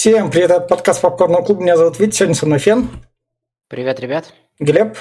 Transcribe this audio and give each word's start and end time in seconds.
Всем 0.00 0.30
привет, 0.30 0.50
это 0.50 0.60
подкаст 0.60 1.02
Попкорного 1.02 1.42
клуба. 1.42 1.60
Меня 1.60 1.76
зовут 1.76 2.00
Витя, 2.00 2.16
сегодня 2.16 2.34
со 2.34 2.46
мной 2.46 2.58
Фен. 2.58 2.88
Привет, 3.68 4.00
ребят. 4.00 4.32
Глеб. 4.58 4.96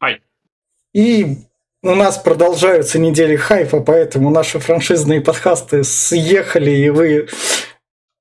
Ай. 0.00 0.20
И 0.94 1.38
у 1.82 1.96
нас 1.96 2.18
продолжаются 2.18 3.00
недели 3.00 3.34
хайпа, 3.34 3.80
поэтому 3.80 4.30
наши 4.30 4.60
франшизные 4.60 5.20
подкасты 5.20 5.82
съехали, 5.82 6.70
и 6.70 6.90
вы, 6.90 7.28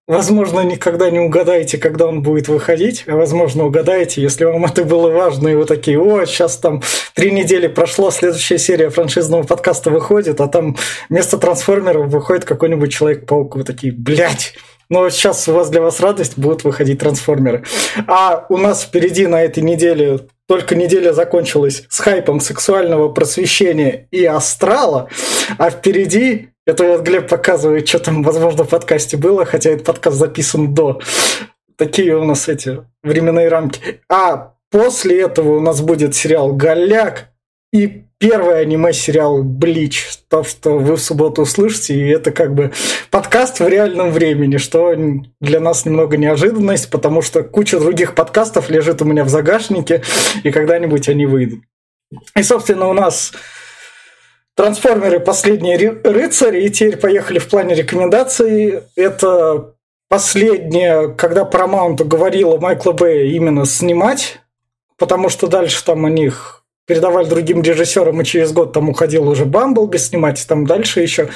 возможно, 0.08 0.62
никогда 0.62 1.12
не 1.12 1.20
угадаете, 1.20 1.78
когда 1.78 2.08
он 2.08 2.24
будет 2.24 2.48
выходить, 2.48 3.04
а 3.06 3.16
возможно, 3.16 3.66
угадаете, 3.66 4.24
если 4.24 4.46
вам 4.46 4.66
это 4.66 4.84
было 4.84 5.12
важно, 5.12 5.50
и 5.50 5.54
вы 5.54 5.66
такие, 5.66 6.02
о, 6.02 6.26
сейчас 6.26 6.58
там 6.58 6.82
три 7.14 7.30
недели 7.30 7.68
прошло, 7.68 8.10
следующая 8.10 8.58
серия 8.58 8.90
франшизного 8.90 9.44
подкаста 9.44 9.92
выходит, 9.92 10.42
а 10.42 10.48
там 10.48 10.76
вместо 11.08 11.38
трансформеров 11.38 12.08
выходит 12.08 12.46
какой-нибудь 12.46 12.92
Человек-паук, 12.92 13.58
вы 13.58 13.64
такие, 13.64 13.94
блядь, 13.94 14.56
но 14.90 15.10
сейчас 15.10 15.48
у 15.48 15.54
вас 15.54 15.70
для 15.70 15.82
вас 15.82 16.00
радость 16.00 16.38
будут 16.38 16.64
выходить 16.64 17.00
трансформеры. 17.00 17.64
А 18.08 18.46
у 18.50 18.58
нас 18.58 18.84
впереди 18.84 19.28
на 19.28 19.42
этой 19.42 19.64
неделе 19.64 20.20
только 20.48 20.76
неделя 20.76 21.14
закончилась 21.14 21.84
с 21.90 22.00
хайпом 22.00 22.40
сексуального 22.40 23.10
просвещения 23.10 24.08
и 24.10 24.26
астрала, 24.26 25.08
а 25.60 25.70
впереди, 25.70 26.50
это 26.66 26.86
вот 26.86 27.02
Глеб 27.02 27.30
показывает, 27.30 27.88
что 27.88 28.00
там, 28.00 28.24
возможно, 28.24 28.64
в 28.64 28.70
подкасте 28.70 29.16
было, 29.16 29.46
хотя 29.46 29.70
этот 29.70 29.86
подкаст 29.86 30.18
записан 30.18 30.74
до. 30.74 31.02
Такие 31.78 32.18
у 32.18 32.26
нас 32.26 32.50
эти 32.50 32.84
временные 33.04 33.48
рамки. 33.48 34.02
А 34.10 34.56
после 34.72 35.22
этого 35.22 35.58
у 35.58 35.60
нас 35.60 35.82
будет 35.82 36.16
сериал 36.16 36.54
«Голяк», 36.54 37.30
и 37.72 38.06
первый 38.20 38.62
аниме-сериал 38.62 39.44
«Блич», 39.44 40.08
то, 40.28 40.44
что 40.44 40.78
вы 40.78 40.96
в 40.96 41.02
субботу 41.02 41.42
услышите, 41.42 41.96
и 41.96 42.10
это 42.10 42.32
как 42.32 42.54
бы 42.54 42.72
подкаст 43.10 43.62
в 43.62 43.68
реальном 43.68 44.12
времени, 44.12 44.58
что 44.58 44.94
для 45.40 45.60
нас 45.60 45.86
немного 45.86 46.18
неожиданность, 46.18 46.92
потому 46.92 47.22
что 47.22 47.44
куча 47.44 47.80
других 47.80 48.16
подкастов 48.16 48.70
лежит 48.70 49.02
у 49.02 49.06
меня 49.06 49.24
в 49.24 49.30
загашнике, 49.30 50.04
и 50.44 50.52
когда-нибудь 50.52 51.08
они 51.08 51.26
выйдут. 51.26 51.62
И, 52.36 52.44
собственно, 52.44 52.90
у 52.90 52.94
нас 52.94 53.32
трансформеры 54.56 55.22
«Последние 55.22 55.78
рыцари», 55.78 56.66
и 56.66 56.70
теперь 56.70 56.98
поехали 56.98 57.40
в 57.40 57.48
плане 57.48 57.74
рекомендаций. 57.74 58.82
Это 58.98 59.76
последнее, 60.10 61.14
когда 61.14 61.44
Paramount 61.44 62.04
говорила 62.04 62.58
Майкла 62.58 62.92
Бэя 62.92 63.32
именно 63.32 63.66
снимать, 63.66 64.40
потому 64.98 65.30
что 65.30 65.48
дальше 65.48 65.86
там 65.86 66.04
у 66.04 66.10
них 66.10 66.66
передавали 66.90 67.30
другим 67.30 67.62
режиссерам, 67.62 68.20
и 68.20 68.26
через 68.26 68.52
год 68.52 68.74
там 68.74 68.90
уходил 68.90 69.30
уже 69.30 69.46
Бамблби 69.46 69.98
снимать, 69.98 70.44
и 70.44 70.48
там 70.48 70.66
дальше 70.66 71.02
еще. 71.02 71.30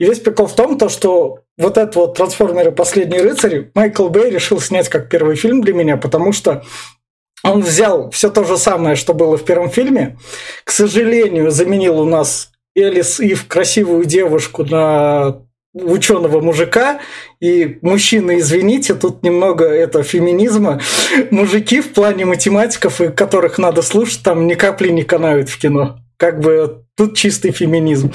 И 0.00 0.04
весь 0.04 0.18
прикол 0.18 0.48
в 0.48 0.56
том, 0.56 0.76
то, 0.76 0.88
что 0.88 1.38
вот 1.56 1.78
этот 1.78 1.94
вот 1.94 2.16
«Трансформеры. 2.16 2.72
Последний 2.72 3.20
рыцарь» 3.20 3.70
Майкл 3.74 4.08
Бэй 4.08 4.30
решил 4.30 4.60
снять 4.60 4.88
как 4.88 5.08
первый 5.08 5.36
фильм 5.36 5.62
для 5.62 5.74
меня, 5.74 5.96
потому 5.96 6.32
что 6.32 6.64
он 7.44 7.62
взял 7.62 8.10
все 8.10 8.30
то 8.30 8.42
же 8.42 8.58
самое, 8.58 8.96
что 8.96 9.14
было 9.14 9.36
в 9.38 9.44
первом 9.44 9.70
фильме. 9.70 10.18
К 10.64 10.72
сожалению, 10.72 11.52
заменил 11.52 12.00
у 12.00 12.04
нас 12.04 12.50
Элис 12.74 13.20
Ив 13.20 13.46
красивую 13.46 14.06
девушку 14.06 14.64
на 14.64 15.45
ученого 15.82 16.40
мужика, 16.40 17.00
и 17.40 17.78
мужчины, 17.82 18.38
извините, 18.38 18.94
тут 18.94 19.22
немного 19.22 19.64
это 19.64 20.02
феминизма. 20.02 20.80
Мужики 21.30 21.80
в 21.80 21.92
плане 21.92 22.24
математиков, 22.24 23.00
и 23.00 23.08
которых 23.08 23.58
надо 23.58 23.82
слушать, 23.82 24.22
там 24.22 24.46
ни 24.46 24.54
капли 24.54 24.88
не 24.88 25.02
канают 25.02 25.48
в 25.48 25.58
кино. 25.58 25.98
Как 26.16 26.40
бы 26.40 26.82
тут 26.96 27.14
чистый 27.14 27.50
феминизм. 27.50 28.12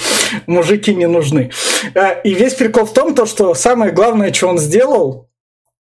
Мужики 0.48 0.96
не 0.96 1.08
нужны. 1.08 1.52
А, 1.94 2.14
и 2.14 2.34
весь 2.34 2.56
прикол 2.56 2.86
в 2.86 2.94
том, 2.94 3.14
то, 3.14 3.26
что 3.26 3.54
самое 3.54 3.92
главное, 3.92 4.34
что 4.34 4.48
он 4.48 4.58
сделал, 4.58 5.30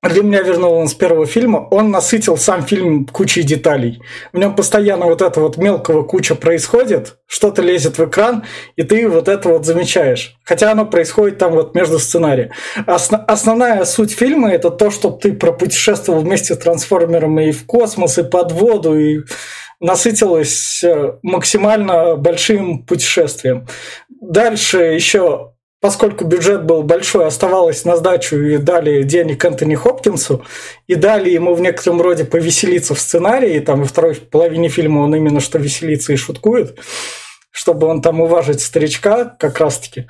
для 0.09 0.23
меня 0.23 0.41
вернул 0.41 0.73
он 0.73 0.88
с 0.88 0.95
первого 0.95 1.27
фильма, 1.27 1.67
он 1.69 1.91
насытил 1.91 2.35
сам 2.35 2.63
фильм 2.63 3.05
кучей 3.05 3.44
деталей. 3.44 4.02
В 4.33 4.38
нем 4.38 4.55
постоянно 4.55 5.05
вот 5.05 5.21
это 5.21 5.39
вот 5.39 5.57
мелкого 5.57 6.03
куча 6.03 6.33
происходит, 6.33 7.17
что-то 7.28 7.62
лезет 7.62 8.00
в 8.00 8.06
экран, 8.06 8.44
и 8.75 8.84
ты 8.84 9.07
вот 9.07 9.28
это 9.28 9.50
вот 9.50 9.66
замечаешь. 9.66 10.35
Хотя 10.44 10.72
оно 10.72 10.85
происходит 10.85 11.38
там 11.38 11.51
вот 11.53 11.75
между 11.75 12.00
сценарием. 12.00 12.50
Осно- 12.88 13.23
основная 13.28 13.85
суть 13.85 14.11
фильма 14.11 14.51
это 14.51 14.72
то, 14.72 14.90
что 14.90 15.11
ты 15.11 15.34
пропутешествовал 15.34 16.22
вместе 16.22 16.56
с 16.56 16.57
трансформером 16.57 17.40
и 17.40 17.51
в 17.51 17.66
космос, 17.67 18.17
и 18.17 18.23
под 18.23 18.51
воду, 18.51 18.97
и 18.97 19.19
насытилась 19.79 20.84
э, 20.84 21.13
максимально 21.22 22.16
большим 22.16 22.85
путешествием. 22.85 23.67
Дальше 24.09 24.79
еще 24.79 25.53
поскольку 25.81 26.25
бюджет 26.25 26.64
был 26.64 26.84
большой, 26.84 27.25
оставалось 27.25 27.84
на 27.84 27.97
сдачу 27.97 28.38
и 28.38 28.58
дали 28.58 29.03
денег 29.03 29.44
Энтони 29.44 29.75
Хопкинсу, 29.75 30.46
и 30.88 30.96
дали 30.96 31.31
ему 31.31 31.56
в 31.56 31.59
некотором 31.59 32.02
роде 32.02 32.24
повеселиться 32.24 32.94
в 32.94 33.00
сценарии, 33.00 33.59
там 33.59 33.81
во 33.81 33.86
второй 33.86 34.16
половине 34.16 34.70
фильма 34.70 35.00
он 35.00 35.16
именно 35.16 35.40
что 35.40 35.58
веселится 35.58 36.14
и 36.14 36.18
шуткует, 36.18 36.80
чтобы 37.50 37.88
он 37.88 38.02
там 38.02 38.22
уважить 38.22 38.62
старичка 38.62 39.25
как 39.25 39.59
раз-таки. 39.59 40.08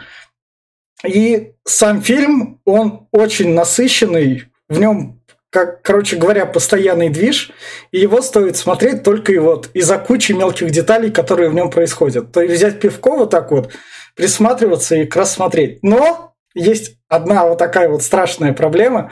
И 1.07 1.53
сам 1.63 2.01
фильм, 2.01 2.59
он 2.65 3.07
очень 3.11 3.53
насыщенный, 3.53 4.43
в 4.69 4.79
нем 4.79 5.20
как, 5.51 5.81
короче 5.81 6.15
говоря, 6.15 6.45
постоянный 6.45 7.09
движ, 7.09 7.51
и 7.91 7.99
его 7.99 8.21
стоит 8.21 8.55
смотреть 8.55 9.03
только 9.03 9.33
и 9.33 9.37
вот 9.37 9.69
из-за 9.73 9.97
кучи 9.97 10.31
мелких 10.31 10.71
деталей, 10.71 11.11
которые 11.11 11.49
в 11.49 11.53
нем 11.53 11.69
происходят. 11.69 12.31
То 12.31 12.41
есть 12.41 12.55
взять 12.55 12.79
пивко 12.79 13.11
вот 13.17 13.29
так 13.29 13.51
вот, 13.51 13.69
присматриваться 14.15 14.95
и 14.95 15.05
как 15.05 15.17
раз 15.17 15.33
смотреть. 15.33 15.83
Но 15.83 16.33
есть 16.55 16.95
одна 17.09 17.45
вот 17.45 17.57
такая 17.57 17.89
вот 17.89 18.01
страшная 18.01 18.53
проблема. 18.53 19.11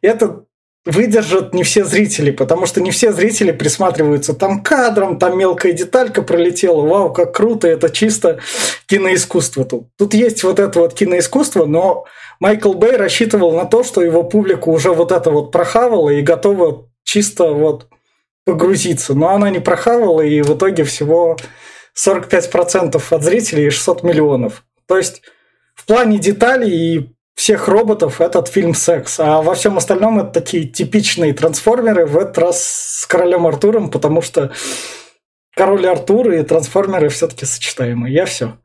Это 0.00 0.44
выдержат 0.86 1.54
не 1.54 1.62
все 1.62 1.84
зрители, 1.84 2.30
потому 2.30 2.66
что 2.66 2.80
не 2.80 2.90
все 2.90 3.12
зрители 3.12 3.52
присматриваются 3.52 4.34
там 4.34 4.62
кадром, 4.62 5.18
там 5.18 5.38
мелкая 5.38 5.72
деталька 5.72 6.22
пролетела, 6.22 6.82
вау, 6.82 7.12
как 7.12 7.34
круто, 7.34 7.68
это 7.68 7.88
чисто 7.88 8.40
киноискусство 8.86 9.64
тут. 9.64 9.88
Тут 9.96 10.14
есть 10.14 10.44
вот 10.44 10.58
это 10.58 10.80
вот 10.80 10.94
киноискусство, 10.94 11.64
но 11.64 12.04
Майкл 12.40 12.72
Бэй 12.72 12.96
рассчитывал 12.96 13.56
на 13.56 13.64
то, 13.64 13.82
что 13.84 14.02
его 14.02 14.22
публика 14.22 14.68
уже 14.68 14.92
вот 14.92 15.12
это 15.12 15.30
вот 15.30 15.52
прохавала 15.52 16.10
и 16.10 16.22
готова 16.22 16.88
чисто 17.04 17.52
вот 17.52 17.88
погрузиться. 18.44 19.14
Но 19.14 19.30
она 19.30 19.50
не 19.50 19.60
прохавала, 19.60 20.20
и 20.20 20.42
в 20.42 20.56
итоге 20.56 20.84
всего 20.84 21.36
45% 21.96 23.02
от 23.10 23.22
зрителей 23.22 23.66
и 23.66 23.70
600 23.70 24.02
миллионов. 24.02 24.64
То 24.86 24.96
есть 24.96 25.22
в 25.74 25.86
плане 25.86 26.18
деталей 26.18 26.70
и 26.70 27.14
всех 27.34 27.68
роботов 27.68 28.20
этот 28.20 28.48
фильм 28.48 28.74
секс. 28.74 29.18
А 29.18 29.42
во 29.42 29.54
всем 29.54 29.76
остальном 29.76 30.20
это 30.20 30.30
такие 30.30 30.64
типичные 30.64 31.34
трансформеры, 31.34 32.06
в 32.06 32.16
этот 32.16 32.38
раз 32.38 32.64
с 32.64 33.06
королем 33.06 33.46
Артуром, 33.46 33.90
потому 33.90 34.22
что 34.22 34.52
король 35.54 35.86
Артур 35.86 36.30
и 36.30 36.42
трансформеры 36.42 37.08
все-таки 37.08 37.44
сочетаемы. 37.44 38.10
Я 38.10 38.26
все. 38.26 38.58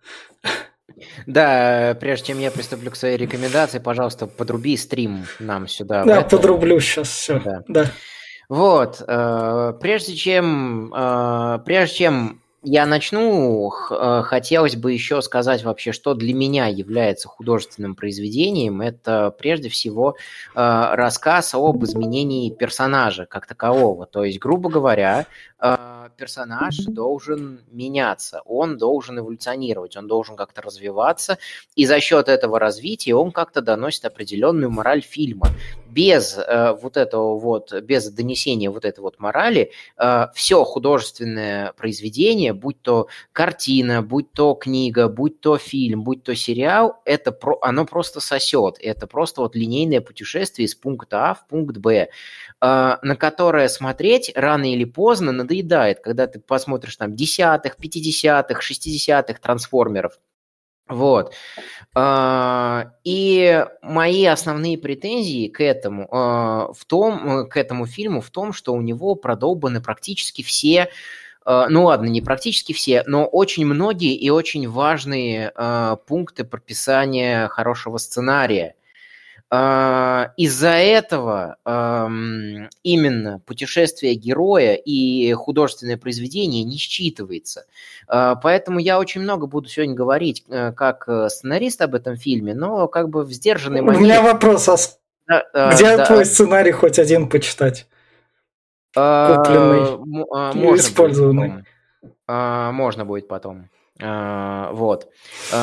Да, 1.25 1.97
прежде 1.99 2.27
чем 2.27 2.39
я 2.39 2.51
приступлю 2.51 2.91
к 2.91 2.95
своей 2.95 3.17
рекомендации, 3.17 3.79
пожалуйста, 3.79 4.27
подруби 4.27 4.77
стрим 4.77 5.25
нам 5.39 5.67
сюда. 5.67 6.03
Да, 6.03 6.21
подрублю 6.21 6.79
сейчас 6.79 7.09
все. 7.09 7.39
Да. 7.39 7.63
да. 7.67 7.91
Вот, 8.49 9.03
э, 9.07 9.73
прежде 9.79 10.15
чем, 10.15 10.91
э, 10.91 11.59
прежде 11.65 11.95
чем 11.95 12.41
я 12.63 12.87
начну, 12.87 13.71
э, 13.91 14.21
хотелось 14.25 14.75
бы 14.75 14.91
еще 14.91 15.21
сказать 15.21 15.63
вообще, 15.63 15.91
что 15.91 16.15
для 16.15 16.33
меня 16.33 16.65
является 16.65 17.27
художественным 17.27 17.93
произведением. 17.95 18.81
Это 18.81 19.33
прежде 19.37 19.69
всего 19.69 20.17
рассказ 20.55 21.53
об 21.53 21.85
изменении 21.85 22.49
персонажа 22.49 23.27
как 23.27 23.45
такового. 23.45 24.07
То 24.07 24.25
есть, 24.25 24.39
грубо 24.39 24.69
говоря, 24.69 25.27
персонаж 25.59 26.77
должен 26.85 27.61
меняться, 27.71 28.41
он 28.45 28.77
должен 28.77 29.19
эволюционировать, 29.19 29.97
он 29.97 30.07
должен 30.07 30.35
как-то 30.35 30.61
развиваться, 30.61 31.37
и 31.75 31.85
за 31.85 31.99
счет 31.99 32.29
этого 32.29 32.59
развития 32.59 33.15
он 33.15 33.31
как-то 33.31 33.61
доносит 33.61 34.05
определенную 34.05 34.71
мораль 34.71 35.01
фильма. 35.01 35.49
Без 35.89 36.37
э, 36.37 36.77
вот 36.81 36.97
этого 36.97 37.39
вот, 37.39 37.73
без 37.81 38.09
донесения 38.11 38.69
вот 38.69 38.85
этой 38.85 38.99
вот 38.99 39.19
морали, 39.19 39.71
э, 39.97 40.27
все 40.33 40.63
художественное 40.63 41.73
произведение, 41.73 42.53
будь 42.53 42.81
то 42.81 43.07
картина, 43.33 44.01
будь 44.01 44.31
то 44.31 44.53
книга, 44.53 45.07
будь 45.07 45.41
то 45.41 45.57
фильм, 45.57 46.03
будь 46.03 46.23
то 46.23 46.35
сериал, 46.35 47.01
это 47.05 47.31
про, 47.31 47.57
оно 47.61 47.85
просто 47.85 48.19
сосет. 48.19 48.77
Это 48.79 49.07
просто 49.07 49.41
вот 49.41 49.55
линейное 49.55 50.01
путешествие 50.01 50.67
из 50.67 50.75
пункта 50.75 51.31
А 51.31 51.33
в 51.33 51.47
пункт 51.47 51.77
Б. 51.77 52.09
А, 52.61 52.99
на 53.01 53.15
которое 53.15 53.69
смотреть 53.69 54.33
рано 54.35 54.71
или 54.71 54.83
поздно 54.83 55.31
надоедает, 55.49 55.99
когда 55.99 56.27
ты 56.27 56.39
посмотришь 56.39 56.95
там 56.95 57.15
десятых, 57.15 57.77
пятидесятых, 57.77 58.61
шестидесятых 58.61 59.39
трансформеров. 59.39 60.19
Вот. 60.87 61.33
А, 61.93 62.93
и 63.03 63.63
мои 63.83 64.25
основные 64.25 64.77
претензии 64.77 65.47
к 65.47 65.61
этому, 65.61 66.07
а, 66.11 66.73
в 66.73 66.85
том, 66.85 67.47
к 67.47 67.57
этому 67.57 67.85
фильму 67.85 68.21
в 68.21 68.31
том, 68.31 68.53
что 68.53 68.73
у 68.73 68.81
него 68.81 69.15
продолбаны 69.15 69.81
практически 69.81 70.41
все 70.43 70.89
ну 71.45 71.85
ладно, 71.85 72.05
не 72.05 72.21
практически 72.21 72.73
все, 72.73 73.03
но 73.07 73.25
очень 73.25 73.65
многие 73.65 74.13
и 74.13 74.29
очень 74.29 74.69
важные 74.69 75.51
пункты 76.05 76.43
прописания 76.43 77.47
хорошего 77.47 77.97
сценария. 77.97 78.75
А, 79.51 80.31
из-за 80.37 80.69
этого 80.69 81.57
именно 82.83 83.41
путешествие 83.45 84.13
героя 84.13 84.75
и 84.75 85.33
художественное 85.33 85.97
произведение 85.97 86.63
не 86.63 86.77
считывается. 86.77 87.61
А, 88.07 88.35
поэтому 88.35 88.79
я 88.79 88.99
очень 88.99 89.21
много 89.21 89.47
буду 89.47 89.67
сегодня 89.67 89.95
говорить 89.95 90.43
э, 90.49 90.71
как 90.73 91.05
э, 91.07 91.29
сценарист 91.29 91.81
об 91.81 91.95
этом 91.95 92.15
фильме, 92.15 92.53
но 92.53 92.87
как 92.87 93.09
бы 93.09 93.23
в 93.23 93.31
сдержанной 93.31 93.81
манере. 93.81 93.99
У 93.99 94.03
меня 94.03 94.21
вопрос, 94.21 94.69
а 94.69 94.77
да, 95.27 95.73
где 95.73 95.97
да, 95.97 96.05
твой 96.05 96.25
сценарий 96.25 96.71
хоть 96.71 96.99
один 96.99 97.27
почитать? 97.27 97.87
Купленный 98.93 99.97
можно 99.97 100.75
использованный. 100.75 101.49
Будет 101.49 101.65
потом. 102.25 102.75
Можно 102.75 103.05
будет 103.05 103.27
потом. 103.27 103.69
Вот. 103.99 105.07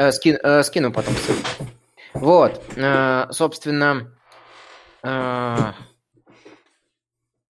Э, 0.00 0.12
скину 0.12 0.92
потом 0.92 1.14
ссылку. 1.16 1.66
Вот, 2.14 2.62
э, 2.76 3.26
собственно, 3.30 4.12
э, 5.02 5.56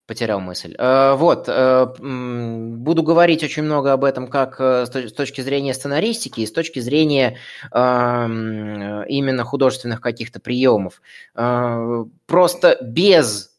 потерял 0.07 0.41
мысль. 0.41 0.75
Э, 0.79 1.15
вот, 1.15 1.47
буду 1.49 3.03
говорить 3.03 3.43
очень 3.43 3.65
много 3.65 3.93
об 3.93 4.05
этом 4.05 4.29
как 4.29 4.61
с 4.61 5.13
точки 5.13 5.41
зрения 5.41 5.75
сценаристики 5.75 6.41
и 6.41 6.47
с 6.47 6.53
точки 6.53 6.79
зрения 6.81 7.39
именно 7.73 9.45
художественных 9.45 10.01
каких-то 10.01 10.41
приемов. 10.41 11.03
Просто 11.35 12.79
без 12.81 13.56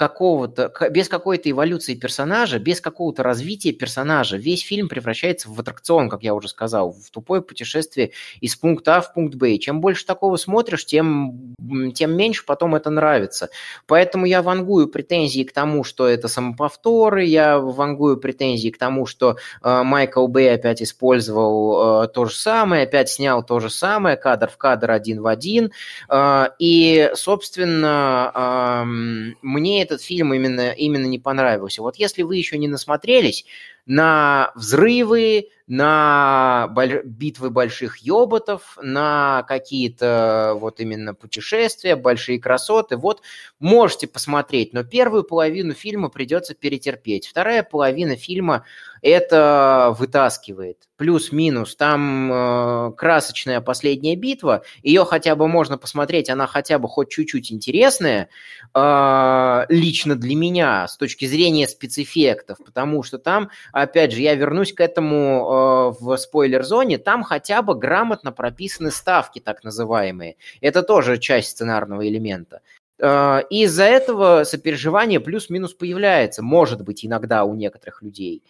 какого-то, 0.00 0.72
без 0.88 1.10
какой-то 1.10 1.50
эволюции 1.50 1.94
персонажа, 1.94 2.58
без 2.58 2.80
какого-то 2.80 3.22
развития 3.22 3.72
персонажа, 3.72 4.38
весь 4.38 4.62
фильм 4.62 4.88
превращается 4.88 5.50
в 5.50 5.60
аттракцион, 5.60 6.08
как 6.08 6.22
я 6.22 6.34
уже 6.34 6.48
сказал, 6.48 6.92
в 6.92 7.10
тупое 7.10 7.42
путешествие 7.42 8.12
из 8.40 8.56
пункта 8.56 8.96
А 8.96 9.00
в 9.02 9.12
пункт 9.12 9.34
Б. 9.34 9.52
И 9.52 9.60
чем 9.60 9.82
больше 9.82 10.06
такого 10.06 10.36
смотришь, 10.36 10.86
тем, 10.86 11.54
тем 11.94 12.16
меньше 12.16 12.46
потом 12.46 12.74
это 12.74 12.88
нравится. 12.88 13.50
Поэтому 13.86 14.24
я 14.24 14.40
вангую 14.40 14.88
претензии 14.88 15.42
к 15.42 15.52
тому, 15.52 15.84
что 15.84 16.08
это 16.08 16.28
самоповторы, 16.28 17.26
я 17.26 17.58
вангую 17.58 18.16
претензии 18.16 18.70
к 18.70 18.78
тому, 18.78 19.04
что 19.04 19.36
э, 19.62 19.82
Майкл 19.82 20.28
Бэй 20.28 20.54
опять 20.54 20.80
использовал 20.80 22.04
э, 22.04 22.08
то 22.08 22.24
же 22.24 22.34
самое, 22.36 22.84
опять 22.84 23.10
снял 23.10 23.44
то 23.44 23.60
же 23.60 23.68
самое, 23.68 24.16
кадр 24.16 24.48
в 24.48 24.56
кадр 24.56 24.92
один 24.92 25.20
в 25.20 25.26
один. 25.26 25.72
Э, 26.08 26.46
и, 26.58 27.10
собственно, 27.14 28.32
э, 28.34 28.84
мне 29.42 29.82
это 29.89 29.89
этот 29.90 30.02
фильм 30.02 30.32
именно, 30.32 30.70
именно 30.70 31.06
не 31.06 31.18
понравился. 31.18 31.82
Вот 31.82 31.96
если 31.96 32.22
вы 32.22 32.36
еще 32.36 32.58
не 32.58 32.68
насмотрелись 32.68 33.44
на 33.86 34.52
взрывы, 34.54 35.48
на 35.66 36.68
битвы 37.04 37.50
больших 37.50 37.98
ёботов, 37.98 38.76
на 38.82 39.44
какие-то 39.46 40.54
вот 40.56 40.80
именно 40.80 41.14
путешествия, 41.14 41.94
большие 41.94 42.40
красоты. 42.40 42.96
Вот 42.96 43.22
можете 43.60 44.08
посмотреть, 44.08 44.72
но 44.72 44.82
первую 44.82 45.22
половину 45.22 45.74
фильма 45.74 46.08
придется 46.08 46.54
перетерпеть. 46.54 47.28
Вторая 47.28 47.62
половина 47.62 48.16
фильма 48.16 48.64
это 49.02 49.94
вытаскивает. 49.98 50.88
Плюс-минус. 50.96 51.74
Там 51.76 52.30
э, 52.30 52.92
красочная 52.96 53.60
последняя 53.62 54.16
битва. 54.16 54.62
Ее 54.82 55.04
хотя 55.06 55.36
бы 55.36 55.48
можно 55.48 55.78
посмотреть, 55.78 56.28
она 56.28 56.46
хотя 56.46 56.78
бы 56.78 56.88
хоть 56.88 57.10
чуть-чуть 57.10 57.50
интересная. 57.50 58.28
Э, 58.74 59.64
лично 59.68 60.16
для 60.16 60.34
меня, 60.34 60.86
с 60.86 60.98
точки 60.98 61.24
зрения 61.24 61.66
спецэффектов. 61.66 62.58
Потому 62.64 63.02
что 63.02 63.18
там, 63.18 63.50
опять 63.72 64.12
же, 64.12 64.20
я 64.20 64.34
вернусь 64.34 64.72
к 64.72 64.80
этому 64.80 65.40
Э, 65.50 65.92
в 66.00 66.16
спойлер-зоне, 66.16 66.98
там 66.98 67.22
хотя 67.22 67.62
бы 67.62 67.74
грамотно 67.74 68.32
прописаны 68.32 68.90
ставки, 68.90 69.40
так 69.40 69.64
называемые. 69.64 70.36
Это 70.60 70.82
тоже 70.82 71.18
часть 71.18 71.50
сценарного 71.50 72.06
элемента. 72.08 72.60
Э, 72.98 73.42
из-за 73.50 73.84
этого 73.84 74.44
сопереживание 74.44 75.20
плюс-минус 75.20 75.74
появляется, 75.74 76.42
может 76.42 76.82
быть, 76.82 77.04
иногда 77.04 77.44
у 77.44 77.54
некоторых 77.54 78.02
людей. 78.02 78.42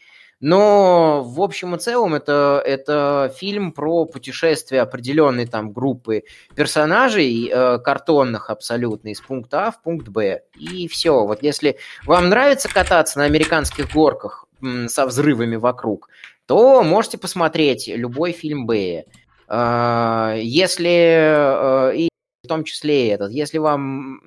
Но 0.43 1.23
в 1.23 1.43
общем 1.43 1.75
и 1.75 1.79
целом 1.79 2.15
это, 2.15 2.63
это 2.65 3.31
фильм 3.37 3.73
про 3.73 4.07
путешествие 4.07 4.81
определенной 4.81 5.47
там 5.47 5.71
группы 5.71 6.23
персонажей, 6.55 7.51
э, 7.53 7.79
картонных 7.79 8.49
абсолютно, 8.49 9.11
из 9.11 9.21
пункта 9.21 9.67
А 9.67 9.71
в 9.71 9.83
пункт 9.83 10.09
Б. 10.09 10.43
И 10.59 10.89
все. 10.89 11.27
Вот 11.27 11.43
если 11.43 11.77
вам 12.07 12.31
нравится 12.31 12.73
кататься 12.73 13.19
на 13.19 13.27
американских 13.27 13.93
горках 13.93 14.47
со 14.89 15.07
взрывами 15.07 15.57
вокруг, 15.57 16.09
то 16.47 16.83
можете 16.83 17.19
посмотреть 17.19 17.89
любой 17.89 18.33
фильм 18.33 18.67
Бэя. 18.67 19.05
А, 19.49 20.35
если 20.37 21.93
э, 21.93 21.97
и 21.97 22.09
в 22.43 22.49
том 22.49 22.65
числе 22.65 23.11
этот, 23.11 23.33
если 23.33 23.59
вам 23.59 24.21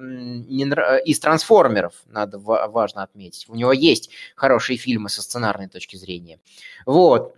не 0.48 0.66
нрав... 0.66 1.02
из 1.06 1.20
трансформеров 1.20 1.96
надо 2.06 2.38
важно 2.40 3.04
отметить, 3.04 3.46
у 3.50 3.56
него 3.56 3.74
есть 3.74 4.10
хорошие 4.36 4.78
фильмы 4.78 5.10
со 5.10 5.22
сценарной 5.22 5.68
точки 5.68 5.96
зрения. 5.96 6.40
Вот. 6.86 7.36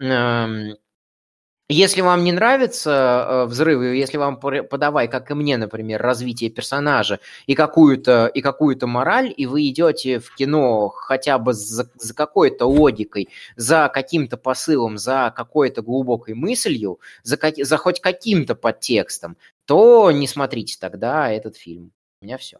Если 1.67 2.01
вам 2.01 2.23
не 2.23 2.31
нравятся 2.31 2.91
э, 2.91 3.45
взрывы, 3.45 3.95
если 3.95 4.17
вам 4.17 4.39
подавай, 4.39 5.07
как 5.07 5.31
и 5.31 5.33
мне, 5.33 5.57
например, 5.57 5.99
развитие 5.99 6.51
персонажа 6.51 7.19
и 7.47 7.55
какую-то 7.55 8.27
и 8.27 8.41
какую-то 8.41 8.85
мораль, 8.85 9.33
и 9.35 9.47
вы 9.47 9.67
идете 9.67 10.19
в 10.19 10.35
кино 10.35 10.89
хотя 10.89 11.39
бы 11.39 11.53
за, 11.53 11.89
за 11.95 12.13
какой-то 12.13 12.67
логикой, 12.67 13.29
за 13.55 13.89
каким-то 13.91 14.37
посылом, 14.37 14.99
за 14.99 15.33
какой-то 15.35 15.81
глубокой 15.81 16.35
мыслью, 16.35 16.99
за, 17.23 17.39
за 17.57 17.77
хоть 17.77 17.99
каким-то 17.99 18.53
подтекстом, 18.53 19.35
то 19.65 20.11
не 20.11 20.27
смотрите 20.27 20.77
тогда 20.79 21.31
этот 21.31 21.57
фильм. 21.57 21.91
У 22.21 22.25
меня 22.25 22.37
все. 22.37 22.59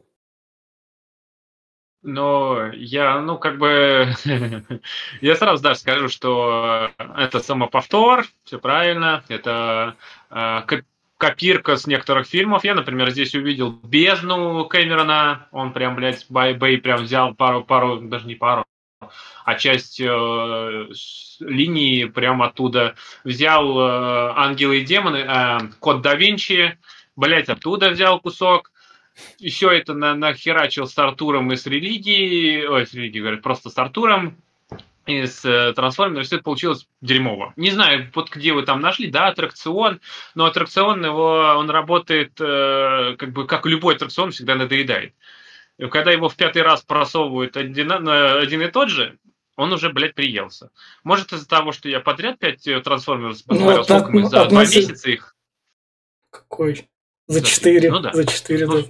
Но 2.07 2.67
я, 2.73 3.19
ну, 3.19 3.39
как 3.39 3.57
бы, 3.57 4.13
я 5.21 5.35
сразу 5.35 5.63
даже 5.63 5.79
скажу, 5.79 6.07
что 6.07 6.91
это 7.17 7.39
самоповтор, 7.39 8.25
все 8.43 8.59
правильно, 8.59 9.23
это 9.27 9.95
э, 10.29 10.61
копирка 11.17 11.77
с 11.77 11.87
некоторых 11.87 12.27
фильмов. 12.27 12.63
Я, 12.63 12.75
например, 12.75 13.09
здесь 13.09 13.33
увидел 13.33 13.71
«Бездну» 13.71 14.65
Кэмерона, 14.65 15.47
он 15.51 15.73
прям, 15.73 15.95
блядь, 15.95 16.27
Бэй 16.29 16.77
прям 16.77 17.01
взял 17.01 17.33
пару, 17.33 17.63
пару, 17.63 17.99
даже 18.01 18.27
не 18.27 18.35
пару, 18.35 18.65
а 19.43 19.55
часть 19.55 19.99
э, 19.99 20.87
линии 21.39 22.05
прям 22.05 22.43
оттуда 22.43 22.93
взял 23.23 23.79
э, 23.79 24.33
«Ангелы 24.35 24.77
и 24.77 24.85
демоны», 24.85 25.25
э, 25.27 25.57
«Код 25.79 26.03
да 26.03 26.13
Винчи», 26.13 26.77
блядь, 27.15 27.49
оттуда 27.49 27.89
взял 27.89 28.19
кусок, 28.19 28.71
еще 29.39 29.75
это 29.75 29.93
на, 29.93 30.15
нахерачил 30.15 30.87
с 30.87 30.97
Артуром 30.97 31.51
и 31.51 31.55
с 31.55 31.65
религией, 31.65 32.65
ой, 32.67 32.85
с 32.85 32.93
религией, 32.93 33.21
говорят, 33.21 33.41
просто 33.41 33.69
с 33.69 33.77
Артуром, 33.77 34.37
и 35.05 35.25
с 35.25 35.45
э, 35.45 35.73
трансформером, 35.73 36.23
все 36.23 36.37
это 36.37 36.43
получилось 36.43 36.87
дерьмово. 37.01 37.53
Не 37.57 37.69
знаю, 37.71 38.09
вот 38.15 38.31
где 38.31 38.53
вы 38.53 38.63
там 38.63 38.81
нашли, 38.81 39.11
да, 39.11 39.27
аттракцион, 39.27 40.01
но 40.33 40.45
аттракцион 40.45 41.05
его, 41.05 41.55
он 41.57 41.69
работает, 41.69 42.31
э, 42.39 43.15
как 43.17 43.31
бы, 43.31 43.45
как 43.45 43.65
любой 43.67 43.95
аттракцион, 43.95 44.31
всегда 44.31 44.55
надоедает. 44.55 45.13
И 45.77 45.85
когда 45.87 46.11
его 46.11 46.27
в 46.27 46.35
пятый 46.35 46.63
раз 46.63 46.81
просовывают 46.81 47.55
один, 47.57 47.91
один 47.91 48.61
и 48.61 48.67
тот 48.67 48.89
же, 48.89 49.17
он 49.57 49.71
уже, 49.71 49.89
блядь, 49.89 50.15
приелся. 50.15 50.71
Может, 51.03 51.33
из-за 51.33 51.47
того, 51.47 51.71
что 51.71 51.87
я 51.87 51.99
подряд 51.99 52.39
пять 52.39 52.65
э, 52.67 52.79
трансформеров 52.81 53.43
посмотрел, 53.43 53.77
ну, 53.77 53.83
сколько 53.83 54.11
мы 54.11 54.23
за 54.27 54.45
два 54.45 54.61
месяца 54.61 55.09
их... 55.11 55.35
Какой? 56.31 56.89
За 57.27 57.41
четыре. 57.43 57.91
Ну 57.91 57.99
да. 57.99 58.11
За 58.11 58.25
четыре, 58.25 58.65
ну, 58.65 58.81
да 58.81 58.87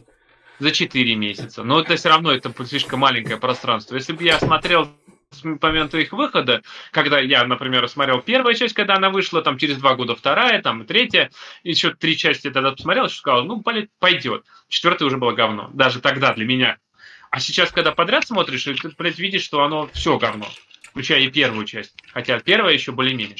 за 0.59 0.71
4 0.71 1.15
месяца. 1.15 1.63
Но 1.63 1.79
это 1.79 1.95
все 1.95 2.09
равно 2.09 2.31
это 2.31 2.53
слишком 2.65 2.99
маленькое 2.99 3.37
пространство. 3.37 3.95
Если 3.95 4.13
бы 4.13 4.23
я 4.23 4.39
смотрел 4.39 4.89
с 5.31 5.43
момента 5.43 5.97
их 5.97 6.13
выхода, 6.13 6.61
когда 6.91 7.19
я, 7.19 7.43
например, 7.45 7.87
смотрел 7.89 8.21
первая 8.21 8.55
часть, 8.55 8.73
когда 8.73 8.95
она 8.95 9.09
вышла, 9.09 9.41
там 9.41 9.57
через 9.57 9.77
два 9.77 9.95
года 9.95 10.15
вторая, 10.15 10.61
там 10.61 10.85
третья, 10.85 11.29
еще 11.63 11.93
три 11.93 12.17
части 12.17 12.49
тогда 12.49 12.71
посмотрел, 12.71 13.09
что 13.09 13.17
сказал, 13.17 13.43
ну, 13.45 13.57
блядь, 13.57 13.89
пойдет. 13.99 14.45
Четвертая 14.69 15.07
уже 15.07 15.17
было 15.17 15.33
говно. 15.33 15.69
Даже 15.73 15.99
тогда 15.99 16.33
для 16.33 16.45
меня. 16.45 16.77
А 17.31 17.39
сейчас, 17.39 17.71
когда 17.71 17.91
подряд 17.91 18.25
смотришь, 18.25 18.63
ты, 18.63 18.89
блядь, 18.97 19.19
видишь, 19.19 19.43
что 19.43 19.63
оно 19.63 19.89
все 19.93 20.17
говно. 20.17 20.47
Включая 20.83 21.19
и 21.21 21.29
первую 21.29 21.65
часть. 21.65 21.93
Хотя 22.13 22.39
первая 22.39 22.73
еще 22.73 22.93
более-менее. 22.93 23.35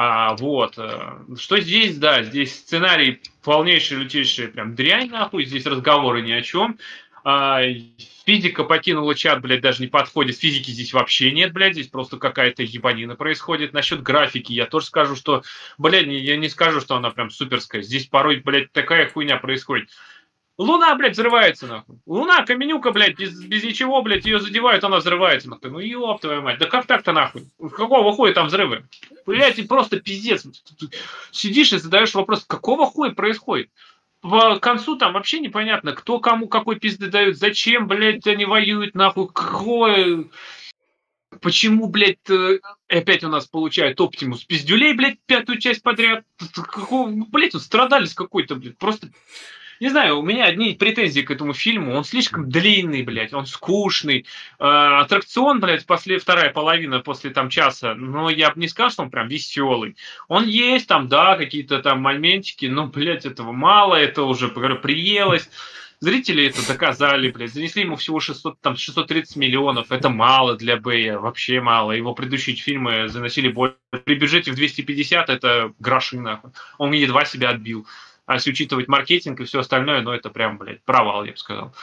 А, 0.00 0.36
вот. 0.36 0.78
Э, 0.78 1.16
что 1.36 1.58
здесь, 1.58 1.98
да, 1.98 2.22
здесь 2.22 2.54
сценарий 2.54 3.20
полнейший, 3.42 3.96
лютейший, 3.96 4.46
прям 4.46 4.76
дрянь, 4.76 5.10
нахуй, 5.10 5.44
здесь 5.44 5.66
разговоры 5.66 6.22
ни 6.22 6.30
о 6.30 6.40
чем. 6.40 6.78
А, 7.24 7.62
физика 8.24 8.62
покинула 8.62 9.16
чат, 9.16 9.40
блядь, 9.40 9.60
даже 9.60 9.82
не 9.82 9.88
подходит. 9.88 10.38
Физики 10.38 10.70
здесь 10.70 10.92
вообще 10.92 11.32
нет, 11.32 11.52
блядь, 11.52 11.72
здесь 11.72 11.88
просто 11.88 12.16
какая-то 12.16 12.62
ебанина 12.62 13.16
происходит. 13.16 13.72
Насчет 13.72 14.00
графики 14.00 14.52
я 14.52 14.66
тоже 14.66 14.86
скажу, 14.86 15.16
что, 15.16 15.42
блядь, 15.78 16.06
я 16.06 16.36
не 16.36 16.48
скажу, 16.48 16.80
что 16.80 16.94
она 16.94 17.10
прям 17.10 17.30
суперская. 17.30 17.82
Здесь 17.82 18.06
порой, 18.06 18.36
блядь, 18.36 18.70
такая 18.70 19.10
хуйня 19.10 19.36
происходит. 19.38 19.90
Луна, 20.58 20.92
блядь, 20.96 21.12
взрывается, 21.12 21.68
нахуй. 21.68 21.98
Луна, 22.04 22.44
каменюка, 22.44 22.90
блядь, 22.90 23.16
без, 23.16 23.40
без 23.44 23.62
ничего, 23.62 24.02
блядь, 24.02 24.26
ее 24.26 24.40
задевают, 24.40 24.82
она 24.82 24.96
взрывается, 24.96 25.48
нахуй. 25.48 25.70
Ну, 25.70 25.78
ёб 25.78 26.20
твою 26.20 26.42
мать, 26.42 26.58
да 26.58 26.66
как 26.66 26.86
так-то, 26.86 27.12
нахуй? 27.12 27.48
Какого 27.58 28.12
хуя 28.12 28.34
там 28.34 28.48
взрывы? 28.48 28.84
Блядь, 29.24 29.66
просто 29.68 30.00
пиздец. 30.00 30.44
Сидишь 31.30 31.72
и 31.72 31.78
задаешь 31.78 32.14
вопрос, 32.14 32.44
какого 32.44 32.86
хуя 32.86 33.10
происходит? 33.12 33.70
в 34.20 34.58
концу 34.58 34.96
там 34.96 35.12
вообще 35.12 35.38
непонятно, 35.38 35.92
кто 35.92 36.18
кому 36.18 36.48
какой 36.48 36.80
пизды 36.80 37.08
дает, 37.08 37.38
зачем, 37.38 37.86
блядь, 37.86 38.26
они 38.26 38.44
воюют, 38.44 38.96
нахуй, 38.96 39.28
какое... 39.32 40.24
Почему, 41.40 41.88
блядь, 41.88 42.28
э, 42.30 42.58
опять 42.88 43.22
у 43.22 43.28
нас 43.28 43.46
получает 43.46 44.00
Оптимус 44.00 44.42
пиздюлей, 44.44 44.94
блядь, 44.94 45.20
пятую 45.26 45.60
часть 45.60 45.82
подряд? 45.82 46.24
Какого, 46.52 47.10
блядь, 47.10 47.54
он 47.54 47.60
страдались 47.60 48.14
какой-то, 48.14 48.56
блядь, 48.56 48.76
просто 48.76 49.10
не 49.80 49.88
знаю, 49.90 50.18
у 50.18 50.22
меня 50.22 50.44
одни 50.44 50.74
претензии 50.74 51.20
к 51.20 51.30
этому 51.30 51.54
фильму. 51.54 51.94
Он 51.94 52.04
слишком 52.04 52.48
длинный, 52.48 53.02
блядь, 53.02 53.32
он 53.32 53.46
скучный. 53.46 54.26
Э, 54.58 55.00
аттракцион, 55.00 55.60
блядь, 55.60 55.86
после 55.86 56.18
вторая 56.18 56.50
половина, 56.50 57.00
после 57.00 57.30
там 57.30 57.48
часа, 57.48 57.94
но 57.94 58.30
я 58.30 58.50
бы 58.50 58.60
не 58.60 58.68
сказал, 58.68 58.90
что 58.90 59.02
он 59.02 59.10
прям 59.10 59.28
веселый. 59.28 59.96
Он 60.28 60.46
есть 60.46 60.88
там, 60.88 61.08
да, 61.08 61.36
какие-то 61.36 61.80
там 61.80 62.00
моментики, 62.00 62.66
но, 62.66 62.86
блядь, 62.86 63.26
этого 63.26 63.52
мало, 63.52 63.94
это 63.94 64.22
уже, 64.22 64.48
приелось. 64.48 65.48
Зрители 66.00 66.46
это 66.46 66.64
доказали, 66.66 67.28
блядь. 67.30 67.52
Занесли 67.52 67.82
ему 67.82 67.96
всего 67.96 68.20
600, 68.20 68.60
там, 68.60 68.76
630 68.76 69.34
миллионов. 69.36 69.90
Это 69.90 70.08
мало 70.08 70.56
для 70.56 70.76
Бэя, 70.76 71.18
вообще 71.18 71.60
мало. 71.60 71.90
Его 71.90 72.14
предыдущие 72.14 72.54
фильмы 72.54 73.08
заносили 73.08 73.48
больше. 73.48 73.76
При 74.04 74.14
бюджете 74.14 74.52
в 74.52 74.54
250 74.54 75.28
это 75.28 75.72
гроши, 75.80 76.20
нахуй. 76.20 76.52
Он 76.78 76.92
едва 76.92 77.24
себя 77.24 77.50
отбил. 77.50 77.84
А 78.28 78.34
если 78.34 78.50
учитывать 78.50 78.88
маркетинг 78.88 79.40
и 79.40 79.44
все 79.44 79.60
остальное, 79.60 80.02
ну 80.02 80.12
это 80.12 80.28
прям, 80.28 80.58
блядь, 80.58 80.82
провал, 80.84 81.24
я 81.24 81.32
бы 81.32 81.38
сказал. 81.38 81.74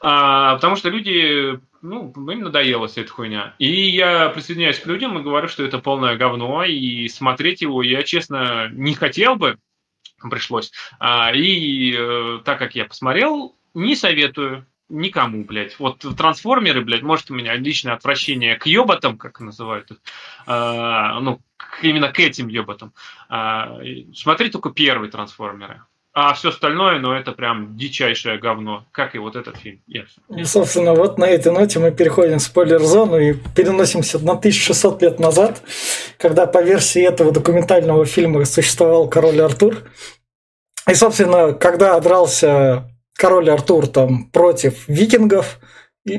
А, 0.00 0.54
потому 0.54 0.76
что 0.76 0.88
люди, 0.88 1.58
ну, 1.82 2.12
им 2.30 2.40
надоела 2.42 2.86
вся 2.86 3.02
эта 3.02 3.10
хуйня. 3.10 3.54
И 3.58 3.90
я 3.90 4.28
присоединяюсь 4.28 4.78
к 4.78 4.86
людям 4.86 5.18
и 5.18 5.22
говорю, 5.22 5.48
что 5.48 5.64
это 5.64 5.80
полное 5.80 6.16
говно, 6.16 6.62
и 6.62 7.08
смотреть 7.08 7.62
его 7.62 7.82
я, 7.82 8.04
честно, 8.04 8.68
не 8.72 8.94
хотел 8.94 9.34
бы, 9.34 9.58
пришлось. 10.30 10.70
А, 11.00 11.32
и 11.34 11.92
э, 11.92 12.38
так 12.44 12.60
как 12.60 12.76
я 12.76 12.84
посмотрел, 12.84 13.56
не 13.74 13.96
советую 13.96 14.66
никому, 14.88 15.44
блядь. 15.44 15.76
Вот 15.80 16.06
трансформеры, 16.16 16.82
блядь, 16.82 17.02
может 17.02 17.32
у 17.32 17.34
меня 17.34 17.56
личное 17.56 17.94
отвращение 17.94 18.54
к 18.54 18.66
ёботам, 18.66 19.18
как 19.18 19.40
называют 19.40 19.90
их, 19.90 19.96
а, 20.46 21.18
ну, 21.18 21.40
именно 21.82 22.12
к 22.12 22.18
этим 22.20 22.48
ёботам. 22.48 22.92
А, 23.28 23.78
смотри 24.14 24.50
только 24.50 24.70
первые 24.70 25.10
трансформеры. 25.10 25.82
А 26.12 26.34
все 26.34 26.48
остальное, 26.48 26.98
ну, 26.98 27.12
это 27.12 27.30
прям 27.30 27.76
дичайшее 27.76 28.38
говно, 28.38 28.84
как 28.90 29.14
и 29.14 29.18
вот 29.18 29.36
этот 29.36 29.56
фильм. 29.56 29.80
Yes. 29.88 30.08
И, 30.36 30.42
собственно, 30.42 30.92
вот 30.92 31.18
на 31.18 31.24
этой 31.24 31.52
ноте 31.52 31.78
мы 31.78 31.92
переходим 31.92 32.38
в 32.38 32.42
спойлер-зону 32.42 33.16
и 33.18 33.34
переносимся 33.54 34.18
на 34.18 34.32
1600 34.32 35.02
лет 35.02 35.20
назад, 35.20 35.62
когда 36.18 36.46
по 36.46 36.62
версии 36.62 37.00
этого 37.00 37.30
документального 37.30 38.06
фильма 38.06 38.44
существовал 38.44 39.08
король 39.08 39.40
Артур. 39.40 39.76
И, 40.88 40.94
собственно, 40.94 41.52
когда 41.52 42.00
дрался 42.00 42.90
король 43.20 43.50
Артур 43.50 43.86
там 43.86 44.24
против 44.30 44.88
викингов. 44.88 45.60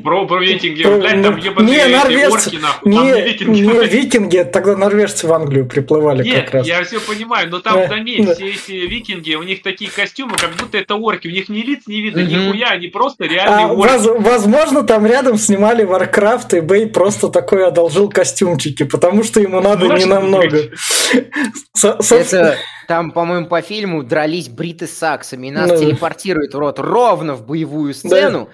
Про, 0.00 0.26
про 0.26 0.40
викинги, 0.40 0.82
блядь, 0.82 1.22
там 1.22 1.36
ебаные 1.36 1.86
не, 1.86 1.96
норвежцы, 1.96 2.48
орки, 2.48 2.56
нахуй, 2.56 2.90
не, 2.90 2.98
не 2.98 3.22
викинги. 3.22 3.60
Не 3.60 3.86
викинги, 3.86 4.48
тогда 4.52 4.76
норвежцы 4.76 5.26
в 5.26 5.32
Англию 5.32 5.66
приплывали 5.66 6.22
Нет, 6.22 6.44
как 6.44 6.54
раз. 6.54 6.66
я 6.66 6.82
все 6.84 7.00
понимаю, 7.00 7.48
но 7.50 7.60
там, 7.60 7.88
заметь, 7.88 8.28
все 8.34 8.50
эти 8.50 8.72
викинги, 8.86 9.34
у 9.34 9.42
них 9.42 9.62
такие 9.62 9.90
костюмы, 9.90 10.36
как 10.36 10.50
будто 10.58 10.78
это 10.78 10.94
орки, 10.94 11.28
у 11.28 11.30
них 11.30 11.48
ни 11.48 11.60
лиц 11.62 11.82
не 11.86 12.00
видно, 12.00 12.20
нихуя, 12.20 12.70
они 12.70 12.88
просто 12.88 13.24
реальные 13.24 13.66
а, 13.66 13.72
орки. 13.72 13.92
Воз, 13.92 14.10
возможно, 14.18 14.82
там 14.82 15.06
рядом 15.06 15.36
снимали 15.36 15.84
Warcraft, 15.86 16.58
и 16.58 16.60
Бэй 16.60 16.86
просто 16.86 17.28
такой 17.28 17.66
одолжил 17.66 18.08
костюмчики, 18.08 18.84
потому 18.84 19.24
что 19.24 19.40
ему 19.40 19.60
надо 19.60 19.86
Может 19.86 19.98
не 19.98 20.10
намного. 20.10 20.58
Это 21.82 22.58
там, 22.88 23.10
по-моему, 23.10 23.46
по 23.46 23.62
фильму 23.62 24.02
дрались 24.02 24.48
бриты 24.48 24.86
с 24.86 24.92
саксами, 24.92 25.46
и 25.46 25.50
нас 25.50 25.70
ну, 25.70 25.78
телепортирует 25.78 26.54
в 26.54 26.58
рот 26.58 26.78
ровно 26.78 27.34
в 27.34 27.46
боевую 27.46 27.94
сцену. 27.94 28.48
Да. 28.50 28.52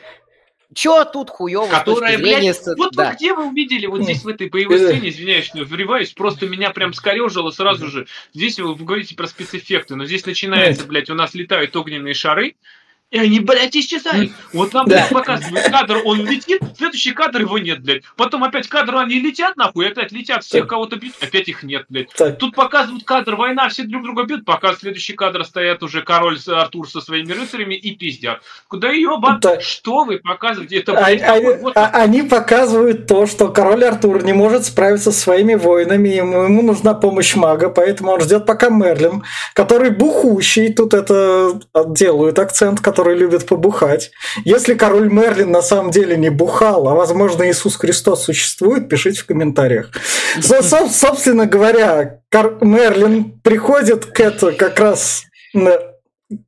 Чё 0.75 1.05
тут 1.07 1.31
хуёво 1.31 1.71
Которая, 1.71 2.19
зрения... 2.19 2.53
блядь, 2.53 2.79
вот, 2.79 2.93
да. 2.93 3.07
вот 3.07 3.15
где 3.15 3.33
вы 3.33 3.49
увидели 3.49 3.87
вот 3.87 4.03
здесь 4.03 4.23
в 4.23 4.29
этой 4.29 4.51
боевой 4.51 4.79
сцене, 4.79 5.09
извиняюсь, 5.09 5.47
что 5.47 5.65
врываюсь, 5.65 6.13
просто 6.13 6.47
меня 6.47 6.71
прям 6.71 6.93
скорежило 6.93 7.51
сразу 7.51 7.89
же. 7.89 8.07
Здесь 8.35 8.59
вы 8.59 8.75
говорите 8.75 9.15
про 9.15 9.27
спецэффекты, 9.27 9.97
но 9.97 10.05
здесь 10.05 10.27
начинается, 10.27 10.85
блядь, 10.85 11.09
у 11.09 11.15
нас 11.15 11.35
летают 11.35 11.75
огненные 11.75 12.13
шары, 12.13 12.55
и 13.11 13.19
они, 13.19 13.41
блядь, 13.41 13.75
исчезают. 13.75 14.33
Вот 14.53 14.75
нам 14.75 14.87
да. 14.87 15.07
показывают 15.11 15.67
кадр, 15.71 16.03
он 16.05 16.27
летит, 16.27 16.61
следующий 16.77 17.13
кадр 17.13 17.41
его 17.41 17.59
нет, 17.59 17.83
блядь. 17.83 18.03
Потом 18.17 18.45
опять 18.45 18.69
кадр, 18.69 18.97
они 18.97 19.19
летят, 19.19 19.57
нахуй, 19.57 19.89
опять 19.89 20.13
летят, 20.13 20.45
всех 20.45 20.67
кого-то 20.67 20.97
бьют, 20.97 21.15
опять 21.21 21.49
их 21.49 21.63
нет, 21.63 21.87
блядь. 21.89 22.13
Так. 22.13 22.39
Тут 22.39 22.55
показывают 22.55 23.05
кадр, 23.05 23.37
война, 23.37 23.71
все 23.71 23.85
друг 23.85 24.03
друга 24.03 24.25
бьют, 24.25 24.45
пока 24.45 24.75
следующий 24.75 25.15
кадр 25.15 25.45
стоят 25.45 25.83
уже 25.83 26.03
король 26.03 26.39
Артур 26.47 26.89
со 26.89 27.01
своими 27.01 27.33
рыцарями 27.33 27.75
и 27.75 27.97
пиздят. 27.97 28.43
Куда 28.69 28.91
ёба, 28.91 29.39
так. 29.41 29.63
что 29.63 30.05
вы 30.05 30.19
показываете? 30.19 30.77
Это, 30.77 30.93
а, 30.93 31.05
блядь, 31.05 31.23
а, 31.23 31.41
вот... 31.63 31.77
а, 31.77 31.91
они 31.95 32.23
показывают 32.23 33.07
то, 33.07 33.27
что 33.27 33.49
король 33.49 33.85
Артур 33.85 34.23
не 34.23 34.35
может 34.35 34.67
справиться 34.67 35.13
со 35.13 35.19
своими 35.19 35.55
воинами, 35.55 36.09
ему, 36.09 36.43
ему 36.43 36.61
нужна 36.61 36.93
помощь 36.93 37.35
мага, 37.35 37.71
поэтому 37.71 38.13
он 38.13 38.21
ждет 38.21 38.45
пока 38.45 38.69
Мерлин, 38.69 39.25
который 39.55 39.91
бухущий, 39.91 40.75
тут 40.75 40.93
это 40.93 41.59
делают 41.87 42.39
акцент, 42.39 42.81
который 42.81 42.98
который 42.99 43.17
любит 43.17 43.47
побухать. 43.47 44.11
Если 44.45 44.75
король 44.75 45.09
Мерлин 45.09 45.53
на 45.53 45.63
самом 45.63 45.93
деле 45.93 46.17
не 46.17 46.31
бухал, 46.31 46.89
а 46.89 46.97
возможно 46.97 47.49
Иисус 47.49 47.77
Христос 47.77 48.25
существует, 48.25 48.89
пишите 48.89 49.21
в 49.21 49.27
комментариях. 49.27 49.93
Собственно 50.41 51.47
говоря, 51.47 52.19
Мерлин 52.61 53.39
приходит 53.45 54.07
к 54.07 54.19
это 54.19 54.51
как 54.51 54.81
раз 54.81 55.23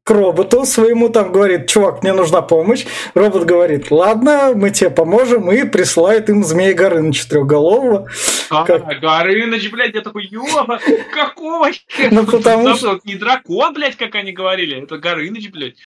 к 0.02 0.11
роботу 0.11 0.66
своему 0.66 1.09
там 1.09 1.33
говорит, 1.33 1.66
чувак, 1.66 2.02
мне 2.02 2.12
нужна 2.12 2.42
помощь. 2.42 2.85
Робот 3.14 3.45
говорит, 3.45 3.90
ладно, 3.90 4.52
мы 4.54 4.71
тебе 4.71 4.90
поможем, 4.90 5.50
и 5.50 5.64
присылает 5.64 6.28
им 6.28 6.45
змея 6.45 6.75
Горыныча 6.75 7.28
трехголового. 7.28 8.07
А, 8.50 8.64
как... 8.66 9.00
Горыныч, 9.00 9.71
блядь, 9.71 9.95
я 9.95 10.02
такой, 10.02 10.26
ёба, 10.26 10.80
какого 11.14 11.71
Ну, 12.11 12.26
потому 12.26 12.75
что... 12.75 13.00
Не 13.04 13.14
дракон, 13.14 13.73
блядь, 13.73 13.97
как 13.97 14.14
они 14.16 14.33
говорили, 14.33 14.83
это 14.83 14.99
Горыныч, 14.99 15.50
блядь. 15.50 15.87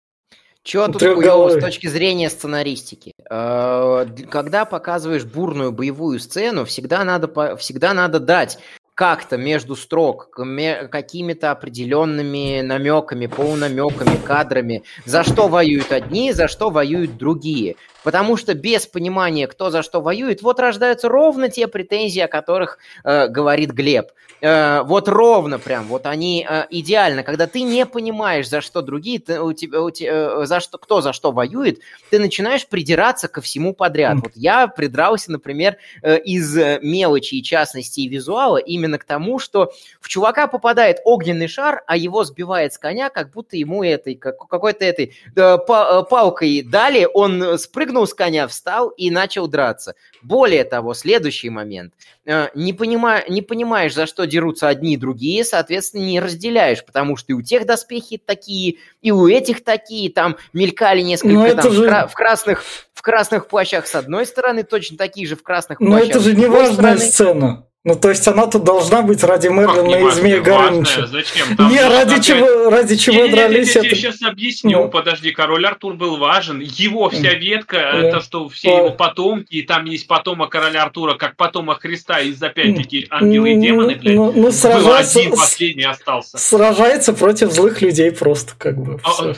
Чего 0.62 0.88
тут 0.88 1.02
хуёво 1.02 1.50
с 1.50 1.60
точки 1.60 1.86
зрения 1.86 2.28
сценаристики? 2.28 3.12
Э, 3.30 4.06
когда 4.30 4.64
показываешь 4.64 5.24
бурную 5.24 5.72
боевую 5.72 6.20
сцену, 6.20 6.64
всегда 6.64 7.02
надо, 7.04 7.56
всегда 7.56 7.94
надо 7.94 8.20
дать 8.20 8.58
как-то 9.00 9.38
между 9.38 9.76
строк, 9.76 10.28
какими-то 10.30 11.52
определенными 11.52 12.60
намеками, 12.60 13.28
полунамеками, 13.28 14.16
кадрами, 14.22 14.82
за 15.06 15.24
что 15.24 15.48
воюют 15.48 15.90
одни, 15.90 16.32
за 16.32 16.48
что 16.48 16.68
воюют 16.68 17.16
другие. 17.16 17.76
Потому 18.02 18.36
что 18.36 18.52
без 18.54 18.86
понимания, 18.86 19.46
кто 19.46 19.70
за 19.70 19.82
что 19.82 20.02
воюет, 20.02 20.42
вот 20.42 20.60
рождаются 20.60 21.08
ровно 21.08 21.48
те 21.48 21.66
претензии, 21.66 22.20
о 22.20 22.28
которых 22.28 22.78
э, 23.04 23.28
говорит 23.28 23.70
Глеб. 23.70 24.10
Э, 24.40 24.82
вот 24.84 25.08
ровно 25.08 25.58
прям, 25.58 25.86
вот 25.86 26.06
они 26.06 26.46
э, 26.48 26.64
идеально. 26.70 27.22
Когда 27.22 27.46
ты 27.46 27.62
не 27.62 27.84
понимаешь, 27.84 28.48
за 28.48 28.60
что 28.62 28.80
другие, 28.80 29.18
ты, 29.18 29.40
у 29.40 29.52
тебя, 29.52 29.82
у 29.82 29.90
тебя, 29.90 30.12
э, 30.12 30.46
за 30.46 30.60
что, 30.60 30.78
кто 30.78 31.02
за 31.02 31.12
что 31.12 31.30
воюет, 31.30 31.80
ты 32.10 32.18
начинаешь 32.18 32.66
придираться 32.66 33.28
ко 33.28 33.42
всему 33.42 33.74
подряд. 33.74 34.16
Вот 34.22 34.32
я 34.34 34.66
придрался, 34.66 35.30
например, 35.32 35.76
э, 36.02 36.18
из 36.20 36.56
мелочи 36.82 37.34
и 37.34 37.42
частности 37.42 38.00
и 38.00 38.08
визуала 38.08 38.56
именно 38.56 38.89
к 38.98 39.04
тому, 39.04 39.38
что 39.38 39.72
в 40.00 40.08
чувака 40.08 40.46
попадает 40.46 41.00
огненный 41.04 41.48
шар, 41.48 41.82
а 41.86 41.96
его 41.96 42.24
сбивает 42.24 42.72
с 42.72 42.78
коня, 42.78 43.10
как 43.10 43.30
будто 43.30 43.56
ему 43.56 43.84
этой, 43.84 44.14
как, 44.14 44.38
какой-то 44.48 44.84
этой 44.84 45.14
э, 45.36 45.58
палкой 45.66 46.62
дали, 46.62 47.06
он 47.12 47.58
спрыгнул 47.58 47.90
спрыгнул 47.90 48.06
с 48.06 48.14
коня, 48.14 48.46
встал 48.46 48.90
и 48.90 49.10
начал 49.10 49.48
драться. 49.48 49.94
Более 50.22 50.64
того, 50.64 50.94
следующий 50.94 51.50
момент. 51.50 51.94
Э, 52.26 52.48
не, 52.54 52.72
понима, 52.72 53.22
не 53.28 53.42
понимаешь, 53.42 53.94
за 53.94 54.06
что 54.06 54.26
дерутся 54.26 54.68
одни 54.68 54.94
и 54.94 54.96
другие, 54.96 55.44
соответственно, 55.44 56.02
не 56.02 56.20
разделяешь, 56.20 56.84
потому 56.84 57.16
что 57.16 57.32
и 57.32 57.34
у 57.34 57.42
тех 57.42 57.66
доспехи 57.66 58.18
такие, 58.18 58.76
и 59.02 59.10
у 59.10 59.26
этих 59.26 59.64
такие, 59.64 60.10
там 60.10 60.36
мелькали 60.52 61.00
несколько 61.00 61.54
там, 61.56 61.72
же... 61.72 62.08
в, 62.08 62.14
красных, 62.14 62.64
в 62.92 63.02
красных 63.02 63.48
плащах 63.48 63.86
с 63.86 63.94
одной 63.94 64.26
стороны, 64.26 64.62
точно 64.62 64.96
такие 64.96 65.26
же 65.26 65.36
в 65.36 65.42
красных 65.42 65.78
плащах. 65.78 65.98
Но 65.98 66.10
это 66.10 66.20
же 66.20 66.34
не 66.34 66.46
важная 66.46 66.98
сцена. 66.98 67.66
Ну, 67.82 67.94
то 67.94 68.10
есть 68.10 68.28
она 68.28 68.46
тут 68.46 68.62
должна 68.62 69.00
быть 69.00 69.24
ради 69.24 69.48
Мерлина 69.48 70.06
и 70.06 70.10
Змея 70.10 70.40
Горыныча. 70.40 71.06
Зачем? 71.06 71.56
Там 71.56 71.70
не, 71.70 71.80
ради 71.80 72.12
опять... 72.12 72.26
чего, 72.26 72.68
ради 72.68 72.96
чего 72.96 73.24
не, 73.24 73.28
дрались. 73.28 73.74
Я, 73.74 73.80
я, 73.80 73.88
я, 73.88 73.90
я 73.90 73.96
сейчас 73.96 74.22
объясню, 74.22 74.82
ну. 74.82 74.88
подожди, 74.90 75.30
король 75.30 75.64
Артур 75.64 75.94
был 75.94 76.18
важен. 76.18 76.60
Его 76.60 77.08
вся 77.08 77.32
ветка, 77.32 77.78
это 77.78 78.20
что 78.20 78.50
все 78.50 78.76
его 78.76 78.90
потомки, 78.90 79.54
и 79.54 79.62
там 79.62 79.86
есть 79.86 80.06
потомок 80.06 80.50
короля 80.50 80.82
Артура, 80.82 81.14
как 81.14 81.36
потомок 81.36 81.80
Христа, 81.80 82.20
из 82.20 82.42
опять-таки 82.42 83.06
ангелы 83.08 83.52
и 83.52 83.56
демоны, 83.56 83.94
блядь. 83.94 84.14
Ну, 84.14 84.30
ну 84.30 84.52
сражается, 84.52 85.18
был 85.18 85.26
один 85.26 85.38
последний 85.38 85.84
остался. 85.84 86.36
Сражается 86.36 87.14
против 87.14 87.50
злых 87.50 87.80
людей 87.80 88.12
просто, 88.12 88.52
как 88.58 88.76
бы. 88.76 89.00
А, 89.04 89.32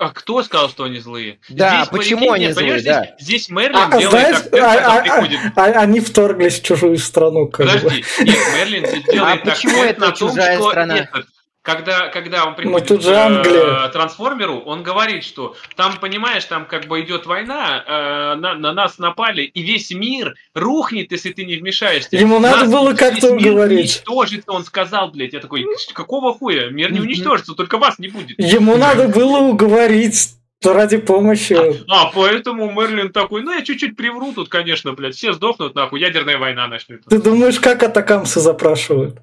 а 0.00 0.10
кто 0.14 0.42
сказал, 0.42 0.70
что 0.70 0.84
они 0.84 0.98
злые? 0.98 1.40
Да, 1.50 1.84
здесь 1.84 1.88
почему 1.88 2.32
они 2.32 2.50
злые, 2.52 2.80
да. 2.80 3.04
Здесь, 3.18 3.20
здесь 3.20 3.48
Мерлин 3.50 3.76
а, 3.76 3.98
делает 3.98 4.10
знаешь, 4.10 4.36
так, 4.50 4.54
а, 4.54 4.96
а, 4.96 5.02
приходит... 5.02 5.40
а, 5.54 5.64
а, 5.64 5.64
они 5.82 6.00
вторглись 6.00 6.58
в 6.58 6.62
чужую 6.62 6.96
страну. 6.96 7.48
Как 7.48 7.66
Подожди, 7.66 8.02
бы. 8.18 8.24
нет, 8.24 8.38
Мерлин 8.56 8.82
делает 9.12 9.40
а 9.42 9.50
почему 9.50 9.84
это 9.84 10.00
на 10.00 10.12
чужая 10.12 10.58
том, 10.58 10.70
страна? 10.70 10.96
Этот, 11.00 11.26
когда, 11.62 12.08
когда 12.08 12.46
он 12.46 12.54
приходит 12.54 12.88
тут 12.88 13.02
же 13.02 13.12
к 13.12 13.16
Англия. 13.16 13.86
э, 13.86 13.88
трансформеру, 13.90 14.60
он 14.60 14.82
говорит, 14.82 15.24
что 15.24 15.54
там, 15.76 15.98
понимаешь, 15.98 16.44
там 16.46 16.64
как 16.64 16.86
бы 16.86 17.00
идет 17.02 17.26
война, 17.26 17.84
э, 17.86 18.34
на, 18.36 18.54
на 18.54 18.72
нас 18.72 18.98
напали, 18.98 19.42
и 19.42 19.62
весь 19.62 19.90
мир 19.90 20.34
рухнет, 20.54 21.12
если 21.12 21.32
ты 21.32 21.44
не 21.44 21.56
вмешаешься. 21.56 22.16
Ему 22.16 22.38
надо 22.38 22.64
Нас 22.64 22.72
было 22.72 22.90
весь 22.90 22.98
как-то 22.98 23.34
мир 23.34 23.52
говорить. 23.52 23.78
уничтожится, 23.80 24.52
он 24.52 24.64
сказал, 24.64 25.10
блядь. 25.10 25.32
Я 25.32 25.40
такой, 25.40 25.66
какого 25.92 26.32
хуя? 26.34 26.70
Мир 26.70 26.92
не 26.92 27.00
уничтожится, 27.00 27.54
только 27.54 27.78
вас 27.78 27.98
не 27.98 28.08
будет. 28.08 28.38
Ему 28.38 28.76
надо 28.76 29.08
было 29.08 29.38
уговорить 29.38 30.39
ради 30.64 30.98
помощи. 30.98 31.56
А, 31.88 32.10
поэтому 32.14 32.70
Мерлин 32.70 33.12
такой, 33.12 33.42
ну 33.42 33.52
я 33.52 33.62
чуть-чуть 33.62 33.96
привру 33.96 34.32
тут, 34.32 34.48
конечно, 34.48 34.92
блядь, 34.92 35.14
все 35.14 35.32
сдохнут, 35.32 35.74
нахуй, 35.74 36.00
ядерная 36.00 36.38
война 36.38 36.66
начнется. 36.66 37.08
Ты 37.08 37.20
думаешь, 37.20 37.58
как 37.58 37.82
атакамсы 37.82 38.40
запрашивают? 38.40 39.18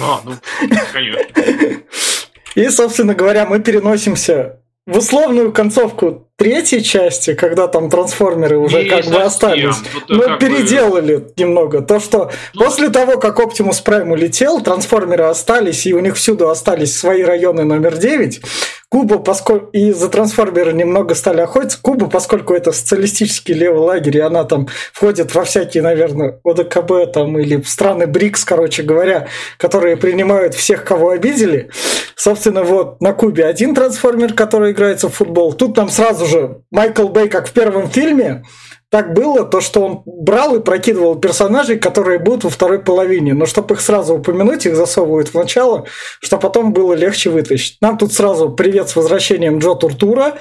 А, 0.00 0.20
ну, 0.24 0.32
конечно. 0.92 1.26
И, 2.54 2.68
собственно 2.68 3.14
говоря, 3.14 3.46
мы 3.46 3.60
переносимся 3.60 4.60
в 4.86 4.98
условную 4.98 5.50
концовку 5.50 6.28
третьей 6.36 6.82
части, 6.82 7.34
когда 7.34 7.68
там 7.68 7.88
трансформеры 7.88 8.58
уже 8.58 8.82
Не 8.82 8.88
как 8.90 9.06
бы 9.06 9.22
остались. 9.22 9.76
Мы 10.08 10.28
бы, 10.28 10.36
переделали 10.38 11.26
немного. 11.36 11.80
То, 11.80 12.00
что 12.00 12.30
Ну- 12.52 12.64
после 12.64 12.90
того, 12.90 13.18
как 13.18 13.40
Оптимус 13.40 13.80
Прайм 13.80 14.10
улетел, 14.10 14.60
трансформеры 14.60 15.24
остались, 15.24 15.86
и 15.86 15.94
у 15.94 16.00
них 16.00 16.16
всюду 16.16 16.50
остались 16.50 16.96
свои 16.96 17.22
районы 17.22 17.64
номер 17.64 17.96
9. 17.96 18.42
Куба, 18.94 19.18
поскольку 19.18 19.70
и 19.72 19.90
за 19.90 20.08
трансформеры 20.08 20.72
немного 20.72 21.16
стали 21.16 21.40
охотиться, 21.40 21.80
Куба, 21.82 22.06
поскольку 22.06 22.54
это 22.54 22.70
социалистический 22.70 23.52
левый 23.52 23.80
лагерь, 23.80 24.18
и 24.18 24.20
она 24.20 24.44
там 24.44 24.68
входит 24.92 25.34
во 25.34 25.42
всякие, 25.42 25.82
наверное, 25.82 26.38
ОДКБ 26.44 27.12
там 27.12 27.36
или 27.36 27.60
страны 27.62 28.06
БРИКС, 28.06 28.44
короче 28.44 28.84
говоря, 28.84 29.26
которые 29.56 29.96
принимают 29.96 30.54
всех, 30.54 30.84
кого 30.84 31.10
обидели. 31.10 31.70
Собственно, 32.14 32.62
вот 32.62 33.00
на 33.00 33.12
Кубе 33.14 33.46
один 33.46 33.74
трансформер, 33.74 34.32
который 34.32 34.70
играется 34.70 35.08
в 35.08 35.14
футбол. 35.14 35.54
Тут 35.54 35.74
там 35.74 35.88
сразу 35.88 36.26
же 36.26 36.58
Майкл 36.70 37.08
Бэй, 37.08 37.28
как 37.28 37.48
в 37.48 37.52
первом 37.52 37.90
фильме, 37.90 38.44
так 38.94 39.12
было, 39.12 39.44
то, 39.44 39.60
что 39.60 39.80
он 39.80 40.02
брал 40.06 40.54
и 40.54 40.60
прокидывал 40.60 41.16
персонажей, 41.16 41.80
которые 41.80 42.20
будут 42.20 42.44
во 42.44 42.50
второй 42.50 42.78
половине. 42.78 43.34
Но 43.34 43.44
чтобы 43.44 43.74
их 43.74 43.80
сразу 43.80 44.14
упомянуть, 44.14 44.66
их 44.66 44.76
засовывают 44.76 45.30
в 45.30 45.34
начало, 45.34 45.86
что 46.20 46.38
потом 46.38 46.72
было 46.72 46.94
легче 46.94 47.30
вытащить. 47.30 47.78
Нам 47.80 47.98
тут 47.98 48.12
сразу 48.12 48.50
привет 48.50 48.88
с 48.88 48.94
возвращением 48.94 49.58
Джо 49.58 49.74
Туртура, 49.74 50.34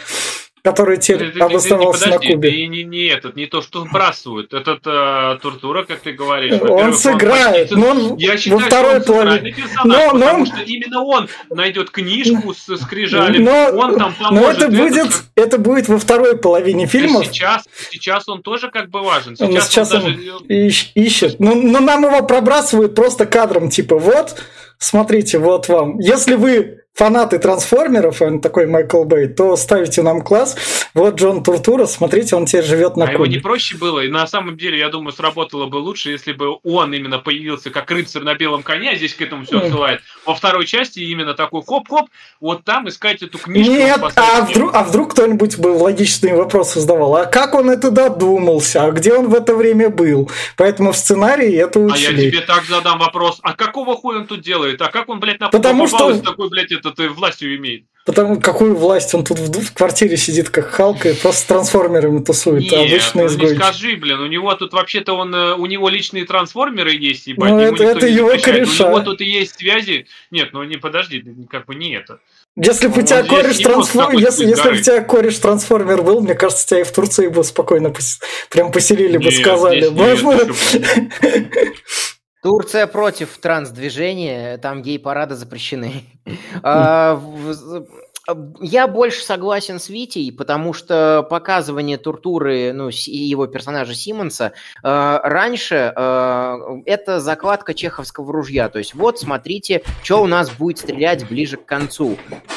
который 0.63 0.95
теперь 0.97 1.37
обосновался 1.41 2.07
на 2.09 2.17
Кубе. 2.19 2.49
ты 2.49 2.67
не, 2.67 2.83
не 2.85 3.07
этот, 3.07 3.35
не 3.35 3.47
то, 3.47 3.61
что 3.61 3.83
вбрасывают. 3.83 4.53
Этот 4.53 4.79
э, 4.85 5.37
Туртура, 5.41 5.83
как 5.83 5.99
ты 5.99 6.13
говоришь. 6.13 6.53
Он 6.61 6.93
сыграет, 6.93 7.69
почти- 7.69 7.75
но 7.75 7.89
он 7.89 8.15
Я 8.17 8.31
во 8.31 8.37
считаю, 8.37 8.61
второй 8.61 9.01
что 9.01 9.13
он 9.13 9.25
половине. 9.27 9.55
Но- 9.83 9.93
но 9.93 10.11
потому 10.13 10.39
он- 10.39 10.45
что 10.45 10.61
именно 10.61 11.03
он 11.03 11.29
найдет 11.49 11.89
книжку 11.89 12.53
с 12.53 12.77
скрижалем, 12.77 13.43
Но, 13.43 13.71
он 13.77 13.97
там 13.97 14.15
но 14.21 14.29
поможет. 14.29 14.61
это 14.61 14.71
будет, 14.71 15.05
этот, 15.05 15.23
это 15.35 15.57
будет 15.57 15.87
во 15.89 15.99
второй 15.99 16.37
половине 16.37 16.85
Да 16.85 16.91
фильмов. 16.91 17.25
Сейчас, 17.25 17.65
сейчас 17.91 18.29
он 18.29 18.41
тоже 18.41 18.71
как 18.71 18.89
бы 18.89 19.01
важен. 19.03 19.35
Он 19.41 19.51
Сейчас, 19.51 19.67
сейчас 19.69 19.91
он 19.91 19.97
он 19.97 20.03
даже... 20.15 20.27
ищ- 20.47 20.91
ищет. 20.95 21.41
Но, 21.41 21.55
но 21.55 21.81
нам 21.81 22.03
его 22.05 22.25
пробрасывают 22.25 22.95
просто 22.95 23.25
кадром, 23.25 23.69
типа, 23.69 23.97
вот, 23.99 24.41
смотрите, 24.77 25.39
вот 25.39 25.67
вам. 25.67 25.99
Если 25.99 26.35
вы 26.35 26.82
фанаты 26.97 27.39
трансформеров, 27.39 28.21
он 28.21 28.39
такой 28.39 28.67
Майкл 28.67 29.03
Бэй, 29.03 29.27
то 29.27 29.55
ставите 29.55 30.03
нам 30.03 30.21
класс. 30.21 30.55
Вот 30.93 31.15
Джон 31.15 31.41
Туртура, 31.43 31.87
смотрите, 31.87 32.35
он 32.35 32.45
теперь 32.45 32.63
живет 32.65 32.97
на 32.97 33.05
А 33.05 33.11
его 33.11 33.25
не 33.25 33.33
Кубе. 33.35 33.41
проще 33.41 33.77
было, 33.77 34.01
и 34.01 34.09
на 34.09 34.27
самом 34.27 34.57
деле, 34.57 34.77
я 34.77 34.89
думаю, 34.89 35.11
сработало 35.11 35.65
бы 35.65 35.77
лучше, 35.77 36.11
если 36.11 36.33
бы 36.33 36.57
он 36.63 36.93
именно 36.93 37.17
появился 37.17 37.71
как 37.71 37.89
рыцарь 37.89 38.21
на 38.21 38.35
белом 38.35 38.61
коне, 38.61 38.91
а 38.91 38.95
здесь 38.95 39.15
к 39.15 39.21
этому 39.21 39.43
все 39.45 39.55
Мгм. 39.57 39.65
отсылает. 39.65 40.01
Во 40.25 40.35
второй 40.35 40.67
части 40.67 40.99
именно 40.99 41.33
такой 41.33 41.63
хоп-хоп, 41.65 42.09
вот 42.39 42.63
там 42.63 42.87
искать 42.87 43.23
эту 43.23 43.39
книжку. 43.39 43.71
Нет, 43.73 43.99
а 44.15 44.41
вдруг, 44.41 44.71
а 44.75 44.83
вдруг 44.83 45.11
кто-нибудь 45.13 45.57
бы 45.57 45.69
логичные 45.69 46.35
вопросы 46.35 46.79
задавал? 46.79 47.15
А 47.15 47.25
как 47.25 47.55
он 47.55 47.71
это 47.71 47.89
додумался? 47.89 48.83
А 48.83 48.91
где 48.91 49.13
он 49.15 49.29
в 49.29 49.33
это 49.33 49.55
время 49.55 49.89
был? 49.89 50.29
Поэтому 50.57 50.91
в 50.91 50.97
сценарии 50.97 51.55
это 51.55 51.79
А 51.91 51.97
я 51.97 52.09
тебе 52.13 52.41
так 52.41 52.65
задам 52.65 52.99
вопрос, 52.99 53.39
а 53.41 53.53
какого 53.53 53.95
хуя 53.95 54.19
он 54.19 54.27
тут 54.27 54.41
делает? 54.41 54.79
А 54.83 54.89
как 54.89 55.09
он, 55.09 55.19
блядь, 55.19 55.39
на 55.39 55.49
Потому 55.49 55.87
что- 55.87 56.19
такой, 56.21 56.49
блядь, 56.49 56.71
этот, 56.85 56.99
э, 56.99 57.09
властью 57.09 57.55
имеет? 57.57 57.85
Потому 58.05 58.41
какую 58.41 58.75
власть 58.75 59.13
он 59.15 59.23
тут 59.23 59.39
в, 59.39 59.61
в 59.61 59.73
квартире 59.73 60.17
сидит, 60.17 60.49
как 60.49 60.67
Халк, 60.67 61.05
и 61.05 61.13
просто 61.13 61.39
с 61.41 61.43
трансформерами 61.45 62.21
тусует. 62.21 62.63
Нет, 62.63 62.73
обычный 62.73 63.23
ну 63.29 63.29
не 63.49 63.55
скажи, 63.55 63.95
блин, 63.95 64.19
у 64.19 64.27
него 64.27 64.53
тут 64.55 64.73
вообще-то 64.73 65.13
он, 65.13 65.33
э, 65.33 65.53
у 65.55 65.65
него 65.67 65.87
личные 65.87 66.25
трансформеры 66.25 66.93
есть, 66.93 67.27
ебать, 67.27 67.49
Ну, 67.51 67.59
это- 67.59 67.83
это 67.85 68.05
его 68.07 68.31
запрещает. 68.31 68.43
кореша. 68.65 68.85
У 68.87 68.89
него 68.89 68.99
тут 68.99 69.21
и 69.21 69.25
есть 69.25 69.57
связи. 69.57 70.07
Нет, 70.31 70.49
ну 70.51 70.63
не 70.63 70.75
подожди, 70.75 71.23
как 71.49 71.65
бы 71.65 71.75
не 71.75 71.93
это. 71.95 72.19
Если 72.57 72.87
бы 72.87 72.99
у 72.99 73.05
тебя 73.05 73.23
кореш 73.23 73.57
трансформер, 73.59 74.19
если, 74.19 74.45
если 74.47 74.69
бы 74.69 74.77
тебя 74.79 75.01
кореш 75.01 75.37
трансформер 75.39 76.01
был, 76.03 76.19
мне 76.19 76.35
кажется, 76.35 76.67
тебя 76.67 76.81
и 76.81 76.83
в 76.83 76.91
Турции 76.91 77.27
бы 77.29 77.43
спокойно 77.45 77.87
пос- 77.87 78.21
прям 78.51 78.71
поселили 78.73 79.17
бы, 79.17 79.23
Нет, 79.23 79.33
сказали. 79.35 79.79
здесь 79.87 80.21
нет, 80.23 80.51
Турция 82.43 82.87
против 82.87 83.37
трансдвижения, 83.37 84.57
там 84.57 84.81
гей-парады 84.81 85.35
запрещены. 85.35 86.03
В- 88.25 88.63
Я 88.63 88.87
больше 88.87 89.21
согласен 89.21 89.79
с 89.79 89.89
Витей, 89.89 90.31
потому 90.31 90.71
что 90.71 91.27
показывание 91.29 91.97
Туртуры, 91.97 92.71
ну, 92.73 92.89
его 92.89 93.47
персонажа 93.47 93.93
Симмонса, 93.93 94.53
э, 94.81 95.19
раньше 95.23 95.91
э, 95.93 96.57
это 96.85 97.19
закладка 97.19 97.73
чеховского 97.73 98.31
ружья. 98.31 98.69
То 98.69 98.79
есть 98.79 98.93
вот, 98.95 99.19
смотрите, 99.19 99.83
что 100.03 100.21
у 100.23 100.27
нас 100.27 100.49
будет 100.51 100.77
стрелять 100.77 101.27
ближе 101.27 101.57
к 101.57 101.65
концу. 101.65 102.15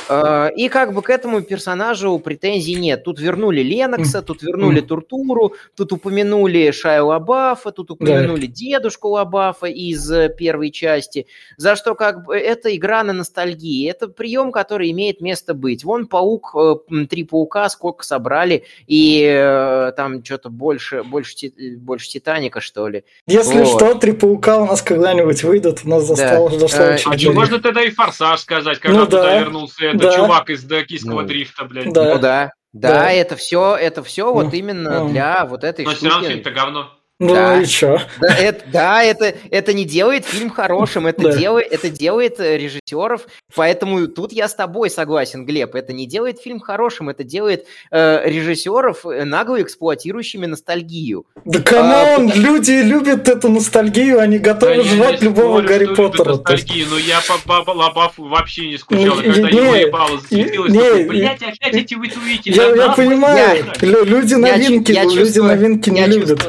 Э, 0.08 0.50
И 0.56 0.68
как 0.68 0.92
бы 0.94 1.02
к 1.02 1.10
этому 1.10 1.40
персонажу 1.42 2.16
претензий 2.20 2.76
нет. 2.76 3.02
Тут 3.02 3.18
вернули 3.18 3.60
Ленокса, 3.62 4.22
тут 4.22 4.42
вернули 4.44 4.80
Туртуру, 4.82 5.54
тут 5.76 5.92
упомянули 5.92 6.70
Шая 6.70 7.02
Лабафа, 7.02 7.72
тут 7.72 7.90
упомянули 7.90 8.46
дедушку 8.46 9.08
Лабафа 9.08 9.66
из 9.66 10.08
э, 10.12 10.28
первой 10.28 10.70
части, 10.70 11.26
за 11.56 11.74
что 11.74 11.96
как 11.96 12.24
бы 12.24 12.36
это 12.36 12.74
игра 12.76 13.02
на 13.02 13.12
ностальгии. 13.12 13.90
Это 13.90 14.06
прием, 14.06 14.52
который 14.52 14.92
имеет 14.92 15.20
место 15.20 15.55
быть. 15.56 15.84
Вон 15.84 16.06
паук, 16.06 16.54
э, 16.54 17.06
три 17.06 17.24
паука, 17.24 17.68
сколько 17.68 18.04
собрали, 18.04 18.64
и 18.86 19.22
э, 19.26 19.92
там 19.96 20.24
что-то 20.24 20.48
больше, 20.50 21.02
больше, 21.02 21.50
больше 21.78 22.08
Титаника, 22.08 22.60
что 22.60 22.88
ли. 22.88 23.04
Если 23.26 23.60
Вот. 23.62 23.68
что, 23.68 23.94
три 23.94 24.12
паука 24.12 24.58
у 24.58 24.66
нас 24.66 24.82
когда-нибудь 24.82 25.42
выйдут, 25.44 25.80
у 25.84 25.88
нас 25.88 26.04
застало, 26.04 26.50
Да. 26.50 26.58
зашло 26.58 26.84
Э, 26.84 26.94
очень 26.94 27.30
А 27.30 27.32
можно 27.32 27.58
тогда 27.58 27.82
и 27.82 27.90
форсаж 27.90 28.40
сказать, 28.40 28.78
когда 28.78 28.98
Ну 28.98 29.04
туда 29.06 29.22
да, 29.22 29.40
вернулся 29.40 29.84
этот 29.86 30.00
да. 30.02 30.16
чувак 30.16 30.50
из 30.50 30.64
токийского 30.64 31.22
Ну. 31.22 31.26
дрифта, 31.26 31.64
блядь. 31.64 31.92
Да. 31.92 32.14
Ну 32.14 32.20
да. 32.20 32.52
Да, 32.72 32.88
Да. 32.90 33.10
это 33.10 33.36
все, 33.36 33.74
это 33.74 34.02
все 34.02 34.32
вот 34.34 34.46
Ну, 34.46 34.50
именно 34.52 35.04
ну. 35.04 35.08
для 35.08 35.46
вот 35.46 35.64
этой 35.64 35.84
Но 35.86 35.92
все 35.92 36.06
равно 36.08 36.20
штуки. 36.24 36.32
фильм-то 36.34 36.50
говно. 36.50 36.90
Ну 37.18 37.32
Да. 37.34 37.62
и 37.62 37.66
чё? 37.66 37.98
Да, 38.20 38.34
это, 38.36 38.64
да, 38.70 39.02
это, 39.02 39.34
это 39.50 39.72
не 39.72 39.86
делает 39.86 40.26
фильм 40.26 40.50
хорошим, 40.50 41.06
это, 41.06 41.22
Да. 41.22 41.32
делает, 41.32 41.68
это 41.72 41.88
делает 41.88 42.38
э, 42.40 42.58
режиссеров, 42.58 43.22
поэтому 43.54 44.06
тут 44.06 44.32
я 44.32 44.48
с 44.48 44.54
тобой 44.54 44.90
согласен, 44.90 45.46
Глеб, 45.46 45.74
это 45.74 45.94
не 45.94 46.06
делает 46.06 46.40
фильм 46.42 46.60
хорошим, 46.60 47.08
это 47.08 47.24
делает 47.24 47.64
э, 47.90 48.28
режиссеров 48.28 49.06
э, 49.06 49.24
нагло 49.24 49.62
эксплуатирующими 49.62 50.44
ностальгию. 50.44 51.24
Да 51.46 51.60
камон, 51.62 52.30
А, 52.30 52.36
люди 52.36 52.72
любят 52.82 53.26
эту 53.28 53.48
ностальгию, 53.48 54.20
они 54.20 54.38
Да 54.38 54.52
готовы 54.52 54.74
я 54.74 54.82
жрать 54.82 55.22
не 55.22 55.28
любого 55.28 55.62
Гарри 55.62 55.86
что 55.86 55.94
Поттера. 56.10 56.30
Ностальгию, 56.34 56.86
но 56.90 56.98
я 56.98 57.20
по 57.46 57.72
Лабафу 57.72 58.24
вообще 58.28 58.68
не 58.68 58.76
скучал. 58.76 59.20
И 59.20 59.32
когда 59.32 59.50
не, 59.50 59.56
его 59.58 59.74
ебало 59.74 60.20
засветилось, 60.20 60.70
не, 60.70 60.78
не, 61.02 61.08
блядь, 61.08 61.42
опять 61.42 61.74
эти 61.74 61.94
вытурители. 61.94 62.52
Я, 62.54 62.74
да 62.74 62.84
я 62.84 62.92
понимаю, 62.92 63.64
блядь». 63.64 63.82
лю- 63.82 64.04
люди 64.04 64.34
новинки, 64.34 64.92
я 64.92 65.04
люди 65.04 65.16
чувствую- 65.20 65.46
новинки 65.48 65.88
не 65.88 66.00
я 66.00 66.06
любят. 66.08 66.46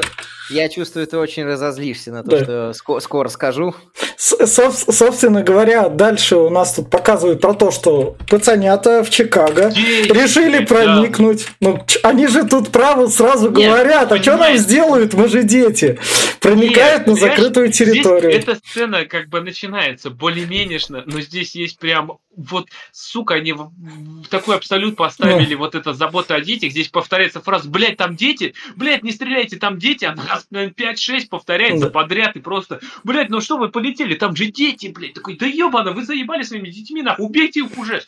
Я 0.50 0.68
чувствую, 0.68 1.06
ты 1.06 1.16
очень 1.18 1.44
разозлишься 1.44 2.10
на 2.12 2.22
то, 2.24 2.30
Да. 2.30 2.42
что 2.44 2.70
ско- 2.72 3.00
скоро 3.00 3.28
скажу. 3.28 3.74
Соб- 4.18 4.92
собственно 4.92 5.42
говоря, 5.42 5.88
дальше 5.88 6.36
у 6.36 6.50
нас 6.50 6.74
тут 6.74 6.90
показывают 6.90 7.40
про 7.40 7.54
то, 7.54 7.70
что 7.70 8.16
пацанята 8.28 9.04
в 9.04 9.10
Чикаго 9.10 9.70
Дети, 9.70 10.08
решили 10.12 10.58
да. 10.58 10.66
проникнуть. 10.66 11.46
Ну, 11.60 11.82
ч- 11.86 12.00
они 12.02 12.26
же 12.26 12.44
тут 12.44 12.70
право 12.70 13.06
сразу 13.06 13.50
Нет, 13.50 13.70
говорят, 13.70 14.10
а 14.12 14.20
что 14.22 14.36
нам 14.36 14.56
сделают, 14.56 15.14
мы 15.14 15.28
же 15.28 15.42
дети. 15.44 15.98
Проникают 16.40 17.06
Нет, 17.06 17.08
на 17.08 17.14
закрытую 17.14 17.72
здесь 17.72 17.88
территорию. 17.88 18.32
эта 18.32 18.56
сцена 18.56 19.04
как 19.04 19.28
бы 19.28 19.40
начинается 19.40 20.10
более-менешно, 20.10 21.02
но 21.06 21.20
здесь 21.20 21.54
есть 21.54 21.78
прям 21.78 22.18
вот, 22.38 22.68
сука, 22.92 23.34
они 23.34 23.52
в, 23.52 23.70
в 23.76 24.28
такой 24.28 24.56
абсолют 24.56 24.94
поставили 24.96 25.54
вот 25.56 25.74
это 25.74 25.92
забота 25.92 26.36
о 26.36 26.40
детях. 26.40 26.70
Здесь 26.70 26.88
повторяется 26.88 27.40
фраза, 27.40 27.68
блядь, 27.68 27.96
там 27.96 28.14
дети, 28.14 28.54
блядь, 28.76 29.02
не 29.02 29.10
стреляйте, 29.10 29.56
там 29.56 29.78
дети, 29.78 30.04
она 30.04 30.22
раз, 30.28 30.46
наверное, 30.50 30.74
5-6 30.74 31.28
повторяется 31.28 31.86
Да. 31.86 31.90
подряд 31.90 32.36
и 32.36 32.40
просто, 32.40 32.80
блядь, 33.02 33.28
ну 33.28 33.40
что 33.40 33.58
вы 33.58 33.68
полетели, 33.68 34.14
там 34.14 34.36
же 34.36 34.46
дети, 34.46 34.86
блядь, 34.86 35.14
такой, 35.14 35.36
да 35.36 35.46
ебано, 35.46 35.92
вы 35.92 36.04
заебали 36.04 36.42
своими 36.42 36.70
детьми, 36.70 37.02
нахуй, 37.02 37.26
убейте 37.26 37.60
их 37.60 37.76
уже. 37.76 38.02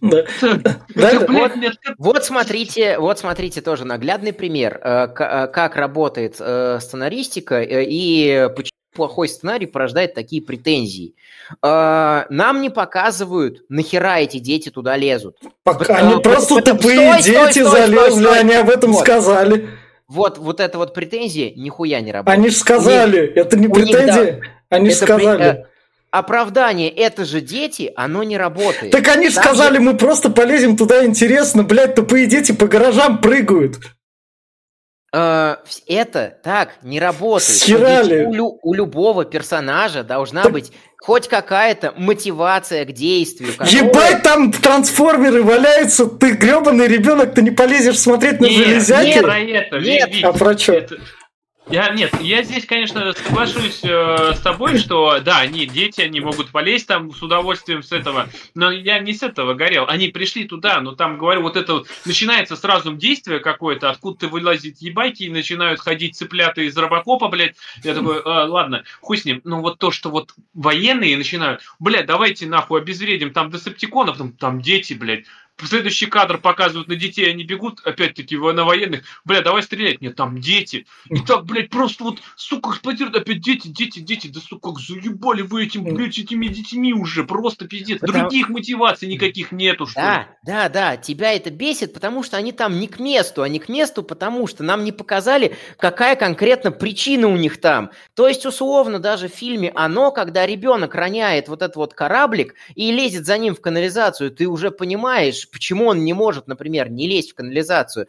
Да. 0.00 0.20
Это, 0.20 0.56
Да, 0.94 1.20
блядь, 1.26 1.56
мне 1.56 1.70
так- 1.70 1.94
Вот 1.98 2.24
смотрите, 2.24 2.98
вот 2.98 3.18
смотрите 3.18 3.60
тоже 3.60 3.84
наглядный 3.84 4.32
пример, 4.32 4.80
э, 4.82 5.06
э, 5.18 5.46
как 5.48 5.76
работает 5.76 6.36
э, 6.40 6.78
сценаристика 6.80 7.62
и 7.62 8.48
почему 8.56 8.75
плохой 8.96 9.28
сценарий 9.28 9.66
порождает 9.66 10.14
такие 10.14 10.42
претензии. 10.42 11.14
Э, 11.62 12.24
нам 12.30 12.60
не 12.60 12.70
показывают, 12.70 13.62
нахера 13.68 14.18
эти 14.18 14.38
дети 14.38 14.70
туда 14.70 14.96
лезут. 14.96 15.36
Пока 15.62 15.98
они 15.98 16.20
просто 16.20 16.62
тупые 16.62 17.22
дети 17.22 17.62
залезли, 17.62 18.26
они 18.26 18.54
об 18.54 18.70
этом 18.70 18.94
сказали. 18.94 19.68
Вот, 20.08 20.38
вот 20.38 20.60
эта 20.60 20.78
вот 20.78 20.94
претензия 20.94 21.52
нихуя 21.54 22.00
не 22.00 22.12
работает. 22.12 22.38
Они 22.38 22.48
же 22.48 22.56
сказали, 22.56 23.26
это 23.26 23.56
не 23.56 23.68
претензия, 23.68 24.40
они 24.68 24.90
же 24.90 24.96
сказали 24.96 25.66
оправдание 26.18 26.88
«это 26.90 27.24
же 27.24 27.40
дети», 27.40 27.92
оно 27.96 28.22
не 28.22 28.36
работает. 28.36 28.92
Так 28.92 29.08
они 29.08 29.28
же 29.28 29.34
сказали, 29.34 29.78
мы 29.78 29.96
просто 29.96 30.30
полезем 30.30 30.76
туда, 30.76 31.04
интересно, 31.04 31.62
блядь, 31.62 31.94
тупые 31.94 32.26
дети 32.26 32.52
по 32.52 32.66
гаражам 32.66 33.20
прыгают. 33.20 33.78
Э, 35.18 35.56
это 35.86 36.36
так 36.42 36.74
не 36.82 37.00
работает. 37.00 38.38
У, 38.38 38.58
у 38.62 38.74
любого 38.74 39.24
персонажа 39.24 40.02
должна 40.02 40.42
так... 40.42 40.52
быть 40.52 40.72
хоть 40.98 41.26
какая-то 41.28 41.94
мотивация 41.96 42.84
к 42.84 42.92
действию. 42.92 43.52
Которая... 43.56 43.84
Ебать, 43.84 44.22
там 44.22 44.52
трансформеры 44.52 45.42
валяются, 45.42 46.04
ты 46.06 46.32
гребаный 46.32 46.86
ребенок, 46.86 47.32
ты 47.34 47.40
не 47.40 47.50
полезешь 47.50 47.98
смотреть 47.98 48.40
на 48.40 48.46
нет, 48.46 48.66
железяки? 48.66 49.06
Нет, 49.06 49.24
про 49.24 49.38
это, 49.38 49.78
нет. 49.78 50.10
А 50.22 50.32
про 50.32 50.58
что? 50.58 50.72
Это... 50.74 50.96
Я, 51.68 51.88
нет, 51.90 52.12
я 52.20 52.44
здесь, 52.44 52.64
конечно, 52.64 53.12
соглашусь 53.12 53.80
э, 53.82 54.34
с 54.34 54.40
тобой, 54.40 54.78
что 54.78 55.18
да, 55.18 55.40
они 55.40 55.66
дети, 55.66 56.00
они 56.00 56.20
могут 56.20 56.50
полезть 56.50 56.86
там 56.86 57.12
с 57.12 57.20
удовольствием 57.20 57.82
с 57.82 57.90
этого, 57.90 58.28
но 58.54 58.70
я 58.70 59.00
не 59.00 59.12
с 59.12 59.24
этого 59.24 59.54
горел. 59.54 59.84
Они 59.88 60.08
пришли 60.08 60.44
туда, 60.44 60.80
но 60.80 60.92
там, 60.92 61.18
говорю, 61.18 61.42
вот 61.42 61.56
это 61.56 61.74
вот, 61.74 61.88
начинается 62.04 62.54
сразу 62.54 62.94
действие 62.94 63.40
какое-то, 63.40 63.90
откуда-то 63.90 64.28
вылазит 64.28 64.78
ебайки 64.78 65.24
и 65.24 65.28
начинают 65.28 65.80
ходить 65.80 66.14
цыплята 66.14 66.60
из 66.60 66.76
робокопа, 66.76 67.26
блядь. 67.26 67.56
Я 67.82 67.94
такой, 67.94 68.20
а, 68.24 68.44
ладно, 68.44 68.84
хуй 69.00 69.18
с 69.18 69.24
ним. 69.24 69.40
Ну 69.42 69.60
вот 69.60 69.80
то, 69.80 69.90
что 69.90 70.10
вот 70.10 70.34
военные 70.54 71.16
начинают, 71.16 71.62
блядь, 71.80 72.06
давайте 72.06 72.46
нахуй 72.46 72.80
обезвредим 72.80 73.32
там 73.32 73.50
десептиконов, 73.50 74.18
там, 74.18 74.32
там 74.32 74.60
дети, 74.60 74.94
блядь 74.94 75.24
следующий 75.64 76.06
кадр 76.06 76.38
показывают 76.38 76.88
на 76.88 76.96
детей, 76.96 77.30
они 77.30 77.44
бегут, 77.44 77.80
опять-таки, 77.84 78.36
на 78.36 78.64
военных. 78.64 79.02
Бля, 79.24 79.40
давай 79.40 79.62
стрелять. 79.62 80.00
Нет, 80.00 80.16
там 80.16 80.38
дети. 80.38 80.86
И 81.08 81.20
так, 81.20 81.44
блядь, 81.46 81.70
просто 81.70 82.04
вот, 82.04 82.18
сука, 82.36 82.70
эксплодируют 82.70 83.16
опять 83.16 83.40
дети, 83.40 83.68
дети, 83.68 84.00
дети. 84.00 84.28
Да, 84.28 84.40
сука, 84.40 84.70
как 84.70 84.80
заебали 84.80 85.42
вы 85.42 85.64
этим, 85.64 85.84
блядь, 85.84 86.18
этими 86.18 86.48
детьми 86.48 86.92
уже. 86.92 87.24
Просто 87.24 87.66
пиздец. 87.66 88.00
Потому... 88.00 88.28
Других 88.28 88.48
мотиваций 88.48 89.08
никаких 89.08 89.52
нету, 89.52 89.86
что 89.86 90.00
Да, 90.00 90.18
ли. 90.18 90.26
да, 90.42 90.68
да. 90.68 90.96
Тебя 90.96 91.32
это 91.32 91.50
бесит, 91.50 91.94
потому 91.94 92.22
что 92.22 92.36
они 92.36 92.52
там 92.52 92.78
не 92.78 92.88
к 92.88 92.98
месту, 92.98 93.42
а 93.42 93.48
не 93.48 93.58
к 93.58 93.68
месту, 93.68 94.02
потому 94.02 94.46
что 94.46 94.62
нам 94.62 94.84
не 94.84 94.92
показали, 94.92 95.56
какая 95.78 96.16
конкретно 96.16 96.70
причина 96.70 97.28
у 97.28 97.36
них 97.36 97.60
там. 97.60 97.90
То 98.14 98.28
есть, 98.28 98.44
условно, 98.44 98.98
даже 98.98 99.28
в 99.28 99.32
фильме 99.32 99.72
«Оно», 99.74 100.10
когда 100.10 100.46
ребенок 100.46 100.94
роняет 100.94 101.48
вот 101.48 101.62
этот 101.62 101.76
вот 101.76 101.94
кораблик 101.94 102.54
и 102.74 102.92
лезет 102.92 103.26
за 103.26 103.38
ним 103.38 103.54
в 103.54 103.60
канализацию, 103.60 104.30
ты 104.30 104.46
уже 104.46 104.70
понимаешь, 104.70 105.45
почему 105.50 105.86
он 105.86 106.04
не 106.04 106.12
может, 106.12 106.46
например, 106.46 106.90
не 106.90 107.08
лезть 107.08 107.32
в 107.32 107.34
канализацию. 107.34 108.08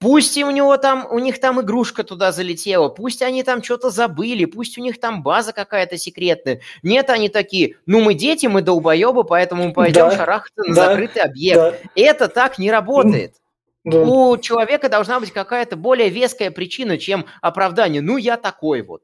Пусть 0.00 0.38
и 0.38 0.44
у 0.44 0.50
него 0.50 0.78
там, 0.78 1.06
у 1.10 1.18
них 1.18 1.38
там 1.40 1.60
игрушка 1.60 2.04
туда 2.04 2.32
залетела, 2.32 2.88
пусть 2.88 3.20
они 3.20 3.42
там 3.42 3.62
что-то 3.62 3.90
забыли, 3.90 4.46
пусть 4.46 4.78
у 4.78 4.80
них 4.80 4.98
там 4.98 5.22
база 5.22 5.52
какая-то 5.52 5.98
секретная. 5.98 6.62
Нет, 6.82 7.10
они 7.10 7.28
такие, 7.28 7.76
ну 7.84 8.00
мы 8.00 8.14
дети, 8.14 8.46
мы 8.46 8.62
долбоебы, 8.62 9.24
поэтому 9.24 9.68
мы 9.68 9.72
пойдем 9.74 10.08
да, 10.08 10.16
шарахаться 10.16 10.62
на 10.62 10.74
да, 10.74 10.86
закрытый 10.86 11.22
объект. 11.22 11.60
Да. 11.60 11.74
Это 11.94 12.28
так 12.28 12.58
не 12.58 12.70
работает. 12.70 13.34
Да. 13.84 14.00
У 14.00 14.38
человека 14.38 14.88
должна 14.88 15.20
быть 15.20 15.32
какая-то 15.32 15.76
более 15.76 16.08
веская 16.08 16.50
причина, 16.50 16.96
чем 16.96 17.26
оправдание. 17.42 18.00
Ну, 18.00 18.16
я 18.16 18.38
такой 18.38 18.80
вот. 18.80 19.02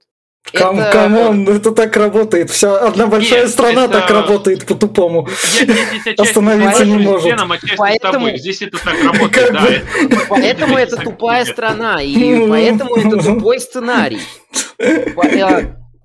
Come, 0.53 0.79
это... 0.79 0.91
Come 0.93 1.25
on, 1.25 1.49
это 1.49 1.73
так 1.73 1.97
работает. 1.97 2.51
Вся 2.51 2.77
одна 2.79 3.07
большая 3.07 3.43
Нет, 3.43 3.51
страна 3.51 3.85
это... 3.85 4.01
так 4.01 4.11
работает 4.11 4.65
по-тупому. 4.67 5.29
Остановиться 6.19 6.85
не 6.85 6.99
может. 6.99 7.39
Поэтому... 7.77 8.37
Здесь 8.37 8.63
это 8.63 8.79
так 8.83 9.03
работает, 9.03 9.53
да. 9.53 10.19
Поэтому 10.29 10.77
это 10.77 10.97
тупая 10.97 11.45
страна, 11.45 12.03
и 12.03 12.49
поэтому 12.49 12.97
это 12.97 13.17
тупой 13.19 13.61
сценарий. 13.67 14.21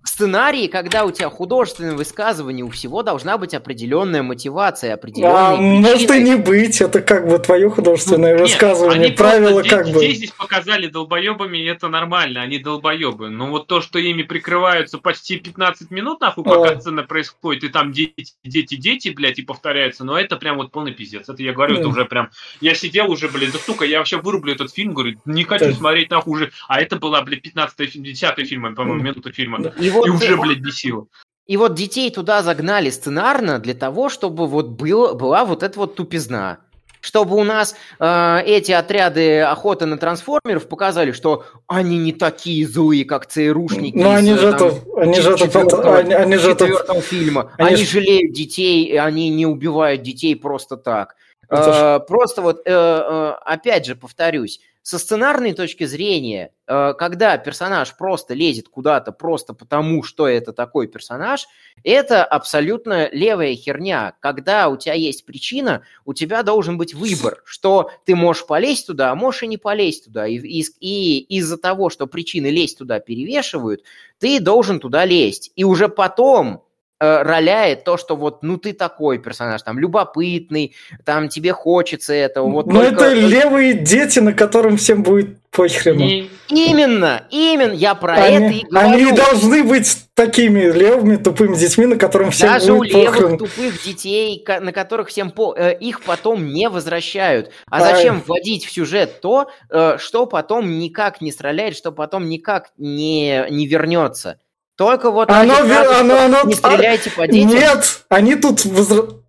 Сценарии, 0.03 0.65
когда 0.65 1.05
у 1.05 1.11
тебя 1.11 1.29
художественное 1.29 1.95
высказывание, 1.95 2.65
у 2.65 2.69
всего 2.69 3.03
должна 3.03 3.37
быть 3.37 3.53
определенная 3.53 4.23
мотивация, 4.23 4.95
определенные 4.95 5.35
а, 5.35 5.55
Может 5.57 6.09
и 6.09 6.23
не 6.23 6.37
быть, 6.37 6.81
это 6.81 7.01
как 7.01 7.27
бы 7.27 7.37
твое 7.37 7.69
художественное 7.69 8.35
ну, 8.35 8.41
высказывание, 8.41 9.09
нет, 9.09 9.17
правила 9.17 9.61
как 9.61 9.85
бы. 9.85 9.93
Детей 9.93 10.15
здесь 10.15 10.31
показали 10.31 10.87
долбоебами, 10.87 11.59
и 11.59 11.65
это 11.65 11.87
нормально, 11.87 12.41
они 12.41 12.57
долбоебы. 12.57 13.29
Но 13.29 13.51
вот 13.51 13.67
то, 13.67 13.79
что 13.79 13.99
ими 13.99 14.23
прикрываются 14.23 14.97
почти 14.97 15.37
15 15.37 15.91
минут, 15.91 16.19
нахуй, 16.19 16.43
пока 16.43 16.71
а. 16.71 16.79
сцена 16.81 17.03
происходит, 17.03 17.63
и 17.63 17.69
там 17.69 17.91
дети, 17.91 18.33
дети, 18.43 18.75
дети, 18.75 19.09
блядь, 19.09 19.37
и 19.37 19.43
повторяются, 19.43 20.03
но 20.03 20.19
это 20.19 20.35
прям 20.35 20.57
вот 20.57 20.71
полный 20.71 20.93
пиздец. 20.93 21.29
Это 21.29 21.43
я 21.43 21.53
говорю, 21.53 21.77
это 21.77 21.87
уже 21.87 22.05
прям... 22.05 22.31
Я 22.59 22.73
сидел 22.73 23.11
уже, 23.11 23.29
блядь, 23.29 23.51
да 23.51 23.59
сука, 23.59 23.85
я 23.85 23.99
вообще 23.99 24.17
вырублю 24.17 24.53
этот 24.53 24.73
фильм, 24.73 24.95
говорю, 24.95 25.19
не 25.25 25.43
хочу 25.43 25.65
так. 25.65 25.75
смотреть 25.75 26.09
нахуй 26.09 26.33
уже. 26.33 26.51
А 26.67 26.81
это 26.81 26.95
была, 26.95 27.21
блядь, 27.21 27.43
15 27.43 28.01
10 28.01 28.47
фильм, 28.49 28.73
по-моему, 28.73 29.03
минута 29.03 29.31
фильма. 29.31 29.59
И 29.79 29.90
вот 29.91 30.07
и 30.07 30.09
уже, 30.09 30.37
блядь, 30.37 30.59
бесило. 30.59 31.07
И 31.47 31.57
вот 31.57 31.75
детей 31.75 32.09
туда 32.11 32.43
загнали 32.43 32.89
сценарно 32.89 33.59
для 33.59 33.73
того, 33.73 34.09
чтобы 34.09 34.47
вот 34.47 34.69
был, 34.69 35.15
была 35.15 35.43
вот 35.43 35.63
эта 35.63 35.77
вот 35.77 35.95
тупизна. 35.95 36.59
Чтобы 37.01 37.35
у 37.35 37.43
нас 37.43 37.75
э, 37.99 38.41
эти 38.45 38.71
отряды 38.71 39.41
охоты 39.41 39.87
на 39.87 39.97
трансформеров 39.97 40.67
показали, 40.67 41.11
что 41.11 41.45
они 41.65 41.97
не 41.97 42.13
такие 42.13 42.67
злые, 42.67 43.05
как 43.05 43.25
ЦРУшники. 43.25 43.97
Но 43.97 44.11
они 44.11 44.35
же 44.35 44.49
это, 44.49 44.75
они 44.95 45.19
же 45.19 45.31
это, 45.31 45.97
они, 45.97 46.13
они 46.13 46.37
же 46.37 46.51
это, 46.51 47.01
фильма. 47.01 47.51
Они, 47.57 47.75
они 47.75 47.85
жалеют 47.85 48.33
детей, 48.33 48.85
и 48.85 48.95
они 48.97 49.29
не 49.29 49.47
убивают 49.47 50.03
детей 50.03 50.35
просто 50.35 50.77
так. 50.77 51.15
Э, 51.51 51.99
просто 51.99 52.41
вот, 52.41 52.61
э, 52.65 52.71
э, 52.71 53.31
опять 53.43 53.85
же, 53.85 53.95
повторюсь, 53.95 54.61
со 54.83 54.97
сценарной 54.97 55.53
точки 55.53 55.83
зрения, 55.83 56.51
э, 56.65 56.93
когда 56.97 57.37
персонаж 57.37 57.95
просто 57.97 58.33
лезет 58.33 58.67
куда-то 58.67 59.11
просто 59.11 59.53
потому, 59.53 60.01
что 60.01 60.27
это 60.27 60.53
такой 60.53 60.87
персонаж, 60.87 61.47
это 61.83 62.23
абсолютно 62.23 63.09
левая 63.11 63.53
херня. 63.55 64.13
Когда 64.21 64.69
у 64.69 64.77
тебя 64.77 64.93
есть 64.95 65.25
причина, 65.25 65.83
у 66.05 66.13
тебя 66.13 66.41
должен 66.41 66.77
быть 66.77 66.95
выбор, 66.95 67.43
что 67.45 67.91
ты 68.05 68.15
можешь 68.15 68.47
полезть 68.47 68.87
туда, 68.87 69.11
а 69.11 69.15
можешь 69.15 69.43
и 69.43 69.47
не 69.47 69.57
полезть 69.57 70.05
туда. 70.05 70.25
И, 70.25 70.37
и, 70.37 70.65
и 70.79 71.37
из-за 71.37 71.57
того, 71.57 71.89
что 71.89 72.07
причины 72.07 72.47
лезть 72.47 72.79
туда 72.79 72.99
перевешивают, 72.99 73.83
ты 74.17 74.39
должен 74.39 74.79
туда 74.79 75.05
лезть. 75.05 75.51
И 75.55 75.63
уже 75.63 75.89
потом 75.89 76.63
роляет 77.01 77.83
то, 77.83 77.97
что 77.97 78.15
вот, 78.15 78.43
ну, 78.43 78.57
ты 78.57 78.73
такой 78.73 79.17
персонаж, 79.17 79.61
там, 79.63 79.79
любопытный, 79.79 80.75
там, 81.03 81.29
тебе 81.29 81.51
хочется 81.51 82.13
этого. 82.13 82.49
Вот 82.49 82.67
ну, 82.67 82.81
только... 82.81 83.05
это 83.05 83.13
левые 83.13 83.73
дети, 83.73 84.19
на 84.19 84.33
которым 84.33 84.77
всем 84.77 85.01
будет 85.01 85.41
похрену. 85.49 86.05
И... 86.05 86.29
Именно, 86.49 87.25
именно, 87.29 87.73
я 87.73 87.95
про 87.95 88.13
они, 88.13 88.35
это 88.35 88.55
и 88.55 88.69
говорю. 88.69 88.87
Они 88.87 89.11
должны 89.11 89.63
быть 89.63 89.97
такими 90.13 90.61
левыми, 90.71 91.15
тупыми 91.17 91.55
детьми, 91.55 91.85
на 91.85 91.97
которым 91.97 92.31
всем 92.31 92.49
Даже 92.49 92.73
будет 92.73 92.93
у 92.93 92.97
левых, 92.97 93.39
тупых 93.39 93.83
детей, 93.83 94.45
на 94.61 94.71
которых 94.71 95.09
всем 95.09 95.31
по... 95.31 95.55
Э, 95.57 95.75
их 95.77 96.01
потом 96.01 96.53
не 96.53 96.69
возвращают. 96.69 97.51
А 97.69 97.79
зачем 97.81 98.17
а... 98.17 98.21
вводить 98.27 98.65
в 98.65 98.71
сюжет 98.71 99.21
то, 99.21 99.49
э, 99.69 99.97
что 99.97 100.25
потом 100.25 100.79
никак 100.79 101.21
не 101.21 101.31
стреляет, 101.31 101.75
что 101.75 101.91
потом 101.91 102.29
никак 102.29 102.71
не, 102.77 103.45
не 103.49 103.65
вернется? 103.65 104.37
Только 104.81 105.11
вот 105.11 105.29
оно, 105.29 105.53
фразы, 105.57 105.93
оно, 105.93 106.21
оно, 106.21 106.41
не 106.43 106.55
стреляйте 106.55 107.11
по 107.11 107.27
детям. 107.27 107.49
Нет, 107.49 108.01
они 108.09 108.33
тут 108.33 108.65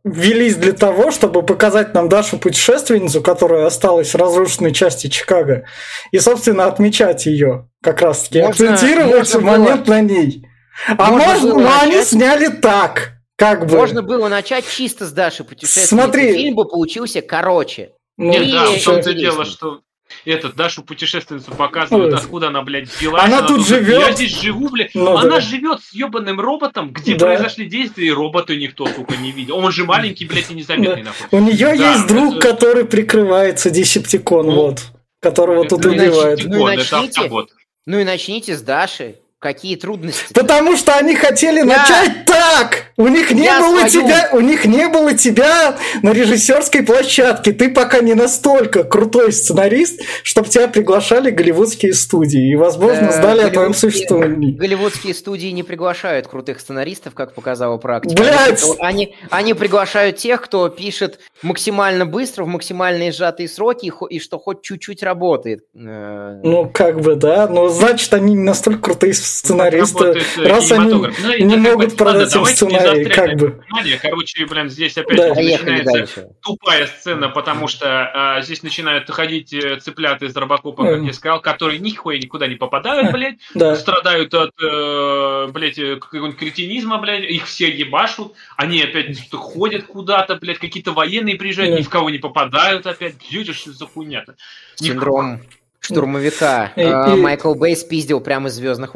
ввелись 0.03 0.57
для 0.57 0.73
того, 0.73 1.11
чтобы 1.11 1.43
показать 1.43 1.93
нам 1.93 2.09
Дашу 2.09 2.39
путешественницу, 2.39 3.21
которая 3.21 3.67
осталась 3.67 4.15
в 4.15 4.17
разрушенной 4.17 4.73
части 4.73 5.09
Чикаго, 5.09 5.67
и, 6.11 6.19
собственно, 6.21 6.65
отмечать 6.65 7.27
ее 7.27 7.69
как 7.83 8.01
раз-таки, 8.01 8.39
акцентировать 8.39 9.35
момент 9.43 9.85
было... 9.85 9.95
на 9.95 10.01
ней. 10.01 10.47
А 10.97 11.11
можно, 11.11 11.27
можно 11.27 11.49
но 11.49 11.59
начать... 11.59 11.83
они 11.83 12.03
сняли 12.03 12.49
так, 12.49 13.13
как 13.37 13.67
бы. 13.67 13.77
Можно 13.77 14.01
было 14.01 14.29
начать 14.29 14.65
чисто 14.67 15.05
с 15.05 15.13
Дашей 15.13 15.45
путешествия. 15.45 15.85
Смотри. 15.85 16.33
Фильм 16.33 16.55
бы 16.55 16.65
получился 16.65 17.21
короче. 17.21 17.91
Ну, 18.17 18.31
Нет, 18.31 18.51
да, 18.51 18.65
в 18.65 18.83
том-то 18.83 19.13
дело, 19.13 19.45
что 19.45 19.83
этот 20.25 20.55
Дашу 20.55 20.83
путешественницу 20.83 21.51
показывают, 21.51 22.15
откуда 22.15 22.49
она, 22.49 22.63
блядь, 22.63 22.89
взялась. 22.89 23.23
Она, 23.25 23.39
она 23.39 23.47
тут 23.47 23.67
живет. 23.67 24.01
Я 24.01 24.13
здесь 24.13 24.41
живу, 24.41 24.69
блядь. 24.69 24.95
Ну, 24.95 25.17
она 25.17 25.37
да. 25.37 25.41
живет 25.41 25.81
с 25.83 25.93
ебаным 25.93 26.41
роботом, 26.41 26.93
где 26.93 27.17
да. 27.17 27.27
произошли 27.27 27.67
действия, 27.67 28.07
и 28.07 28.11
робота 28.11 28.55
никто, 28.57 28.87
сука, 28.87 29.17
не 29.17 29.33
видел. 29.33 29.57
Он 29.59 29.73
же 29.73 29.85
маленький, 29.85 30.27
блядь, 30.27 30.51
и 30.51 30.55
незаметный, 30.55 31.03
нахуй. 31.03 31.27
У 31.31 31.43
нее 31.43 31.77
да, 31.77 31.93
есть 31.93 32.07
друг, 32.07 32.37
это... 32.37 32.53
который 32.53 32.85
прикрывается 32.85 33.71
Десептикон, 33.71 34.47
ну, 34.47 34.55
вот. 34.55 34.83
Которого 35.21 35.67
тут 35.67 35.85
убивают. 35.85 36.45
Ну 36.45 36.69
и, 36.69 36.77
начните, 36.77 37.31
ну 37.87 37.99
и 37.99 38.05
начните 38.05 38.57
с 38.57 38.63
Даши. 38.63 39.17
Какие 39.43 39.75
трудности? 39.75 40.33
Потому 40.33 40.77
что 40.77 40.95
они 40.95 41.17
хотели 41.17 41.59
я... 41.59 41.65
начать 41.65 42.25
так. 42.27 42.93
У 42.97 43.09
них 43.09 43.33
не 43.33 43.43
я 43.43 43.59
было 43.59 43.89
свою... 43.89 43.91
тебя, 43.91 44.31
у 44.33 44.39
них 44.39 44.65
не 44.67 44.87
было 44.87 45.15
тебя 45.15 45.77
на 46.01 46.11
режиссерской 46.11 46.85
площадке. 46.85 47.51
Ты 47.51 47.69
пока 47.71 47.99
не 47.99 48.15
настолько 48.15 48.85
крутой 48.85 49.33
сценарист, 49.33 50.01
чтобы 50.23 50.49
тебя 50.49 50.69
приглашали 50.69 51.31
голливудские 51.31 51.93
студии 51.93 52.53
и, 52.53 52.55
возможно, 52.55 53.07
э, 53.07 53.13
знали 53.13 53.41
о 53.41 53.51
твоем 53.51 53.75
существовании. 53.75 54.53
Голливудские 54.53 55.13
студии 55.13 55.49
не 55.49 55.65
приглашают 55.65 56.29
крутых 56.29 56.61
сценаристов, 56.61 57.15
как 57.15 57.35
показала 57.35 57.79
практика. 57.79 58.23
Блять! 58.23 58.63
Они, 58.79 59.17
они 59.29 59.55
приглашают 59.55 60.19
тех, 60.19 60.41
кто 60.41 60.69
пишет 60.69 61.19
максимально 61.43 62.07
быстро 62.07 62.45
в 62.45 62.49
максимальные 62.49 63.13
сжатые 63.13 63.49
сроки 63.49 63.87
и, 63.87 64.15
и 64.15 64.21
что 64.21 64.39
хоть 64.39 64.63
чуть-чуть 64.63 65.03
работает. 65.03 65.65
Э, 65.75 66.41
ну 66.43 66.71
как 66.73 67.01
бы 67.01 67.17
да, 67.17 67.49
но 67.49 67.69
значит 67.69 68.13
они 68.15 68.35
не 68.35 68.43
настолько 68.43 68.81
крутые 68.81 69.15
сценаристы, 69.15 70.21
раз 70.39 70.71
они 70.73 70.95
ну, 70.95 71.09
не 71.39 71.57
могут 71.57 71.97
продать 71.97 72.35
им 72.35 72.45
сценарий, 72.45 73.05
как 73.07 73.37
бы. 73.37 73.63
Короче, 74.01 74.47
блин, 74.47 74.69
здесь 74.69 74.97
опять 74.97 75.17
да. 75.17 75.35
начинается 75.35 76.29
тупая 76.43 76.87
сцена, 76.87 77.29
потому 77.29 77.69
что 77.69 77.87
а, 77.87 78.41
здесь 78.43 78.63
начинают 78.63 79.11
ходить 79.11 79.53
э, 79.53 79.79
цыплята 79.81 80.27
из 80.27 80.37
Робокопа, 80.37 80.85
как 80.85 81.03
я 81.03 81.13
сказал, 81.13 81.41
которые 81.41 81.79
нихуя 81.79 82.19
никуда 82.19 82.47
не 82.47 82.57
попадают, 82.57 83.13
блядь, 83.13 83.37
да. 83.55 83.77
страдают 83.77 84.35
от, 84.35 84.53
э, 84.63 85.49
блядь, 85.53 85.77
какого-нибудь 85.77 86.39
кретинизма, 86.39 86.99
блядь, 86.99 87.25
их 87.25 87.47
все 87.47 87.71
ебашут, 87.71 88.35
они 88.57 88.83
опять 88.83 89.31
ходят 89.31 89.85
куда-то, 89.85 90.37
блядь, 90.37 90.59
какие-то 90.59 90.93
военные 90.93 91.32
приезжают, 91.37 91.73
да. 91.73 91.79
ни 91.79 91.83
в 91.83 91.89
кого 91.89 92.11
не 92.11 92.19
попадают 92.19 92.87
опять, 92.87 93.17
блядь, 93.31 93.55
что 93.55 93.73
за 93.73 93.87
хуйня-то? 93.87 94.37
Синдром 94.77 95.41
штурмовика. 95.81 96.73
Майкл 96.77 97.55
Бэй 97.55 97.77
спиздил 97.77 98.21
прямо 98.21 98.49
из 98.49 98.55
звездных 98.55 98.95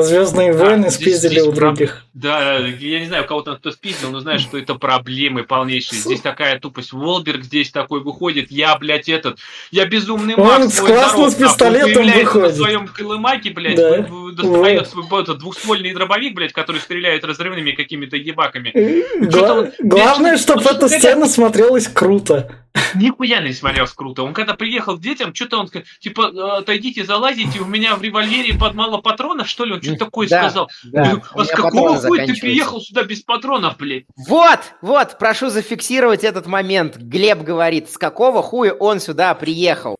Звездные 0.00 0.52
войны 0.52 0.84
да, 0.84 0.90
спиздили 0.90 1.40
у 1.40 1.50
других. 1.50 2.04
Да, 2.14 2.56
я 2.58 3.00
не 3.00 3.06
знаю, 3.06 3.24
у 3.24 3.26
кого-то 3.26 3.56
кто 3.56 3.72
спиздил, 3.72 4.10
но 4.10 4.20
знаешь, 4.20 4.42
что 4.42 4.56
это 4.56 4.76
проблемы 4.76 5.42
полнейшие. 5.42 6.00
Здесь 6.00 6.20
такая 6.20 6.60
тупость. 6.60 6.92
Волберг 6.92 7.42
здесь 7.42 7.70
такой 7.70 8.00
выходит, 8.00 8.50
я, 8.52 8.76
блядь, 8.76 9.08
этот, 9.08 9.38
я 9.72 9.86
безумный 9.86 10.36
Макс. 10.36 10.80
Он 10.80 11.30
с 11.30 11.34
пистолетом 11.34 12.04
выходит. 12.04 12.34
на 12.34 12.52
своем 12.52 12.86
колымаке, 12.88 13.50
блядь, 13.50 13.76
да. 13.76 14.06
достает 14.32 14.88
свой 14.88 15.04
этот, 15.20 15.38
двухствольный 15.38 15.92
дробовик, 15.92 16.34
блядь, 16.34 16.52
который 16.52 16.80
стреляет 16.80 17.24
разрывными 17.24 17.72
какими-то 17.72 18.16
ебаками. 18.16 18.72
Гла- 19.26 19.72
главное, 19.80 20.36
чтобы 20.36 20.62
эта 20.62 20.88
сцена 20.88 21.26
смотрелась 21.26 21.88
круто. 21.88 22.64
Нихуя 22.94 23.40
не 23.40 23.52
смотрелось 23.52 23.92
круто. 23.92 24.22
Он 24.22 24.32
когда 24.32 24.54
приехал 24.54 24.96
к 24.96 25.00
детям, 25.00 25.34
что-то 25.34 25.58
он, 25.58 25.70
типа, 26.00 26.58
отойдите, 26.58 27.04
залазите, 27.04 27.60
у 27.60 27.64
меня 27.64 27.96
в 27.96 28.02
револьвере 28.02 28.54
под 28.54 28.74
мало 28.74 28.98
патронов, 28.98 29.48
что 29.48 29.64
ли? 29.64 29.72
Он 29.72 29.80
что-то 29.88 30.04
такое 30.06 30.28
да, 30.28 30.42
сказал. 30.42 30.70
Да. 30.84 31.20
А 31.34 31.44
с 31.44 31.48
какого 31.48 31.96
хуя 32.00 32.26
ты 32.26 32.34
приехал 32.34 32.80
сюда 32.80 33.02
без 33.02 33.22
патронов, 33.22 33.76
блядь? 33.76 34.04
Вот, 34.16 34.60
вот, 34.82 35.18
прошу 35.18 35.48
зафиксировать 35.50 36.24
этот 36.24 36.46
момент. 36.46 36.96
Глеб 36.96 37.42
говорит, 37.42 37.90
с 37.90 37.98
какого 37.98 38.42
хуя 38.42 38.72
он 38.72 39.00
сюда 39.00 39.34
приехал? 39.34 39.96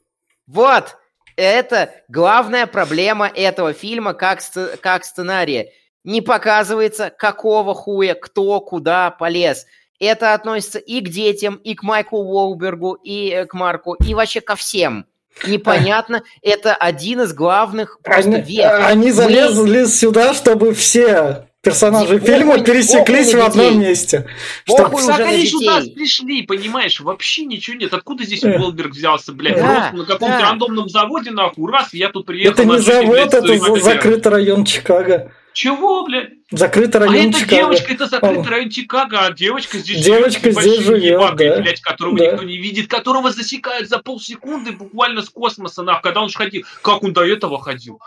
Вот, 0.47 0.97
это 1.37 1.93
главная 2.09 2.67
проблема 2.67 3.29
этого 3.29 3.73
фильма 3.73 4.15
как, 4.15 4.41
как 4.81 5.05
сценария. 5.05 5.73
Не 6.03 6.21
показывается, 6.21 7.11
какого 7.11 7.75
хуя, 7.75 8.15
кто 8.15 8.61
куда 8.61 9.11
полез. 9.11 9.67
Это 10.01 10.35
относится 10.35 10.79
и 10.79 11.01
к 11.01 11.09
детям, 11.09 11.57
и 11.57 11.75
к 11.75 11.83
Майку 11.83 12.17
Уолбергу, 12.17 12.95
и 12.95 13.31
э, 13.31 13.47
к 13.47 13.55
Марку, 13.55 13.95
и 13.95 14.15
вообще 14.15 14.41
ко 14.41 14.55
всем. 14.55 15.07
Непонятно, 15.47 16.23
это 16.43 16.75
один 16.75 17.23
из 17.23 17.33
главных 17.33 17.99
просто 18.03 18.39
они. 18.39 18.87
Они 18.87 19.13
залезли 19.13 19.83
Мы... 19.83 19.87
сюда, 19.87 20.35
чтобы 20.35 20.75
все 20.75 21.49
персонажи 21.69 22.19
фильма 22.19 22.59
пересеклись 22.61 23.35
в 23.35 23.41
одном 23.41 23.81
месте. 23.81 24.27
Чтобы... 24.65 24.95
Уже 24.97 25.07
так 25.07 25.21
они 25.21 25.47
сюда 25.47 25.83
пришли, 25.95 26.43
понимаешь, 26.43 27.01
вообще 27.01 27.45
ничего 27.45 27.77
нет. 27.77 27.93
Откуда 27.95 28.25
здесь 28.25 28.45
Уолберг 28.45 28.93
взялся, 28.93 29.33
блядь? 29.33 29.57
Да, 29.57 29.75
Просто 29.75 29.97
на 29.97 30.05
каком-то 30.05 30.39
да. 30.39 30.43
рандомном 30.51 30.89
заводе, 30.89 31.31
нахуй, 31.31 31.71
раз, 31.71 31.93
я 31.93 32.09
тут 32.09 32.27
приехал. 32.27 32.53
Это 32.53 32.65
не 32.65 32.79
завод, 32.79 33.17
это 33.17 33.81
закрытый 33.81 34.33
район 34.33 34.65
Чикаго. 34.65 35.33
Чего, 35.53 36.05
блядь? 36.05 36.31
Закрытый 36.53 37.01
район 37.01 37.31
а 37.31 37.33
Чикаго. 37.33 37.41
А 37.41 37.43
эта 37.43 37.57
девочка, 37.57 37.93
это 37.93 38.07
закрытый 38.07 38.47
а. 38.47 38.51
район 38.51 38.71
Чикаго, 38.71 39.27
а 39.27 39.33
девочка 39.33 39.79
здесь 39.79 40.05
девочка 40.05 40.53
живет, 40.53 40.63
здесь 40.63 40.85
живет, 40.85 41.03
ебакой, 41.03 41.49
да. 41.49 41.61
блядь, 41.61 41.81
которого 41.81 42.17
да. 42.17 42.27
никто 42.27 42.45
не 42.45 42.59
видит, 42.59 42.89
которого 42.89 43.33
засекают 43.33 43.89
за 43.89 43.99
полсекунды 43.99 44.73
буквально 44.73 45.23
с 45.23 45.29
космоса, 45.29 45.83
нах, 45.83 46.01
когда 46.01 46.23
он 46.23 46.29
же 46.29 46.39
ходил. 46.39 46.65
Как 46.83 47.03
он 47.03 47.13
до 47.13 47.25
этого 47.25 47.61
ходил? 47.61 48.01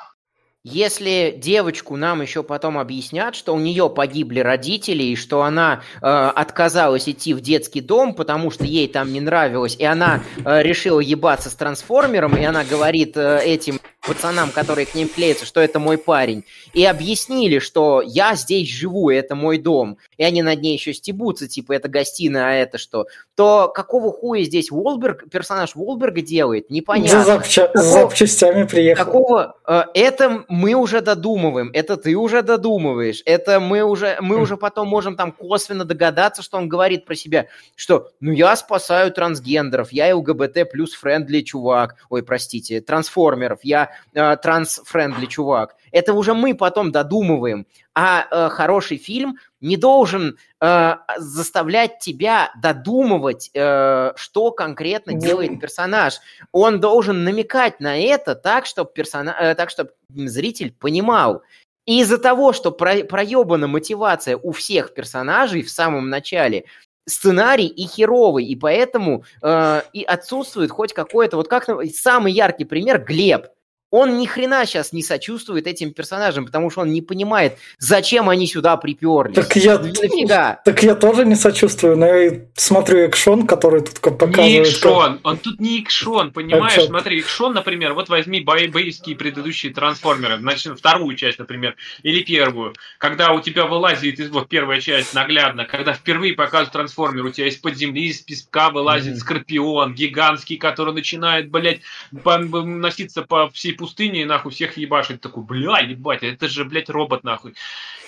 Если 0.63 1.33
девочку 1.35 1.95
нам 1.95 2.21
еще 2.21 2.43
потом 2.43 2.77
объяснят, 2.77 3.33
что 3.33 3.55
у 3.55 3.59
нее 3.59 3.89
погибли 3.89 4.41
родители 4.41 5.01
и 5.01 5.15
что 5.15 5.41
она 5.41 5.81
э, 6.03 6.05
отказалась 6.05 7.09
идти 7.09 7.33
в 7.33 7.41
детский 7.41 7.81
дом, 7.81 8.13
потому 8.13 8.51
что 8.51 8.63
ей 8.63 8.87
там 8.87 9.11
не 9.11 9.21
нравилось, 9.21 9.75
и 9.75 9.85
она 9.85 10.21
э, 10.45 10.61
решила 10.61 10.99
ебаться 10.99 11.49
с 11.49 11.55
трансформером, 11.55 12.37
и 12.37 12.43
она 12.43 12.63
говорит 12.63 13.17
э, 13.17 13.39
этим 13.43 13.79
пацанам, 14.05 14.51
которые 14.51 14.85
к 14.85 14.93
ним 14.93 15.09
клеятся, 15.09 15.45
что 15.45 15.61
это 15.61 15.79
мой 15.79 15.97
парень, 15.97 16.43
и 16.73 16.85
объяснили, 16.85 17.57
что 17.57 18.03
я 18.05 18.35
здесь 18.35 18.69
живу, 18.69 19.09
это 19.09 19.35
мой 19.35 19.57
дом, 19.57 19.97
и 20.17 20.23
они 20.23 20.41
над 20.43 20.61
ней 20.61 20.75
еще 20.75 20.93
стебутся, 20.93 21.47
типа 21.47 21.73
это 21.73 21.87
гостиная, 21.87 22.45
а 22.45 22.53
это 22.53 22.77
что, 22.77 23.07
то 23.35 23.67
какого 23.73 24.11
хуя 24.11 24.43
здесь 24.43 24.69
Волберг, 24.71 25.29
персонаж 25.29 25.75
Волберга 25.75 26.21
делает, 26.21 26.69
непонятно. 26.69 27.23
За, 27.23 27.31
запча- 27.31 27.67
какого, 27.67 27.83
запчастями 27.83 28.67
приехал. 28.67 29.05
Какого, 29.05 29.55
э, 29.67 29.83
это 29.93 30.45
мы 30.51 30.73
уже 30.73 30.99
додумываем, 30.99 31.71
это 31.73 31.95
ты 31.95 32.13
уже 32.15 32.41
додумываешь, 32.41 33.23
это 33.25 33.61
мы 33.61 33.83
уже, 33.83 34.17
мы 34.19 34.37
уже 34.37 34.57
потом 34.57 34.89
можем 34.89 35.15
там 35.15 35.31
косвенно 35.31 35.85
догадаться, 35.85 36.43
что 36.43 36.57
он 36.57 36.67
говорит 36.67 37.05
про 37.05 37.15
себя, 37.15 37.47
что 37.77 38.09
ну 38.19 38.31
я 38.31 38.55
спасаю 38.57 39.11
трансгендеров, 39.11 39.93
я 39.93 40.13
ЛГБТ 40.13 40.69
плюс 40.69 40.93
friendly 40.93 41.39
чувак, 41.39 41.95
ой, 42.09 42.21
простите, 42.21 42.81
трансформеров, 42.81 43.59
я 43.63 43.91
э, 44.13 44.35
транс- 44.35 44.74
friendly 44.74 45.25
чувак. 45.27 45.77
Это 45.91 46.13
уже 46.13 46.33
мы 46.33 46.55
потом 46.55 46.91
додумываем. 46.91 47.65
А 47.93 48.25
э, 48.29 48.49
хороший 48.49 48.97
фильм 48.97 49.37
не 49.59 49.77
должен 49.77 50.37
э, 50.59 50.95
заставлять 51.17 51.99
тебя 51.99 52.51
додумывать, 52.61 53.51
э, 53.53 54.13
что 54.15 54.51
конкретно 54.51 55.13
делает 55.13 55.59
персонаж. 55.59 56.19
Он 56.51 56.79
должен 56.79 57.23
намекать 57.23 57.79
на 57.79 57.97
это 57.97 58.35
так, 58.35 58.65
чтобы, 58.65 58.91
персона... 58.93 59.35
э, 59.39 59.55
так, 59.55 59.69
чтобы 59.69 59.91
зритель 60.09 60.73
понимал. 60.73 61.43
И 61.85 62.01
из-за 62.01 62.17
того, 62.17 62.53
что 62.53 62.71
про... 62.71 63.03
проебана 63.03 63.67
мотивация 63.67 64.37
у 64.37 64.51
всех 64.51 64.93
персонажей 64.93 65.63
в 65.63 65.69
самом 65.69 66.09
начале, 66.09 66.65
сценарий 67.05 67.67
и 67.67 67.87
херовый, 67.87 68.45
и 68.45 68.55
поэтому 68.55 69.25
э, 69.41 69.81
и 69.91 70.03
отсутствует 70.03 70.71
хоть 70.71 70.93
какое-то, 70.93 71.35
вот 71.35 71.49
как 71.49 71.67
самый 71.93 72.31
яркий 72.31 72.63
пример 72.65 73.03
Глеб– 73.03 73.47
он 73.91 74.17
ни 74.17 74.25
хрена 74.25 74.65
сейчас 74.65 74.93
не 74.93 75.03
сочувствует 75.03 75.67
этим 75.67 75.93
персонажам, 75.93 76.45
потому 76.45 76.69
что 76.69 76.81
он 76.81 76.91
не 76.91 77.01
понимает, 77.01 77.57
зачем 77.77 78.29
они 78.29 78.47
сюда 78.47 78.77
приперлись. 78.77 79.35
Так 79.35 79.55
я, 79.57 79.77
Нафига? 79.77 80.61
так 80.63 80.81
я 80.81 80.95
тоже 80.95 81.25
не 81.25 81.35
сочувствую, 81.35 81.97
но 81.97 82.05
я 82.05 82.41
смотрю 82.55 82.99
экшон, 82.99 83.45
который 83.45 83.81
тут 83.81 83.99
показывает. 83.99 84.37
Не 84.37 84.59
экшон, 84.61 85.19
он 85.23 85.37
тут 85.37 85.59
не 85.59 85.81
экшон, 85.81 86.31
понимаешь? 86.31 86.77
А 86.77 86.87
Смотри, 86.87 87.19
экшон, 87.19 87.53
например, 87.53 87.93
вот 87.93 88.07
возьми 88.07 88.39
боевские 88.39 89.17
предыдущие 89.17 89.73
трансформеры, 89.73 90.37
значит, 90.39 90.79
вторую 90.79 91.15
часть, 91.17 91.39
например, 91.39 91.75
или 92.01 92.23
первую, 92.23 92.73
когда 92.97 93.33
у 93.33 93.41
тебя 93.41 93.65
вылазит, 93.65 94.19
вот 94.29 94.47
первая 94.47 94.79
часть 94.79 95.13
наглядно, 95.13 95.65
когда 95.65 95.93
впервые 95.93 96.33
показывают 96.33 96.71
трансформер, 96.71 97.25
у 97.25 97.31
тебя 97.31 97.47
из-под 97.47 97.75
земли, 97.75 98.07
из 98.07 98.21
песка 98.21 98.69
вылазит 98.69 99.15
mm-hmm. 99.15 99.19
скорпион 99.19 99.93
гигантский, 99.93 100.55
который 100.55 100.93
начинает, 100.93 101.49
блядь, 101.49 101.81
носиться 102.13 103.23
по 103.23 103.49
всей 103.49 103.73
пустыне 103.81 104.21
и 104.21 104.25
нахуй 104.25 104.51
всех 104.51 104.77
ебашить. 104.77 105.21
Такой, 105.21 105.43
бля, 105.43 105.79
ебать, 105.79 106.23
это 106.23 106.47
же, 106.47 106.65
блядь, 106.65 106.89
робот 106.89 107.23
нахуй. 107.23 107.55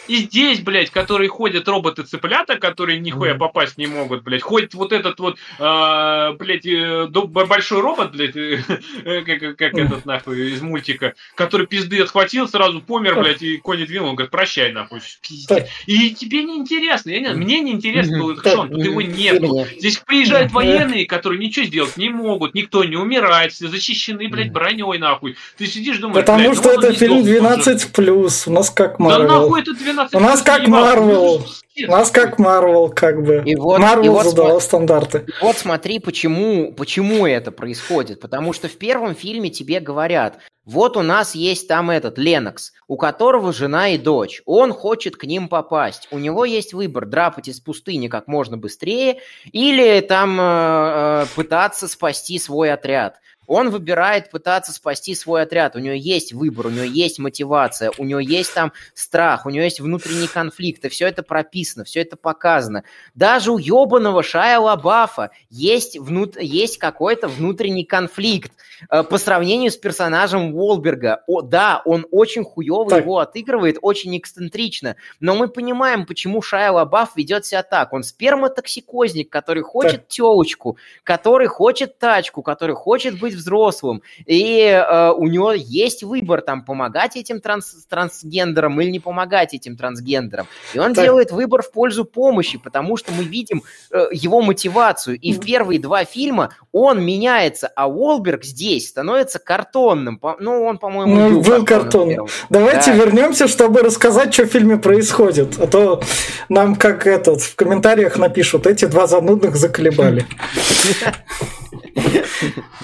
И 0.08 0.18
здесь, 0.18 0.60
блядь, 0.62 0.90
которые 0.90 1.30
ходят 1.30 1.68
роботы-цыплята, 1.68 2.58
которые 2.58 3.00
нихуя 3.00 3.36
попасть 3.36 3.78
не 3.78 3.88
могут, 3.88 4.24
блядь. 4.24 4.42
Ходит 4.42 4.74
вот 4.74 4.92
этот 4.92 5.20
вот, 5.20 5.38
э, 5.60 6.32
блядь, 6.38 6.66
э, 6.66 7.08
большой 7.08 7.82
робот, 7.82 8.12
блядь, 8.12 8.36
э, 8.36 9.22
как, 9.26 9.58
как 9.58 9.74
этот, 9.74 10.06
нахуй, 10.06 10.52
из 10.52 10.62
мультика, 10.62 11.14
который 11.36 11.68
пизды 11.68 12.02
отхватил, 12.02 12.48
сразу 12.48 12.82
помер, 12.82 13.20
блядь, 13.20 13.42
и 13.42 13.58
кони 13.58 13.86
двинул, 13.86 14.10
он 14.10 14.16
говорит, 14.16 14.32
прощай, 14.32 14.72
нахуй, 14.72 15.00
пиздец. 15.22 15.68
И 15.86 16.14
тебе 16.14 16.44
не 16.44 16.58
интересно, 16.58 17.12
я 17.12 17.20
не, 17.20 17.30
мне 17.30 17.62
не 17.62 17.72
интересно 17.72 18.20
был 18.20 18.32
этот 18.32 18.52
шон, 18.52 18.70
тут 18.70 18.84
его 18.84 19.02
нету. 19.02 19.66
Здесь 19.78 19.98
приезжают 19.98 20.52
военные, 20.52 21.06
которые 21.06 21.40
ничего 21.40 21.66
сделать 21.66 21.98
не 21.98 22.10
могут, 22.10 22.54
никто 22.54 22.84
не 22.84 22.98
умирает, 22.98 23.54
все 23.54 23.68
защищены, 23.68 24.28
блядь, 24.28 24.52
броней, 24.52 24.98
нахуй. 24.98 25.38
Ты 25.58 25.68
сидишь, 25.68 25.98
думаешь, 25.98 26.26
Потому 26.26 26.50
блядь, 26.50 26.58
что 26.58 26.74
ну 26.74 26.80
это 26.82 26.94
фильм 26.94 27.24
сдохнет 27.24 27.40
уже. 27.40 27.40
12 27.40 27.94
плюс. 27.94 28.48
У 28.48 28.52
нас 28.52 28.70
как 28.70 28.98
Да 28.98 29.04
Марвел. 29.04 29.28
нахуй 29.28 29.62
это 29.62 29.74
12 29.74 29.93
У 30.14 30.20
нас 30.20 30.42
как 30.42 30.68
Марвел. 30.68 31.46
У 31.88 31.92
нас 31.92 32.12
как 32.12 32.38
Марвел, 32.40 32.90
как 32.90 33.24
бы. 33.24 33.42
И 33.46 33.56
вот- 33.56 33.80
и 33.80 33.82
Марвел 33.82 34.14
вот 34.14 34.26
задала 34.26 34.58
смо- 34.58 34.62
стандарты. 34.62 35.26
Вот 35.42 35.58
смотри, 35.58 36.00
почему, 36.00 36.72
почему 36.74 37.26
это 37.26 37.52
происходит. 37.52 38.20
Потому 38.20 38.54
что 38.54 38.68
в 38.68 38.78
первом 38.78 39.16
фильме 39.16 39.50
тебе 39.50 39.80
говорят, 39.80 40.38
вот 40.66 40.96
у 40.98 41.02
нас 41.02 41.36
есть 41.36 41.68
там 41.68 41.90
этот 41.90 42.18
Ленокс, 42.18 42.74
у 42.88 42.96
которого 42.96 43.52
жена 43.52 43.90
и 43.90 43.98
дочь. 43.98 44.42
Он 44.46 44.72
хочет 44.72 45.18
к 45.18 45.24
ним 45.26 45.48
попасть. 45.48 46.08
У 46.12 46.20
него 46.20 46.46
есть 46.46 46.74
выбор 46.74 47.06
драпать 47.06 47.48
из 47.48 47.60
пустыни 47.60 48.08
как 48.08 48.28
можно 48.28 48.56
быстрее 48.56 49.18
или 49.52 50.00
там 50.02 50.40
э, 50.40 50.44
э, 50.44 51.26
пытаться 51.36 51.88
спасти 51.88 52.38
свой 52.40 52.72
отряд. 52.72 53.16
Он 53.54 53.70
выбирает 53.70 54.32
пытаться 54.32 54.74
спасти 54.74 55.14
свой 55.14 55.44
отряд. 55.44 55.76
У 55.76 55.80
него 55.80 55.94
есть 55.94 56.34
выбор, 56.34 56.68
у 56.68 56.70
него 56.72 56.86
есть 56.86 57.20
мотивация, 57.20 57.92
у 58.00 58.04
него 58.04 58.20
есть 58.20 58.52
там 58.52 58.74
страх, 58.96 59.46
у 59.46 59.52
него 59.52 59.64
есть 59.64 59.80
внутренний 59.80 60.26
конфликт. 60.26 60.84
И 60.86 60.90
все 60.90 61.08
это 61.08 61.22
прописано, 61.22 61.84
все 61.84 62.02
это 62.02 62.18
показано. 62.18 62.84
Даже 63.14 63.52
у 63.52 63.60
ебаного 63.60 64.24
Шая 64.24 64.58
Лабафа 64.58 65.30
есть, 65.52 66.00
внут... 66.00 66.36
есть 66.42 66.80
какой-то 66.80 67.28
внутренний 67.28 67.86
конфликт 67.86 68.52
э, 68.90 69.04
по 69.04 69.20
сравнению 69.20 69.70
с 69.70 69.78
персонажем 69.78 70.56
Уолберга. 70.56 71.22
О, 71.28 71.44
да, 71.44 71.84
он 71.86 72.08
очень 72.10 72.44
хуево 72.44 72.90
Так. 72.90 73.04
его 73.04 73.20
отыгрывает, 73.20 73.78
очень 73.84 74.18
эксцентрично, 74.18 74.96
но 75.20 75.36
мы 75.36 75.48
понимаем, 75.48 76.08
почему 76.08 76.42
Шая 76.42 76.72
Лабаф 76.72 77.16
ведет 77.16 77.46
себя 77.46 77.62
так. 77.62 77.94
Он 77.94 78.02
сперматоксикозник, 78.02 79.30
который 79.30 79.62
хочет 79.62 80.08
телочку, 80.08 80.78
который 81.04 81.46
хочет 81.46 82.00
тачку, 82.00 82.42
который 82.42 82.76
хочет 82.76 83.20
быть 83.20 83.43
взрослым, 83.44 84.02
и 84.26 84.62
э, 84.64 85.12
у 85.12 85.28
него 85.28 85.52
есть 85.54 86.04
выбор 86.04 86.42
там 86.42 86.64
помогать 86.64 87.16
этим 87.18 87.40
транс- 87.40 87.86
трансгендерам 87.90 88.80
или 88.82 88.90
не 88.90 89.00
помогать 89.00 89.54
этим 89.54 89.76
трансгендерам. 89.78 90.48
И 90.74 90.80
он 90.80 90.94
Так. 90.94 91.04
делает 91.04 91.32
выбор 91.32 91.62
в 91.62 91.72
пользу 91.72 92.06
помощи, 92.06 92.58
потому 92.58 92.98
что 92.98 93.12
мы 93.12 93.24
видим 93.24 93.64
э, 93.92 94.08
его 94.12 94.42
мотивацию. 94.42 95.18
И 95.20 95.34
в 95.34 95.40
первые 95.42 95.80
два 95.80 96.06
фильма 96.06 96.50
он 96.72 97.04
меняется, 97.06 97.68
а 97.76 97.88
Уолберг 97.90 98.44
здесь 98.44 98.90
становится 98.90 99.40
картонным. 99.40 100.18
По- 100.18 100.38
Ну, 100.40 100.64
он, 100.64 100.78
по-моему, 100.78 101.16
Ну, 101.16 101.30
был, 101.42 101.58
был 101.58 101.66
картонным. 101.66 102.28
Давайте 102.50 102.92
Да. 102.92 102.98
вернемся, 102.98 103.48
чтобы 103.48 103.82
рассказать, 103.82 104.34
что 104.34 104.44
в 104.46 104.48
фильме 104.48 104.78
происходит. 104.78 105.60
А 105.60 105.68
то 105.68 106.02
нам, 106.50 106.76
как 106.76 107.06
этот, 107.08 107.42
в 107.42 107.56
комментариях 107.56 108.18
напишут, 108.18 108.66
эти 108.68 108.86
два 108.86 109.08
занудных 109.08 109.56
заколебали. 109.56 110.26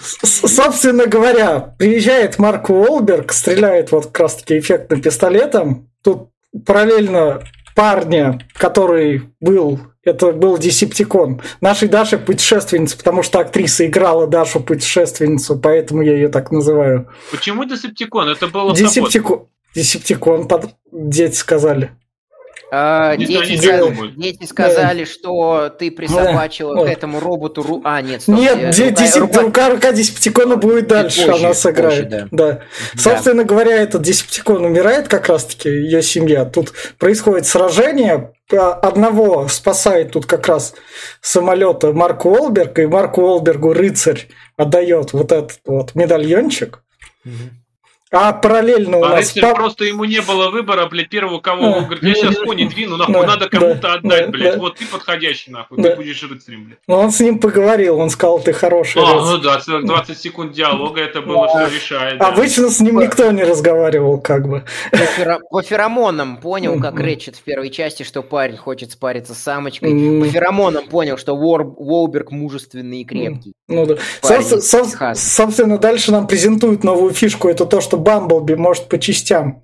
Собственно 0.01 1.05
говоря, 1.05 1.75
приезжает 1.77 2.39
Марк 2.39 2.69
Уолберг, 2.69 3.33
стреляет 3.33 3.91
вот 3.91 4.07
как 4.07 4.19
раз-таки 4.21 4.59
эффектным 4.59 5.01
пистолетом. 5.01 5.89
Тут 6.03 6.29
параллельно 6.65 7.41
парня, 7.75 8.39
который 8.53 9.23
был, 9.39 9.79
это 10.03 10.31
был 10.31 10.57
Десептикон, 10.57 11.41
нашей 11.61 11.87
Даши 11.87 12.17
путешественница, 12.17 12.97
потому 12.97 13.23
что 13.23 13.39
актриса 13.39 13.85
играла 13.85 14.27
Дашу 14.27 14.59
путешественницу, 14.59 15.57
поэтому 15.59 16.01
я 16.01 16.13
ее 16.13 16.29
так 16.29 16.51
называю. 16.51 17.09
Почему 17.31 17.65
Десептикон? 17.65 18.29
Это 18.29 18.47
был 18.47 18.69
автопод. 18.69 18.77
Десептикон, 18.77 19.47
Десептикон, 19.75 20.47
под... 20.47 20.75
дети 20.91 21.35
сказали. 21.35 21.91
А, 22.71 23.15
дети, 23.17 23.31
не 23.31 23.57
сказали- 23.57 24.11
дети 24.15 24.45
сказали, 24.45 25.03
что 25.05 25.69
ты 25.69 25.89
присобачила 25.91 26.75
Да. 26.75 26.85
к 26.85 26.89
этому 26.89 27.19
роботу... 27.19 27.61
ру- 27.61 27.81
А, 27.83 28.01
нет, 28.01 28.21
стоп, 28.21 28.37
Нет, 28.37 28.57
э, 28.57 28.71
де- 28.71 28.89
рука- 28.89 29.03
Десеп- 29.03 29.19
рука- 29.19 29.41
рука, 29.41 29.69
рука 29.69 29.91
Десептикона 29.91 30.55
будет 30.55 30.87
дальше, 30.87 31.25
позже, 31.25 31.45
она 31.45 31.53
сыграет. 31.53 32.09
позже, 32.09 32.27
да. 32.31 32.61
Собственно 32.95 33.43
говоря, 33.43 33.75
этот 33.75 34.03
Десептикон 34.03 34.63
умирает 34.65 35.07
как 35.07 35.27
раз-таки, 35.29 35.69
ее 35.69 36.03
семья. 36.03 36.45
Тут 36.45 36.73
происходит 36.99 37.47
сражение, 37.47 38.33
одного 38.51 39.47
спасает 39.47 40.11
тут 40.11 40.25
как 40.25 40.47
раз 40.47 40.73
самолета 41.21 41.91
Марк 41.93 42.25
Уолберг, 42.25 42.77
и 42.79 42.85
Марку 42.85 43.21
Уолбергу 43.21 43.73
рыцарь 43.73 44.27
отдает 44.57 45.13
вот 45.13 45.31
этот 45.31 45.59
вот 45.65 45.95
медальончик. 45.95 46.83
А 48.11 48.33
параллельно 48.33 48.97
у 48.97 49.03
А 49.03 49.09
нас... 49.09 49.19
рыцарь 49.35 49.43
пап- 49.43 49.55
просто 49.55 49.85
ему 49.85 50.03
не 50.05 50.19
было 50.21 50.49
выбора, 50.49 50.87
блядь, 50.87 51.09
первого 51.09 51.39
кого 51.39 51.61
Да. 51.61 51.67
он 51.77 51.85
говорит, 51.85 52.03
я 52.03 52.15
сейчас 52.15 52.37
кони 52.39 52.63
двину, 52.69 52.97
нахуй, 52.97 53.13
Да, 53.13 53.23
надо 53.27 53.49
кому-то 53.49 53.75
да, 53.81 53.93
отдать, 53.93 54.25
да, 54.25 54.27
блядь, 54.31 54.53
да. 54.55 54.59
вот 54.59 54.77
ты 54.77 54.85
подходящий, 54.87 55.51
нахуй, 55.51 55.77
Да. 55.81 55.91
ты 55.91 55.95
будешь 55.97 56.23
рыцарем, 56.23 56.65
блядь. 56.65 56.79
Ну, 56.87 56.95
он 56.95 57.11
с 57.11 57.19
ним 57.19 57.37
поговорил, 57.39 57.99
он 57.99 58.09
сказал, 58.09 58.39
ты 58.39 58.51
хороший 58.51 59.01
А, 59.03 59.13
рыцарь. 59.13 59.37
ну 59.71 59.83
да, 59.83 59.95
20 59.95 60.17
секунд 60.17 60.53
диалога, 60.53 61.01
это 61.01 61.21
было, 61.21 61.47
что 61.49 61.67
решает. 61.67 62.17
да. 62.17 62.29
Обычно 62.29 62.69
с 62.71 62.79
ним 62.79 62.99
никто 62.99 63.29
не 63.31 63.43
разговаривал, 63.43 64.19
как 64.19 64.47
бы. 64.47 64.63
По, 64.91 64.97
феро- 64.97 65.39
по 65.51 65.61
феромонам 65.61 66.37
понял, 66.37 66.79
как 66.79 66.95
Мгм. 66.95 67.03
Рэтчет 67.03 67.35
в 67.35 67.43
первой 67.43 67.69
части, 67.69 68.01
что 68.01 68.23
парень 68.23 68.57
хочет 68.57 68.91
спариться 68.91 69.35
с 69.35 69.37
самочкой. 69.37 69.91
М. 69.91 70.21
По 70.23 70.27
феромонам 70.27 70.87
понял, 70.87 71.17
что 71.19 71.33
Уор- 71.35 71.73
Уолберг 71.77 72.31
мужественный 72.31 73.01
и 73.01 73.05
крепкий. 73.05 73.53
Ну 73.67 73.85
да. 73.85 73.97
Собственно, 75.15 75.77
дальше 75.77 76.11
нам 76.11 76.25
презентуют 76.27 76.83
новую 76.83 77.13
фишку. 77.13 77.47
Это 77.49 77.65
то, 77.65 77.81
что 77.81 77.98
Бамблби 77.99 78.53
может 78.55 78.87
по 78.89 78.97
частям. 78.97 79.63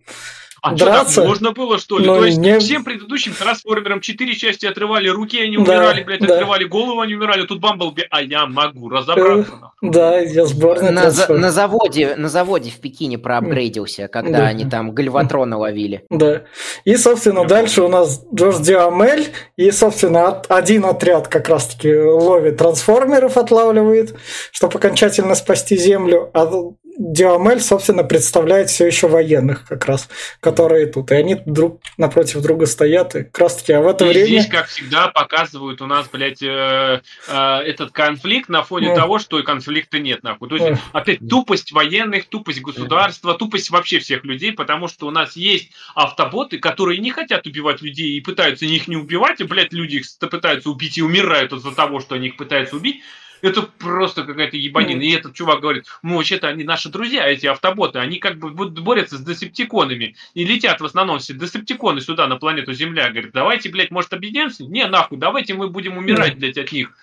А 0.61 0.75
что, 0.75 0.85
так 0.85 0.93
драться? 0.95 1.23
можно 1.23 1.51
было, 1.51 1.77
что 1.77 1.99
ли? 1.99 2.05
То 2.07 2.25
есть 2.25 2.39
не- 2.39 2.57
всем 2.57 2.83
предыдущим 2.83 3.33
трансформерам 3.37 4.01
четыре 4.01 4.33
части 4.33 4.65
отрывали 4.65 5.07
руки, 5.09 5.39
они 5.39 5.57
Да, 5.57 5.61
умирали, 5.61 6.03
блядь, 6.03 6.21
да. 6.21 6.33
отрывали 6.37 6.63
голову, 6.63 7.01
они 7.01 7.13
умирали. 7.13 7.45
Тут 7.45 7.59
Бамблби, 7.59 8.07
а 8.09 8.23
я 8.23 8.47
могу 8.47 8.89
разобраться. 8.89 9.53
Да, 9.83 10.17
я 10.19 10.43
сборная 10.47 10.89
На, 10.89 11.11
за- 11.11 11.31
на 11.31 11.51
заводе, 11.51 12.15
на 12.15 12.29
заводе 12.29 12.71
в 12.71 12.79
Пекине 12.79 13.19
проапгрейдился, 13.19 14.07
когда 14.07 14.39
Да. 14.39 14.45
они 14.47 14.65
там 14.65 14.89
гальватрона 14.91 15.55
ловили. 15.59 16.03
Да. 16.09 16.45
И, 16.83 16.95
собственно, 16.95 17.41
Я 17.41 17.45
дальше 17.47 17.83
у 17.83 17.87
нас 17.87 18.25
Джордж 18.33 18.59
Диамель. 18.63 19.27
И, 19.57 19.69
собственно, 19.69 20.29
от- 20.29 20.49
один 20.49 20.85
отряд 20.85 21.27
как 21.27 21.47
раз-таки 21.47 21.93
ловит 21.95 22.57
трансформеров, 22.57 23.37
отлавливает, 23.37 24.15
чтобы 24.51 24.79
окончательно 24.79 25.35
спасти 25.35 25.77
Землю. 25.77 26.31
А 26.33 26.47
Диамель, 26.97 27.59
собственно, 27.59 28.03
представляет 28.03 28.69
все 28.69 28.85
еще 28.87 29.07
военных 29.07 29.67
как 29.67 29.85
раз, 29.85 30.07
которые 30.39 30.87
тут. 30.87 31.11
И 31.11 31.15
они 31.15 31.35
друг 31.45 31.81
напротив 31.97 32.41
друга 32.41 32.65
стоят. 32.65 33.15
И 33.15 33.23
как 33.23 33.37
раз-таки, 33.39 33.73
а 33.73 33.81
в 33.81 33.87
это 33.87 34.05
И 34.05 34.09
время... 34.09 34.25
здесь, 34.25 34.47
как 34.47 34.67
всегда, 34.67 35.09
показывают 35.09 35.81
у 35.81 35.87
нас, 35.87 36.07
блядь, 36.09 36.41
э, 36.41 37.01
э, 37.27 37.57
этот 37.65 37.91
конфликт 37.91 38.47
на 38.49 38.63
фоне 38.63 38.89
Ну. 38.89 38.95
того, 38.95 39.19
что 39.19 39.39
и 39.39 39.43
конфликта 39.43 39.99
нет, 39.99 40.23
нахуй. 40.23 40.47
То 40.47 40.55
есть, 40.55 40.69
Ну. 40.69 40.77
опять, 40.93 41.19
тупость 41.27 41.73
военных, 41.73 42.25
тупость 42.27 42.61
государства, 42.61 43.33
тупость 43.33 43.69
вообще 43.71 43.99
всех 43.99 44.23
людей, 44.23 44.53
потому 44.53 44.87
что 44.87 45.07
у 45.07 45.11
нас 45.11 45.35
есть 45.35 45.71
автоботы, 45.95 46.59
которые 46.59 46.99
не 46.99 47.11
хотят 47.11 47.45
убивать 47.45 47.81
людей 47.81 48.17
и 48.17 48.21
пытаются 48.21 48.65
их 48.65 48.87
не 48.87 48.95
убивать, 48.95 49.41
и, 49.41 49.43
блядь, 49.43 49.73
люди 49.73 49.97
их 49.97 50.05
пытаются 50.19 50.69
убить 50.69 50.97
и 50.97 51.01
умирают 51.03 51.51
из-за 51.51 51.71
того, 51.75 51.99
что 51.99 52.15
они 52.15 52.27
их 52.27 52.37
пытаются 52.37 52.77
убить. 52.77 53.01
Это 53.41 53.63
просто 53.63 54.23
какая-то 54.23 54.57
ебанина. 54.57 55.01
И 55.01 55.11
этот 55.11 55.33
чувак 55.33 55.61
говорит, 55.61 55.85
ну, 56.03 56.17
вообще-то 56.17 56.47
они 56.47 56.63
наши 56.63 56.89
друзья, 56.89 57.27
эти 57.27 57.45
автоботы, 57.47 57.99
они 57.99 58.19
как 58.19 58.37
бы 58.37 58.49
борются 58.51 59.17
с 59.17 59.21
десептиконами. 59.21 60.15
И 60.33 60.45
летят 60.45 60.81
в 60.81 60.85
основном 60.85 61.19
все 61.19 61.33
десептиконы 61.33 62.01
сюда, 62.01 62.27
на 62.27 62.37
планету 62.37 62.73
Земля. 62.73 63.09
Говорит, 63.09 63.31
давайте, 63.33 63.69
блядь, 63.69 63.91
может, 63.91 64.13
объединимся? 64.13 64.63
Не, 64.63 64.87
нахуй, 64.87 65.17
давайте 65.17 65.53
мы 65.53 65.69
будем 65.69 65.97
умирать, 65.97 66.37
блядь, 66.37 66.57
от 66.57 66.71
них. 66.71 66.95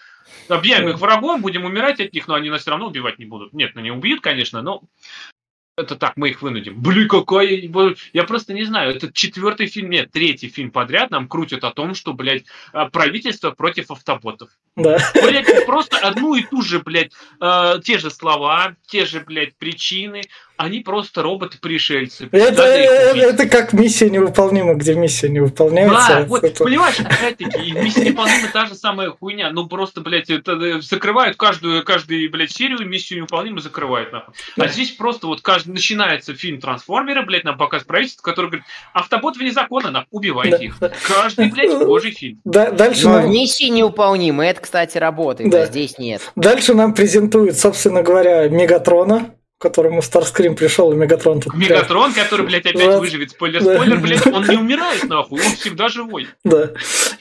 Объявим 0.49 0.89
их 0.89 0.99
врагом, 0.99 1.41
будем 1.43 1.65
умирать 1.65 2.01
от 2.01 2.13
них, 2.13 2.27
но 2.27 2.35
они 2.35 2.51
нас 2.51 2.63
все 2.63 2.71
равно 2.71 2.87
убивать 2.87 3.19
не 3.19 3.25
будут. 3.25 3.53
Нет, 3.53 3.73
ну 3.75 3.81
не 3.81 3.91
убьют, 3.91 4.21
конечно, 4.21 4.63
но 4.63 4.83
это 5.77 5.97
так, 5.97 6.17
мы 6.17 6.31
их 6.31 6.43
вынудим. 6.43 6.81
Блин, 6.81 7.09
какая... 7.09 7.47
Я 8.13 8.25
просто 8.25 8.53
не 8.53 8.65
знаю, 8.65 8.95
это 8.95 9.11
четвертый 9.13 9.67
фильм, 9.67 9.91
нет, 9.91 10.11
третий 10.13 10.49
фильм 10.49 10.71
подряд 10.71 11.11
нам 11.11 11.29
крутят 11.29 11.65
о 11.65 11.71
том, 11.71 11.95
что, 11.95 12.13
блядь, 12.13 12.45
а, 12.73 12.91
правительство 12.91 13.53
против 13.53 13.91
автоботов. 13.91 14.51
Да. 14.77 14.99
Блядь, 15.15 15.67
просто 15.67 15.97
одну 15.99 16.35
и 16.35 16.43
ту 16.43 16.63
же, 16.63 16.81
блядь, 16.81 17.13
э, 17.41 17.81
те 17.85 17.99
же 17.99 18.11
слова, 18.11 18.77
те 18.87 19.07
же, 19.07 19.21
блядь, 19.21 19.57
причины. 19.57 20.23
Они 20.57 20.81
просто 20.81 21.23
роботы-пришельцы. 21.23 22.29
Это, 22.31 23.15
их 23.15 23.23
это, 23.23 23.49
как 23.49 23.73
миссия 23.73 24.11
невыполнима, 24.11 24.75
где 24.75 24.95
миссия 24.95 25.29
не 25.29 25.41
выполняется. 25.41 26.07
Да, 26.09 26.25
вот, 26.25 26.45
Это- 26.45 26.65
понимаешь, 26.65 27.01
опять-таки, 27.01 27.73
«Миссии 27.73 28.01
невыполнима» 28.05 28.49
та 28.53 28.67
же 28.67 28.75
самая 28.75 29.11
хуйня. 29.11 29.51
Ну, 29.51 29.67
просто, 29.67 30.01
блядь, 30.03 30.31
это, 30.31 30.53
э, 30.53 30.81
закрывают 30.81 31.37
каждую, 31.37 31.85
каждую, 31.85 32.31
блядь, 32.31 32.53
серию, 32.53 32.87
«Миссию 32.89 33.19
невыполнима» 33.21 33.61
закрывают, 33.61 34.13
нахуй. 34.13 34.35
А 34.59 34.69
здесь 34.69 34.91
просто 34.93 35.27
вот 35.27 35.41
каждый, 35.41 35.71
начинается 35.73 36.35
фильм 36.35 36.61
«Трансформеры», 36.61 37.23
блядь, 37.25 37.45
нам 37.45 37.57
показ 37.59 37.83
правительства, 37.85 38.23
который 38.23 38.47
говорит, 38.47 38.65
автобот 38.93 39.37
вне 39.37 39.51
закона, 39.53 39.91
нахуй, 39.91 40.09
убивайте 40.11 40.59
Да. 40.59 40.65
их. 40.65 40.77
Каждый, 41.09 41.51
блядь, 41.51 41.79
божий 41.85 42.13
фильм. 42.13 42.41
Да- 42.45 42.71
дальше, 42.71 43.07
Но 43.09 43.15
нам, 43.21 43.27
в 43.27 43.29
миссии 43.31 43.69
неуполнимы, 43.69 44.45
это, 44.45 44.61
кстати, 44.61 44.99
работает, 44.99 45.51
Да. 45.51 45.63
а 45.63 45.67
здесь 45.67 45.99
нет. 45.99 46.21
дальше 46.37 46.75
нам 46.75 46.95
презентуют, 46.95 47.59
собственно 47.59 48.03
говоря, 48.03 48.49
Мегатрона, 48.49 49.35
которому 49.63 50.03
Старскрим 50.03 50.55
пришел, 50.57 50.93
и 50.93 50.97
Мегатрон 50.97 51.41
тут... 51.41 51.55
Мегатрон, 51.55 52.13
который, 52.13 52.45
блядь, 52.47 52.67
опять 52.67 52.87
Да. 52.87 52.99
выживет. 52.99 53.31
Спойлер, 53.31 53.63
Да. 53.63 53.75
спойлер, 53.75 53.99
блядь, 54.01 54.27
он 54.27 54.45
не 54.47 54.57
умирает, 54.57 55.05
нахуй, 55.09 55.41
он 55.41 55.53
всегда 55.57 55.89
живой. 55.89 56.27
Да. 56.45 56.71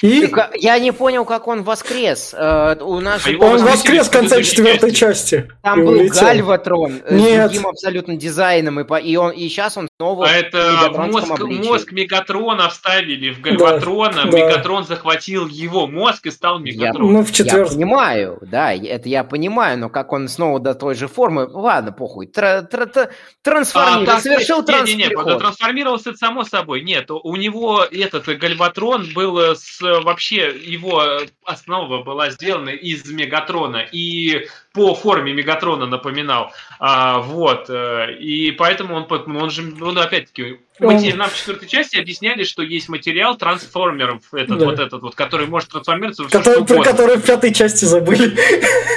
И 0.02 0.30
Я 0.60 0.80
не 0.80 0.92
понял, 0.92 1.24
как 1.26 1.48
он 1.48 1.64
воскрес. 1.64 2.34
Э, 2.38 2.76
У 2.82 3.00
нас 3.00 3.26
А 3.28 3.46
он 3.46 3.64
воскрес 3.64 4.08
в 4.08 4.12
конце 4.12 4.44
четвертой 4.44 4.92
части. 4.92 5.36
части. 5.38 5.52
там 5.62 5.86
был 5.86 5.94
улетел. 5.94 6.22
Гальватрон 6.26 7.02
э, 7.06 7.16
Нет. 7.18 7.46
с 7.48 7.54
другим 7.54 7.68
абсолютно 7.68 8.16
дизайном, 8.16 8.80
и, 8.80 8.84
по- 8.84 8.96
и, 9.00 9.16
он, 9.16 9.32
и 9.32 9.48
сейчас 9.48 9.78
он 9.78 9.88
снова 10.00 10.26
А 10.28 10.32
это 10.32 10.92
мозг, 10.96 11.32
обличии. 11.32 11.68
мозг 11.68 11.92
Мегатрона 11.92 12.70
вставили 12.70 13.32
в 13.34 13.42
Гальватрона, 13.42 14.26
да. 14.26 14.38
Мегатрон 14.38 14.86
захватил 14.86 15.48
его 15.48 15.86
мозг 15.88 16.26
и 16.26 16.32
стал 16.32 16.60
Я, 16.60 16.66
Мегатроном. 16.74 17.14
Ну, 17.14 17.24
в 17.24 17.28
я 17.30 17.34
четвертой. 17.34 17.76
понимаю, 17.76 18.40
да, 18.42 18.74
это 18.74 19.08
я 19.10 19.24
понимаю, 19.24 19.78
но 19.78 19.90
как 19.90 20.12
он 20.14 20.28
снова 20.28 20.60
до 20.60 20.74
той 20.74 20.96
же 20.96 21.08
формы, 21.08 21.46
ладно, 21.48 21.92
похуй, 21.92 22.26
тра- 22.34 22.62
тра- 22.64 22.86
тра- 22.86 23.10
трансформировал, 23.42 24.06
так, 24.06 24.22
совершил 24.22 24.58
не, 24.58 24.62
не, 24.62 24.96
не, 24.96 25.04
транспереход. 25.04 25.40
трансформировался 25.40 26.10
это 26.10 26.18
само 26.18 26.44
собой. 26.44 26.82
Нет, 26.82 27.12
у- 27.12 27.20
у 27.24 27.36
него 27.36 27.84
этот 27.84 28.26
Гальватрон 28.26 29.12
был 29.14 29.38
э, 29.40 29.56
с 29.56 29.80
вообще 29.82 30.56
его 30.64 31.04
э, 31.04 31.28
основа 31.46 32.04
была 32.04 32.30
сделана 32.32 32.70
из 32.70 33.06
Мегатрона 33.10 33.86
и 33.92 34.48
по 34.74 34.96
форме 34.96 35.34
Мегатрона 35.34 35.86
напоминал. 35.86 36.52
А, 36.80 37.20
вот 37.20 37.66
э, 37.70 38.14
и 38.20 38.52
поэтому 38.52 38.96
он, 38.96 39.08
он 39.10 39.50
же, 39.50 39.64
ну 39.64 40.00
опять-таки. 40.00 40.60
Он- 40.80 40.88
мати- 40.96 41.14
Нам 41.14 41.30
в 41.30 41.36
четвертой 41.36 41.68
части 41.68 41.98
объясняли, 41.98 42.44
что 42.44 42.64
есть 42.64 42.90
материал 42.90 43.36
трансформеров, 43.38 44.34
этот 44.34 44.58
Да. 44.60 44.66
вот 44.66 44.80
этот 44.80 45.02
вот, 45.04 45.14
который 45.16 45.46
может 45.48 45.70
трансформироваться 45.70 46.24
в 46.24 46.28
всё, 46.28 46.38
Который, 46.40 46.66
что 46.66 46.76
про 46.76 46.84
который 46.84 47.18
в 47.18 47.24
пятой 47.26 47.54
части 47.54 47.86
забыли. 47.86 48.36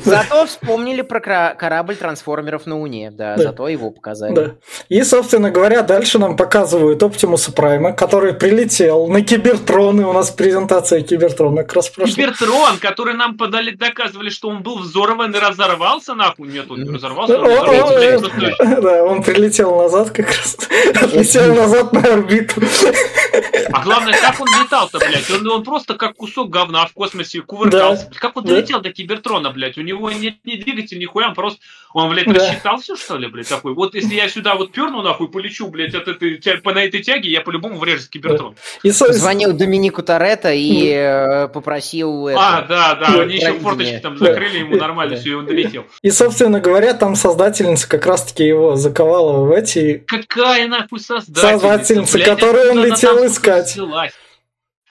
Зато 0.04 0.46
вспомнили 0.46 1.02
про 1.02 1.20
корабль 1.54 1.96
трансформеров 1.96 2.66
на 2.66 2.78
Луне, 2.78 3.10
да, 3.10 3.36
зато 3.36 3.68
его 3.68 3.90
показали. 3.90 4.34
Да. 4.34 4.50
И, 4.88 5.02
собственно 5.02 5.50
говоря, 5.50 5.82
дальше 5.82 6.18
нам 6.18 6.36
показывают 6.36 7.02
Оптимуса 7.02 7.52
Прайма, 7.52 7.92
который 7.92 8.32
прилетел 8.34 9.06
на 9.08 9.22
Кибертрон, 9.22 10.00
и 10.00 10.04
у 10.04 10.12
нас 10.12 10.30
презентация 10.30 11.02
Кибертрона 11.02 11.62
как 11.62 11.74
раз 11.74 11.88
прошла. 11.90 12.14
Кибертрон, 12.14 12.78
который 12.78 13.01
нам 13.10 13.36
подали, 13.36 13.70
доказывали, 13.72 14.30
что 14.30 14.48
он 14.48 14.62
был 14.62 14.78
взорван 14.78 15.34
и 15.34 15.38
разорвался, 15.38 16.14
нахуй. 16.14 16.48
Нет, 16.48 16.70
он 16.70 16.82
не 16.84 16.90
разорвался, 16.90 17.38
он 17.38 17.44
просто- 17.46 18.80
Да, 18.80 19.04
он 19.04 19.22
прилетел 19.22 19.76
назад 19.76 20.10
как 20.10 20.28
раз. 20.28 20.56
Отлетел 21.02 21.54
назад 21.54 21.92
на 21.92 22.00
орбиту. 22.00 22.60
А 23.72 23.82
главное, 23.82 24.14
как 24.20 24.40
он 24.40 24.48
летал-то, 24.62 24.98
блядь? 24.98 25.30
Он, 25.30 25.46
он 25.50 25.64
просто 25.64 25.94
как 25.94 26.14
кусок 26.16 26.50
говна 26.50 26.86
в 26.86 26.92
космосе 26.92 27.40
кувыркался. 27.40 28.08
Да. 28.12 28.18
Как 28.18 28.36
он 28.36 28.44
Да. 28.44 28.50
долетел 28.54 28.80
до 28.80 28.90
Кибертрона, 28.92 29.50
блядь? 29.50 29.78
У 29.78 29.82
него 29.82 30.10
нет 30.10 30.34
ни 30.44 30.56
двигателя, 30.56 30.98
ни 30.98 31.04
хуя, 31.06 31.28
он 31.28 31.34
просто... 31.34 31.60
Он, 31.94 32.08
блядь, 32.10 32.26
Да. 32.26 32.32
рассчитал 32.34 32.78
все, 32.80 32.96
что 32.96 33.16
ли, 33.18 33.26
блядь, 33.28 33.48
такой? 33.48 33.74
Вот 33.74 33.94
если 33.94 34.14
я 34.14 34.28
сюда 34.28 34.54
вот 34.54 34.72
перну, 34.72 35.02
нахуй, 35.02 35.28
полечу, 35.28 35.68
блядь, 35.68 35.94
от 35.94 36.08
этой, 36.08 36.36
по, 36.62 36.72
на 36.72 36.84
этой 36.84 37.02
тяге, 37.02 37.30
я 37.30 37.42
по-любому 37.42 37.78
врежусь 37.78 38.06
в 38.06 38.10
Кибертрон. 38.10 38.56
И, 38.82 38.90
со- 38.92 39.12
Звонил 39.12 39.52
Доминику 39.52 40.02
Торетто 40.02 40.52
и 40.52 40.88
э, 40.88 41.48
попросил 41.48 42.28
А, 42.28 42.60
это, 42.60 42.68
да, 42.68 42.91
да, 42.96 43.12
Да, 43.12 43.22
они 43.22 43.36
еще 43.36 43.54
форточки 43.54 43.98
там 43.98 44.16
закрыли, 44.18 44.58
ему 44.58 44.76
нормально 44.76 45.16
все, 45.16 45.30
и 45.30 45.34
он 45.34 45.46
долетел. 45.46 45.86
и, 46.02 46.10
собственно 46.10 46.60
говоря, 46.60 46.94
там 46.94 47.14
создательница 47.14 47.88
как 47.88 48.06
раз-таки 48.06 48.44
его 48.44 48.76
заковала 48.76 49.44
в 49.44 49.52
эти... 49.52 50.04
Какая 50.06 50.68
нахуй 50.68 51.00
создательница? 51.00 51.58
Создательница, 51.58 52.18
которую 52.20 52.72
он 52.72 52.84
летел 52.84 53.26
искать. 53.26 53.72
взялась? 53.72 54.12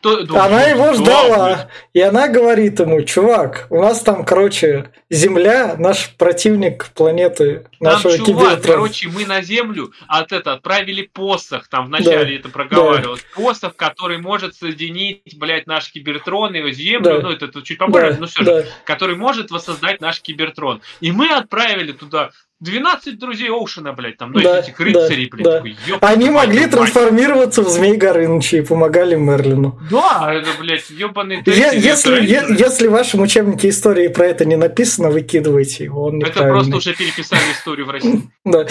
То- 0.01 0.23
да, 0.23 0.45
Она 0.45 0.59
да, 0.59 0.67
его 0.69 0.85
да, 0.85 0.93
ждала, 0.95 1.45
блядь. 1.55 1.67
и 1.93 2.01
она 2.01 2.27
говорит 2.27 2.79
ему, 2.79 3.01
чувак, 3.03 3.67
у 3.69 3.79
нас 3.81 4.01
там, 4.01 4.25
короче, 4.25 4.91
Земля, 5.11 5.75
наш 5.77 6.09
противник 6.17 6.89
планеты 6.95 7.65
Там, 7.79 7.93
нашего 7.93 8.17
чувак, 8.17 8.61
короче, 8.63 9.09
мы 9.09 9.25
на 9.25 9.41
Землю 9.41 9.91
от 10.07 10.31
это 10.31 10.53
отправили 10.53 11.03
посох, 11.03 11.67
там 11.67 11.85
вначале 11.87 12.37
это 12.37 12.49
проговаривалось, 12.49 13.23
посох, 13.35 13.75
который 13.75 14.17
может 14.17 14.55
соединить, 14.55 15.37
блядь, 15.37 15.67
наш 15.67 15.91
кибертрон 15.91 16.55
и 16.55 16.71
Землю, 16.71 17.03
Да. 17.17 17.19
ну 17.21 17.29
это, 17.31 17.45
это 17.45 17.61
чуть 17.61 17.77
попозже, 17.77 18.13
Да, 18.13 18.17
ну 18.21 18.25
все 18.27 18.43
же, 18.43 18.45
да. 18.45 18.63
который 18.85 19.15
может 19.15 19.51
воссоздать 19.51 20.01
наш 20.01 20.19
кибертрон. 20.21 20.81
И 20.99 21.11
мы 21.11 21.29
отправили 21.29 21.91
туда 21.91 22.31
12 22.61 23.17
друзей 23.19 23.49
Оушена, 23.49 23.91
блядь, 23.93 24.17
там, 24.17 24.31
ну 24.31 24.39
Да, 24.41 24.59
этих 24.59 24.79
рыцарей, 24.79 25.29
да, 25.29 25.35
блядь, 25.35 25.43
да. 25.45 25.55
такой, 25.57 25.75
ёб 25.87 25.97
Они 26.03 26.29
могли 26.29 26.61
мать. 26.61 26.71
трансформироваться 26.71 27.63
в 27.63 27.69
Змей 27.69 27.97
Горыныча 27.97 28.57
и 28.57 28.61
помогали 28.61 29.15
Мерлину. 29.15 29.79
Да, 29.89 30.31
это, 30.33 30.47
блядь, 30.59 30.89
ебаный 30.91 31.37
Е- 31.45 31.71
Если, 31.73 32.23
если 32.23 32.87
в 32.87 32.91
вашем 32.91 33.21
учебнике 33.21 33.69
истории 33.69 34.07
про 34.09 34.27
это 34.27 34.45
не 34.45 34.57
написано, 34.57 35.09
выкидывайте 35.09 35.85
его, 35.85 36.03
он 36.05 36.21
Это 36.23 36.43
просто 36.43 36.75
уже 36.77 36.93
переписали 36.93 37.41
историю 37.51 37.87
в 37.87 37.89
России. 37.89 38.29
Да. 38.45 38.67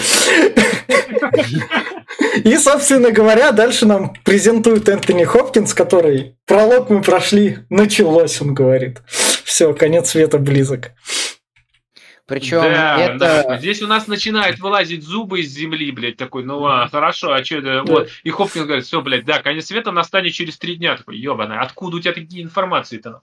И, 2.43 2.57
собственно 2.57 3.11
говоря, 3.11 3.51
дальше 3.51 3.85
нам 3.85 4.13
презентует 4.23 4.87
Энтони 4.87 5.23
Хопкинс, 5.25 5.73
который 5.73 6.35
пролог 6.45 6.89
мы 6.89 7.01
прошли, 7.01 7.59
началось, 7.69 8.41
он 8.41 8.53
говорит. 8.53 8.99
Все, 9.43 9.73
конец 9.73 10.11
света 10.11 10.37
близок. 10.37 10.91
Причем 12.31 12.61
да, 12.61 12.97
это... 12.97 13.17
да. 13.17 13.57
Здесь 13.57 13.81
у 13.81 13.87
нас 13.87 14.07
начинают 14.07 14.57
вылазить 14.59 15.03
зубы 15.03 15.41
из 15.41 15.49
земли, 15.49 15.91
блядь, 15.91 16.15
такой, 16.15 16.45
ну 16.45 16.65
а, 16.65 16.87
хорошо, 16.87 17.33
а 17.33 17.43
что 17.43 17.57
это, 17.57 17.83
Да. 17.85 17.93
вот. 17.93 18.09
И 18.23 18.29
Хопкинс 18.29 18.65
говорит, 18.65 18.85
все, 18.85 19.01
блядь, 19.01 19.25
да, 19.25 19.41
конец 19.41 19.65
света 19.65 19.91
настанет 19.91 20.31
через 20.31 20.57
три 20.57 20.77
дня. 20.77 20.95
Такой, 20.95 21.17
ебаный, 21.17 21.57
откуда 21.57 21.97
у 21.97 21.99
тебя 21.99 22.13
такие 22.13 22.41
информации-то? 22.41 23.21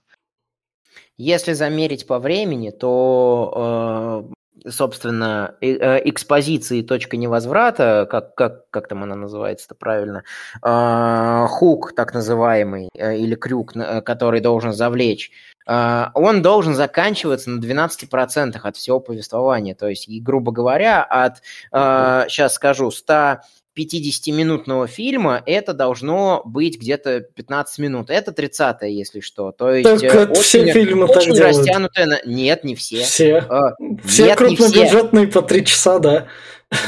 Если 1.17 1.53
замерить 1.53 2.05
по 2.05 2.19
времени, 2.19 2.69
то, 2.69 4.27
э, 4.29 4.33
собственно, 4.67 5.55
э- 5.61 6.01
экспозиции 6.05 6.81
точка 6.81 7.17
невозврата, 7.17 8.07
как, 8.09 8.35
как, 8.35 8.69
как 8.69 8.87
там 8.87 9.03
она 9.03 9.15
называется-то 9.15 9.75
правильно, 9.75 10.23
э, 10.63 11.45
хук 11.49 11.93
так 11.95 12.13
называемый, 12.13 12.89
э, 12.93 13.17
или 13.17 13.35
крюк, 13.35 13.75
э, 13.75 14.01
который 14.01 14.41
должен 14.41 14.73
завлечь, 14.73 15.31
э, 15.67 16.05
он 16.13 16.41
должен 16.41 16.75
заканчиваться 16.75 17.49
на 17.49 17.59
12% 17.59 18.65
от 18.65 18.75
всего 18.75 18.99
повествования. 18.99 19.75
То 19.75 19.87
есть, 19.87 20.09
грубо 20.21 20.51
говоря, 20.51 21.03
от, 21.03 21.41
сейчас 21.71 22.53
скажу, 22.53 22.91
100 22.91 23.39
50-минутного 23.77 24.87
фильма 24.87 25.41
это 25.45 25.73
должно 25.73 26.41
быть 26.45 26.77
где-то 26.79 27.21
15 27.21 27.79
минут. 27.79 28.09
Это 28.09 28.31
30 28.31 28.77
если 28.83 29.19
что. 29.21 29.51
То 29.51 29.71
есть 29.73 29.89
Так 29.89 30.03
э, 30.03 30.07
это 30.07 30.33
все 30.41 30.61
очень- 30.61 30.73
фильмы 30.73 31.07
так 31.07 31.17
очень 31.17 31.33
делают. 31.35 31.57
растянутое 31.57 32.05
на... 32.05 32.19
Нет, 32.25 32.63
не 32.63 32.75
все. 32.75 33.03
Все. 33.03 33.45
Э, 33.49 33.59
Все 34.05 34.25
нет, 34.25 34.39
не 34.41 34.55
все. 34.55 34.63
крупнобюджетные 34.65 35.27
по 35.27 35.41
три 35.41 35.65
часа, 35.65 35.99
да. 35.99 36.27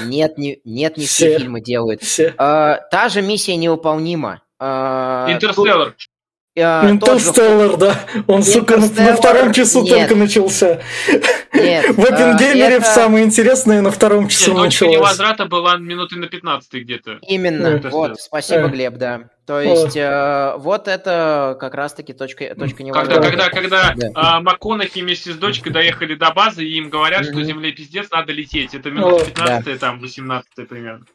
Нет, 0.05 0.37
не, 0.37 0.59
нет, 0.63 0.97
не 0.97 1.05
все, 1.05 1.29
Все. 1.29 1.39
фильмы 1.39 1.61
делают. 1.61 2.01
Все. 2.03 2.33
Э, 2.37 2.77
та 2.91 3.09
же 3.09 3.21
миссия 3.21 3.55
невыполнима. 3.55 4.41
Э, 4.59 5.27
Интерстеллар. 5.29 5.95
тут, 5.95 5.95
тот 6.55 7.19
же- 7.19 7.29
Интерстеллар, 7.29 7.77
да. 7.77 7.99
Он, 8.27 8.43
сука, 8.43 8.77
на, 8.77 8.85
Интерстеллар, 8.85 9.15
втором 9.17 9.53
часу 9.53 9.81
нет. 9.81 9.97
только 9.97 10.15
начался. 10.15 10.81
Нет, 11.53 11.95
В 11.95 11.99
Оппенгеймере 11.99 12.75
э, 12.75 12.77
это 12.77 12.85
самое 12.85 13.25
интересное 13.25 13.81
на 13.81 13.91
втором 13.91 14.23
Нет, 14.23 14.31
часу 14.31 14.51
точка 14.51 14.63
началось. 14.63 14.95
невозврата 14.95 15.45
была 15.45 15.77
минуты 15.77 16.15
на 16.17 16.27
15 16.27 16.73
где-то. 16.73 17.19
Именно, 17.27 17.79
Да. 17.79 17.89
вот, 17.89 18.19
спасибо, 18.21 18.67
Э. 18.67 18.69
Глеб, 18.69 18.93
да. 18.95 19.29
То 19.45 19.59
есть, 19.59 19.97
э, 19.97 20.53
вот 20.57 20.87
это 20.87 21.57
как 21.59 21.73
раз-таки 21.75 22.13
точка, 22.13 22.55
точка 22.55 22.77
Когда, 22.77 22.83
невозврата. 22.83 23.21
когда, 23.29 23.49
когда 23.49 23.93
Да. 23.95 24.07
а, 24.15 24.39
МакКонахи 24.41 24.99
вместе 24.99 25.31
с 25.33 25.35
дочкой 25.35 25.73
доехали 25.73 26.15
до 26.15 26.31
базы, 26.31 26.63
и 26.63 26.77
им 26.77 26.89
говорят, 26.89 27.25
что. 27.25 27.43
Земле 27.43 27.71
пиздец, 27.73 28.09
надо 28.11 28.31
лететь. 28.31 28.73
Это 28.73 28.89
минута 28.91 29.23
О, 29.23 29.25
15 29.25 29.79
там 29.79 29.99
18 29.99 30.67
примерно. 30.69 31.05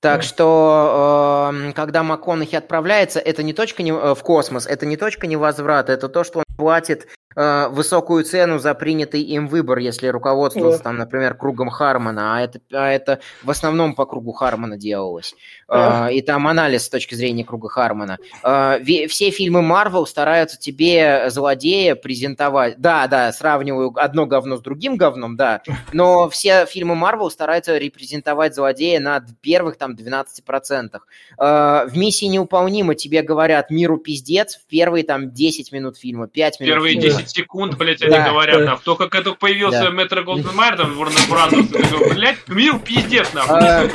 Так 0.00 0.22
что, 0.22 1.50
э, 1.52 1.72
когда 1.72 2.02
МакКонахи 2.02 2.54
отправляется, 2.54 3.18
это 3.18 3.42
не 3.42 3.52
точка 3.52 3.82
не, 3.82 3.90
э, 3.90 4.14
в 4.14 4.22
космос, 4.22 4.66
это 4.66 4.86
не 4.86 4.96
точка 4.96 5.26
невозврата, 5.26 5.92
это 5.92 6.08
то, 6.08 6.22
что 6.22 6.38
он 6.40 6.44
платит 6.56 7.08
э, 7.36 7.68
высокую 7.68 8.24
цену 8.24 8.58
за 8.58 8.74
принятый 8.74 9.22
им 9.22 9.46
выбор, 9.46 9.78
если 9.78 10.08
руководствоваться, 10.08 10.78
Да. 10.78 10.84
там, 10.84 10.96
например, 10.96 11.34
кругом 11.34 11.70
Хармона, 11.70 12.36
а 12.36 12.40
это, 12.40 12.60
а 12.72 12.88
это 12.90 13.20
в 13.44 13.50
основном 13.50 13.94
по 13.94 14.06
кругу 14.06 14.32
Хармона 14.32 14.76
делалось. 14.76 15.34
Э, 15.68 16.12
и 16.12 16.22
там 16.22 16.48
анализ 16.48 16.84
с 16.84 16.88
точки 16.88 17.14
зрения 17.14 17.44
круга 17.44 17.68
Хармона. 17.68 18.18
Э, 18.42 18.78
все 19.08 19.30
фильмы 19.30 19.62
Марвел 19.62 20.06
стараются 20.06 20.58
тебе 20.58 21.28
злодея 21.30 21.94
презентовать. 21.94 22.78
Да, 22.78 23.06
да, 23.06 23.32
сравниваю 23.32 23.92
одно 23.96 24.26
говно 24.26 24.56
с 24.56 24.60
другим 24.60 24.96
говном, 24.96 25.36
да, 25.36 25.62
но 25.92 26.28
все 26.30 26.66
фильмы 26.66 26.94
Марвел 26.94 27.30
стараются 27.30 27.76
репрезентовать 27.76 28.54
злодея 28.54 29.00
на 29.00 29.22
первых 29.42 29.76
там 29.76 29.94
12%. 29.94 31.02
Э, 31.38 31.86
в 31.86 31.96
«Миссии 31.96 32.26
неуполнима» 32.26 32.94
тебе 32.94 33.22
говорят 33.22 33.70
«Миру 33.70 33.98
пиздец» 33.98 34.56
в 34.56 34.66
первые 34.66 35.04
там 35.04 35.32
10 35.32 35.72
минут 35.72 35.98
фильма, 35.98 36.28
5 36.28 36.60
минут 36.60 36.74
Первые 36.74 37.00
фильма. 37.00 37.18
10 37.18 37.25
секунд, 37.28 37.76
блядь, 37.76 38.02
они 38.02 38.12
Да, 38.12 38.30
говорят, 38.30 38.58
да. 38.58 38.64
нахуй. 38.64 38.84
Только 38.84 39.08
как 39.08 39.24
только 39.24 39.38
появился 39.38 39.84
Да. 39.84 39.90
Мэтр 39.90 40.22
Голденмайер, 40.22 40.76
там, 40.76 41.00
Warner 41.00 41.28
Brothers, 41.30 41.66
ты 41.72 41.82
такой, 41.82 42.14
блядь, 42.14 42.48
мир 42.48 42.78
пиздец, 42.78 43.32
нахуй. 43.32 43.58
А. 43.58 43.88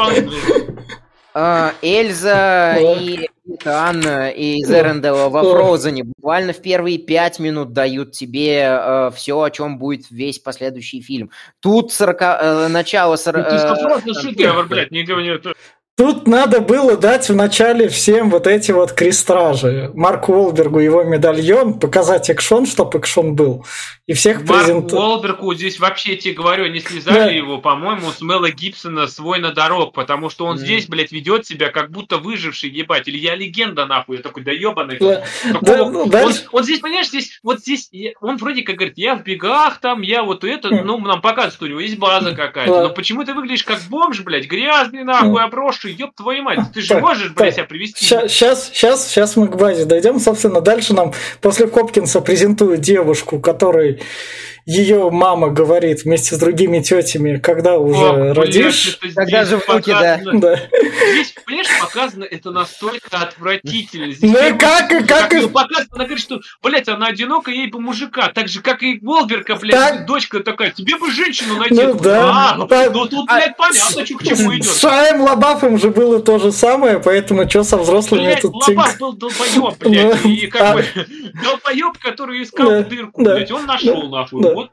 А, 1.33 1.73
Эльза 1.81 2.75
и 2.77 3.29
Анна 3.63 4.31
из 4.31 4.69
Эрендела 4.69 5.29
во 5.29 5.43
Фрозене 5.43 6.03
буквально 6.03 6.51
в 6.51 6.61
первые 6.61 6.97
пять 6.97 7.39
минут 7.39 7.71
дают 7.71 8.11
тебе 8.11 8.63
э, 8.63 9.11
все, 9.15 9.41
о 9.41 9.49
чем 9.49 9.77
будет 9.77 10.11
весь 10.11 10.39
последующий 10.39 11.01
фильм. 11.01 11.31
Тут 11.61 11.93
40, 11.93 12.21
э, 12.21 12.67
начало... 12.67 13.15
40, 13.15 13.49
ну, 13.49 13.57
ты 13.57 13.83
просто 13.83 14.21
шедевр, 14.21 14.65
блядь, 14.65 14.91
не 14.91 15.03
говори. 15.03 15.39
Тут 15.97 16.25
надо 16.25 16.61
было 16.61 16.97
дать 16.97 17.29
вначале 17.29 17.87
всем 17.89 18.29
вот 18.29 18.47
эти 18.47 18.71
вот 18.71 18.93
крестражи. 18.93 19.91
Марку 19.93 20.33
Уолбергу 20.33 20.79
его 20.79 21.03
медальон, 21.03 21.79
показать 21.79 22.29
экшон, 22.29 22.65
чтобы 22.65 22.97
экшон 22.97 23.35
был. 23.35 23.65
И 24.07 24.13
всех 24.13 24.39
презентовать. 24.39 24.93
Марку 24.93 24.95
Уолбергу 24.95 25.53
здесь 25.53 25.79
вообще, 25.79 26.15
тебе 26.15 26.33
говорю, 26.33 26.65
они 26.65 26.79
слезали 26.79 27.15
да. 27.17 27.29
его, 27.29 27.59
по-моему, 27.59 28.09
с 28.09 28.21
Мела 28.21 28.49
Гибсона 28.49 29.05
свой 29.07 29.39
на 29.39 29.51
дорог, 29.51 29.93
потому 29.93 30.29
что 30.29 30.45
он 30.45 30.55
mm. 30.55 30.59
здесь, 30.59 30.87
блядь, 30.87 31.11
ведет 31.11 31.45
себя 31.45 31.69
как 31.69 31.91
будто 31.91 32.17
выживший, 32.17 32.69
ебать. 32.69 33.07
Или 33.07 33.17
я 33.17 33.35
легенда, 33.35 33.85
нахуй. 33.85 34.17
Я 34.17 34.23
такой, 34.23 34.43
да 34.43 34.51
ебаный. 34.51 34.97
Да. 34.97 35.23
Да, 35.61 35.77
ну, 35.85 36.03
он, 36.03 36.33
он 36.51 36.63
здесь, 36.63 36.79
понимаешь, 36.79 37.09
здесь, 37.09 37.39
вот 37.43 37.59
здесь, 37.59 37.91
он 38.21 38.37
вроде 38.37 38.63
как 38.63 38.77
говорит, 38.77 38.97
я 38.97 39.15
в 39.15 39.23
бегах 39.23 39.79
там, 39.79 40.01
я 40.01 40.23
вот 40.23 40.45
это, 40.45 40.69
mm. 40.69 40.83
ну, 40.83 40.97
нам 40.99 41.21
показывают, 41.21 41.55
что 41.55 41.65
у 41.65 41.67
него 41.67 41.79
есть 41.79 41.99
база 41.99 42.33
какая-то. 42.33 42.73
Да. 42.73 42.83
Но 42.83 42.89
почему 42.89 43.23
ты 43.23 43.33
выглядишь 43.33 43.63
как 43.63 43.79
бомж, 43.89 44.21
блядь, 44.21 44.47
грязный, 44.47 45.03
нахуй, 45.03 45.41
mm. 45.41 45.45
Обросший, 45.81 45.93
ёб 45.93 46.15
твою 46.15 46.43
мать, 46.43 46.59
ты 46.73 46.81
же 46.81 46.89
так, 46.89 47.01
можешь, 47.01 47.31
блядь, 47.31 47.55
себя 47.55 47.65
привести. 47.65 48.05
Сейчас, 48.05 48.69
сейчас, 48.69 49.07
сейчас 49.07 49.35
мы 49.35 49.47
к 49.47 49.55
базе 49.55 49.85
дойдем. 49.85 50.19
Собственно, 50.19 50.61
дальше 50.61 50.93
нам 50.93 51.13
после 51.41 51.67
Копкинса 51.67 52.21
презентуют 52.21 52.81
девушку, 52.81 53.39
которой 53.39 54.01
ее 54.65 55.09
мама 55.09 55.49
говорит 55.49 56.03
вместе 56.03 56.35
с 56.35 56.39
другими 56.39 56.79
тетями, 56.79 57.37
когда 57.37 57.77
уже 57.77 58.05
О, 58.05 58.33
родишь. 58.33 58.99
Когда 59.15 59.45
же 59.45 59.57
внуки, 59.57 59.89
да. 59.89 60.19
да. 60.33 60.59
Здесь, 61.11 61.33
понимаешь, 61.45 61.67
показано 61.79 62.23
это 62.23 62.51
настолько 62.51 63.17
отвратительно. 63.17 64.11
Здесь 64.11 64.31
ну 64.31 64.47
и 64.47 64.57
как, 64.57 64.89
как, 64.89 65.07
как 65.07 65.33
и... 65.33 65.47
Показано, 65.47 65.87
она 65.91 66.05
говорит, 66.05 66.23
что, 66.23 66.39
блядь, 66.61 66.87
она 66.87 67.07
одинока, 67.07 67.51
ей 67.51 67.67
бы 67.67 67.79
мужика. 67.79 68.31
Так 68.33 68.47
же, 68.47 68.61
как 68.61 68.83
и 68.83 68.99
Волберка, 69.01 69.55
блядь, 69.55 69.75
так... 69.75 70.05
дочка 70.05 70.41
такая, 70.41 70.71
тебе 70.71 70.97
бы 70.97 71.11
женщину 71.11 71.57
найти. 71.57 71.73
Ну 71.73 71.93
да. 71.95 72.55
А, 72.55 72.67
так... 72.67 72.93
ну 72.93 73.07
тут, 73.07 73.27
блядь, 73.27 73.57
понятно, 73.57 74.05
что 74.05 74.17
к 74.17 74.23
чему 74.23 74.53
идет. 74.53 74.65
С 74.65 74.79
Шаем 74.79 75.21
Лабафом 75.21 75.79
же 75.79 75.89
было 75.89 76.21
то 76.21 76.39
же 76.39 76.51
самое, 76.51 76.99
поэтому 76.99 77.49
что 77.49 77.63
со 77.63 77.77
взрослыми 77.77 78.25
блядь, 78.25 78.41
тут... 78.41 78.67
Лабаф 78.67 78.97
был 78.99 79.13
долбоеб, 79.13 79.77
блядь, 79.79 80.25
и 80.25 80.47
как 80.47 80.61
а. 80.61 80.73
бы 80.73 80.85
долбоеб, 81.43 81.97
который 81.99 82.43
искал 82.43 82.83
дырку, 82.83 83.23
блядь, 83.23 83.51
он 83.51 83.65
нашел, 83.65 84.09
нахуй. 84.09 84.50
Вот 84.53 84.71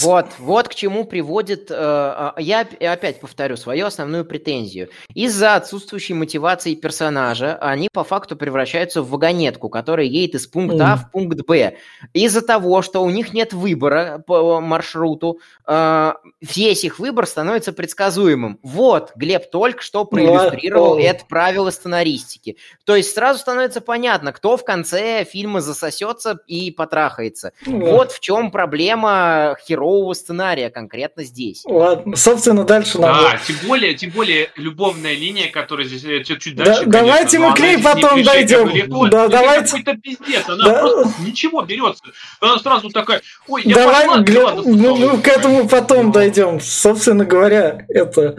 вот, 0.00 0.26
вот 0.38 0.68
к 0.68 0.74
чему 0.74 1.04
приводит, 1.04 1.70
э, 1.70 1.74
а, 1.74 2.34
я 2.38 2.60
опять 2.60 3.20
повторю 3.20 3.56
свою 3.56 3.86
основную 3.86 4.24
претензию. 4.24 4.88
Из-за 5.14 5.56
отсутствующей 5.56 6.14
мотивации 6.14 6.74
персонажа 6.74 7.56
они 7.60 7.88
по 7.92 8.04
факту 8.04 8.36
превращаются 8.36 9.02
в 9.02 9.10
вагонетку, 9.10 9.68
которая 9.68 10.06
едет 10.06 10.36
из 10.36 10.46
пункта 10.46 10.92
А 10.92 10.96
в 10.96 11.10
пункт 11.10 11.46
Б. 11.46 11.76
Из-за 12.12 12.42
того, 12.42 12.82
что 12.82 13.02
у 13.02 13.10
них 13.10 13.32
нет 13.32 13.52
выбора 13.52 14.22
по 14.26 14.60
маршруту, 14.60 15.40
э, 15.66 16.12
весь 16.40 16.84
их 16.84 16.98
выбор 16.98 17.26
становится 17.26 17.72
предсказуемым. 17.72 18.58
Вот, 18.62 19.12
Глеб 19.16 19.50
только 19.50 19.82
что 19.82 20.04
проиллюстрировал 20.04 20.98
это 20.98 21.24
правило 21.26 21.70
сценаристики. 21.70 22.56
То 22.84 22.96
есть 22.96 23.14
сразу 23.14 23.38
становится 23.38 23.80
понятно, 23.80 24.32
кто 24.32 24.56
в 24.56 24.64
конце 24.64 25.24
фильма 25.24 25.60
засосется 25.60 26.40
и 26.46 26.70
потрахается. 26.70 27.52
Вот 27.66 28.12
в 28.12 28.20
чем 28.20 28.50
проблема 28.50 29.56
херового 29.82 30.14
сценария 30.14 30.70
конкретно 30.70 31.24
здесь. 31.24 31.62
Ладно, 31.64 32.16
собственно, 32.16 32.64
дальше 32.64 33.00
нам... 33.00 33.14
Да, 33.14 33.40
тем 33.46 33.56
более, 33.66 33.94
тем 33.94 34.10
более, 34.10 34.50
любовная 34.56 35.14
линия, 35.14 35.50
которая 35.50 35.86
здесь 35.86 36.04
э, 36.04 36.22
чуть, 36.24 36.40
чуть 36.40 36.56
дальше, 36.56 36.84
да, 36.86 37.00
Давайте 37.00 37.38
мы 37.38 37.54
к 37.54 37.60
ней 37.60 37.78
потом 37.78 38.22
дойдем. 38.22 38.68
Легко, 38.68 39.08
да, 39.08 39.28
давайте. 39.28 39.78
какой-то 39.78 39.96
пиздец, 39.96 40.48
она 40.48 40.64
да. 40.64 40.80
просто 40.80 41.22
ничего 41.22 41.62
берется. 41.62 42.04
Она 42.40 42.58
сразу 42.58 42.90
такая, 42.90 43.22
ой, 43.48 43.62
я 43.64 43.74
Давай, 43.74 44.06
пошла, 44.06 44.22
гля... 44.22 44.54
ну, 44.54 44.96
ну, 44.96 45.20
к 45.20 45.28
этому 45.28 45.68
потом 45.68 46.12
дойдем. 46.12 46.60
Собственно 46.60 47.24
говоря, 47.24 47.84
это... 47.88 48.36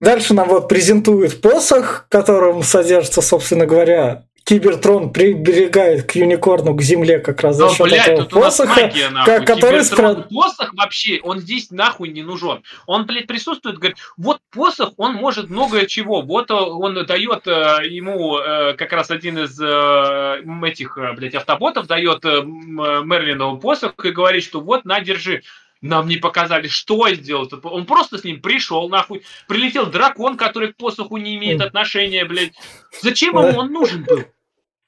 Дальше 0.00 0.32
нам 0.32 0.48
вот 0.48 0.66
презентуют 0.66 1.42
посох, 1.42 2.06
в 2.06 2.10
котором 2.10 2.62
содержится, 2.62 3.20
собственно 3.20 3.66
говоря, 3.66 4.24
Кибертрон 4.44 5.12
приберегает 5.12 6.04
к 6.04 6.12
юникорну, 6.12 6.74
к 6.74 6.82
земле 6.82 7.18
как 7.18 7.40
раз 7.42 7.56
за 7.56 7.70
счет 7.70 7.86
блядь, 7.86 8.08
этого 8.08 8.40
посоха, 8.40 8.80
магия, 8.82 9.08
нахуй. 9.10 9.44
который 9.44 9.84
стран... 9.84 10.26
посох 10.30 10.74
вообще, 10.74 11.20
он 11.22 11.38
здесь 11.38 11.70
нахуй 11.70 12.08
не 12.08 12.22
нужен. 12.22 12.62
Он, 12.86 13.06
блядь, 13.06 13.26
присутствует, 13.26 13.78
говорит, 13.78 13.98
вот 14.16 14.38
посох, 14.50 14.92
он 14.96 15.14
может 15.14 15.50
многое 15.50 15.86
чего. 15.86 16.22
Вот 16.22 16.50
он 16.50 16.94
дает 17.06 17.46
э, 17.46 17.80
ему 17.88 18.38
э, 18.38 18.74
как 18.74 18.92
раз 18.92 19.10
один 19.10 19.38
из 19.38 19.60
э, 19.60 20.42
этих, 20.66 20.98
э, 20.98 21.12
блядь, 21.12 21.34
автоботов 21.34 21.86
дает 21.86 22.24
э, 22.24 22.42
Мерлину 22.42 23.58
посох 23.58 23.94
и 24.04 24.10
говорит, 24.10 24.42
что 24.42 24.60
вот, 24.60 24.84
на, 24.84 25.00
держи. 25.00 25.42
Нам 25.80 26.08
не 26.08 26.16
показали, 26.16 26.68
что 26.68 27.08
сделал. 27.14 27.48
Он 27.62 27.86
просто 27.86 28.18
с 28.18 28.24
ним 28.24 28.42
пришел, 28.42 28.88
нахуй. 28.88 29.22
Прилетел 29.48 29.86
дракон, 29.86 30.36
который 30.36 30.72
к 30.72 30.76
посоху 30.76 31.16
не 31.16 31.36
имеет 31.36 31.60
отношения, 31.62 32.24
блядь. 32.24 32.52
Зачем 33.00 33.36
ему 33.36 33.58
он 33.58 33.72
нужен 33.72 34.04
был? 34.04 34.24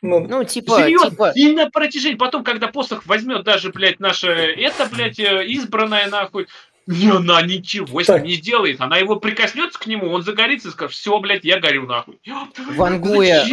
Ну, 0.02 0.18
ну 0.18 0.42
типа, 0.42 0.78
Серьезно, 0.78 1.10
типа... 1.10 1.32
и 1.36 1.52
на 1.52 1.70
протяжении, 1.70 2.16
потом, 2.16 2.42
когда 2.42 2.66
посох 2.66 3.06
возьмет 3.06 3.44
даже, 3.44 3.70
блядь, 3.70 4.00
наше, 4.00 4.28
это, 4.28 4.88
блядь, 4.92 5.20
э, 5.20 5.46
избранное, 5.46 6.08
нахуй, 6.08 6.48
не, 6.88 7.08
она 7.08 7.40
ничего 7.42 8.02
так. 8.02 8.24
не 8.24 8.32
сделает. 8.32 8.80
Она 8.80 8.96
его 8.96 9.16
прикоснется 9.16 9.78
к 9.78 9.86
нему, 9.86 10.10
он 10.10 10.22
загорится 10.22 10.68
и 10.68 10.70
скажет, 10.72 10.96
все, 10.96 11.16
блядь, 11.20 11.44
я 11.44 11.60
горю, 11.60 11.86
нахуй. 11.86 12.20
Вангуя, 12.74 13.44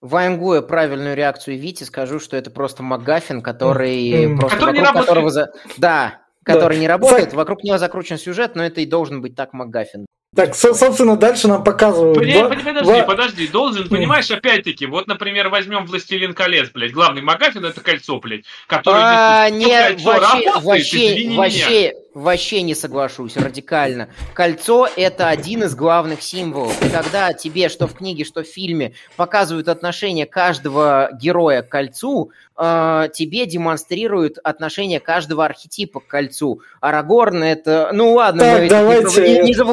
Вангуя 0.00 0.62
правильную 0.62 1.16
реакцию 1.16 1.58
Вити, 1.58 1.82
скажу, 1.82 2.20
что 2.20 2.36
это 2.36 2.52
просто 2.52 2.84
Магафин, 2.84 3.42
который 3.42 4.10
mm. 4.10 4.36
просто 4.38 4.56
который 4.56 4.80
вокруг 4.80 5.00
которого... 5.00 5.30
За... 5.30 5.50
Да, 5.76 6.22
который 6.48 6.74
да. 6.74 6.80
не 6.80 6.88
работает, 6.88 7.32
вокруг 7.32 7.62
него 7.62 7.78
закручен 7.78 8.18
сюжет, 8.18 8.56
но 8.56 8.64
это 8.64 8.80
и 8.80 8.86
должен 8.86 9.20
быть 9.20 9.36
так 9.36 9.52
МакГаффин. 9.52 10.06
Так, 10.36 10.54
собственно, 10.54 11.16
дальше 11.16 11.48
нам 11.48 11.64
показывают. 11.64 12.18
Подожди, 12.18 12.38
два, 12.38 12.48
подожди, 12.50 12.82
два... 12.82 13.02
подожди, 13.02 13.48
должен, 13.48 13.88
понимаешь, 13.88 14.30
опять-таки, 14.30 14.84
вот, 14.84 15.06
например, 15.06 15.48
возьмем 15.48 15.86
Властелин 15.86 16.34
колец, 16.34 16.70
блядь. 16.70 16.92
Главный 16.92 17.22
Магафин 17.22 17.64
это 17.64 17.80
кольцо, 17.80 18.20
блядь. 18.20 18.44
Которое 18.66 19.00
а, 19.02 19.50
не, 19.50 19.66
кольцо 19.66 20.04
вообще, 20.04 20.46
работает, 20.46 20.64
вообще, 20.64 21.30
вообще, 21.34 21.94
вообще 22.14 22.62
не 22.62 22.74
соглашусь 22.74 23.36
радикально. 23.36 24.10
Кольцо 24.34 24.88
это 24.96 25.28
один 25.28 25.62
из 25.62 25.74
главных 25.74 26.22
символов. 26.22 26.80
И 26.84 26.90
когда 26.90 27.32
тебе, 27.32 27.68
что 27.68 27.86
в 27.86 27.94
книге, 27.94 28.24
что 28.24 28.42
в 28.42 28.46
фильме, 28.46 28.92
показывают 29.16 29.68
отношение 29.68 30.26
каждого 30.26 31.10
героя 31.20 31.62
к 31.62 31.68
кольцу, 31.68 32.32
э, 32.56 33.08
тебе 33.14 33.46
демонстрируют 33.46 34.38
отношение 34.42 35.00
каждого 35.00 35.44
архетипа 35.44 36.00
к 36.00 36.06
кольцу. 36.06 36.60
Арагорн 36.80 37.42
это... 37.42 37.90
Ну 37.92 38.14
ладно, 38.14 38.42
так, 38.42 38.62
мы 38.62 38.68
давайте... 38.68 39.40
не, 39.40 39.48
не 39.48 39.54
за 39.54 39.64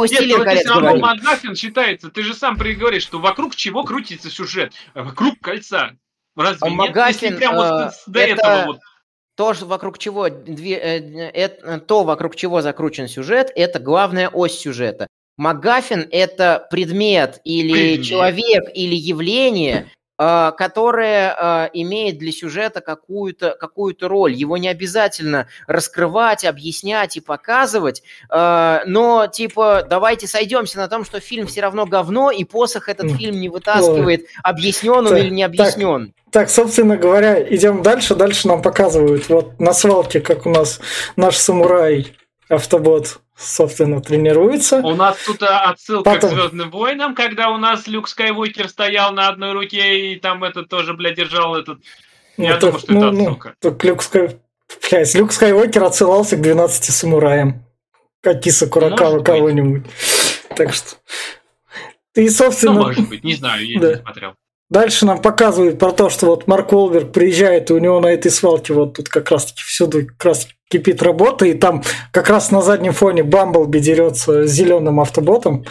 Колец 0.46 0.66
все 0.66 0.80
равно 0.80 0.98
Магафин 0.98 1.56
считается, 1.56 2.10
ты 2.10 2.24
же 2.24 2.34
сам 2.34 2.56
говоришь, 2.56 3.04
что 3.04 3.20
вокруг 3.20 3.56
чего 3.56 3.84
крутится 3.84 4.30
сюжет? 4.30 4.74
Вокруг 4.94 5.40
кольца. 5.42 5.96
Разве 6.36 6.60
а 6.62 6.70
нет? 6.70 6.78
Магафин, 6.78 7.28
Если 7.30 7.38
прям 7.38 7.56
вот 7.56 7.66
э, 7.66 7.92
до 8.08 8.20
это... 8.20 8.42
этого 8.42 8.66
вот 8.66 8.80
то, 9.36 9.54
вокруг 9.66 9.98
чего, 9.98 10.30
две, 10.30 10.76
э, 10.76 11.30
э, 11.34 11.80
то, 11.80 12.04
вокруг 12.04 12.36
чего 12.36 12.62
закручен 12.62 13.08
сюжет, 13.08 13.52
это 13.56 13.80
главная 13.80 14.30
ось 14.30 14.58
сюжета. 14.58 15.08
МакГаффин– 15.38 16.08
это 16.12 16.66
предмет 16.72 17.42
или 17.44 17.74
предмет. 17.74 18.06
человек 18.06 18.64
или 18.74 18.96
явление, 18.96 19.92
которое 20.18 21.36
а, 21.38 21.70
имеет 21.74 22.18
для 22.18 22.32
сюжета 22.32 22.82
какую-то 22.82 23.58
какую 23.60 23.96
роль. 24.02 24.34
Его 24.34 24.58
не 24.58 24.68
обязательно 24.68 25.48
раскрывать, 25.68 26.46
объяснять 26.46 27.18
и 27.18 27.22
показывать, 27.22 28.04
а, 28.30 28.84
но 28.86 29.28
типа 29.28 29.86
давайте 29.90 30.28
сойдемся 30.28 30.78
на 30.78 30.88
том, 30.88 31.06
что 31.06 31.20
фильм 31.20 31.48
все 31.48 31.62
равно 31.62 31.86
говно, 31.86 32.32
и 32.32 32.44
посох 32.44 32.90
этот 32.90 33.12
фильм 33.12 33.40
не 33.40 33.50
вытаскивает, 33.50 34.26
объяснен 34.44 35.08
он 35.08 35.18
или 35.18 35.30
не 35.30 35.44
объяснен. 35.44 36.08
Так, 36.08 36.16
так, 36.32 36.50
собственно 36.50 36.98
говоря, 36.98 37.42
идем 37.42 37.82
дальше. 37.82 38.16
Дальше 38.16 38.48
нам 38.48 38.62
показывают 38.62 39.30
вот 39.30 39.60
на 39.60 39.74
свалке, 39.74 40.20
как 40.20 40.46
у 40.46 40.50
нас 40.50 40.80
наш 41.16 41.38
самурай 41.38 42.14
автобот 42.50 43.20
собственно, 43.38 44.02
тренируется. 44.02 44.78
У 44.78 44.96
нас 44.96 45.18
тут 45.26 45.42
э, 45.42 45.46
отсылка 45.46 46.12
Потом... 46.12 46.30
к 46.30 46.34
Звездным 46.34 46.72
войнам, 46.72 47.16
когда 47.16 47.50
у 47.50 47.58
нас 47.58 47.88
Люк 47.88 48.08
Скайуокер 48.08 48.70
стоял 48.70 49.12
на 49.14 49.28
одной 49.28 49.54
руке 49.54 50.14
и 50.14 50.20
там 50.20 50.44
этот 50.44 50.70
тоже, 50.70 50.94
блядь, 50.94 51.16
держал 51.16 51.56
этот. 51.56 51.80
Ну, 52.38 52.44
Я 52.44 52.58
так, 52.58 52.62
думаю, 52.62 52.80
что 52.80 52.94
ну, 52.94 53.00
это 53.00 53.12
ну, 53.12 53.22
отсылка. 53.22 53.56
Ну, 53.62 53.78
Люк 53.84 54.04
Скай... 54.04 54.40
Блядь, 54.90 55.16
Люк 55.16 55.32
Скайуокер 55.32 55.84
отсылался 55.84 56.38
к 56.38 56.42
12 56.42 56.86
самураям. 56.86 57.66
Как 58.22 58.42
Киса 58.42 58.68
Куракава 58.68 59.22
кого-нибудь. 59.22 59.84
Так 60.56 60.74
что... 60.74 60.96
И, 62.16 62.30
собственно... 62.30 62.74
Ну, 62.74 62.84
может 62.84 63.10
быть, 63.10 63.24
не 63.24 63.36
знаю, 63.36 63.68
я 63.68 63.80
да. 63.80 63.90
не 63.90 64.02
смотрел. 64.02 64.36
Дальше 64.70 65.06
нам 65.06 65.22
показывают 65.22 65.78
про 65.78 65.92
то, 65.92 66.10
что 66.10 66.26
вот 66.28 66.48
Марк 66.48 66.74
Уолберг 66.74 67.12
приезжает, 67.12 67.70
и 67.70 67.74
у 67.74 67.78
него 67.78 68.00
на 68.00 68.08
этой 68.08 68.32
свалке 68.32 68.74
вот 68.74 68.96
тут 68.96 69.10
как 69.10 69.30
раз-таки 69.30 69.62
всюду 69.62 70.08
как 70.08 70.26
раз 70.26 70.48
кипит 70.70 71.04
работа, 71.04 71.46
и 71.46 71.54
там 71.54 71.84
как 72.12 72.30
раз 72.30 72.50
на 72.50 72.62
заднем 72.62 72.94
фоне 72.94 73.24
Бамблби 73.24 73.78
дерется 73.78 74.48
с 74.48 74.52
зеленым 74.52 75.00
автоботом. 75.00 75.66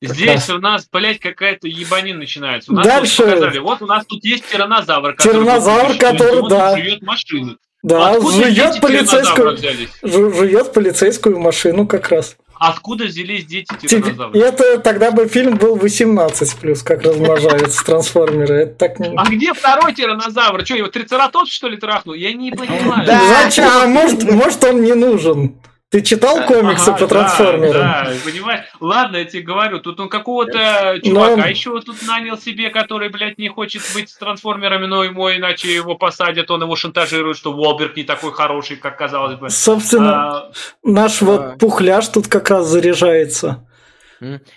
Здесь 0.00 0.48
у 0.50 0.58
нас, 0.58 0.86
блядь, 0.92 1.18
какая-то 1.18 1.66
ебанина 1.66 2.20
начинается. 2.20 2.70
У 2.70 2.74
нас 2.74 2.86
Дальше... 2.86 3.24
вот 3.24 3.30
показали, 3.32 3.58
вот 3.58 3.82
у 3.82 3.86
нас 3.86 4.06
тут 4.06 4.24
есть 4.24 4.46
тиранозавр, 4.50 5.14
который, 5.14 5.32
тиранозавр, 5.32 5.98
который 5.98 6.48
да. 6.48 6.76
живет 6.76 7.02
машины. 7.02 7.56
Да, 7.82 8.12
Откуда 8.12 8.32
жует 8.32 8.80
полицейскую, 8.80 9.58
жует 10.02 10.72
полицейскую 10.72 11.38
машину 11.38 11.86
как 11.86 12.08
раз. 12.10 12.36
Откуда 12.68 13.04
взялись 13.04 13.44
дети 13.44 13.68
тиранозавров? 13.80 14.34
Это 14.34 14.78
тогда 14.78 15.10
бы 15.10 15.28
фильм 15.28 15.56
был 15.56 15.76
18 15.76 16.56
плюс, 16.56 16.82
как 16.82 17.02
размножаются 17.02 17.84
трансформеры. 17.84 18.54
Это 18.62 18.74
так 18.74 18.98
не... 18.98 19.14
А 19.16 19.24
где 19.24 19.52
второй 19.52 19.92
тиранозавр? 19.94 20.64
Что, 20.64 20.76
его 20.76 20.88
трицератопс, 20.88 21.50
что 21.50 21.68
ли, 21.68 21.76
трахнул? 21.76 22.14
Я 22.14 22.32
не 22.32 22.52
понимаю. 22.52 23.06
Да, 23.06 23.20
Зачем? 23.44 23.68
А 23.68 23.86
может, 23.86 24.22
может 24.30 24.64
он 24.64 24.82
не 24.82 24.94
нужен? 24.94 25.56
Ты 25.94 26.02
читал 26.02 26.44
комиксы 26.44 26.88
ага, 26.88 26.98
по 26.98 27.06
трансформерам? 27.06 27.72
Да, 27.72 28.04
да, 28.04 28.12
понимаешь? 28.24 28.64
Ладно, 28.80 29.18
я 29.18 29.26
тебе 29.26 29.42
говорю, 29.42 29.78
тут 29.78 30.00
он 30.00 30.08
какого-то 30.08 30.98
чувака 31.00 31.36
но... 31.36 31.46
еще 31.46 31.80
тут 31.82 32.04
нанял 32.04 32.36
себе, 32.36 32.70
который, 32.70 33.10
блядь, 33.10 33.38
не 33.38 33.48
хочет 33.48 33.80
быть 33.94 34.10
с 34.10 34.16
трансформерами, 34.16 34.86
но 34.86 35.04
ему 35.04 35.30
иначе 35.30 35.72
его 35.72 35.94
посадят, 35.94 36.50
он 36.50 36.62
его 36.62 36.74
шантажирует, 36.74 37.36
что 37.36 37.52
Волберг 37.52 37.94
не 37.96 38.02
такой 38.02 38.32
хороший, 38.32 38.76
как 38.76 38.98
казалось 38.98 39.38
бы. 39.38 39.50
Собственно, 39.50 40.38
а... 40.38 40.52
наш 40.82 41.22
а... 41.22 41.26
вот 41.26 41.58
пухляж 41.60 42.08
тут 42.08 42.26
как 42.26 42.50
раз 42.50 42.66
заряжается. 42.66 43.64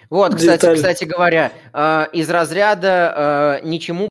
Вот, 0.10 0.34
кстати, 0.34 0.74
кстати 0.74 1.04
говоря, 1.04 1.52
а, 1.72 2.08
из 2.14 2.32
разряда 2.32 3.14
а, 3.16 3.62
ничему 3.62 4.10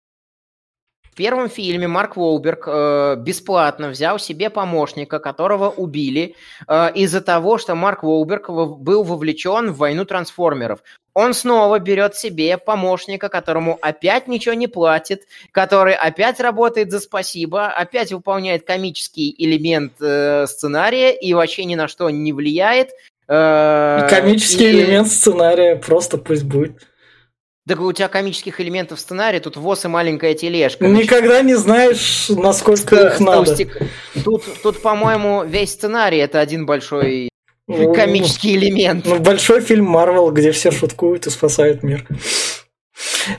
первом 1.16 1.48
фильме 1.48 1.88
Марк 1.88 2.16
Волберг 2.16 2.64
э, 2.68 3.16
бесплатно 3.18 3.88
взял 3.88 4.18
себе 4.20 4.50
помощника, 4.50 5.18
которого 5.18 5.70
убили 5.70 6.36
э, 6.68 6.92
из-за 6.94 7.20
того, 7.20 7.58
что 7.58 7.74
Марк 7.74 8.04
Волберг 8.04 8.48
был 8.48 9.02
вовлечен 9.02 9.72
в 9.72 9.78
войну 9.78 10.04
трансформеров. 10.04 10.80
Он 11.14 11.32
снова 11.32 11.78
берет 11.78 12.14
себе 12.14 12.58
помощника, 12.58 13.30
которому 13.30 13.78
опять 13.80 14.28
ничего 14.28 14.54
не 14.54 14.66
платит, 14.66 15.22
который 15.50 15.94
опять 15.94 16.40
работает 16.40 16.90
за 16.90 17.00
спасибо, 17.00 17.68
опять 17.68 18.12
выполняет 18.12 18.66
комический 18.66 19.34
элемент 19.38 19.94
э, 19.98 20.46
сценария 20.46 21.12
и 21.16 21.32
вообще 21.32 21.64
ни 21.64 21.74
на 21.74 21.88
что 21.88 22.10
не 22.10 22.34
влияет. 22.34 22.90
Э, 23.28 24.06
комический 24.10 24.66
и... 24.66 24.72
элемент 24.72 25.08
сценария 25.08 25.76
просто 25.76 26.18
пусть 26.18 26.44
будет. 26.44 26.86
Так 27.68 27.80
у 27.80 27.92
тебя 27.92 28.06
комических 28.06 28.60
элементов 28.60 28.98
в 28.98 29.00
сценарии, 29.02 29.40
тут 29.40 29.56
ВОЗ 29.56 29.86
и 29.86 29.88
маленькая 29.88 30.34
тележка. 30.34 30.86
Никогда 30.86 31.42
не 31.42 31.54
знаешь, 31.54 32.28
насколько 32.28 33.08
их 33.08 33.18
надо. 33.18 33.56
Тут, 34.24 34.44
тут, 34.62 34.80
по-моему, 34.80 35.44
весь 35.44 35.72
сценарий 35.72 36.18
это 36.18 36.38
один 36.38 36.64
большой 36.64 37.28
ну, 37.66 37.92
комический 37.92 38.54
элемент. 38.56 39.04
Ну, 39.04 39.18
большой 39.18 39.60
фильм 39.60 39.86
Марвел, 39.86 40.30
где 40.30 40.52
все 40.52 40.70
шуткуют 40.70 41.26
и 41.26 41.30
спасают 41.30 41.82
мир. 41.82 42.06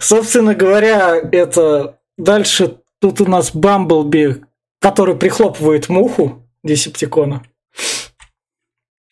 Собственно 0.01 0.53
говоря, 0.53 1.15
это 1.32 1.97
дальше 2.17 2.80
тут 2.99 3.21
у 3.21 3.25
нас 3.25 3.51
Бамблби, 3.55 4.43
который 4.82 5.15
прихлопывает 5.15 5.88
муху 5.88 6.43
Десептикона. 6.63 7.43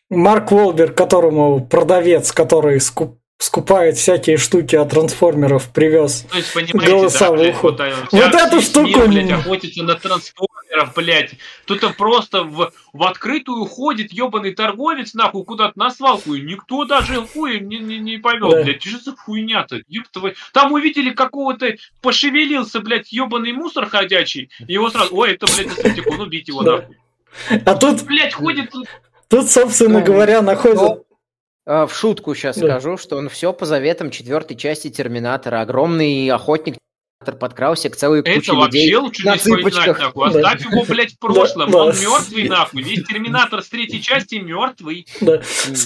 Марк 0.09 0.51
Волберг, 0.51 0.95
которому 0.95 1.65
продавец, 1.65 2.33
который 2.33 2.81
скуп 2.81 3.17
скупает 3.45 3.95
всякие 3.97 4.37
штуки 4.37 4.75
от 4.75 4.89
трансформеров, 4.89 5.69
привез 5.69 6.25
То 6.31 6.37
есть, 6.37 6.53
понимаете, 6.53 6.93
голосовуху. 6.93 7.71
Да, 7.71 7.85
блядь, 7.85 8.11
вот, 8.11 8.23
вот 8.23 8.33
эту 8.33 8.61
штуку... 8.61 8.87
Мир, 8.87 9.07
блядь, 9.07 9.31
охотится 9.31 9.83
на 9.83 9.93
трансформеров, 9.93 10.93
блядь. 10.95 11.31
Тут 11.65 11.83
просто 11.95 12.43
в, 12.43 12.73
в 12.91 13.03
открытую 13.03 13.65
ходит 13.65 14.11
ебаный 14.11 14.53
торговец, 14.53 15.13
нахуй, 15.13 15.45
куда-то 15.45 15.77
на 15.77 15.91
свалку, 15.91 16.33
и 16.33 16.41
никто 16.41 16.85
даже 16.85 17.25
хуем 17.27 17.69
не, 17.69 17.77
не, 17.77 17.99
не 17.99 18.17
повел, 18.17 18.49
да. 18.49 18.63
блядь. 18.63 18.81
Что 18.81 18.99
за 18.99 19.15
хуйня-то? 19.15 19.81
Там 20.51 20.71
увидели 20.71 21.11
какого-то, 21.11 21.75
пошевелился, 22.01 22.79
блядь, 22.79 23.11
ебаный 23.11 23.53
мусор 23.53 23.87
ходячий, 23.87 24.49
и 24.67 24.73
его 24.73 24.89
сразу, 24.89 25.15
ой, 25.15 25.33
это, 25.33 25.45
блядь, 25.45 25.69
Десептикон, 25.69 26.19
убить 26.19 26.47
его, 26.47 26.63
да. 26.63 26.71
нахуй. 26.77 26.97
А 27.63 27.75
тут... 27.75 28.03
Блядь, 28.03 28.33
ходит... 28.33 28.73
Тут, 29.27 29.49
собственно 29.51 29.99
ну, 29.99 30.05
говоря, 30.05 30.41
находят... 30.41 31.04
Э, 31.65 31.85
в 31.87 31.93
шутку 31.95 32.35
сейчас 32.35 32.57
да. 32.57 32.67
скажу, 32.67 32.97
что 32.97 33.17
он 33.17 33.29
все 33.29 33.53
по 33.53 33.65
заветам 33.65 34.11
четвертой 34.11 34.55
части 34.55 34.89
Терминатора. 34.89 35.61
Огромный 35.61 36.29
охотник 36.29 36.77
подкрался 37.39 37.89
к 37.89 37.95
целой 37.95 38.21
куче 38.21 38.37
Это 38.37 38.51
людей 38.51 38.93
вообще 38.93 38.97
лучше 38.97 39.27
не 39.27 39.37
вспоминать, 39.37 39.99
нахуй. 39.99 40.27
Оставь 40.27 40.63
да. 40.63 40.69
его, 40.69 40.85
блядь, 40.85 41.13
в 41.13 41.19
прошлом. 41.19 41.71
Да, 41.71 41.77
Он 41.85 41.91
да. 41.91 41.97
мертвый, 41.99 42.49
нахуй. 42.49 42.83
Весь 42.83 43.03
Терминатор 43.05 43.63
с 43.63 43.69
третьей 43.69 44.01
части 44.01 44.35
мертвый. 44.35 45.07
Да. 45.21 45.41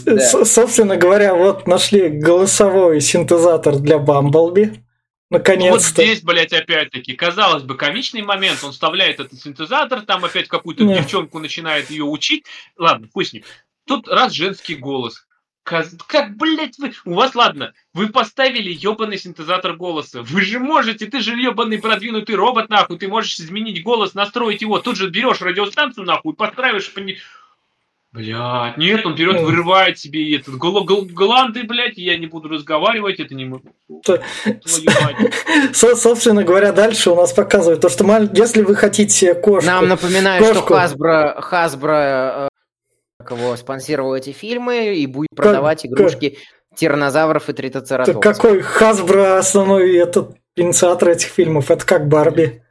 да. 0.05 0.45
Собственно 0.45 0.97
говоря, 0.97 1.33
вот 1.33 1.65
нашли 1.65 2.09
голосовой 2.09 2.99
синтезатор 2.99 3.77
для 3.77 3.99
Бамблби. 3.99 4.83
Наконец-то. 5.29 5.71
Вот 5.71 5.83
здесь, 5.83 6.23
блядь, 6.23 6.53
опять-таки, 6.53 7.13
казалось 7.13 7.63
бы, 7.63 7.77
комичный 7.77 8.23
момент. 8.23 8.63
Он 8.63 8.71
вставляет 8.71 9.19
этот 9.19 9.39
синтезатор, 9.39 10.01
там 10.01 10.25
опять 10.25 10.47
какую-то 10.47 10.83
девчонку 10.83 11.39
начинает 11.39 11.89
ее 11.91 12.03
учить. 12.03 12.45
Ладно, 12.77 13.07
пусть 13.13 13.33
не. 13.33 13.43
Тут 13.85 14.07
раз 14.07 14.33
женский 14.33 14.75
голос, 14.75 15.27
как, 15.69 16.35
блядь, 16.35 16.77
вы... 16.79 16.91
У 17.05 17.13
вас, 17.13 17.35
ладно, 17.35 17.73
вы 17.93 18.07
поставили 18.07 18.71
ебаный 18.71 19.17
синтезатор 19.17 19.75
голоса. 19.75 20.23
Вы 20.23 20.41
же 20.41 20.59
можете, 20.59 21.05
ты 21.05 21.21
же 21.21 21.35
ебаный 21.35 21.77
продвинутый 21.79 22.35
робот, 22.35 22.69
нахуй. 22.69 22.97
Ты 22.97 23.07
можешь 23.07 23.39
изменить 23.39 23.83
голос, 23.83 24.13
настроить 24.13 24.61
его. 24.61 24.79
Тут 24.79 24.97
же 24.97 25.09
берешь 25.09 25.41
радиостанцию, 25.41 26.05
нахуй, 26.05 26.33
подстраиваешь 26.33 26.91
по 26.91 26.99
ней. 26.99 27.19
Блядь, 28.11 28.77
нет, 28.77 29.05
он 29.05 29.13
берет, 29.13 29.39
вырывает 29.41 29.99
себе 29.99 30.35
этот 30.35 30.55
гл- 30.55 30.83
гл- 30.83 31.05
гланды, 31.05 31.61
блядь, 31.61 31.99
я 31.99 32.17
не 32.17 32.25
буду 32.25 32.49
разговаривать, 32.49 33.19
это 33.19 33.35
не 33.35 33.45
могу. 33.45 33.71
Собственно 35.73 36.43
говоря, 36.43 36.71
дальше 36.71 37.11
у 37.11 37.15
нас 37.15 37.31
показывают 37.33 37.81
то, 37.81 37.89
что 37.89 38.29
если 38.33 38.63
вы 38.63 38.75
хотите 38.75 39.35
кошку... 39.35 39.67
Нам 39.67 39.87
напоминают, 39.87 40.43
что 40.43 40.65
Хасбро, 40.65 41.39
Хасбро 41.39 42.48
его 43.31 43.55
спонсировал 43.57 44.15
эти 44.15 44.31
фильмы 44.31 44.95
и 44.95 45.05
будет 45.05 45.29
продавать 45.35 45.81
как, 45.81 45.91
игрушки 45.91 46.29
как? 46.29 46.77
тиранозавров 46.77 47.49
и 47.49 47.53
тритоцератопсов. 47.53 48.21
Какой 48.21 48.61
Хасбро 48.61 49.37
основной 49.37 49.97
этот 49.97 50.37
инициатор 50.55 51.09
этих 51.09 51.27
фильмов? 51.27 51.69
Это 51.69 51.85
как 51.85 52.07
Барби, 52.07 52.63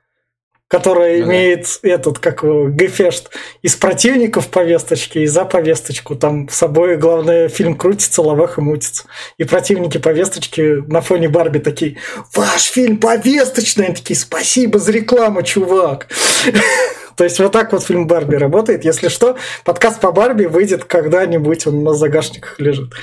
которая 0.66 1.18
ну, 1.18 1.26
имеет 1.26 1.66
да. 1.82 1.90
этот, 1.90 2.18
как 2.18 2.42
его, 2.42 2.70
Гефешт 2.70 3.30
из 3.60 3.76
противников 3.76 4.48
повесточки 4.48 5.18
и 5.18 5.26
за 5.26 5.44
повесточку. 5.44 6.16
Там 6.16 6.48
с 6.48 6.54
собой, 6.54 6.96
главное, 6.96 7.48
фильм 7.48 7.76
крутится, 7.76 8.22
лавах 8.22 8.56
и 8.56 8.62
мутится. 8.62 9.04
И 9.36 9.44
противники 9.44 9.98
повесточки 9.98 10.82
на 10.90 11.02
фоне 11.02 11.28
Барби 11.28 11.58
такие, 11.58 11.98
ваш 12.34 12.62
фильм 12.62 12.96
повесточный. 12.96 13.86
Они 13.86 13.94
такие, 13.94 14.18
спасибо 14.18 14.78
за 14.78 14.92
рекламу, 14.92 15.42
чувак. 15.42 16.08
То 17.18 17.24
есть 17.24 17.40
вот 17.40 17.50
так 17.50 17.72
вот 17.72 17.82
фильм 17.82 18.06
Барби 18.06 18.36
работает. 18.36 18.84
Если 18.84 19.08
что, 19.08 19.36
подкаст 19.64 20.00
по 20.00 20.12
Барби 20.12 20.44
выйдет 20.44 20.84
когда-нибудь, 20.84 21.66
он 21.66 21.82
на 21.82 21.92
загашниках 21.92 22.60
лежит. 22.60 22.94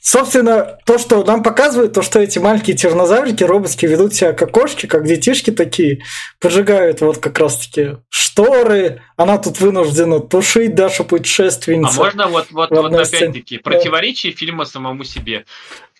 Собственно, 0.00 0.78
то, 0.86 0.96
что 0.96 1.22
нам 1.22 1.42
показывают, 1.42 1.92
то, 1.92 2.00
что 2.00 2.18
эти 2.18 2.38
маленькие 2.38 2.74
тиранозаврики, 2.74 3.44
роботки 3.44 3.84
ведут 3.84 4.14
себя 4.14 4.32
как 4.32 4.52
кошки, 4.52 4.86
как 4.86 5.04
детишки 5.04 5.50
такие, 5.50 6.02
поджигают 6.40 7.02
вот 7.02 7.18
как 7.18 7.38
раз-таки 7.38 7.98
шторы, 8.08 9.02
она 9.18 9.36
тут 9.36 9.60
вынуждена 9.60 10.20
тушить 10.20 10.74
Дашу 10.74 11.04
путешественницу. 11.04 12.00
А 12.00 12.04
можно 12.04 12.28
вот, 12.28 12.46
вот, 12.52 12.70
вот 12.70 12.94
опять-таки, 12.94 13.58
противоречие 13.58 14.32
фильма 14.32 14.64
самому 14.64 15.04
себе. 15.04 15.44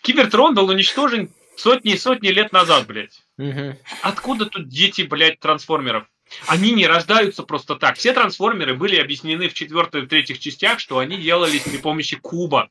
Кибертрон 0.01 0.55
был 0.55 0.69
уничтожен 0.69 1.29
сотни 1.55 1.93
и 1.93 1.97
сотни 1.99 2.29
лет 2.29 2.51
назад, 2.51 2.87
блядь. 2.87 3.21
Угу. 3.37 3.75
Откуда 4.01 4.47
тут 4.47 4.69
дети, 4.69 5.03
блядь, 5.03 5.39
трансформеров? 5.39 6.05
Они 6.47 6.71
не 6.71 6.87
рождаются 6.87 7.43
просто 7.43 7.75
так. 7.75 7.97
Все 7.97 8.13
трансформеры 8.13 8.75
были 8.75 8.97
объяснены 8.97 9.49
в 9.49 9.53
четвертой 9.53 10.03
и 10.03 10.07
третьих 10.07 10.39
частях, 10.39 10.79
что 10.79 10.99
они 10.99 11.17
делались 11.17 11.61
при 11.61 11.77
помощи 11.77 12.17
куба. 12.17 12.69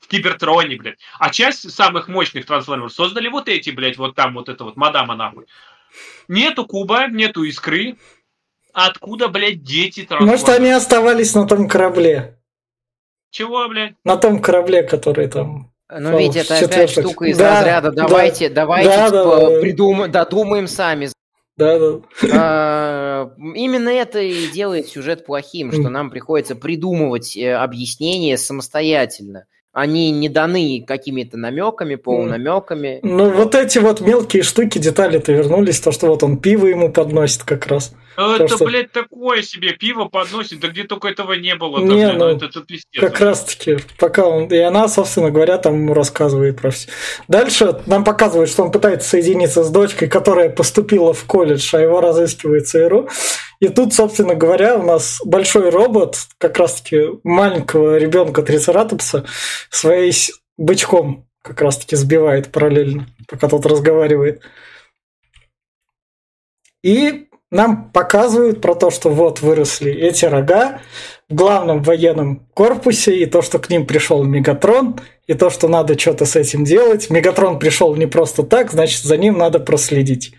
В 0.00 0.06
Кибертроне, 0.06 0.76
блядь. 0.76 0.98
А 1.18 1.30
часть 1.30 1.70
самых 1.70 2.08
мощных 2.08 2.46
трансформеров 2.46 2.92
создали 2.92 3.28
вот 3.28 3.48
эти, 3.48 3.70
блядь, 3.70 3.98
вот 3.98 4.14
там 4.14 4.34
вот 4.34 4.48
это 4.48 4.64
вот 4.64 4.76
мадама 4.76 5.16
нахуй. 5.16 5.46
Нету 6.28 6.66
куба, 6.66 7.08
нету 7.08 7.42
искры. 7.42 7.96
Откуда, 8.72 9.28
блядь, 9.28 9.62
дети 9.62 10.04
трансформеров? 10.04 10.40
Может, 10.40 10.60
они 10.60 10.70
оставались 10.70 11.34
на 11.34 11.46
том 11.46 11.68
корабле. 11.68 12.38
Чего, 13.30 13.68
блядь? 13.68 13.94
На 14.04 14.16
том 14.16 14.40
корабле, 14.40 14.84
который 14.84 15.28
там 15.28 15.72
ну, 15.90 16.18
ведь 16.18 16.36
это 16.36 16.58
опять 16.58 16.90
штука 16.90 17.24
из 17.24 17.38
да, 17.38 17.60
разряда. 17.60 17.92
Давайте, 17.92 18.48
да, 18.50 18.62
давайте 18.62 18.88
да, 18.90 19.06
типа, 19.06 19.50
да, 19.50 19.60
придумаем, 19.60 20.12
додумаем 20.12 20.68
сами. 20.68 21.08
Да, 21.58 21.78
да. 21.78 22.00
А, 22.32 23.30
именно 23.54 23.88
это 23.88 24.20
и 24.20 24.46
делает 24.48 24.86
сюжет 24.86 25.26
плохим, 25.26 25.72
что 25.72 25.90
нам 25.90 26.08
приходится 26.08 26.54
придумывать 26.54 27.36
э, 27.36 27.52
объяснения 27.52 28.38
самостоятельно. 28.38 29.46
Они 29.72 30.10
не 30.10 30.28
даны 30.28 30.84
какими-то 30.86 31.36
намеками, 31.36 31.96
полунамеками. 31.96 33.00
Ну, 33.02 33.30
вот 33.30 33.54
эти 33.54 33.78
вот 33.78 34.00
мелкие 34.00 34.42
штуки, 34.42 34.78
детали-то 34.78 35.32
вернулись, 35.32 35.80
то, 35.80 35.92
что 35.92 36.06
вот 36.06 36.22
он 36.22 36.38
пиво 36.38 36.66
ему 36.66 36.92
подносит 36.92 37.42
как 37.42 37.66
раз. 37.66 37.92
Это, 38.18 38.48
что... 38.48 38.64
блядь, 38.64 38.90
такое 38.90 39.42
себе 39.42 39.74
пиво 39.74 40.06
подносит, 40.06 40.58
да 40.58 40.68
где 40.68 40.82
только 40.82 41.06
этого 41.06 41.34
не 41.34 41.54
было. 41.54 41.78
Не, 41.78 42.08
да, 42.08 42.12
ну, 42.14 42.24
это, 42.26 42.46
это 42.46 42.62
пиздец. 42.62 43.00
Как 43.00 43.20
раз 43.20 43.44
таки, 43.44 43.78
пока 43.96 44.26
он... 44.26 44.46
И 44.48 44.56
она, 44.56 44.88
собственно 44.88 45.30
говоря, 45.30 45.56
там 45.56 45.92
рассказывает 45.92 46.60
про 46.60 46.70
все. 46.70 46.88
Дальше 47.28 47.80
нам 47.86 48.02
показывают, 48.02 48.50
что 48.50 48.64
он 48.64 48.72
пытается 48.72 49.08
соединиться 49.08 49.62
с 49.62 49.70
дочкой, 49.70 50.08
которая 50.08 50.50
поступила 50.50 51.12
в 51.12 51.24
колледж, 51.26 51.70
а 51.76 51.80
его 51.80 52.00
разыскивает 52.00 52.66
ЦРУ. 52.66 53.08
И 53.60 53.68
тут, 53.68 53.94
собственно 53.94 54.34
говоря, 54.34 54.76
у 54.78 54.82
нас 54.82 55.20
большой 55.24 55.70
робот, 55.70 56.16
как 56.38 56.58
раз 56.58 56.80
таки 56.80 57.00
маленького 57.22 57.98
ребенка 57.98 58.42
Трицератопса, 58.42 59.26
своей 59.70 60.12
бычком 60.56 61.28
как 61.42 61.60
раз 61.60 61.78
таки 61.78 61.94
сбивает 61.94 62.50
параллельно, 62.50 63.06
пока 63.28 63.48
тот 63.48 63.64
разговаривает. 63.64 64.42
И 66.82 67.27
нам 67.50 67.90
показывают 67.90 68.60
про 68.60 68.74
то, 68.74 68.90
что 68.90 69.10
вот 69.10 69.40
выросли 69.40 69.92
эти 69.92 70.24
рога 70.26 70.80
в 71.28 71.34
главном 71.34 71.82
военном 71.82 72.46
корпусе, 72.54 73.16
и 73.16 73.26
то, 73.26 73.42
что 73.42 73.58
к 73.58 73.70
ним 73.70 73.86
пришел 73.86 74.22
Мегатрон, 74.22 75.00
и 75.26 75.34
то, 75.34 75.50
что 75.50 75.68
надо 75.68 75.98
что-то 75.98 76.26
с 76.26 76.36
этим 76.36 76.64
делать. 76.64 77.10
Мегатрон 77.10 77.58
пришел 77.58 77.94
не 77.96 78.06
просто 78.06 78.42
так, 78.42 78.70
значит, 78.70 79.02
за 79.02 79.16
ним 79.16 79.38
надо 79.38 79.60
проследить. 79.60 80.34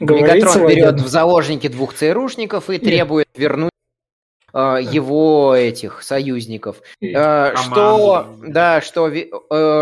Мегатрон 0.00 0.68
берет 0.68 1.00
в 1.00 1.08
заложники 1.08 1.68
двух 1.68 1.94
ЦРУшников 1.94 2.70
и 2.70 2.78
требует 2.78 3.28
вернуть 3.36 3.70
его 4.54 5.54
этих 5.54 6.02
союзников. 6.02 6.82
Э, 7.02 7.54
что, 7.56 8.34
да, 8.46 8.80
что 8.80 9.08
э, 9.08 9.28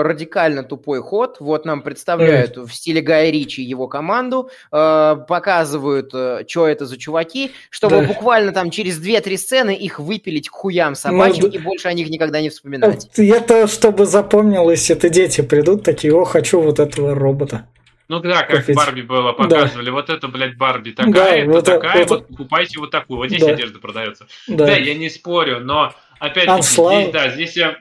радикально 0.02 0.64
тупой 0.64 1.00
ход. 1.00 1.36
Вот 1.40 1.64
нам 1.64 1.82
представляют 1.82 2.56
в 2.56 2.70
стиле 2.70 3.00
Гая 3.00 3.30
Ричи 3.30 3.62
его 3.62 3.88
команду, 3.88 4.50
э, 4.72 5.16
показывают, 5.28 6.10
э, 6.14 6.44
что 6.46 6.66
это 6.66 6.86
за 6.86 6.96
чуваки, 6.96 7.52
чтобы 7.70 8.00
да. 8.00 8.02
буквально 8.02 8.52
там 8.52 8.70
через 8.70 9.00
2-3 9.00 9.36
сцены 9.36 9.74
их 9.74 9.98
выпилить 9.98 10.48
к 10.48 10.52
хуям 10.52 10.94
собачьим 10.94 11.44
ну, 11.44 11.50
и 11.50 11.58
больше 11.58 11.88
о 11.88 11.92
них 11.92 12.08
никогда 12.08 12.40
не 12.40 12.50
вспоминать. 12.50 13.08
Это 13.16 13.66
чтобы 13.66 14.06
запомнилось, 14.06 14.90
это 14.90 15.08
дети 15.08 15.42
придут 15.42 15.82
такие, 15.84 16.14
о, 16.14 16.24
хочу 16.24 16.60
вот 16.60 16.78
этого 16.78 17.14
робота. 17.14 17.66
Ну 18.08 18.20
да, 18.20 18.44
как 18.44 18.60
Купить. 18.60 18.76
Барби 18.76 19.02
было, 19.02 19.32
показывали. 19.32 19.86
Да. 19.86 19.92
Вот 19.92 20.10
это, 20.10 20.28
блядь, 20.28 20.56
Барби 20.56 20.92
такая, 20.92 21.12
да, 21.12 21.36
это 21.36 21.50
вот 21.50 21.64
такая, 21.64 22.02
это, 22.02 22.14
вот 22.14 22.28
покупайте 22.28 22.78
вот 22.78 22.90
такую. 22.90 23.18
Вот 23.18 23.28
здесь 23.28 23.42
да. 23.42 23.50
одежда 23.50 23.78
продается. 23.80 24.26
Да. 24.46 24.66
да, 24.66 24.76
я 24.76 24.94
не 24.94 25.10
спорю, 25.10 25.60
но 25.60 25.92
опять-таки 26.20 26.62
здесь, 26.62 27.12
да, 27.12 27.30
здесь 27.30 27.56
я 27.56 27.76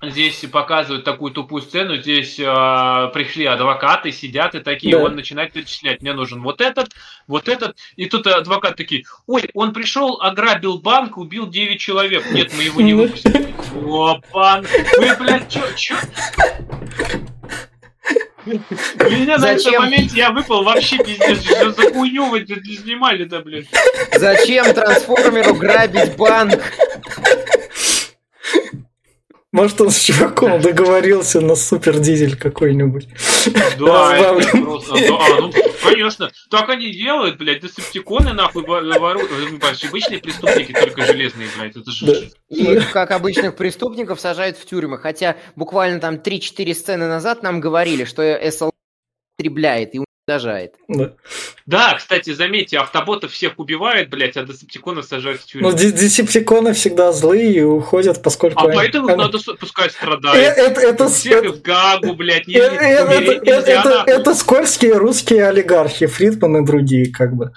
Здесь 0.00 0.44
показывают 0.52 1.04
такую 1.04 1.32
тупую 1.32 1.60
сцену, 1.60 1.96
здесь 1.96 2.38
э, 2.38 3.10
пришли 3.12 3.46
адвокаты, 3.46 4.12
сидят 4.12 4.54
и 4.54 4.60
такие, 4.60 4.96
да. 4.96 5.02
он 5.02 5.16
начинает 5.16 5.52
перечислять, 5.52 6.02
мне 6.02 6.12
нужен 6.12 6.40
вот 6.40 6.60
этот, 6.60 6.90
вот 7.26 7.48
этот, 7.48 7.76
и 7.96 8.06
тут 8.06 8.28
адвокат 8.28 8.76
такие, 8.76 9.06
ой, 9.26 9.50
он 9.54 9.72
пришел, 9.72 10.20
ограбил 10.20 10.78
банк, 10.78 11.16
убил 11.18 11.48
9 11.48 11.80
человек, 11.80 12.30
нет, 12.30 12.52
мы 12.56 12.62
его 12.62 12.80
не 12.80 12.94
выпустили. 12.94 13.52
О, 13.74 14.20
банк, 14.32 14.68
вы, 14.98 15.16
блядь, 15.16 15.48
чё, 15.48 15.62
чё? 15.74 15.96
Меня 18.48 19.38
на 19.38 19.52
этом 19.52 19.74
моменте 19.74 20.16
я 20.16 20.30
выпал 20.30 20.64
вообще 20.64 20.98
пиздец. 20.98 21.42
Что 21.42 21.72
за 21.72 21.92
хуйню 21.92 22.26
вы 22.30 22.46
снимали-то, 22.46 23.40
блин? 23.40 23.66
Зачем 24.14 24.72
трансформеру 24.72 25.54
грабить 25.54 26.16
банк? 26.16 26.60
Может, 29.50 29.80
он 29.80 29.90
с 29.90 29.98
чуваком 29.98 30.60
договорился 30.60 31.40
на 31.40 31.54
супер 31.54 31.98
дизель 31.98 32.36
какой-нибудь. 32.36 33.08
Да, 33.78 34.34
просто, 34.52 34.92
да, 34.92 35.40
ну, 35.40 35.52
конечно. 35.82 36.30
Так 36.50 36.68
они 36.68 36.92
делают, 36.92 37.38
блядь, 37.38 37.62
десептиконы 37.62 38.34
нахуй 38.34 38.62
воруют. 38.64 39.30
Обычные 39.88 40.18
преступники, 40.20 40.72
только 40.72 41.06
железные, 41.06 41.48
блядь. 41.56 41.76
Это 41.76 41.90
же... 41.90 42.06
Да. 42.06 42.12
И 42.50 42.80
как 42.92 43.10
обычных 43.10 43.56
преступников 43.56 44.20
сажают 44.20 44.58
в 44.58 44.66
тюрьмы. 44.66 44.98
Хотя 44.98 45.36
буквально 45.56 45.98
там 45.98 46.16
3-4 46.16 46.74
сцены 46.74 47.06
назад 47.08 47.42
нам 47.42 47.60
говорили, 47.60 48.04
что 48.04 48.22
СЛ 48.50 48.70
истребляет 49.38 49.94
и 49.94 50.00
уничтожает. 50.28 50.74
Да. 50.88 51.12
да, 51.66 51.94
кстати, 51.94 52.32
заметьте, 52.32 52.78
автоботов 52.78 53.32
всех 53.32 53.58
убивает, 53.58 54.10
блядь, 54.10 54.36
а 54.36 54.44
десептиконов 54.44 55.04
сажают 55.04 55.42
в 55.42 55.46
тюрьму. 55.46 55.70
Ну, 55.70 55.76
десептиконы 55.76 56.72
всегда 56.72 57.12
злые 57.12 57.52
и 57.52 57.62
уходят, 57.62 58.22
поскольку... 58.22 58.60
А 58.60 58.64
они... 58.66 58.76
поэтому 58.76 59.08
они... 59.08 59.16
надо, 59.16 59.38
пускай 59.58 59.90
страдают. 59.90 60.38
Э, 60.38 60.62
это, 60.62 60.80
это, 60.80 61.08
Всех 61.08 61.44
это, 61.44 61.52
в 61.52 61.62
Гагу, 61.62 62.14
блядь, 62.14 62.46
не, 62.46 62.54
это, 62.54 62.74
это, 62.74 63.70
это, 63.70 64.04
это 64.06 64.34
скользкие 64.34 64.94
русские 64.94 65.46
олигархи, 65.46 66.06
Фридман 66.06 66.62
и 66.62 66.66
другие, 66.66 67.12
как 67.12 67.34
бы. 67.34 67.52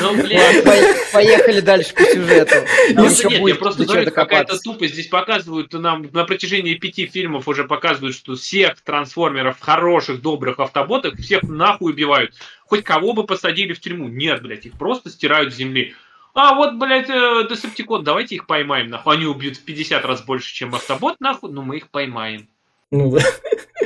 Ну, 0.00 0.14
блядь. 0.14 0.64
Поехали 1.12 1.60
дальше 1.60 1.94
по 1.94 2.02
сюжету. 2.04 2.54
Нет, 2.90 3.48
я 3.48 3.54
просто 3.54 3.84
говорю, 3.84 4.10
какая-то 4.10 4.58
тупость. 4.58 4.94
Здесь 4.94 5.08
показывают 5.08 5.72
нам 5.72 6.06
на 6.12 6.24
протяжении 6.24 6.74
пяти 6.74 7.06
фильмов 7.06 7.48
уже 7.48 7.64
показывают, 7.64 8.14
что 8.14 8.34
всех 8.34 8.80
трансформеров, 8.80 9.56
хороших, 9.60 10.20
добрых 10.20 10.58
автоботов, 10.58 11.14
всех 11.18 11.42
нахуй 11.42 11.92
убивают. 12.00 12.34
Хоть 12.66 12.84
кого 12.84 13.12
бы 13.12 13.24
посадили 13.24 13.72
в 13.72 13.80
тюрьму. 13.80 14.08
Нет, 14.08 14.42
блядь, 14.42 14.66
их 14.66 14.78
просто 14.78 15.10
стирают 15.10 15.52
с 15.52 15.56
земли. 15.56 15.94
А 16.34 16.54
вот, 16.54 16.74
блядь, 16.74 17.10
э, 17.10 17.46
Десептикон, 17.48 18.04
давайте 18.04 18.36
их 18.36 18.46
поймаем, 18.46 18.88
нахуй. 18.88 19.14
Они 19.14 19.26
убьют 19.26 19.56
в 19.56 19.64
50 19.64 20.04
раз 20.04 20.22
больше, 20.22 20.54
чем 20.54 20.74
автобот, 20.74 21.16
нахуй, 21.20 21.50
но 21.50 21.62
мы 21.62 21.78
их 21.78 21.90
поймаем. 21.90 22.48
Ну 22.90 23.10
да. 23.10 23.20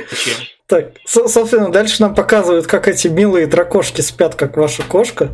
Зачем? 0.09 0.35
Так, 0.67 0.93
собственно, 1.05 1.71
дальше 1.71 2.01
нам 2.01 2.15
показывают, 2.15 2.67
как 2.67 2.87
эти 2.87 3.07
милые 3.07 3.47
дракошки 3.47 4.01
спят, 4.01 4.35
как 4.35 4.57
ваша 4.57 4.83
кошка, 4.83 5.31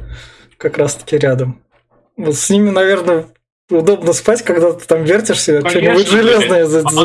как 0.58 0.78
раз 0.78 0.96
таки 0.96 1.18
рядом. 1.18 1.62
Вот 2.18 2.36
с 2.36 2.50
ними, 2.50 2.70
наверное, 2.70 3.28
удобно 3.72 4.14
спать, 4.14 4.44
когда 4.44 4.74
ты 4.74 4.86
там 4.86 5.04
вертишься, 5.04 5.68
что-нибудь 5.68 6.08
железное. 6.08 6.66
А, 6.66 7.02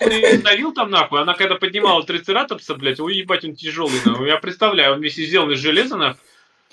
а 0.00 0.08
ты 0.08 0.38
давил 0.38 0.72
там 0.72 0.90
нахуй, 0.90 1.20
она 1.20 1.34
когда 1.34 1.56
поднимала 1.56 2.02
трицератопса, 2.02 2.74
блядь, 2.74 3.00
ой, 3.00 3.16
ебать, 3.16 3.44
он 3.44 3.54
тяжелый, 3.54 4.00
нахуй. 4.04 4.28
Я 4.28 4.38
представляю, 4.38 4.94
он 4.94 5.00
весь 5.00 5.16
сделан 5.16 5.52
из 5.52 5.58
железа, 5.58 5.96
нахуй. 5.96 6.20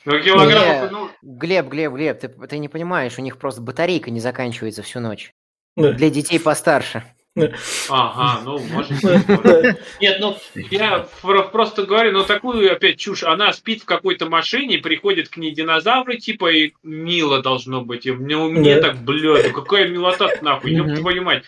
Ну, 0.06 0.20
килограммов, 0.22 0.92
ну... 0.92 1.10
Глеб, 1.22 1.68
Глеб, 1.68 1.92
Глеб, 1.92 2.20
ты, 2.20 2.30
ты 2.30 2.58
не 2.60 2.70
понимаешь, 2.70 3.18
у 3.18 3.22
них 3.22 3.38
просто 3.38 3.60
батарейка 3.62 4.10
не 4.10 4.22
заканчивается 4.22 4.82
всю 4.82 5.02
ночь. 5.02 5.34
Да. 5.76 5.92
Для 5.92 6.10
детей 6.10 6.40
постарше. 6.40 7.04
Ага, 7.90 8.42
ну, 8.44 8.60
может 8.72 8.92
быть. 9.02 9.78
Нет, 10.02 10.18
ну, 10.20 10.38
я 10.72 11.08
просто 11.52 11.84
говорю, 11.84 12.12
ну, 12.12 12.24
такую 12.24 12.72
опять 12.72 12.98
чушь. 12.98 13.24
Она 13.24 13.54
спит 13.54 13.84
в 13.84 13.86
какой-то 13.86 14.28
машине, 14.28 14.80
приходит 14.80 15.30
к 15.30 15.38
ней 15.38 15.54
динозавры, 15.54 16.18
типа, 16.18 16.52
и 16.52 16.74
мило 16.84 17.42
должно 17.42 17.82
быть. 17.82 18.06
И 18.06 18.12
мне, 18.12 18.38
мне 18.38 18.78
так, 18.78 18.98
блядь, 19.04 19.48
ну 19.48 19.54
какая 19.54 19.88
милота 19.88 20.30
нахуй, 20.42 20.72
ёб 20.72 20.96
твою 20.96 21.24
мать. 21.24 21.44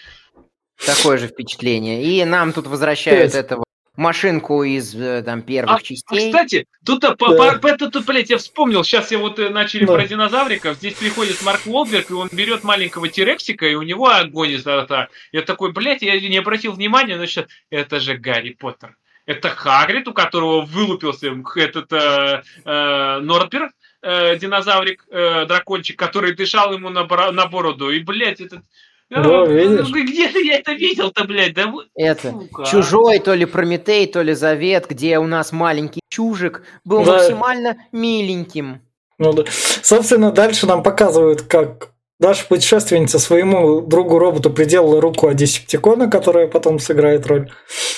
Такое 0.86 1.18
же 1.18 1.28
впечатление. 1.28 2.04
И 2.04 2.24
нам 2.26 2.54
тут 2.54 2.68
возвращают 2.68 3.36
этого 3.36 3.66
машинку 4.00 4.64
из 4.64 4.96
э, 4.96 5.22
там 5.24 5.42
первых 5.42 5.80
а, 5.80 5.82
частей. 5.82 6.30
А, 6.30 6.32
кстати, 6.32 6.66
тут, 6.86 7.02
да. 7.02 7.16
по, 7.16 7.60
по, 7.60 7.78
тут, 7.78 8.06
блядь, 8.06 8.30
я 8.30 8.38
вспомнил, 8.38 8.84
сейчас 8.84 9.12
я 9.12 9.20
вот 9.20 9.38
э, 9.38 9.50
начали 9.50 9.86
да. 9.86 9.94
про 9.94 10.08
динозавриков, 10.08 10.78
здесь 10.78 10.96
приходит 10.96 11.42
Марк 11.44 11.62
Уолберг, 11.66 12.10
и 12.10 12.14
он 12.14 12.30
берет 12.32 12.64
маленького 12.64 13.10
Терексика, 13.10 13.68
и 13.68 13.76
у 13.76 13.82
него 13.82 14.08
огонь 14.08 14.52
из 14.52 14.66
рта. 14.66 15.10
Я 15.32 15.42
такой, 15.42 15.74
блядь, 15.74 16.02
я 16.02 16.20
не 16.20 16.38
обратил 16.38 16.72
внимания, 16.72 17.18
но 17.18 17.26
сейчас, 17.26 17.46
это 17.70 18.00
же 18.00 18.18
Гарри 18.18 18.52
Поттер. 18.52 18.96
Это 19.26 19.50
Хагрид, 19.50 20.08
у 20.08 20.14
которого 20.14 20.62
вылупился 20.62 21.28
этот 21.56 21.94
э, 21.94 22.42
э, 22.66 23.20
Нордберг, 23.20 23.72
э, 24.02 24.38
динозаврик, 24.38 25.06
э, 25.12 25.46
дракончик, 25.46 26.00
который 26.00 26.34
дышал 26.34 26.74
ему 26.74 26.90
на, 26.90 27.06
на 27.32 27.46
бороду. 27.46 27.92
И, 27.92 28.00
блядь, 28.00 28.42
этот 28.42 28.64
да, 29.10 29.22
ну, 29.22 29.46
видишь? 29.48 29.90
Где 29.90 30.30
же 30.30 30.40
я 30.40 30.60
это 30.60 30.74
видел-то, 30.74 31.24
блядь? 31.24 31.54
Да... 31.56 31.74
Это 31.96 32.32
Сука. 32.32 32.66
чужой, 32.66 33.20
то 33.20 33.34
ли 33.34 33.46
Прометей, 33.46 34.06
то 34.06 34.22
ли 34.22 34.34
Завет, 34.34 34.86
где 34.88 35.18
у 35.18 35.26
нас 35.26 35.52
маленький 35.52 36.02
чужик 36.10 36.64
был 36.86 37.04
да. 37.04 37.14
максимально 37.14 37.78
миленьким. 37.92 38.82
Ну 39.18 39.34
да. 39.34 39.44
Собственно, 39.50 40.32
дальше 40.32 40.68
нам 40.68 40.84
показывают, 40.84 41.42
как 41.42 41.90
Наша 42.20 42.46
путешественница 42.46 43.18
своему 43.18 43.80
другу-роботу 43.80 44.50
приделала 44.50 45.00
руку 45.00 45.30
от 45.30 45.38
Десептикона, 45.38 46.10
которая 46.10 46.48
потом 46.48 46.78
сыграет 46.78 47.26
роль. 47.28 47.50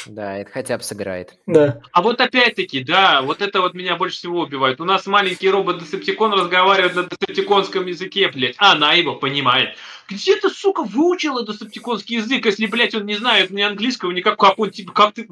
Да, 0.06 0.38
это 0.38 0.52
хотя 0.52 0.78
бы 0.78 0.84
сыграет. 0.84 1.34
Да. 1.48 1.82
А 1.92 2.04
вот 2.04 2.22
опять-таки, 2.22 2.84
да, 2.84 3.24
вот 3.24 3.42
это 3.42 3.62
вот 3.62 3.74
меня 3.74 3.96
больше 3.96 4.18
всего 4.18 4.42
убивает. 4.42 4.80
У 4.80 4.86
нас 4.86 5.08
маленький 5.08 5.50
робот 5.50 5.80
Десептикон 5.80 6.34
разговаривает 6.34 6.96
на 6.96 7.04
десептиконском 7.04 7.88
языке, 7.88 8.28
блядь. 8.28 8.54
А 8.60 8.74
она 8.74 8.94
его 8.94 9.16
понимает. 9.16 9.70
Где 10.08 10.36
ты, 10.36 10.50
сука, 10.50 10.84
выучила 10.84 11.44
десептиконский 11.44 12.18
язык, 12.18 12.46
если, 12.46 12.68
блядь, 12.68 12.94
он 12.94 13.08
не 13.08 13.16
знает 13.16 13.50
ни 13.50 13.62
английского, 13.64 14.12
ни 14.12 14.22
как, 14.22 14.38
как 14.38 14.60
он, 14.60 14.70
типа, 14.70 14.92
как 14.92 15.14
ты... 15.14 15.28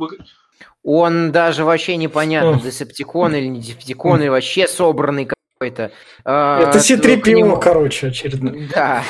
Он 0.82 1.32
даже 1.32 1.64
вообще 1.64 1.96
непонятно, 1.96 2.60
Десептикон 2.60 3.36
или 3.36 3.46
не 3.46 3.60
Десептикон, 3.60 4.22
или 4.22 4.30
вообще 4.30 4.68
собранный 4.68 5.28
какой-то. 5.60 5.91
А, 6.24 6.62
Это 6.62 6.80
c 6.80 6.97
3 6.97 7.34
нему... 7.34 7.57
короче, 7.57 8.07
очередной. 8.07 8.70
Да. 8.74 9.03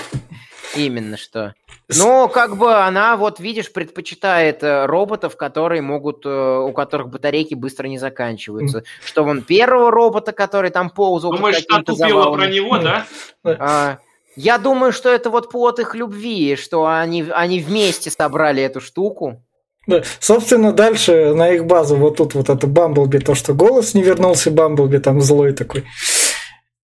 Именно 0.75 1.17
что. 1.17 1.53
Ну, 1.95 2.27
как 2.27 2.57
бы 2.57 2.75
она, 2.75 3.17
вот 3.17 3.39
видишь, 3.39 3.71
предпочитает 3.71 4.63
э, 4.63 4.85
роботов, 4.85 5.35
которые 5.35 5.81
могут, 5.81 6.25
э, 6.25 6.29
у 6.29 6.71
которых 6.73 7.09
батарейки 7.09 7.55
быстро 7.55 7.87
не 7.87 7.97
заканчиваются. 7.97 8.83
Что 9.03 9.23
вон 9.23 9.41
первого 9.41 9.89
робота, 9.89 10.31
который 10.31 10.69
там 10.69 10.91
ползал. 10.91 11.31
Думаешь, 11.31 11.63
та 11.65 11.81
тупила 11.81 12.31
про 12.31 12.47
него, 12.47 12.77
да? 12.77 13.05
А, 13.43 13.97
я 14.35 14.59
думаю, 14.59 14.91
что 14.91 15.09
это 15.09 15.31
вот 15.31 15.49
плод 15.51 15.79
их 15.79 15.95
любви, 15.95 16.55
что 16.55 16.85
они, 16.85 17.25
они 17.31 17.59
вместе 17.59 18.11
собрали 18.11 18.61
эту 18.61 18.81
штуку. 18.81 19.43
Да. 19.89 20.03
Собственно, 20.19 20.71
дальше 20.71 21.33
на 21.33 21.49
их 21.49 21.65
базу 21.65 21.95
вот 21.95 22.17
тут 22.17 22.35
вот 22.35 22.49
это 22.49 22.67
Бамблби, 22.67 23.17
то, 23.17 23.33
что 23.33 23.55
голос 23.55 23.95
не 23.95 24.03
вернулся, 24.03 24.51
Бамблби 24.51 24.99
там 24.99 25.19
злой 25.19 25.53
такой. 25.53 25.83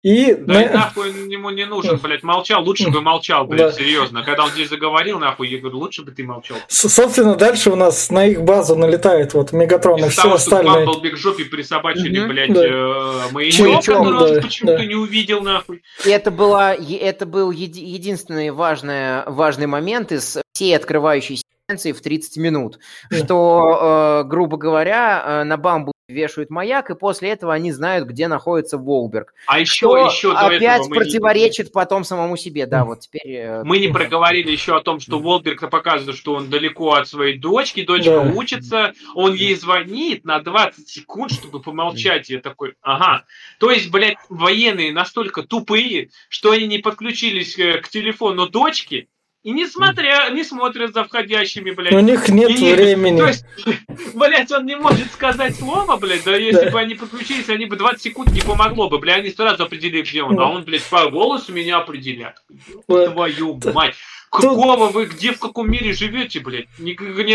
И 0.05 0.35
да 0.35 0.53
на... 0.53 0.61
и 0.61 0.69
нахуй 0.69 1.09
ему 1.31 1.49
не 1.49 1.65
нужен, 1.65 1.97
блядь, 1.97 2.21
молчал, 2.21 2.63
лучше 2.63 2.91
бы 2.91 3.01
молчал, 3.01 3.45
блядь, 3.47 3.71
да. 3.71 3.71
серьезно. 3.71 4.23
Когда 4.23 4.43
он 4.43 4.51
здесь 4.51 4.69
заговорил, 4.69 5.17
нахуй, 5.17 5.49
я 5.49 5.57
говорю, 5.57 5.79
лучше 5.79 6.03
бы 6.03 6.11
ты 6.11 6.23
молчал. 6.23 6.57
С 6.67 6.87
собственно, 6.87 7.33
дальше 7.33 7.71
у 7.71 7.75
нас 7.75 8.11
на 8.11 8.27
их 8.27 8.43
базу 8.43 8.75
налетает 8.75 9.33
вот 9.33 9.51
Мегатрон 9.51 10.05
и 10.05 10.09
все 10.09 10.21
того, 10.21 10.35
остальные. 10.35 10.83
Что 10.83 10.85
Бамблби 10.85 11.09
к 11.09 11.17
жопе 11.17 11.45
присобачили, 11.45 12.19
угу, 12.19 12.27
блядь, 12.27 12.53
да. 12.53 12.63
э, 12.63 13.31
маячок, 13.31 13.83
который 13.83 14.19
да, 14.19 14.35
он 14.35 14.41
почему-то 14.43 14.77
да. 14.77 14.85
не 14.85 14.93
увидел, 14.93 15.41
нахуй. 15.41 15.81
И 16.05 16.09
это, 16.11 16.29
была, 16.29 16.75
это 16.75 17.25
был 17.25 17.49
еди- 17.49 17.83
единственный 17.83 18.51
важный, 18.51 19.23
важный 19.25 19.65
момент 19.65 20.11
из 20.11 20.37
всей 20.53 20.75
открывающейся 20.75 21.41
в 21.67 21.99
30 21.99 22.37
минут, 22.37 22.77
что, 23.09 24.21
э, 24.21 24.27
грубо 24.27 24.57
говоря, 24.57 25.23
э, 25.25 25.43
на 25.45 25.57
бамбу 25.57 25.94
вешают 26.07 26.49
маяк, 26.49 26.89
и 26.91 26.95
после 26.95 27.29
этого 27.29 27.53
они 27.53 27.71
знают, 27.71 28.07
где 28.07 28.27
находится 28.27 28.77
Волберг. 28.77 29.33
А 29.47 29.59
еще, 29.59 29.87
что 29.87 29.97
еще 29.97 30.31
до 30.31 30.47
опять 30.47 30.87
противоречит 30.87 31.67
не... 31.67 31.71
потом 31.71 32.03
самому 32.03 32.37
себе, 32.37 32.67
да, 32.67 32.85
вот 32.85 33.01
теперь... 33.01 33.21
Э, 33.25 33.63
мы 33.63 33.79
не 33.79 33.87
проговорили 33.87 34.51
еще 34.51 34.77
о 34.77 34.81
том, 34.81 34.99
что 34.99 35.19
Волберг 35.19 35.69
показывает, 35.69 36.17
что 36.17 36.35
он 36.35 36.49
далеко 36.49 36.93
от 36.93 37.07
своей 37.07 37.37
дочки, 37.37 37.83
дочка 37.83 38.21
да. 38.23 38.31
учится, 38.33 38.93
он 39.15 39.33
ей 39.33 39.55
звонит 39.55 40.25
на 40.25 40.39
20 40.39 40.87
секунд, 40.87 41.31
чтобы 41.31 41.59
помолчать, 41.61 42.29
и 42.29 42.33
я 42.33 42.39
такой, 42.39 42.75
ага. 42.81 43.25
То 43.59 43.71
есть, 43.71 43.89
блядь, 43.89 44.17
военные 44.29 44.91
настолько 44.91 45.41
тупые, 45.41 46.09
что 46.29 46.51
они 46.51 46.67
не 46.67 46.77
подключились 46.77 47.57
э, 47.57 47.79
к 47.79 47.89
телефону 47.89 48.47
дочки, 48.47 49.09
и 49.45 49.51
не 49.51 49.67
смотря, 49.67 50.29
не 50.31 50.43
смотрят 50.43 50.95
за 50.95 51.03
входящими, 51.03 51.69
блядь. 51.69 51.93
У 51.93 51.99
них 51.99 52.29
нет 52.29 52.49
и, 52.49 52.73
времени. 52.73 53.19
То 53.19 53.27
есть, 53.27 53.45
блядь, 54.15 54.51
он 54.51 54.65
не 54.65 54.75
может 54.75 55.11
сказать 55.13 55.55
слово, 55.55 55.97
блядь, 55.97 56.23
да 56.23 56.35
если 56.35 56.65
да. 56.65 56.71
бы 56.71 56.79
они 56.79 56.95
подключились, 56.95 57.47
они 57.49 57.67
бы 57.67 57.75
20 57.75 58.01
секунд 58.01 58.31
не 58.31 58.41
помогло 58.41 58.89
бы, 58.89 58.97
блядь, 58.97 59.19
они 59.19 59.29
сразу 59.29 59.65
определили, 59.65 60.01
где 60.01 60.23
он. 60.23 60.39
А 60.39 60.49
он, 60.49 60.63
блядь, 60.63 60.83
по 60.85 61.11
голосу 61.11 61.53
меня 61.53 61.77
определяет. 61.77 62.41
Твою 62.87 63.59
мать. 63.71 63.93
Какого 64.29 64.89
вы, 64.89 65.05
где, 65.05 65.31
в 65.31 65.39
каком 65.39 65.71
мире 65.71 65.93
живете, 65.93 66.39
блядь? 66.39 66.67
Не, 66.79 66.91
не 66.91 67.33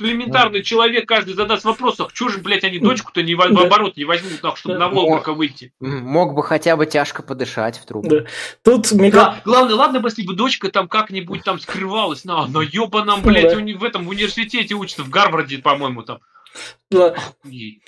элементарный 0.00 0.62
человек 0.62 1.06
каждый 1.06 1.34
задаст 1.34 1.64
вопрос, 1.64 2.00
а 2.00 2.08
что 2.12 2.28
же, 2.28 2.38
блядь, 2.38 2.64
они 2.64 2.78
дочку-то 2.78 3.22
не 3.22 3.34
в, 3.34 3.38
в 3.38 3.60
оборот 3.60 3.96
не 3.96 4.04
возьмут, 4.04 4.40
так, 4.40 4.56
чтобы 4.56 4.78
на 4.78 4.88
Волгока 4.88 5.32
выйти? 5.32 5.72
Мог 5.80 6.34
бы 6.34 6.42
хотя 6.42 6.76
бы 6.76 6.86
тяжко 6.86 7.22
подышать 7.22 7.78
в 7.78 7.86
трубу. 7.86 8.08
Да. 8.08 8.24
Тут 8.62 8.92
мега... 8.92 9.18
Да, 9.18 9.40
главное, 9.44 9.74
ладно 9.74 10.00
бы, 10.00 10.08
если 10.08 10.22
бы 10.22 10.34
дочка 10.34 10.70
там 10.70 10.88
как-нибудь 10.88 11.44
там 11.44 11.58
скрывалась, 11.58 12.24
на, 12.24 12.46
но 12.46 12.62
ебаном, 12.62 13.22
блядь, 13.22 13.54
да. 13.54 13.78
в 13.78 13.84
этом 13.84 14.04
в 14.04 14.08
университете 14.08 14.74
учится, 14.74 15.02
в 15.02 15.10
Гарварде, 15.10 15.58
по-моему, 15.58 16.02
там. 16.02 16.18
Да. 16.90 17.14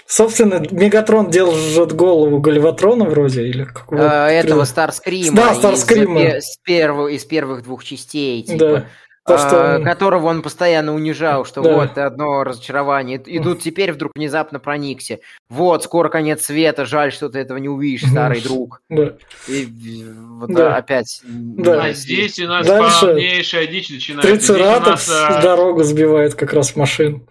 Собственно, 0.06 0.64
Мегатрон 0.70 1.30
держит 1.30 1.92
голову 1.92 2.40
Гальватрона 2.40 3.04
вроде, 3.04 3.46
или 3.46 3.64
какого? 3.64 4.26
А, 4.26 4.28
этого 4.28 4.64
Старскрима. 4.64 5.36
Да, 5.36 5.54
Старскрима. 5.54 6.22
Из, 6.22 6.44
из, 6.44 6.56
первых, 6.62 7.12
из 7.12 7.24
первых 7.24 7.62
двух 7.64 7.84
частей, 7.84 8.42
типа. 8.42 8.58
Да. 8.58 8.86
То, 9.26 9.38
что... 9.38 9.76
а, 9.76 9.80
которого 9.80 10.26
он 10.26 10.42
постоянно 10.42 10.94
унижал, 10.94 11.46
что 11.46 11.62
да. 11.62 11.74
вот 11.74 11.96
одно 11.96 12.44
разочарование. 12.44 13.18
И 13.24 13.38
тут 13.38 13.62
теперь 13.62 13.90
вдруг 13.92 14.12
внезапно 14.14 14.58
проникся. 14.58 15.18
Вот, 15.48 15.82
скоро 15.82 16.10
конец 16.10 16.44
света, 16.44 16.84
жаль, 16.84 17.10
что 17.10 17.30
ты 17.30 17.38
этого 17.38 17.56
не 17.56 17.70
увидишь, 17.70 18.06
старый 18.06 18.42
друг. 18.42 18.82
Да. 18.90 19.14
И 19.48 19.66
вот 20.28 20.50
да. 20.52 20.76
опять... 20.76 21.22
Да. 21.24 21.84
А 21.84 21.92
здесь 21.92 22.38
у 22.38 22.48
нас 22.48 22.66
Дальше 22.66 23.06
полнейшая 23.06 23.66
дичь 23.66 23.88
начинается. 23.88 24.30
Трицератопс 24.30 25.08
нас... 25.08 25.42
дорогу 25.42 25.82
сбивает 25.84 26.34
как 26.34 26.52
раз 26.52 26.76
машин. 26.76 27.26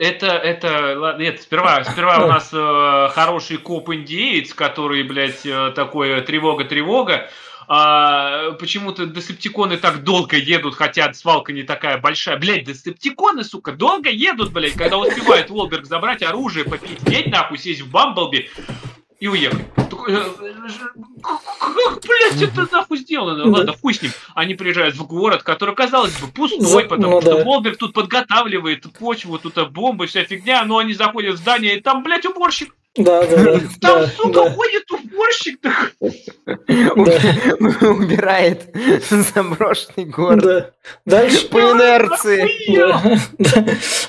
Это, 0.00 0.28
это, 0.28 1.16
нет, 1.18 1.42
сперва, 1.42 1.84
сперва 1.84 2.24
у 2.24 2.26
нас 2.26 2.48
э, 2.54 3.08
хороший 3.12 3.58
коп-индеец, 3.58 4.54
который, 4.54 5.02
блядь, 5.02 5.44
э, 5.44 5.72
такой 5.76 6.22
тревога-тревога, 6.22 7.28
а, 7.68 8.52
почему-то 8.52 9.04
десептиконы 9.04 9.76
так 9.76 10.02
долго 10.02 10.38
едут, 10.38 10.74
хотя 10.74 11.12
свалка 11.12 11.52
не 11.52 11.64
такая 11.64 11.98
большая. 11.98 12.38
Блять, 12.38 12.64
десептиконы, 12.64 13.44
сука, 13.44 13.72
долго 13.72 14.08
едут, 14.08 14.52
блядь, 14.52 14.72
когда 14.72 14.96
успевают 14.96 15.50
Волберг 15.50 15.84
забрать 15.84 16.22
оружие, 16.22 16.64
попить, 16.64 17.26
нахуй, 17.26 17.58
сесть 17.58 17.82
в 17.82 17.90
Бамблби 17.90 18.48
и 19.20 19.28
уехать. 19.28 19.74
Такой, 19.74 20.14
«Э, 20.14 20.24
как, 21.20 22.00
блядь, 22.00 22.42
это 22.42 22.66
нахуй 22.72 22.98
сделано? 22.98 23.44
Да. 23.44 23.50
Ладно, 23.50 23.74
хуй 23.80 23.94
с 23.94 24.02
ним. 24.02 24.10
Они 24.34 24.54
приезжают 24.54 24.96
в 24.96 25.06
город, 25.06 25.42
который, 25.42 25.74
казалось 25.74 26.18
бы, 26.18 26.26
пустой, 26.28 26.84
потому 26.86 27.12
ну, 27.16 27.20
что 27.20 27.36
да. 27.36 27.44
Волберг 27.44 27.76
тут 27.76 27.92
подготавливает 27.92 28.90
почву, 28.98 29.38
тут 29.38 29.54
бомбы, 29.70 30.06
вся 30.06 30.24
фигня, 30.24 30.64
но 30.64 30.78
они 30.78 30.94
заходят 30.94 31.34
в 31.34 31.38
здание, 31.38 31.76
и 31.76 31.80
там, 31.80 32.02
блядь, 32.02 32.24
уборщик. 32.24 32.74
Да, 32.96 33.24
да, 33.24 33.36
да. 33.36 33.60
Там, 33.80 34.00
да, 34.00 34.06
сука, 34.08 34.44
да. 34.44 34.50
ходит 34.50 34.90
уборщик 34.90 35.60
Убирает 37.82 38.74
заброшенный 39.32 40.06
город. 40.06 40.42
Да. 40.42 40.70
Дальше 41.06 41.46
по 41.48 41.58
инерции. 41.58 42.74
Да. 42.74 43.00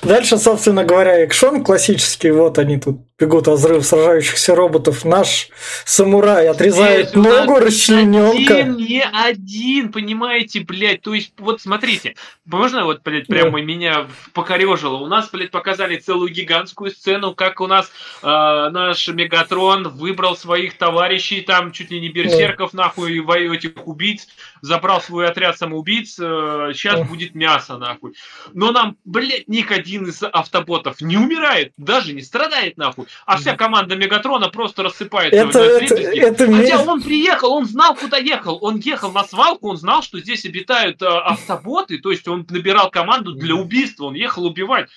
Дальше, 0.01 0.37
собственно 0.37 0.83
говоря, 0.83 1.23
экшон 1.23 1.63
классический. 1.63 2.31
Вот 2.31 2.57
они 2.57 2.79
тут 2.79 3.01
бегут 3.21 3.47
взрыв 3.47 3.85
сражающихся 3.85 4.55
роботов. 4.55 5.05
Наш 5.05 5.49
самурай 5.85 6.47
отрезает 6.47 7.15
ногу 7.15 7.59
расчлененка. 7.59 8.55
Один, 8.55 8.77
не 8.77 9.03
один, 9.03 9.91
понимаете, 9.91 10.61
блядь. 10.61 11.01
То 11.01 11.13
есть, 11.13 11.33
вот 11.37 11.61
смотрите, 11.61 12.15
можно 12.45 12.83
вот, 12.83 13.03
блядь, 13.03 13.27
прямо 13.27 13.59
да. 13.59 13.65
меня 13.65 14.07
покорежило. 14.33 14.97
У 14.97 15.07
нас, 15.07 15.29
блядь, 15.29 15.51
показали 15.51 15.97
целую 15.97 16.31
гигантскую 16.31 16.89
сцену, 16.89 17.35
как 17.35 17.61
у 17.61 17.67
нас 17.67 17.91
э, 18.23 18.25
наш 18.25 19.07
Мегатрон 19.07 19.89
выбрал 19.89 20.35
своих 20.35 20.77
товарищей, 20.77 21.41
там 21.41 21.71
чуть 21.71 21.91
ли 21.91 22.01
не 22.01 22.09
берсерков, 22.09 22.73
нахуй, 22.73 23.21
этих 23.55 23.87
убийц, 23.87 24.27
забрал 24.61 25.01
свой 25.01 25.27
отряд 25.27 25.57
самоубийц, 25.57 26.17
э, 26.19 26.71
сейчас 26.73 27.07
будет 27.07 27.35
мясо, 27.35 27.77
нахуй. 27.77 28.13
Но 28.53 28.71
нам, 28.71 28.97
блядь, 29.05 29.47
ни 29.47 29.65
один 29.67 30.07
из 30.07 30.21
автоботов 30.23 31.01
не 31.01 31.17
умирает, 31.17 31.73
даже 31.77 32.13
не 32.13 32.21
страдает, 32.21 32.77
нахуй. 32.77 33.05
А 33.25 33.37
вся 33.37 33.55
команда 33.55 33.95
Мегатрона 33.95 34.49
просто 34.49 34.83
рассыпается 34.83 35.39
это, 35.39 35.59
это, 35.59 35.95
это, 35.95 36.51
Хотя 36.51 36.83
он 36.83 37.01
приехал, 37.01 37.53
он 37.53 37.65
знал, 37.65 37.95
куда 37.95 38.17
ехал. 38.17 38.59
Он 38.61 38.77
ехал 38.77 39.11
на 39.11 39.23
свалку, 39.23 39.69
он 39.69 39.77
знал, 39.77 40.03
что 40.03 40.19
здесь 40.19 40.45
обитают 40.45 41.01
э, 41.01 41.05
автоботы, 41.05 41.97
то 41.99 42.11
есть 42.11 42.27
он 42.27 42.45
набирал 42.49 42.89
команду 42.89 43.33
для 43.33 43.55
убийства, 43.55 44.05
он 44.05 44.13
ехал 44.13 44.45
убивать. 44.45 44.89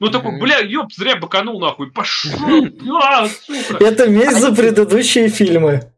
Ну 0.00 0.10
такой, 0.10 0.40
бля, 0.40 0.58
ёб, 0.58 0.92
зря 0.92 1.14
баканул 1.14 1.60
нахуй, 1.60 1.92
пошел, 1.92 2.32
а, 3.00 3.28
сука. 3.46 3.84
Это 3.84 4.08
месть 4.08 4.40
за 4.40 4.52
предыдущие 4.52 5.28
фильмы. 5.28 5.91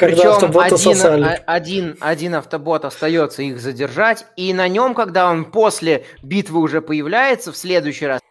Когда 0.00 0.16
Причем 0.16 0.30
автоботы 0.30 0.74
один, 0.74 0.78
сосали. 0.78 1.42
Один, 1.44 1.96
один 2.00 2.34
автобот 2.34 2.86
остается 2.86 3.42
их 3.42 3.60
задержать, 3.60 4.24
и 4.34 4.54
на 4.54 4.66
нем, 4.66 4.94
когда 4.94 5.30
он 5.30 5.44
после 5.44 6.06
битвы 6.22 6.60
уже 6.60 6.80
появляется 6.80 7.52
в 7.52 7.56
следующий 7.56 8.06
раз, 8.06 8.22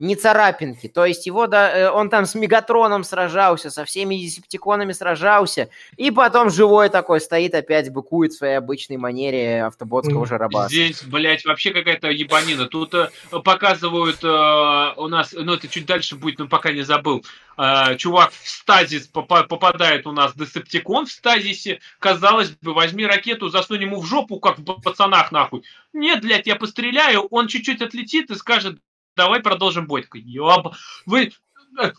не 0.00 0.16
царапинки. 0.16 0.88
То 0.88 1.04
есть 1.04 1.26
его, 1.26 1.46
да, 1.46 1.70
э, 1.70 1.90
он 1.90 2.08
там 2.08 2.24
с 2.24 2.34
Мегатроном 2.34 3.04
сражался, 3.04 3.70
со 3.70 3.84
всеми 3.84 4.16
десептиконами 4.16 4.92
сражался, 4.92 5.68
и 5.96 6.10
потом 6.10 6.50
живой 6.50 6.88
такой 6.88 7.20
стоит, 7.20 7.54
опять 7.54 7.92
быкует 7.92 8.32
в 8.32 8.38
своей 8.38 8.54
обычной 8.54 8.96
манере 8.96 9.64
автоботского 9.64 10.26
жарабаса. 10.26 10.70
Здесь, 10.70 11.02
блядь, 11.04 11.44
вообще 11.44 11.70
какая-то 11.72 12.08
ебанина. 12.08 12.66
Тут 12.66 12.94
э, 12.94 13.10
показывают 13.44 14.24
э, 14.24 14.94
у 14.96 15.08
нас, 15.08 15.32
ну 15.32 15.54
это 15.54 15.68
чуть 15.68 15.84
дальше 15.84 16.16
будет, 16.16 16.38
но 16.38 16.48
пока 16.48 16.72
не 16.72 16.82
забыл, 16.82 17.22
э, 17.58 17.96
чувак 17.96 18.32
в 18.32 18.48
стазис 18.48 19.06
поп- 19.06 19.48
попадает 19.48 20.06
у 20.06 20.12
нас 20.12 20.34
десептикон 20.34 21.06
в 21.06 21.12
стазисе. 21.12 21.80
Казалось 21.98 22.50
бы, 22.62 22.72
возьми 22.72 23.04
ракету, 23.04 23.50
засунь 23.50 23.82
ему 23.82 24.00
в 24.00 24.06
жопу, 24.06 24.40
как 24.40 24.58
в 24.58 24.80
пацанах 24.80 25.30
нахуй. 25.30 25.62
Нет, 25.92 26.22
блядь, 26.22 26.46
я 26.46 26.56
постреляю, 26.56 27.26
он 27.26 27.48
чуть-чуть 27.48 27.82
отлетит 27.82 28.30
и 28.30 28.34
скажет, 28.34 28.78
давай 29.16 29.40
продолжим 29.40 29.86
бой. 29.86 30.02
Такой, 30.02 30.20
ёб, 30.20 30.74
вы 31.06 31.32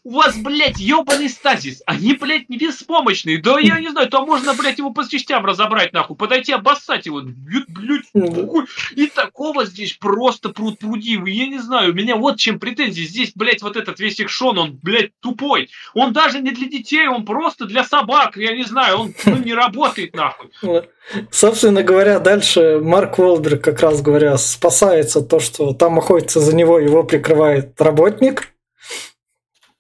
у 0.04 0.12
вас, 0.12 0.38
блядь, 0.38 0.80
ебаный 0.80 1.30
стазис. 1.30 1.82
Они, 1.86 2.14
блядь, 2.14 2.50
не 2.50 2.58
беспомощные. 2.58 3.42
Да 3.42 3.60
я 3.60 3.80
не 3.80 3.90
знаю, 3.90 4.10
то 4.10 4.26
можно, 4.26 4.54
блядь, 4.54 4.78
его 4.78 4.92
по 4.92 5.08
частям 5.08 5.46
разобрать, 5.46 5.94
нахуй. 5.94 6.16
Подойти, 6.16 6.52
обоссать 6.52 7.06
его. 7.06 7.22
Блядь, 7.22 7.70
блядь, 7.70 8.06
Ну 8.14 8.66
И 8.96 9.08
такого 9.08 9.66
здесь 9.66 9.94
просто 9.94 10.50
пруд 10.50 10.80
пруди. 10.80 11.20
Я 11.26 11.48
не 11.48 11.60
знаю, 11.60 11.92
у 11.92 11.96
меня 11.96 12.16
вот 12.16 12.38
чем 12.38 12.60
претензии. 12.60 13.04
Здесь, 13.04 13.32
блядь, 13.36 13.62
вот 13.62 13.78
этот 13.78 14.00
весь 14.00 14.20
экшон, 14.20 14.58
он, 14.58 14.80
блядь, 14.82 15.12
тупой. 15.20 15.70
Он 15.94 16.14
даже 16.14 16.40
не 16.40 16.52
для 16.52 16.68
детей, 16.68 17.08
он 17.08 17.26
просто 17.26 17.66
для 17.66 17.84
собак. 17.84 18.38
Я 18.38 18.56
не 18.56 18.64
знаю, 18.64 18.98
он 19.00 19.14
ну, 19.26 19.38
не 19.38 19.54
работает, 19.54 20.16
нахуй. 20.16 20.50
Собственно 21.32 21.84
говоря, 21.84 22.20
дальше 22.20 22.80
Марк 22.82 23.20
Уолберг, 23.20 23.64
как 23.64 23.82
раз 23.82 24.02
говоря, 24.02 24.38
спасается 24.38 25.22
то, 25.22 25.40
что 25.40 25.74
там 25.74 25.98
охотится 25.98 26.40
за 26.40 26.56
него, 26.56 26.80
его 26.80 27.04
прикрывает 27.04 27.80
работник, 27.82 28.54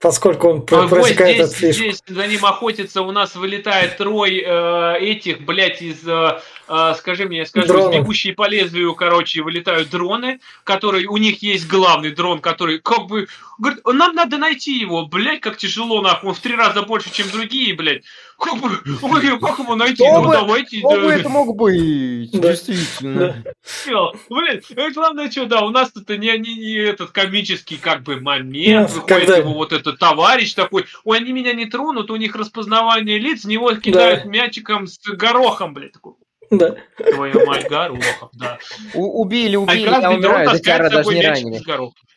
поскольку 0.01 0.49
он 0.49 0.65
А 0.71 0.81
вот 0.81 0.89
просекает 0.89 1.35
здесь, 1.35 1.49
эту 1.49 1.55
фишку. 1.55 1.83
здесь 1.83 2.03
за 2.07 2.27
ним 2.27 2.45
охотится, 2.45 3.01
у 3.03 3.11
нас 3.11 3.35
вылетает 3.35 3.97
трой 3.97 4.43
э, 4.45 4.97
этих, 4.99 5.41
блядь, 5.41 5.81
из, 5.81 6.05
э, 6.07 6.39
э, 6.71 6.95
скажи 6.97 7.25
мне, 7.25 7.45
скажи, 7.45 7.67
Дронов. 7.67 7.93
бегущие 7.93 8.33
по 8.33 8.47
лезвию, 8.47 8.95
короче, 8.95 9.41
вылетают 9.43 9.89
дроны, 9.89 10.39
которые, 10.63 11.07
у 11.07 11.17
них 11.17 11.43
есть 11.43 11.67
главный 11.67 12.11
дрон, 12.11 12.39
который, 12.39 12.79
как 12.79 13.07
бы, 13.07 13.27
говорит, 13.59 13.81
нам 13.85 14.15
надо 14.15 14.37
найти 14.37 14.77
его, 14.79 15.05
блядь, 15.05 15.41
как 15.41 15.57
тяжело, 15.57 16.01
нахуй, 16.01 16.29
он 16.29 16.35
в 16.35 16.39
три 16.39 16.55
раза 16.55 16.81
больше, 16.83 17.11
чем 17.13 17.29
другие, 17.29 17.75
блядь, 17.75 18.03
как 18.39 18.57
бы, 18.59 18.69
ой, 19.03 19.39
как 19.39 19.59
его 19.59 19.75
найти, 19.75 20.03
Кто 20.03 20.21
ну 20.21 20.27
бы- 20.27 20.33
давайте, 20.33 20.79
Кто 20.79 20.95
да. 20.95 21.01
бы 21.01 21.11
это 21.11 21.29
мог 21.29 21.55
быть? 21.55 22.31
Да. 22.31 22.49
Действительно. 22.49 23.43
Всё, 23.61 24.13
Блин, 24.29 24.61
э, 24.75 24.89
главное, 24.91 25.29
что, 25.29 25.45
да, 25.45 25.61
у 25.61 25.69
нас 25.69 25.91
это 25.95 26.17
не, 26.17 26.35
не, 26.39 26.55
не 26.55 26.73
этот 26.73 27.11
комический 27.11 27.77
как 27.77 28.01
бы 28.03 28.19
момент, 28.19 28.89
Ну, 28.89 28.95
выходит 29.01 29.27
когда- 29.27 29.37
его 29.37 29.53
вот 29.53 29.73
этот 29.73 29.99
товарищ 29.99 30.53
такой, 30.53 30.85
ой, 31.03 31.17
они 31.19 31.31
меня 31.33 31.53
не 31.53 31.65
тронут, 31.65 32.09
у 32.09 32.15
них 32.15 32.35
распознавание 32.35 33.19
лиц, 33.19 33.45
него 33.45 33.73
кидают 33.75 34.25
мячиком 34.25 34.87
с 34.87 34.99
горохом, 35.07 35.73
блядь, 35.73 35.91
такой, 35.93 36.13
Да. 36.51 36.75
твою 36.97 37.45
мать, 37.45 37.67
горохом, 37.69 38.29
да. 38.33 38.57
У- 38.93 39.21
Убили, 39.21 39.55
А 39.55 39.59
убили, 39.59 39.85
каждый 39.87 40.01
я 40.03 40.09
умираю, 40.11 40.49
за 40.49 40.59
тебя 40.59 40.89
даже 40.89 41.09
не 41.09 41.25
ранили. 41.25 41.61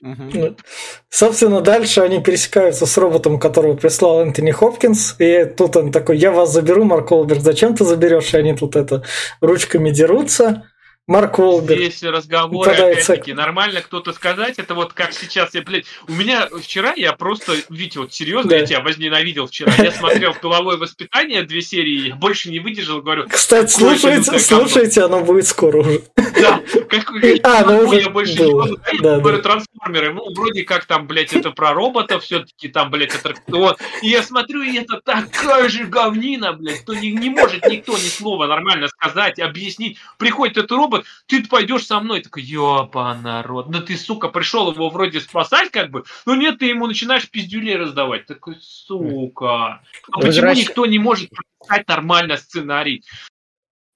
Мгм. 0.01 0.57
Собственно, 1.09 1.61
дальше 1.61 2.01
они 2.03 2.21
пересекаются 2.21 2.85
с 2.85 2.99
роботом, 2.99 3.39
которого 3.39 3.75
прислал 3.77 4.21
Энтони 4.21 4.51
Хопкинс. 4.51 5.17
И 5.19 5.45
тут 5.45 5.77
он 5.77 5.93
такой, 5.93 6.19
я 6.19 6.31
вас 6.33 6.53
заберу, 6.53 6.85
Марк 6.85 7.11
Уолберг, 7.13 7.41
зачем 7.41 7.75
ты 7.77 7.85
заберешь? 7.85 8.35
И 8.35 8.37
они 8.37 8.55
тут 8.55 8.77
это 8.77 9.03
ручками 9.41 9.91
дерутся. 9.91 10.65
Марк 11.07 11.39
Уолберг. 11.39 11.79
Здесь 11.79 12.03
разговоры, 12.03 12.71
опять-таки, 12.73 13.35
нормально 13.35 13.83
кто-то 13.83 14.15
сказать, 14.15 14.59
это 14.59 14.75
вот 14.75 14.95
как 14.95 15.13
сейчас, 15.13 15.53
я, 15.55 15.61
блядь, 15.61 15.85
у 16.09 16.13
меня 16.13 16.49
вчера 16.63 16.95
я 16.97 17.13
просто, 17.13 17.57
Витя, 17.69 17.99
вот 17.99 18.15
серьезно, 18.15 18.49
Да. 18.51 18.57
я 18.57 18.65
тебя 18.67 18.81
возненавидел 18.81 19.47
вчера, 19.47 19.75
я 19.77 19.93
смотрел 19.93 20.33
«Половое 20.41 20.79
воспитание» 20.79 21.43
две 21.43 21.61
серии, 21.61 22.13
больше 22.13 22.51
не 22.51 22.59
выдержал, 22.59 23.03
говорю, 23.03 23.27
Кстати, 23.29 23.71
слушайте, 23.71 24.39
слушайте, 24.39 25.03
оно 25.03 25.21
будет 25.21 25.47
скоро 25.47 25.79
уже. 25.81 26.03
Да, 26.41 26.63
какой 26.89 27.39
А, 27.45 27.65
ну 27.67 27.87
уже 27.87 28.01
я 28.01 28.11
больше 28.11 28.39
было. 28.39 28.49
не 28.49 28.55
могу. 28.73 28.77
Да, 29.03 29.19
говорю, 29.19 29.37
да. 29.39 29.43
трансформеры, 29.43 30.15
ну, 30.15 30.35
вроде 30.35 30.65
как 30.65 30.87
там, 30.87 31.07
блядь, 31.07 31.35
это 31.35 31.51
про 31.51 31.75
роботов 31.75 32.23
все-таки, 32.25 32.69
там, 32.69 32.91
блядь, 32.91 33.15
аттракцион. 33.15 33.77
И 34.01 34.09
я 34.09 34.23
смотрю, 34.23 34.63
и 34.63 34.75
это 34.79 35.01
такая 35.05 35.69
же 35.69 35.85
говнина, 35.85 36.55
блядь, 36.55 36.81
что 36.81 36.95
не, 36.95 37.13
не 37.13 37.29
может 37.29 37.67
никто 37.67 37.93
ни 37.93 38.09
слова 38.09 38.47
нормально 38.47 38.89
сказать, 38.89 39.39
объяснить. 39.39 39.99
Приходит 40.19 40.57
этот 40.57 40.73
робот, 40.73 40.94
ты 41.27 41.45
пойдешь 41.47 41.87
со 41.87 42.01
мной, 42.01 42.21
такой, 42.21 42.43
ёба, 42.43 43.15
народ, 43.15 43.71
да 43.71 43.81
ты, 43.81 43.97
сука, 43.97 44.29
пришел 44.29 44.71
его 44.71 44.91
вроде 44.91 45.21
спасать, 45.21 45.71
как 45.71 45.91
бы, 45.91 46.05
но 46.27 46.35
нет, 46.35 46.59
ты 46.59 46.67
ему 46.67 46.87
начинаешь 46.87 47.29
пиздюлей 47.29 47.77
раздавать. 47.77 48.27
Такой, 48.27 48.57
сука, 48.61 49.83
а 50.13 50.21
почему 50.21 50.53
никто 50.53 50.87
не 50.87 50.99
может 50.99 51.31
прописать 51.31 51.89
нормально 51.89 52.37
сценарий? 52.37 53.03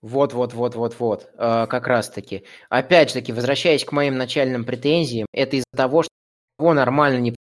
Вот, 0.00 0.32
вот, 0.32 0.54
вот, 0.54 0.74
вот, 0.76 0.96
вот. 0.98 1.28
Э, 1.36 1.66
как 1.68 1.88
раз 1.88 2.08
таки. 2.08 2.44
Опять 2.68 3.08
же 3.08 3.14
таки, 3.14 3.32
возвращаясь 3.32 3.84
к 3.84 3.92
моим 3.92 4.16
начальным 4.16 4.64
претензиям, 4.64 5.26
это 5.32 5.56
из-за 5.56 5.76
того, 5.76 6.04
что 6.04 6.12
его 6.58 6.72
нормально 6.72 7.18
не 7.18 7.34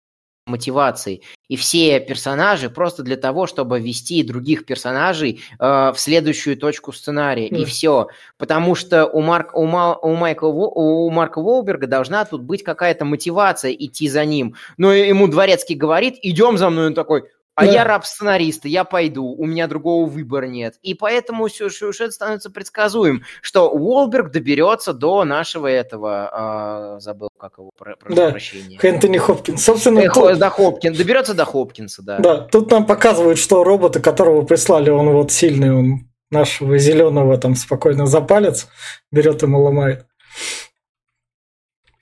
мотивации. 0.48 1.22
И 1.48 1.56
все 1.56 2.00
персонажи 2.00 2.70
просто 2.70 3.04
для 3.04 3.16
того, 3.16 3.48
чтобы 3.48 3.80
ввести 3.80 4.22
других 4.24 4.66
персонажей 4.66 5.42
э, 5.60 5.92
в 5.94 5.96
следующую 5.98 6.58
точку 6.58 6.92
сценария. 6.92 7.48
И 7.48 7.60
Да. 7.60 7.66
все. 7.66 8.08
Потому 8.38 8.76
что 8.76 9.06
у, 9.06 9.22
Марк, 9.22 9.56
у, 9.56 9.66
Ма- 9.66 9.96
у, 9.98 10.14
Майкла, 10.16 10.48
у 10.48 11.10
Марка 11.10 11.42
Волберга 11.42 11.88
должна 11.88 12.26
тут 12.26 12.42
быть 12.44 12.64
какая-то 12.64 13.06
мотивация 13.06 13.72
идти 13.72 14.10
за 14.10 14.26
ним. 14.26 14.56
Но 14.78 14.92
ему 14.94 15.28
дворецкий 15.28 15.76
говорит, 15.76 16.16
идем 16.22 16.58
за 16.58 16.70
мной. 16.70 16.88
Он 16.88 16.94
такой, 16.94 17.24
а 17.58 17.66
Да. 17.66 17.72
я 17.72 17.84
раб 17.84 18.06
сценариста, 18.06 18.68
я 18.68 18.84
пойду, 18.84 19.26
у 19.26 19.46
меня 19.48 19.66
другого 19.68 20.06
выбора 20.08 20.46
нет. 20.46 20.76
И 20.84 20.94
поэтому 20.94 21.50
сю- 21.50 21.72
сюжет 21.72 22.14
становится 22.14 22.52
предсказуем, 22.52 23.24
что 23.42 23.68
Уолберг 23.72 24.32
доберется 24.32 24.94
до 24.94 25.24
нашего 25.26 25.66
этого, 25.66 26.30
а, 26.32 27.00
забыл, 27.00 27.30
как 27.36 27.58
его, 27.58 27.72
про, 27.76 27.96
прошу 27.96 28.16
Да. 28.16 28.30
прощения. 28.30 28.78
Энтони 28.82 29.18
Хопкинс. 29.18 29.64
Собственно, 29.64 30.00
Э, 30.02 30.10
тут- 30.14 30.38
до 30.38 30.50
Хопкин, 30.52 30.94
доберется 30.94 31.34
до 31.34 31.46
Хопкинса, 31.46 32.04
да. 32.04 32.20
Да, 32.20 32.38
тут 32.42 32.70
нам 32.70 32.86
показывают, 32.86 33.40
что 33.40 33.64
робота, 33.64 34.00
которого 34.00 34.44
прислали, 34.44 34.92
он 34.92 35.10
вот 35.10 35.32
сильный, 35.32 35.74
он 35.76 36.08
нашего 36.30 36.78
зеленого 36.78 37.38
там 37.40 37.56
спокойно 37.56 38.06
за 38.06 38.22
палец 38.22 38.68
берет 39.12 39.42
ему 39.42 39.64
ломает. 39.64 40.06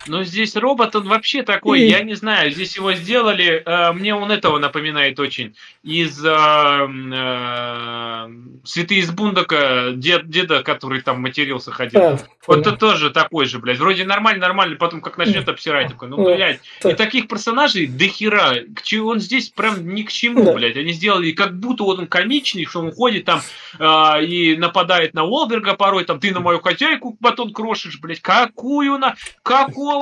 Ну, 0.08 0.24
здесь 0.24 0.56
робот, 0.56 0.96
он 0.96 1.08
вообще 1.08 1.44
такой, 1.44 1.82
И- 1.82 1.90
я 1.90 2.02
не 2.04 2.14
знаю, 2.16 2.52
здесь 2.52 2.76
его 2.76 2.94
сделали, 2.94 3.64
э, 3.66 3.92
мне 3.94 4.14
он 4.16 4.32
этого 4.32 4.60
напоминает 4.60 5.20
очень, 5.20 5.56
из 5.84 6.24
э, 6.24 6.30
э, 6.32 8.30
Святые 8.64 9.02
из 9.02 9.12
Бундака, 9.12 9.92
дед, 9.94 10.30
деда, 10.30 10.64
который 10.64 11.02
там 11.02 11.22
матерился, 11.22 11.72
ходил. 11.72 12.02
А, 12.02 12.20
Вот 12.48 12.60
это 12.62 12.74
тоже 12.74 13.10
такой 13.12 13.46
же, 13.46 13.60
блядь. 13.60 13.78
Вроде 13.78 14.04
нормально, 14.06 14.42
нормально, 14.42 14.76
потом 14.76 15.02
как 15.02 15.18
начнет 15.18 15.48
обсирать, 15.48 15.90
такой, 15.90 16.10
ну, 16.10 16.24
блядь. 16.24 16.60
так. 16.82 16.92
И 16.94 16.96
таких 16.96 17.28
персонажей 17.28 17.88
до 17.88 18.08
хера. 18.08 18.56
Он 19.02 19.20
здесь 19.20 19.50
прям 19.50 19.94
ни 19.94 20.04
к 20.04 20.12
чему, 20.12 20.44
Да. 20.46 20.54
блядь. 20.54 20.78
Они 20.78 20.92
сделали 20.94 21.32
как 21.32 21.58
будто 21.60 21.84
вот 21.84 22.00
он 22.00 22.08
комичный, 22.08 22.66
что 22.66 22.80
он 22.80 22.92
ходит 22.92 23.26
там 23.26 23.42
а, 23.80 24.20
и 24.22 24.56
нападает 24.58 25.14
на 25.14 25.24
Уолберга 25.24 25.74
порой, 25.76 26.04
там, 26.06 26.20
ты 26.20 26.32
на 26.32 26.40
мою 26.40 26.60
хозяйку 26.60 27.18
батон 27.20 27.54
крошишь, 27.54 28.00
блядь. 28.00 28.22
Какую 28.22 28.98
на... 28.98 29.16
Какого? 29.44 29.95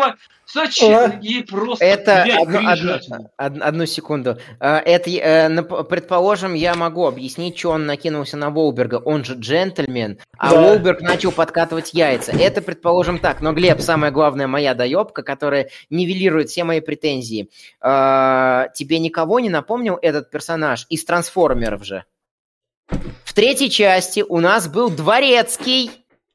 Зачем? 0.54 1.12
А? 1.12 1.20
И 1.22 1.41
просто, 1.44 1.84
Это 1.84 2.24
одну, 2.24 2.60
одну- 3.38 3.64
одну 3.64 3.86
секунду. 3.86 4.38
Э, 4.60 4.78
Это, 4.78 5.10
э, 5.10 5.84
предположим, 5.84 6.54
я 6.54 6.76
могу 6.76 7.08
объяснить, 7.08 7.58
что 7.58 7.72
он 7.72 7.86
накинулся 7.86 8.38
на 8.38 8.50
Волберга. 8.50 8.96
Он 8.96 9.24
же 9.24 9.34
джентльмен, 9.36 10.20
а 10.38 10.52
Да. 10.52 10.62
Волберг 10.62 11.02
начал 11.02 11.32
подкатывать 11.32 11.94
яйца. 11.94 12.32
Это, 12.34 12.62
предположим, 12.62 13.20
так. 13.20 13.41
Но, 13.41 13.54
Глеб, 13.54 13.82
самая 13.82 14.12
главная 14.12 14.48
моя 14.48 14.74
доебка, 14.76 15.24
которая 15.24 15.70
нивелирует 15.89 16.50
все 16.50 16.64
мои 16.64 16.82
претензии. 16.82 17.50
Э, 17.82 18.66
Тебе 18.76 19.00
никого 19.00 19.39
не 19.39 19.50
напомнил 19.50 19.98
этот 20.02 20.30
персонаж 20.30 20.86
из 20.89 21.04
трансформеров 21.06 21.84
же? 21.84 22.04
В 23.24 23.34
третьей 23.34 23.72
части 23.72 24.24
у 24.28 24.39
нас 24.39 24.68
был 24.68 24.89
дворецкий 24.91 25.89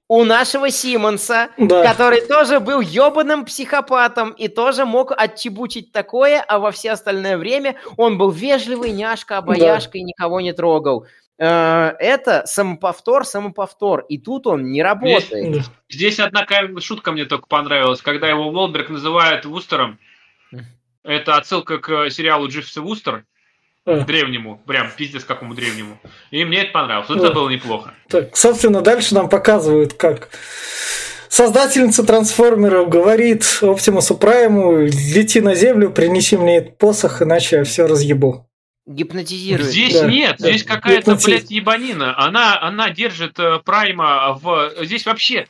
у 0.09 0.25
нашего 0.25 0.71
Симмонса, 0.71 1.51
Да. 1.59 1.83
который 1.87 2.23
тоже 2.27 2.61
был 2.61 2.81
ебаным 2.81 3.45
психопатом 3.45 4.31
и 4.31 4.49
тоже 4.49 4.85
мог 4.87 5.13
отчебучить 5.17 5.93
такое, 5.93 6.41
а 6.41 6.59
во 6.59 6.71
все 6.71 6.93
остальное 6.93 7.37
время 7.37 7.77
он 7.97 8.17
был 8.19 8.31
вежливый, 8.31 8.91
няшка, 8.93 9.39
обаяшка 9.39 9.99
и 9.99 10.03
никого 10.03 10.41
не 10.41 10.53
трогал. 10.53 11.07
Э, 11.39 11.93
Это 12.01 12.43
самоповтор, 12.47 13.25
самоповтор. 13.25 14.01
И 14.09 14.19
тут 14.19 14.47
он 14.47 14.73
не 14.73 14.83
работает. 14.83 15.53
Да. 15.53 15.61
Здесь 15.89 16.19
одна 16.19 16.45
ка- 16.45 16.81
шутка 16.81 17.13
мне 17.13 17.27
только 17.27 17.47
понравилась, 17.47 18.01
когда 18.03 18.29
его 18.29 18.47
Уолберг 18.49 18.89
называет 18.89 19.45
Вустером. 19.45 19.99
Это 21.05 21.37
отсылка 21.37 21.79
к 21.79 22.11
сериалу 22.11 22.49
Дживс 22.49 22.77
и 22.77 22.81
Вустер, 22.81 23.25
А, 23.89 24.05
древнему, 24.05 24.61
прям 24.67 24.91
пиздец 24.95 25.25
какому 25.25 25.55
древнему. 25.55 25.99
И 26.31 26.45
мне 26.45 26.63
это 26.63 26.73
понравилось. 26.73 27.09
Да. 27.09 27.15
Это 27.17 27.33
было 27.33 27.49
неплохо. 27.49 27.95
Так, 28.09 28.37
собственно, 28.37 28.83
дальше 28.83 29.15
нам 29.15 29.29
показывают, 29.29 29.95
как 29.95 30.29
создательница 31.29 32.05
трансформеров 32.05 32.89
говорит 32.89 33.61
Оптимусу 33.63 34.17
Прайму, 34.17 34.77
лети 34.87 35.41
на 35.41 35.55
землю, 35.55 35.91
принеси 35.91 36.37
мне 36.37 36.59
этот 36.59 36.79
посох, 36.79 37.23
иначе 37.23 37.57
я 37.57 37.65
все 37.65 37.87
разъебу. 37.87 38.45
Гипнотизирует. 38.87 39.71
Здесь 39.71 40.01
Да, 40.01 40.07
нет, 40.07 40.37
да. 40.39 40.49
здесь 40.49 40.65
какая-то, 40.65 41.13
Гипнотиз. 41.13 41.25
блядь, 41.25 41.51
ебанина. 41.51 42.19
Она, 42.19 42.59
она 42.61 42.89
держит 42.91 43.39
э, 43.39 43.61
Прайма 43.65 44.39
в... 44.41 44.73
Здесь 44.83 45.05
вообще... 45.05 45.47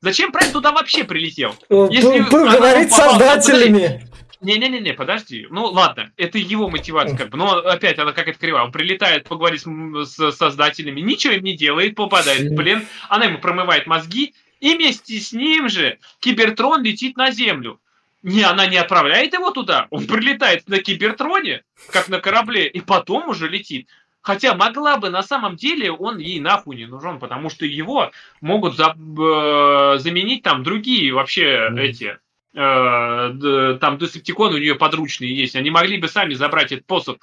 Зачем 0.00 0.32
Прайм 0.32 0.50
туда 0.50 0.72
вообще 0.72 1.04
прилетел? 1.04 1.54
Если 1.68 2.22
Был 2.30 2.44
она 2.44 2.56
говорить 2.56 2.90
с 2.90 2.96
создателями. 2.96 4.08
Не-не-не, 4.40 4.94
подожди. 4.94 5.46
Ну, 5.50 5.66
ладно, 5.66 6.12
это 6.16 6.38
его 6.38 6.70
мотивация, 6.70 7.16
как 7.16 7.28
бы. 7.28 7.36
Но 7.36 7.58
опять 7.58 7.98
она 7.98 8.12
как-то 8.12 8.32
кривая. 8.32 8.64
Он 8.64 8.72
прилетает 8.72 9.28
поговорить 9.28 9.62
с, 9.62 10.06
с 10.06 10.32
создателями, 10.32 11.00
ничего 11.00 11.34
им 11.34 11.44
не 11.44 11.56
делает, 11.56 11.94
попадает 11.94 12.50
в 12.50 12.56
плен. 12.56 12.86
Она 13.08 13.26
ему 13.26 13.38
промывает 13.38 13.86
мозги, 13.86 14.34
и 14.60 14.74
вместе 14.74 15.18
с 15.18 15.32
ним 15.32 15.68
же 15.68 15.98
Кибертрон 16.20 16.82
летит 16.82 17.16
на 17.18 17.30
Землю. 17.30 17.80
не, 18.22 18.42
она 18.42 18.66
не 18.66 18.78
отправляет 18.78 19.34
его 19.34 19.50
туда. 19.50 19.88
Он 19.90 20.06
прилетает 20.06 20.68
на 20.68 20.78
кибертроне, 20.78 21.62
как 21.90 22.08
на 22.08 22.18
корабле, 22.18 22.66
и 22.66 22.80
потом 22.80 23.28
уже 23.28 23.48
летит. 23.48 23.88
Хотя 24.22 24.54
могла 24.54 24.98
бы, 24.98 25.08
на 25.08 25.22
самом 25.22 25.56
деле, 25.56 25.90
он 25.90 26.18
ей 26.18 26.40
нахуй 26.40 26.76
не 26.76 26.86
нужен, 26.86 27.18
потому 27.18 27.48
что 27.48 27.64
его 27.64 28.10
могут 28.42 28.76
за, 28.76 28.94
э, 28.94 29.98
заменить 29.98 30.42
там 30.42 30.62
другие 30.62 31.12
вообще 31.12 31.70
mm. 31.70 31.80
эти 31.80 32.18
там 32.52 33.98
Десептикон 33.98 34.54
у 34.54 34.58
нее 34.58 34.74
подручные 34.74 35.34
есть, 35.34 35.56
они 35.56 35.70
могли 35.70 35.98
бы 35.98 36.08
сами 36.08 36.34
забрать 36.34 36.72
этот 36.72 36.86
посох. 36.86 37.16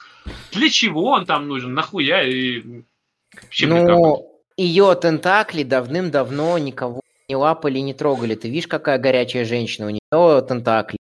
Для 0.51 0.69
чего 0.69 1.11
он 1.11 1.25
там 1.25 1.47
нужен? 1.47 1.73
Нахуя? 1.73 2.23
И... 2.23 2.63
Вообще, 3.41 3.67
ну, 3.67 4.41
ее 4.55 4.97
тентакли 4.99 5.63
давным-давно 5.63 6.57
никого 6.57 7.01
не 7.28 7.36
лапали, 7.36 7.80
не 7.80 7.93
трогали. 7.93 8.36
Ты 8.36 8.49
видишь, 8.49 8.67
какая 8.67 8.97
горячая 8.97 9.43
женщина, 9.45 9.88
у 9.88 9.89
нее 9.89 10.41
тентакли. 10.47 10.96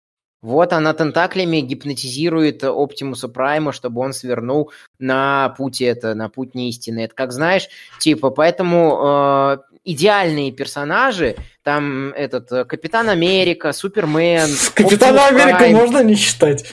Вот 0.45 0.73
она 0.73 0.93
тентаклями 0.93 1.61
гипнотизирует 1.61 2.63
Оптимуса 2.63 3.27
Прайма, 3.27 3.71
чтобы 3.71 4.01
он 4.01 4.13
свернул 4.13 4.71
на 4.99 5.49
путь 5.57 5.81
это, 5.81 6.13
на 6.13 6.29
путь 6.29 6.53
неистины. 6.53 6.99
Это 6.99 7.15
как 7.15 7.31
знаешь, 7.31 7.67
типа, 7.99 8.29
поэтому 8.29 8.99
э, 9.03 9.57
идеальные 9.85 10.51
персонажи, 10.51 11.35
там 11.63 12.09
этот 12.11 12.51
э, 12.51 12.63
Капитан 12.63 13.09
Америка, 13.09 13.73
Супермен. 13.73 14.47
Капитана 14.75 15.25
Америка 15.29 15.65
можно 15.69 16.03
не 16.03 16.13
считать. 16.13 16.63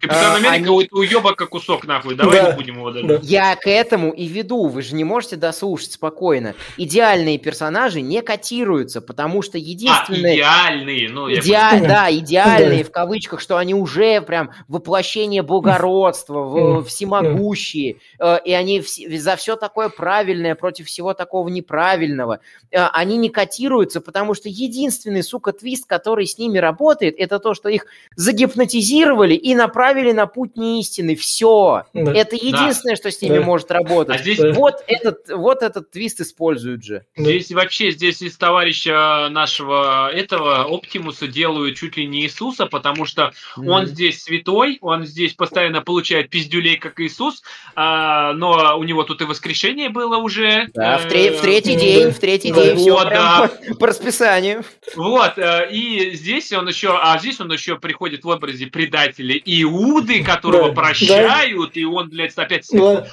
Капитан 0.00 0.32
а, 0.32 0.36
Америка 0.36 0.70
они... 0.70 0.88
уеба 0.90 1.34
как 1.34 1.50
кусок 1.50 1.86
нахуй, 1.86 2.14
давай 2.14 2.40
да, 2.40 2.50
не 2.50 2.56
будем 2.56 2.76
его 2.76 2.90
даже. 2.90 3.06
Да. 3.06 3.18
Я 3.22 3.54
к 3.54 3.68
этому 3.68 4.12
и 4.12 4.26
веду, 4.26 4.68
вы 4.68 4.80
же 4.80 4.94
не 4.94 5.04
можете 5.04 5.36
дослушать 5.36 5.92
спокойно. 5.92 6.54
Идеальные 6.78 7.36
персонажи 7.38 8.00
не 8.00 8.22
котируются, 8.22 9.02
потому 9.02 9.42
что 9.42 9.58
единственные... 9.58 10.42
А, 10.42 10.68
идеальные, 10.70 11.10
ну... 11.10 11.28
Я 11.28 11.40
Идеаль... 11.40 11.80
Да, 11.86 12.10
идеальные, 12.10 12.84
в 12.84 12.90
кавычках, 12.90 13.40
что 13.40 13.58
они 13.58 13.74
уже 13.74 14.22
прям 14.22 14.52
воплощение 14.68 15.42
благородства, 15.42 16.82
всемогущие, 16.82 17.96
э, 18.18 18.38
и 18.42 18.52
они 18.54 18.82
за 18.82 19.36
все 19.36 19.56
такое 19.56 19.90
правильное 19.90 20.54
против 20.54 20.86
всего 20.86 21.12
такого 21.12 21.48
неправильного. 21.48 22.40
Э, 22.70 22.86
они 22.92 23.18
не 23.18 23.28
котируются, 23.28 24.00
потому 24.00 24.32
что 24.32 24.48
единственный, 24.48 25.22
сука, 25.22 25.52
твист, 25.52 25.86
который 25.86 26.26
с 26.26 26.38
ними 26.38 26.56
работает, 26.56 27.16
это 27.18 27.38
то, 27.38 27.52
что 27.52 27.68
их 27.68 27.84
загипнотизировали 28.16 29.34
и 29.34 29.54
направили 29.54 29.89
направили 29.90 30.12
на 30.12 30.26
путь 30.26 30.56
неистины. 30.56 31.16
Все. 31.16 31.84
Да. 31.92 32.12
Это 32.12 32.36
единственное, 32.36 32.94
да. 32.94 32.96
что 32.96 33.10
с 33.10 33.20
ними 33.20 33.38
да. 33.38 33.44
может 33.44 33.70
работать. 33.70 34.16
А 34.16 34.18
здесь... 34.18 34.38
вот, 34.54 34.76
этот, 34.86 35.28
вот 35.30 35.62
этот 35.62 35.90
твист 35.90 36.20
используют 36.20 36.84
же. 36.84 37.04
Здесь 37.16 37.50
вообще, 37.50 37.90
здесь 37.90 38.22
из 38.22 38.36
товарища 38.36 39.28
нашего 39.30 40.10
этого 40.12 40.62
Оптимуса 40.62 41.26
делают 41.26 41.76
чуть 41.76 41.96
ли 41.96 42.06
не 42.06 42.22
Иисуса, 42.22 42.66
потому 42.66 43.04
что 43.04 43.32
mm. 43.56 43.68
он 43.68 43.86
здесь 43.86 44.22
святой, 44.22 44.78
он 44.80 45.04
здесь 45.04 45.34
постоянно 45.34 45.82
получает 45.82 46.30
пиздюлей, 46.30 46.76
как 46.76 47.00
Иисус, 47.00 47.42
а, 47.74 48.32
но 48.34 48.78
у 48.78 48.84
него 48.84 49.02
тут 49.02 49.20
и 49.22 49.24
воскрешение 49.24 49.88
было 49.88 50.18
уже. 50.18 50.68
Да, 50.74 50.98
в, 50.98 51.08
тре- 51.08 51.32
в 51.32 51.40
третий 51.40 51.76
день, 51.76 52.10
в 52.10 52.18
третий 52.18 52.52
день, 52.52 52.76
все 52.76 52.92
вот, 52.92 53.08
да. 53.08 53.50
по, 53.68 53.74
по 53.74 53.86
расписанию. 53.88 54.64
Вот, 54.94 55.36
э, 55.36 55.68
и 55.72 56.12
здесь 56.14 56.52
он 56.52 56.68
еще, 56.68 56.96
а 57.00 57.18
здесь 57.18 57.40
он 57.40 57.52
еще 57.52 57.78
приходит 57.78 58.24
в 58.24 58.28
образе 58.28 58.66
предателя 58.66 59.34
Иу 59.44 59.79
Иуды, 59.82 60.22
которого 60.22 60.72
прощают, 60.72 61.76
и 61.76 61.84
он, 61.84 62.08
блядь, 62.08 62.36
опять... 62.36 62.66
Да. 62.72 63.06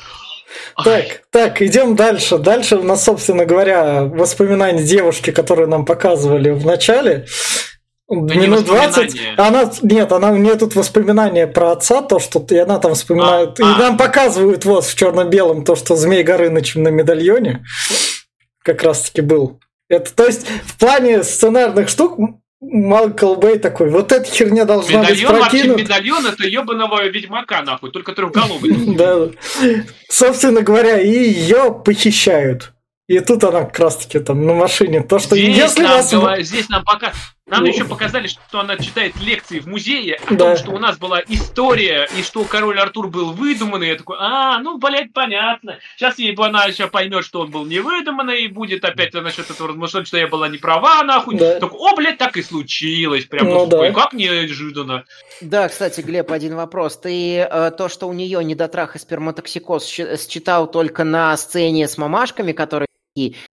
Так, 0.83 1.23
так, 1.29 1.61
идем 1.61 1.95
дальше. 1.95 2.37
Дальше 2.37 2.77
у 2.77 2.83
нас, 2.83 3.03
собственно 3.03 3.45
говоря, 3.45 4.03
воспоминания 4.03 4.83
девушки, 4.83 5.31
которые 5.31 5.67
нам 5.67 5.85
показывали 5.85 6.51
в 6.51 6.65
начале. 6.65 7.25
Да 8.09 8.35
минут 8.35 8.65
20. 8.65 9.37
Она, 9.37 9.69
нет, 9.81 10.11
она, 10.13 10.31
у 10.31 10.37
нее 10.37 10.55
тут 10.55 10.75
воспоминания 10.75 11.45
про 11.45 11.71
отца, 11.71 12.01
то, 12.01 12.19
что 12.19 12.45
и 12.49 12.55
она 12.55 12.79
там 12.79 12.93
вспоминает. 12.93 13.59
А, 13.59 13.63
и 13.63 13.65
а. 13.65 13.77
нам 13.77 13.97
показывают 13.97 14.63
вот 14.63 14.85
в 14.85 14.95
черно-белом 14.95 15.65
то, 15.65 15.75
что 15.75 15.97
Змей 15.97 16.23
Горыныч 16.23 16.75
на 16.75 16.87
медальоне 16.87 17.65
как 18.63 18.83
раз-таки 18.83 19.19
был. 19.19 19.59
Это, 19.89 20.13
то 20.13 20.25
есть, 20.25 20.47
в 20.65 20.77
плане 20.77 21.23
сценарных 21.23 21.89
штук 21.89 22.17
Майкл 22.59 23.35
Бэй 23.35 23.59
такой, 23.59 23.89
вот 23.89 24.11
эта 24.11 24.29
херня 24.29 24.65
должна 24.65 25.01
медальон, 25.01 25.31
быть 25.31 25.41
прокинута. 25.41 25.81
Медальон 25.81 26.25
это 26.25 26.43
ебаного 26.47 27.07
ведьмака, 27.07 27.61
нахуй, 27.61 27.91
только 27.91 28.13
трехголовый. 28.13 28.73
Да. 28.97 29.29
Собственно 30.09 30.61
говоря, 30.61 30.99
и 30.99 31.11
ее 31.11 31.79
похищают. 31.85 32.73
И 33.07 33.19
тут 33.19 33.43
она 33.43 33.63
как 33.63 33.79
раз 33.79 33.97
таки 33.97 34.19
там 34.19 34.45
на 34.45 34.53
машине. 34.53 35.01
То, 35.01 35.19
что 35.19 35.35
здесь 35.35 35.55
если 35.55 35.83
нам, 35.83 36.21
вас... 36.21 36.45
Здесь 36.47 36.67
нам 36.67 36.83
пока 36.83 37.13
нам 37.47 37.61
ну, 37.63 37.67
еще 37.67 37.85
показали, 37.85 38.27
что 38.27 38.59
она 38.59 38.75
читает 38.75 39.15
лекции 39.21 39.59
в 39.59 39.67
музее 39.67 40.19
о 40.27 40.33
да. 40.33 40.37
том, 40.37 40.57
что 40.57 40.71
у 40.71 40.79
нас 40.79 40.97
была 40.97 41.21
история, 41.29 42.07
и 42.17 42.21
что 42.21 42.43
король 42.43 42.77
Артур 42.77 43.07
был 43.07 43.31
выдуманный. 43.31 43.87
Я 43.87 43.95
такой, 43.95 44.17
а, 44.19 44.59
ну, 44.59 44.77
блядь, 44.77 45.13
понятно. 45.13 45.79
Сейчас 45.95 46.19
ей 46.19 46.35
она 46.35 46.69
сейчас 46.71 46.89
поймет, 46.89 47.23
что 47.23 47.39
он 47.39 47.51
был 47.51 47.65
не 47.65 47.79
выдуманный, 47.79 48.43
и 48.43 48.47
будет 48.49 48.83
опять 48.83 49.13
насчет 49.13 49.49
этого 49.49 49.69
размышлять, 49.69 50.07
что 50.07 50.17
я 50.17 50.27
была 50.27 50.49
не 50.49 50.57
права, 50.57 51.01
нахуй. 51.03 51.37
Да. 51.37 51.57
Так, 51.59 51.73
о, 51.73 51.95
блядь, 51.95 52.17
так 52.17 52.35
и 52.35 52.43
случилось. 52.43 53.25
Прям, 53.25 53.47
ну, 53.47 53.65
да. 53.65 53.91
как 53.93 54.11
неожиданно. 54.11 55.05
Да, 55.39 55.69
кстати, 55.69 56.01
Глеб, 56.01 56.31
один 56.31 56.55
вопрос. 56.55 56.97
Ты 56.97 57.37
э, 57.37 57.71
то, 57.71 57.87
что 57.87 58.09
у 58.09 58.13
нее 58.13 58.43
недотрах 58.43 58.97
и 58.97 58.99
сперматоксикоз 58.99 59.85
считал 59.87 60.69
только 60.69 61.05
на 61.05 61.35
сцене 61.37 61.87
с 61.87 61.97
мамашками, 61.97 62.51
которые 62.51 62.87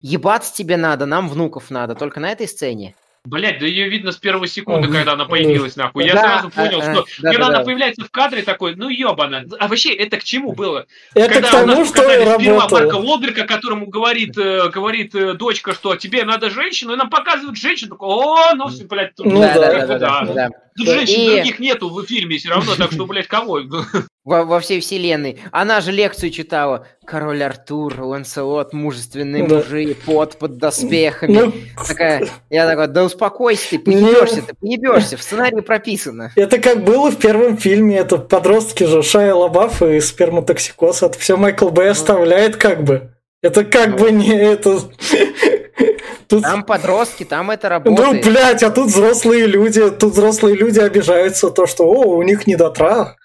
ебаться 0.01 0.55
тебе 0.55 0.77
надо, 0.77 1.07
нам 1.07 1.29
внуков 1.29 1.71
надо, 1.71 1.95
только 1.95 2.19
на 2.19 2.31
этой 2.33 2.49
сцене? 2.49 2.97
Блять, 3.25 3.59
да 3.59 3.65
ее 3.65 3.89
видно 3.89 4.13
с 4.13 4.17
первой 4.17 4.49
секунды, 4.49 4.89
когда 4.89 5.13
она 5.13 5.25
появилась, 5.25 5.77
нахуй. 5.77 6.05
Я 6.05 6.13
да, 6.13 6.21
сразу 6.21 6.51
понял, 6.51 6.81
а, 6.81 6.83
что 6.83 7.07
да, 7.23 7.31
когда 7.31 7.47
да, 7.47 7.47
она 7.47 7.59
да. 7.61 7.65
появляется 7.65 8.05
в 8.05 8.11
кадре, 8.11 8.43
такой, 8.43 8.75
ну 8.77 8.91
ебана. 8.91 9.47
А 9.59 9.69
вообще, 9.69 9.95
это 9.95 10.19
к 10.19 10.25
чему 10.25 10.53
было? 10.53 10.87
Это 11.15 11.33
когда 11.33 11.49
к 11.49 11.51
тому, 11.51 11.65
у 11.65 11.67
нас 11.79 11.89
что 11.89 12.03
сперва 12.03 12.69
Марка 12.69 12.97
Лоберка, 12.97 13.45
которому 13.45 13.87
говорит, 13.87 14.37
э, 14.37 14.69
говорит 14.69 15.15
э, 15.15 15.33
дочка, 15.33 15.73
что 15.73 15.97
тебе 15.97 16.25
надо 16.25 16.51
женщину, 16.51 16.93
и 16.93 16.97
нам 16.97 17.09
показывают 17.09 17.57
женщину, 17.57 17.93
такой, 17.93 18.09
о, 18.11 18.55
ну, 18.57 18.69
блядь, 18.91 19.15
тут, 19.15 19.25
ну, 19.25 19.41
да, 19.41 19.55
да, 19.55 19.87
да, 19.87 19.99
да, 19.99 20.25
да. 20.25 20.49
Тут 20.77 20.89
женщин 20.89 21.21
и... 21.21 21.35
других 21.37 21.59
нету 21.61 21.89
в 21.89 22.05
фильме 22.05 22.37
все 22.37 22.51
равно, 22.51 22.75
так 22.77 22.93
что, 22.93 23.07
блядь, 23.07 23.29
кого? 23.29 23.61
Во, 24.25 24.45
во 24.45 24.59
всей 24.59 24.81
вселенной. 24.81 25.39
Она 25.53 25.83
же 25.83 25.93
лекцию 25.93 26.31
читала. 26.31 26.87
Король 27.05 27.43
Артур, 27.43 28.01
Ланселот, 28.01 28.73
мужественные 28.73 29.47
да. 29.47 29.57
мужи, 29.57 29.95
пот 30.07 30.39
под 30.39 30.57
доспехами. 30.57 31.33
Ну... 31.33 31.53
Такая, 31.87 32.27
я 32.49 32.67
такой, 32.67 32.87
да 32.89 33.05
успокойся 33.05 33.73
ты, 33.73 33.79
поебешься, 33.79 34.41
ты 34.41 34.55
поебешься, 34.55 35.19
в 35.19 35.23
сценарии 35.23 35.61
прописано. 35.61 36.33
Это 36.37 36.59
как 36.59 36.85
было 36.85 37.11
в 37.11 37.19
первом 37.19 37.59
фильме, 37.59 37.99
это 37.99 38.17
подростки 38.17 38.85
же, 38.85 39.03
Шая 39.03 39.35
Лабаф 39.35 39.83
и 39.83 40.01
сперматоксикоз, 40.01 41.03
это 41.03 41.19
все 41.19 41.37
Майкл 41.37 41.69
Бэй 41.69 41.91
оставляет 41.91 42.57
как 42.57 42.83
бы. 42.83 43.11
Это 43.43 43.63
как 43.63 43.91
ну. 43.91 43.99
бы 43.99 44.11
не 44.11 44.35
это... 44.35 44.81
Тут... 46.29 46.43
Там 46.43 46.65
подростки, 46.65 47.25
там 47.25 47.51
это 47.51 47.69
ну, 47.69 47.75
работает. 47.75 48.25
Ну, 48.25 48.31
блядь, 48.31 48.63
а 48.63 48.71
тут 48.71 48.89
взрослые 48.89 49.47
люди, 49.47 49.91
тут 49.91 50.13
взрослые 50.13 50.57
люди 50.57 50.79
обижаются 50.79 51.51
то, 51.51 51.67
что, 51.67 51.85
о, 51.85 52.17
у 52.17 52.23
них 52.23 52.47
недотрах. 52.47 53.17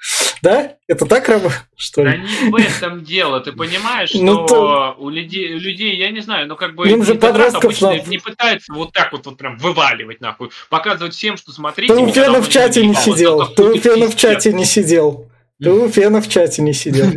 Да? 0.41 0.73
Это 0.87 1.05
так 1.05 1.27
работает, 1.27 1.65
что 1.75 2.03
ли? 2.03 2.11
Да 2.11 2.17
не 2.17 2.51
в 2.51 2.55
этом 2.55 3.03
дело, 3.03 3.41
ты 3.41 3.51
понимаешь, 3.51 4.11
ну, 4.13 4.19
что 4.19 4.41
ну, 4.41 4.47
то... 4.47 4.95
у 4.97 5.09
людей, 5.09 5.49
людей, 5.49 5.97
я 5.97 6.11
не 6.11 6.21
знаю, 6.21 6.47
ну 6.47 6.55
как 6.55 6.75
бы 6.75 6.89
Им 6.89 7.03
же 7.03 7.15
подростков 7.15 7.65
обычно 7.65 7.89
на... 7.89 8.01
не 8.01 8.17
пытаются 8.17 8.73
вот 8.73 8.93
так 8.93 9.11
вот, 9.11 9.25
вот 9.25 9.37
прям 9.37 9.57
вываливать 9.57 10.21
нахуй, 10.21 10.49
показывать 10.69 11.13
всем, 11.13 11.35
что 11.35 11.51
смотрите. 11.51 11.93
Ты 11.93 11.99
у 11.99 12.07
Фена 12.07 12.41
в 12.41 12.49
чате 12.49 12.85
не 12.85 12.95
сидел, 12.95 13.45
ты 13.47 13.63
у 13.63 13.77
Фена 13.77 14.07
в 14.07 14.15
чате 14.15 14.53
не 14.53 14.65
сидел. 14.65 15.29
Ты 15.61 15.71
у 15.71 15.89
Фена 15.89 16.21
в 16.21 16.29
чате 16.29 16.61
не 16.61 16.71
сидел, 16.73 17.11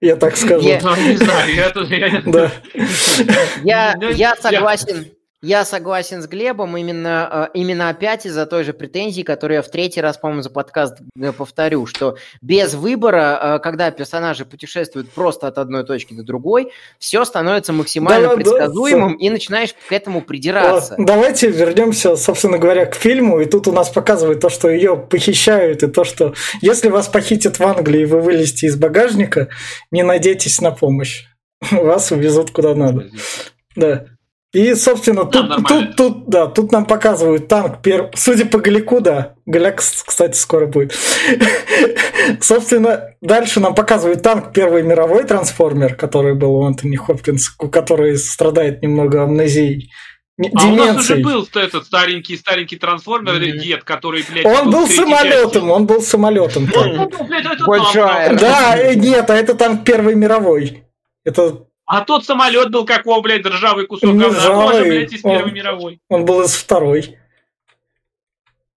я 0.00 0.16
так 0.16 0.36
скажу. 0.36 0.66
Я 0.66 0.80
не 0.80 1.16
знаю, 1.16 1.54
я 1.54 1.70
тут... 1.70 1.88
Я 3.62 4.34
согласен 4.36 5.12
я 5.44 5.64
согласен 5.64 6.22
с 6.22 6.26
Глебом 6.26 6.76
именно, 6.76 7.50
э, 7.54 7.58
именно 7.58 7.90
опять 7.90 8.24
из-за 8.24 8.46
той 8.46 8.64
же 8.64 8.72
претензии, 8.72 9.22
которую 9.22 9.56
я 9.56 9.62
в 9.62 9.68
третий 9.68 10.00
раз, 10.00 10.16
по-моему, 10.16 10.42
за 10.42 10.50
подкаст 10.50 10.98
э, 11.20 11.32
повторю, 11.32 11.84
что 11.86 12.16
без 12.40 12.74
выбора, 12.74 13.56
э, 13.56 13.58
когда 13.58 13.90
персонажи 13.90 14.46
путешествуют 14.46 15.10
просто 15.10 15.46
от 15.46 15.58
одной 15.58 15.84
точки 15.84 16.14
до 16.14 16.22
другой, 16.22 16.72
все 16.98 17.24
становится 17.24 17.72
максимально 17.74 18.28
да, 18.28 18.34
предсказуемым 18.36 19.18
да, 19.18 19.26
и 19.26 19.30
начинаешь 19.30 19.74
к 19.88 19.92
этому 19.92 20.22
придираться. 20.22 20.94
Давайте 20.98 21.50
вернемся, 21.50 22.16
собственно 22.16 22.58
говоря, 22.58 22.86
к 22.86 22.94
фильму, 22.94 23.40
и 23.40 23.44
тут 23.44 23.68
у 23.68 23.72
нас 23.72 23.90
показывают 23.90 24.40
то, 24.40 24.48
что 24.48 24.70
ее 24.70 24.96
похищают, 24.96 25.82
и 25.82 25.88
то, 25.88 26.04
что 26.04 26.34
если 26.62 26.88
вас 26.88 27.08
похитят 27.08 27.58
в 27.58 27.62
Англии, 27.64 28.02
и 28.02 28.06
вы 28.06 28.20
вылезете 28.20 28.66
из 28.68 28.76
багажника, 28.76 29.48
не 29.90 30.02
надейтесь 30.02 30.62
на 30.62 30.70
помощь. 30.70 31.24
Вас 31.70 32.10
увезут 32.12 32.50
куда 32.50 32.74
надо. 32.74 33.08
Да. 33.76 34.06
И, 34.54 34.72
собственно, 34.76 35.24
тут, 35.24 35.66
тут, 35.66 35.96
тут, 35.96 36.28
да, 36.28 36.46
тут 36.46 36.70
нам 36.70 36.86
показывают 36.86 37.48
танк. 37.48 37.82
Пер... 37.82 38.10
Судя 38.14 38.46
по 38.46 38.60
Галику, 38.60 39.00
да. 39.00 39.34
Галяк, 39.46 39.78
кстати, 39.78 40.36
скоро 40.36 40.66
будет. 40.66 40.96
Собственно, 42.40 43.16
дальше 43.20 43.58
нам 43.58 43.74
показывают 43.74 44.22
танк 44.22 44.52
Первой 44.52 44.84
мировой 44.84 45.24
трансформер, 45.24 45.96
который 45.96 46.34
был 46.34 46.54
у 46.54 46.64
Антони 46.64 46.94
Хопкинс, 46.94 47.48
который 47.48 48.16
страдает 48.16 48.80
немного 48.80 49.24
амнезией. 49.24 49.90
а 50.38 50.66
у 50.66 50.76
нас 50.76 50.98
уже 50.98 51.16
был 51.16 51.48
этот 51.52 51.84
старенький, 51.84 52.36
старенький 52.36 52.76
трансформер, 52.76 53.34
mm-hmm. 53.34 53.58
дед, 53.58 53.82
который, 53.82 54.24
блядь... 54.30 54.46
Он 54.46 54.70
был 54.70 54.86
самолетом, 54.86 55.68
он 55.72 55.86
был 55.86 56.00
самолетом. 56.00 56.70
Большая. 57.66 58.38
Да, 58.38 58.94
нет, 58.94 59.28
а 59.28 59.34
это 59.34 59.56
там 59.56 59.82
Первой 59.82 60.14
мировой. 60.14 60.84
Это 61.24 61.66
а 61.86 62.00
тот 62.02 62.24
самолет 62.24 62.70
был 62.70 62.86
как 62.86 63.06
о, 63.06 63.20
блядь, 63.20 63.44
ржавый 63.44 63.86
кусок 63.86 64.16
говна. 64.16 64.40
Тоже, 64.40 64.84
блядь, 64.84 65.12
из 65.12 65.22
Первой 65.22 65.52
мировой. 65.52 66.00
Он 66.08 66.24
был 66.24 66.42
из 66.42 66.54
Второй. 66.54 67.18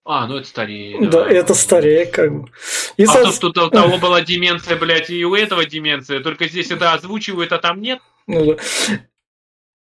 А, 0.10 0.26
ну 0.26 0.38
это 0.38 0.48
старее. 0.48 0.98
Да, 1.02 1.24
да 1.24 1.30
это 1.30 1.54
старее, 1.54 2.06
как 2.06 2.34
бы. 2.34 2.50
И 2.96 3.04
а 3.04 3.08
со... 3.08 3.24
то, 3.24 3.32
что 3.32 3.48
у 3.48 3.52
того 3.52 3.98
была 4.02 4.22
деменция, 4.22 4.78
блядь, 4.78 5.10
и 5.10 5.26
у 5.26 5.36
этого 5.36 5.66
деменция, 5.66 6.22
только 6.22 6.48
здесь 6.48 6.72
это 6.72 6.94
озвучивают, 6.94 7.52
а 7.52 7.58
там 7.58 7.82
нет. 7.82 8.00
Ну 8.26 8.56
да. 8.56 8.58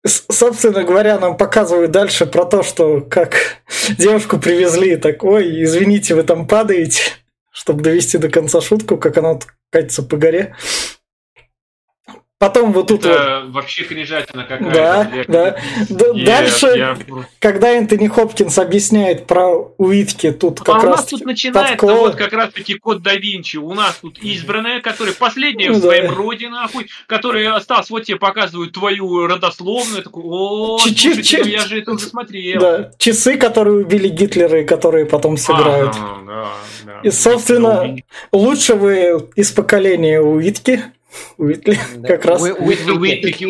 Собственно 0.04 0.82
говоря, 0.84 1.18
нам 1.18 1.36
показывают 1.36 1.92
дальше 1.92 2.26
про 2.26 2.44
то, 2.44 2.62
что 2.62 3.00
как 3.00 3.62
девушку 3.98 4.38
привезли, 4.38 4.96
такой, 4.96 5.64
извините, 5.64 6.14
вы 6.14 6.24
там 6.24 6.46
падаете, 6.46 7.02
чтобы 7.50 7.82
довести 7.82 8.18
до 8.18 8.28
конца 8.28 8.60
шутку, 8.60 8.98
как 8.98 9.16
она 9.16 9.38
катится 9.70 10.02
по 10.02 10.18
горе. 10.18 10.56
Потом 12.42 12.72
вот 12.72 12.88
тут 12.88 13.06
Это 13.06 13.42
вот... 13.44 13.52
вообще 13.52 13.84
кринжатина 13.84 14.42
какая-то. 14.42 14.74
Да, 14.74 15.10
да. 15.28 15.56
Нет, 16.12 16.26
Дальше, 16.26 16.66
я... 16.76 16.98
когда 17.38 17.70
Энтони 17.70 18.08
Хопкинс 18.08 18.58
объясняет 18.58 19.28
про 19.28 19.72
Уитки, 19.78 20.32
тут 20.32 20.58
как 20.58 20.74
а 20.74 20.78
раз... 20.78 20.84
у 20.84 20.88
нас 20.88 21.04
тут 21.06 21.24
начинается 21.24 21.76
подкол... 21.76 21.98
вот 21.98 22.16
как 22.16 22.32
раз-таки 22.32 22.74
код 22.74 23.00
да 23.00 23.14
Винчи. 23.14 23.58
У 23.58 23.72
нас 23.74 24.00
тут 24.02 24.18
избранная, 24.18 24.80
которая 24.80 25.14
последняя 25.14 25.70
ну, 25.70 25.76
в 25.76 25.82
своем 25.82 26.08
да. 26.08 26.14
роде, 26.16 26.48
нахуй, 26.48 26.88
который 27.06 27.46
остался, 27.46 27.92
вот 27.92 28.06
тебе 28.06 28.16
показывают 28.16 28.72
твою 28.72 29.28
родословную. 29.28 30.02
Такой, 30.02 30.24
о, 30.26 30.78
слушайте, 30.78 31.42
ну 31.44 31.48
я 31.48 31.60
же 31.60 31.78
это 31.78 31.92
уже 31.92 32.06
смотрел. 32.06 32.60
Да, 32.60 32.90
часы, 32.98 33.36
которые 33.36 33.84
убили 33.84 34.08
Гитлера 34.08 34.62
и 34.62 34.64
которые 34.64 35.06
потом 35.06 35.36
сыграют. 35.36 35.94
Ага, 35.94 36.18
да, 36.26 36.46
да. 36.86 37.00
И, 37.04 37.10
собственно, 37.12 37.96
лучшего 38.32 39.28
из 39.36 39.52
поколения 39.52 40.20
Уитки 40.20 40.82
Уитли, 41.36 41.78
как 42.06 42.24
раз. 42.24 42.42
Уитвики. 42.42 43.44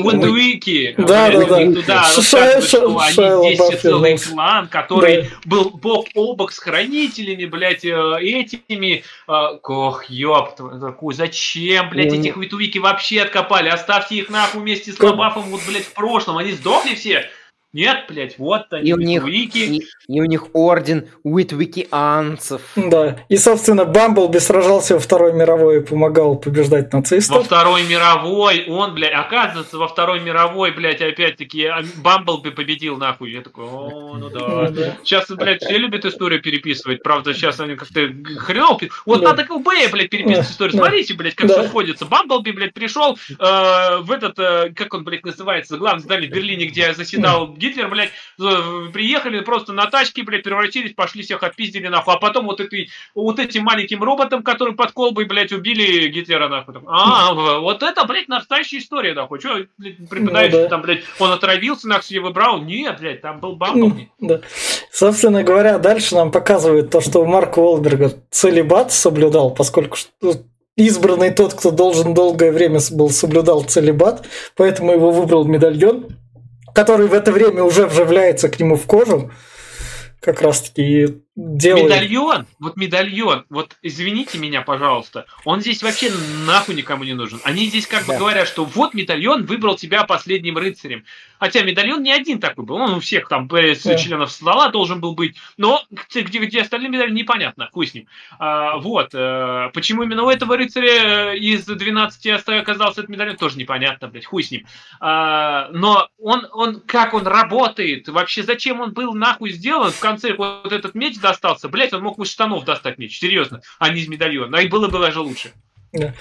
Да, 0.98 1.30
да, 1.30 1.46
да. 1.46 1.72
Туда 1.72 2.02
рассказывают, 2.02 2.64
что 2.64 2.98
они 3.00 3.54
здесь 3.54 3.80
целый 3.80 4.18
клан, 4.18 4.68
который 4.68 5.30
был 5.44 5.70
бок 5.70 6.06
о 6.14 6.34
бок 6.34 6.52
с 6.52 6.58
хранителями, 6.58 7.44
блядь, 7.44 7.84
э, 7.84 8.16
этими. 8.20 9.04
Э, 9.28 9.58
ох, 9.62 10.04
ёб 10.08 10.56
такую, 10.56 11.14
зачем, 11.14 11.90
блядь, 11.90 12.12
этих 12.12 12.36
Уитвики 12.36 12.78
вообще 12.78 13.22
откопали? 13.22 13.68
Оставьте 13.68 14.16
их 14.16 14.28
нахуй 14.28 14.60
вместе 14.60 14.92
с 14.92 15.00
Лобафом, 15.00 15.42
вот, 15.44 15.60
блядь, 15.66 15.84
в 15.84 15.92
прошлом. 15.92 16.38
Они 16.38 16.52
сдохли 16.52 16.94
все. 16.94 17.26
Нет, 17.72 18.04
блядь, 18.06 18.38
вот 18.38 18.66
они, 18.70 18.90
и 18.90 18.92
у 18.92 18.98
них, 18.98 19.26
и, 19.26 19.82
и 20.06 20.20
у 20.20 20.24
них 20.26 20.54
орден 20.54 21.08
уитвикианцев. 21.22 22.60
Да, 22.76 23.20
и, 23.30 23.38
собственно, 23.38 23.86
Бамблби 23.86 24.38
сражался 24.38 24.94
во 24.94 25.00
Второй 25.00 25.32
мировой 25.32 25.78
и 25.78 25.80
помогал 25.80 26.36
побеждать 26.36 26.92
нацистов. 26.92 27.38
Во 27.38 27.42
Второй 27.44 27.84
мировой 27.84 28.66
он, 28.68 28.94
блядь, 28.94 29.14
оказывается, 29.14 29.78
во 29.78 29.88
Второй 29.88 30.20
мировой, 30.20 30.72
блядь, 30.72 31.00
опять-таки, 31.00 31.64
а, 31.64 31.82
Бамблби 31.96 32.50
победил, 32.50 32.98
нахуй. 32.98 33.32
Я 33.32 33.40
такой, 33.40 33.64
о, 33.64 34.18
ну 34.18 34.28
да. 34.28 34.68
да. 34.68 34.96
Сейчас, 35.02 35.30
блядь, 35.30 35.62
все 35.62 35.78
любят 35.78 36.04
историю 36.04 36.42
переписывать, 36.42 37.02
правда, 37.02 37.32
сейчас 37.32 37.58
они 37.60 37.76
как-то 37.76 38.00
хреново... 38.36 38.80
Вот 39.06 39.22
да. 39.22 39.28
надо 39.28 39.44
КБ, 39.44 39.90
блядь, 39.90 40.10
переписывать 40.10 40.46
да. 40.46 40.52
историю. 40.52 40.76
Смотрите, 40.76 41.14
блядь, 41.14 41.36
как 41.36 41.48
да. 41.48 41.54
все 41.54 41.68
сходится. 41.68 42.04
Бамблби, 42.04 42.50
блядь, 42.50 42.74
пришел 42.74 43.16
э, 43.30 43.96
в 44.00 44.10
этот, 44.10 44.38
э, 44.38 44.72
как 44.76 44.92
он, 44.92 45.04
блядь, 45.04 45.24
называется, 45.24 45.78
главный 45.78 46.02
здание 46.02 46.28
в 46.28 46.34
Берлине, 46.34 46.66
где 46.66 46.92
заседал 46.92 47.56
Гитлер, 47.62 47.88
блядь, 47.88 48.10
приехали 48.92 49.40
просто 49.40 49.72
на 49.72 49.86
тачке, 49.86 50.24
блядь, 50.24 50.42
превратились, 50.42 50.94
пошли 50.94 51.22
всех 51.22 51.42
отпиздили, 51.44 51.86
нахуй. 51.86 52.14
А 52.14 52.16
потом 52.16 52.46
вот, 52.46 52.60
этой, 52.60 52.90
вот 53.14 53.38
этим 53.38 53.62
маленьким 53.62 54.02
роботом, 54.02 54.42
который 54.42 54.74
под 54.74 54.90
колбой, 54.90 55.26
блядь, 55.26 55.52
убили 55.52 56.08
Гитлера, 56.08 56.48
нахуй. 56.48 56.74
А, 56.88 57.32
вот 57.32 57.82
это, 57.82 58.04
блядь, 58.04 58.28
настоящая 58.28 58.78
история, 58.78 59.14
нахуй. 59.14 59.40
Че, 59.40 59.68
преподающий 60.10 60.56
ну, 60.56 60.62
да. 60.64 60.68
там, 60.68 60.82
блядь, 60.82 61.04
он 61.20 61.30
отравился, 61.30 61.86
нахуй, 61.86 62.04
себе 62.04 62.20
выбрал? 62.20 62.60
Нет, 62.60 62.98
блядь, 62.98 63.20
там 63.20 63.38
был 63.38 63.56
Бамблби. 63.56 64.10
Да. 64.18 64.40
Собственно 64.92 65.42
говоря, 65.42 65.78
дальше 65.78 66.14
нам 66.14 66.30
показывают 66.30 66.90
то, 66.90 67.00
что 67.00 67.24
Марк 67.24 67.58
Уолберга 67.58 68.12
целебат 68.30 68.92
соблюдал, 68.92 69.52
поскольку 69.52 69.96
избранный 70.76 71.30
тот, 71.30 71.54
кто 71.54 71.70
должен 71.70 72.14
долгое 72.14 72.52
время 72.52 72.80
был 72.92 73.10
соблюдал 73.10 73.64
целебат, 73.64 74.26
поэтому 74.56 74.92
его 74.92 75.10
выбрал 75.10 75.44
медальон 75.44 76.08
который 76.74 77.06
в 77.06 77.14
это 77.14 77.32
время 77.32 77.62
уже 77.62 77.86
вживляется 77.86 78.48
к 78.48 78.58
нему 78.58 78.76
в 78.76 78.86
кожу, 78.86 79.30
как 80.20 80.40
раз 80.42 80.62
таки 80.62 81.22
делает... 81.34 81.84
Медальон, 81.84 82.46
вот 82.58 82.76
медальон, 82.76 83.44
вот 83.48 83.76
извините 83.82 84.38
меня, 84.38 84.62
пожалуйста, 84.62 85.26
он 85.44 85.60
здесь 85.60 85.82
вообще 85.82 86.10
нахуй 86.46 86.74
никому 86.74 87.04
не 87.04 87.14
нужен. 87.14 87.40
Они 87.44 87.66
здесь 87.66 87.86
как 87.86 88.06
бы 88.06 88.16
говорят, 88.16 88.46
что 88.48 88.64
вот 88.64 88.94
медальон 88.94 89.46
выбрал 89.46 89.76
тебя 89.76 90.04
последним 90.04 90.58
рыцарем. 90.58 91.04
Хотя 91.38 91.62
медальон 91.62 92.02
не 92.02 92.12
один 92.12 92.38
такой 92.38 92.64
был, 92.64 92.76
он 92.76 92.94
у 92.94 93.00
всех 93.00 93.28
там 93.28 93.48
да. 93.48 93.74
членов 93.74 94.30
стола 94.30 94.68
должен 94.68 95.00
был 95.00 95.14
быть, 95.14 95.36
но 95.56 95.82
где, 95.90 96.38
где 96.38 96.60
остальные 96.60 96.90
медали, 96.90 97.10
непонятно, 97.10 97.68
хуй 97.72 97.86
с 97.86 97.94
ним. 97.94 98.06
А, 98.38 98.76
вот, 98.76 99.10
а, 99.14 99.70
почему 99.70 100.04
именно 100.04 100.22
у 100.22 100.30
этого 100.30 100.56
рыцаря 100.56 101.32
из 101.32 101.64
12 101.64 102.48
оказался 102.48 103.00
этот 103.00 103.08
медальон, 103.08 103.36
тоже 103.36 103.58
непонятно, 103.58 104.08
блядь, 104.08 104.26
хуй 104.26 104.44
с 104.44 104.50
ним. 104.50 104.66
А, 105.00 105.68
но 105.72 106.08
он, 106.18 106.46
он, 106.52 106.80
как 106.80 107.14
он 107.14 107.26
работает, 107.26 108.08
вообще 108.08 108.42
зачем 108.42 108.80
он 108.80 108.92
был 108.92 109.14
нахуй 109.14 109.50
сделан, 109.50 109.90
в 109.90 109.98
конце? 109.98 110.34
Вот 110.34 110.72
этот 110.72 110.94
меч 110.94 111.16
достался, 111.22 111.70
блядь, 111.70 111.94
он 111.94 112.02
мог 112.02 112.18
из 112.18 112.30
штанов 112.30 112.64
достать 112.64 112.98
меч, 112.98 113.18
серьезно, 113.18 113.62
а 113.78 113.88
не 113.88 114.02
из 114.02 114.08
медальона, 114.08 114.56
и 114.56 114.68
было 114.68 114.88
бы 114.88 114.98
даже 114.98 115.20
лучше. 115.20 115.52
Да. 115.92 116.14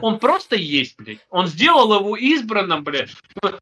Он 0.00 0.18
просто 0.18 0.54
есть, 0.54 0.96
блядь. 0.96 1.18
Он 1.28 1.46
сделал 1.48 1.92
его 1.98 2.16
избранным, 2.16 2.84
блядь. 2.84 3.10
По 3.40 3.58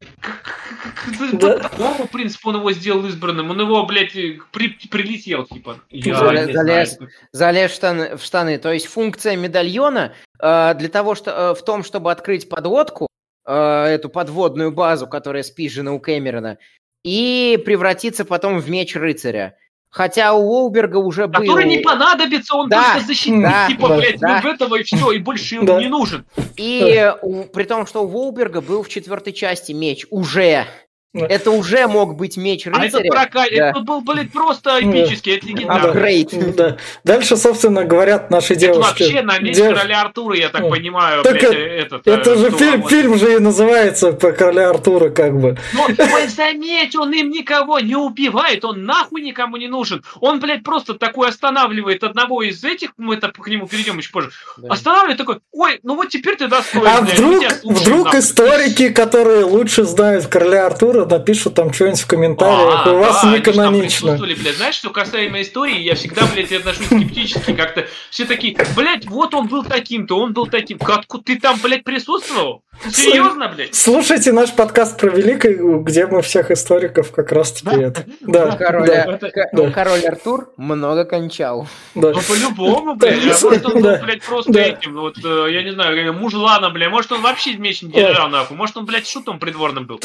такому 1.59 2.07
принципу 2.07 2.49
он 2.49 2.57
его 2.57 2.71
сделал 2.73 3.05
избранным. 3.07 3.49
Он 3.49 3.59
его, 3.59 3.85
блядь, 3.85 4.13
при, 4.51 4.67
прилетел, 4.69 5.45
типа. 5.45 5.79
залез, 5.91 6.99
залез 7.31 7.71
в, 7.71 7.75
штаны, 7.75 8.17
в 8.17 8.23
штаны. 8.23 8.59
То 8.59 8.71
есть 8.71 8.85
функция 8.85 9.35
медальона 9.35 10.13
э, 10.39 10.73
для 10.75 10.89
того, 10.89 11.15
что 11.15 11.31
э, 11.31 11.55
в 11.55 11.63
том, 11.63 11.83
чтобы 11.83 12.11
открыть 12.11 12.47
подводку, 12.47 13.07
э, 13.45 13.85
эту 13.85 14.09
подводную 14.09 14.71
базу, 14.71 15.07
которая 15.07 15.41
спижена 15.41 15.91
у 15.91 15.99
Кэмерона, 15.99 16.59
и 17.03 17.59
превратиться 17.65 18.25
потом 18.25 18.59
в 18.59 18.69
меч 18.69 18.95
рыцаря. 18.95 19.57
Хотя 19.89 20.33
у 20.33 20.41
Уолберга 20.41 20.97
уже 20.97 21.27
был... 21.27 21.41
Который 21.41 21.65
не 21.65 21.79
понадобится, 21.79 22.55
он 22.55 22.69
да, 22.69 22.93
только 22.93 23.07
защитник, 23.07 23.41
да, 23.41 23.67
типа, 23.67 23.87
да, 23.89 23.97
блядь, 23.97 24.19
да. 24.19 24.39
этого 24.39 24.75
и 24.75 24.83
все, 24.83 25.11
и 25.11 25.17
больше 25.17 25.55
ему 25.55 25.65
да. 25.65 25.79
не 25.79 25.87
нужен. 25.87 26.25
И 26.57 27.11
у, 27.23 27.45
при 27.45 27.63
том, 27.63 27.87
что 27.87 28.03
у 28.03 28.07
Уолберга 28.07 28.61
был 28.61 28.83
в 28.83 28.89
четвертой 28.89 29.33
части 29.33 29.71
меч 29.71 30.05
уже. 30.11 30.67
Это 31.13 31.49
уже 31.49 31.87
мог 31.87 32.15
быть 32.15 32.37
меч 32.37 32.67
рыцаря. 32.67 32.83
А 32.83 32.85
этот 32.85 33.07
прока... 33.07 33.45
да. 33.49 33.69
это 33.69 33.79
был, 33.79 34.01
блин, 34.01 34.29
просто 34.29 34.79
эпический, 34.79 35.37
это 35.37 35.47
легендарный. 35.47 36.53
Да. 36.53 36.77
Дальше, 37.03 37.35
собственно, 37.35 37.83
говорят 37.83 38.29
наши 38.29 38.53
это 38.53 38.61
девушки. 38.61 39.01
вообще 39.01 39.21
на 39.23 39.39
меч 39.39 39.55
Дев... 39.55 39.73
короля 39.73 40.01
Артура, 40.01 40.35
я 40.35 40.49
так 40.49 40.69
понимаю. 40.69 41.23
Так 41.23 41.33
блядь, 41.33 41.55
этот, 41.55 42.07
это 42.07 42.35
же 42.35 42.51
фильм, 42.51 42.87
фильм 42.87 43.17
же 43.17 43.35
и 43.35 43.39
называется 43.39 44.11
по 44.11 44.31
короля 44.33 44.69
Артура, 44.69 45.09
как 45.09 45.39
бы. 45.39 45.57
Но 45.73 45.87
ой, 45.87 46.27
заметь, 46.27 46.95
он 46.95 47.11
им 47.11 47.31
никого 47.31 47.79
не 47.79 47.95
убивает, 47.95 48.63
он 48.63 48.85
нахуй 48.85 49.21
никому 49.21 49.57
не 49.57 49.67
нужен. 49.67 50.03
Он, 50.21 50.39
блядь, 50.39 50.63
просто 50.63 50.93
такой 50.93 51.29
останавливает 51.29 52.03
одного 52.03 52.43
из 52.43 52.63
этих, 52.63 52.91
мы 52.97 53.15
это 53.15 53.29
к 53.29 53.47
нему 53.47 53.67
перейдем 53.67 53.97
еще 53.97 54.11
позже, 54.11 54.29
да. 54.57 54.73
останавливает 54.73 55.17
такой, 55.17 55.39
ой, 55.51 55.79
ну 55.81 55.95
вот 55.95 56.09
теперь 56.09 56.35
ты 56.35 56.47
достоин. 56.47 56.85
А 56.85 57.01
блядь, 57.01 57.17
вдруг, 57.17 57.43
вдруг 57.63 58.13
историки, 58.13 58.89
которые 58.89 59.43
лучше 59.43 59.85
знают 59.85 60.27
короля 60.27 60.67
Артура, 60.67 60.98
Артура, 60.99 61.19
напишут 61.19 61.55
там 61.55 61.73
что-нибудь 61.73 62.01
в 62.01 62.07
комментариях. 62.07 62.85
А, 62.85 62.91
У 62.91 62.99
вас 62.99 63.23
да, 63.23 63.31
не 63.31 63.39
канонично. 63.39 64.17
Блядь. 64.17 64.57
Знаешь, 64.57 64.75
что 64.75 64.89
касаемо 64.89 65.41
истории, 65.41 65.79
я 65.79 65.95
всегда, 65.95 66.23
блядь, 66.33 66.51
отношусь 66.51 66.85
скептически 66.87 67.53
как-то. 67.53 67.87
Все 68.09 68.25
такие, 68.25 68.55
блядь, 68.75 69.05
вот 69.07 69.33
он 69.33 69.47
был 69.47 69.63
таким-то, 69.63 70.19
он 70.19 70.33
был 70.33 70.47
таким. 70.47 70.77
Как 70.79 71.05
ты 71.25 71.39
там, 71.39 71.59
блядь, 71.61 71.83
присутствовал? 71.83 72.63
Серьезно, 72.89 73.49
блядь? 73.49 73.75
Слушайте 73.75 74.31
наш 74.31 74.53
подкаст 74.53 74.97
про 74.97 75.09
Великую, 75.09 75.79
где 75.81 76.07
мы 76.07 76.21
всех 76.21 76.49
историков 76.49 77.11
как 77.11 77.31
раз 77.31 77.51
таки 77.51 77.75
это. 77.81 78.05
Да, 78.21 78.55
король, 78.55 78.87
да, 78.87 79.19
да. 79.51 79.71
король 79.71 80.05
Артур 80.05 80.53
много 80.55 81.03
кончал. 81.03 81.67
Да. 81.95 82.11
Ну, 82.11 82.21
по-любому, 82.21 82.95
блядь. 82.95 83.19
А 83.25 83.45
может, 83.45 83.65
он 83.65 83.81
был, 83.81 83.97
блядь, 83.97 84.23
просто 84.23 84.59
этим, 84.59 84.95
вот, 84.95 85.17
э, 85.23 85.47
я 85.51 85.63
не 85.63 85.71
знаю, 85.71 86.13
мужланом, 86.13 86.73
блядь. 86.73 86.89
Может, 86.89 87.11
он 87.11 87.21
вообще 87.21 87.55
меч 87.55 87.81
не 87.81 87.91
держал, 87.91 88.29
нахуй. 88.29 88.55
Может, 88.55 88.77
он, 88.77 88.85
блядь, 88.85 89.07
шутом 89.07 89.39
придворным 89.39 89.85
был. 89.85 89.99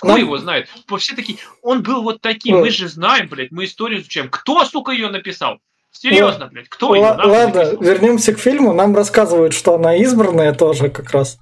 Хуй 0.00 0.20
его 0.20 0.38
знает. 0.40 0.68
Все 0.98 1.14
такие, 1.14 1.38
он 1.62 1.82
был 1.82 2.02
вот 2.02 2.20
таким, 2.20 2.58
мы 2.60 2.70
же 2.70 2.88
знаем, 2.88 3.28
блядь, 3.28 3.50
мы 3.50 3.64
историю 3.64 4.00
изучаем. 4.00 4.28
Кто, 4.28 4.64
сука, 4.64 4.92
ее 4.92 5.08
написал? 5.08 5.58
Серьезно, 5.92 6.46
блядь, 6.46 6.68
кто 6.68 6.94
ее 6.94 7.02
Ладно, 7.02 7.76
вернемся 7.80 8.32
к 8.32 8.38
фильму. 8.38 8.72
Нам 8.72 8.94
рассказывают, 8.94 9.54
что 9.54 9.74
она 9.74 9.96
избранная 9.96 10.54
тоже 10.54 10.88
как 10.88 11.10
раз 11.10 11.38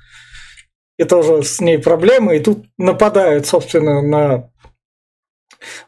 и 0.98 1.04
тоже 1.04 1.44
с 1.44 1.60
ней 1.60 1.78
проблемы, 1.78 2.36
и 2.36 2.40
тут 2.40 2.66
нападают, 2.76 3.46
собственно, 3.46 4.02
на 4.02 4.50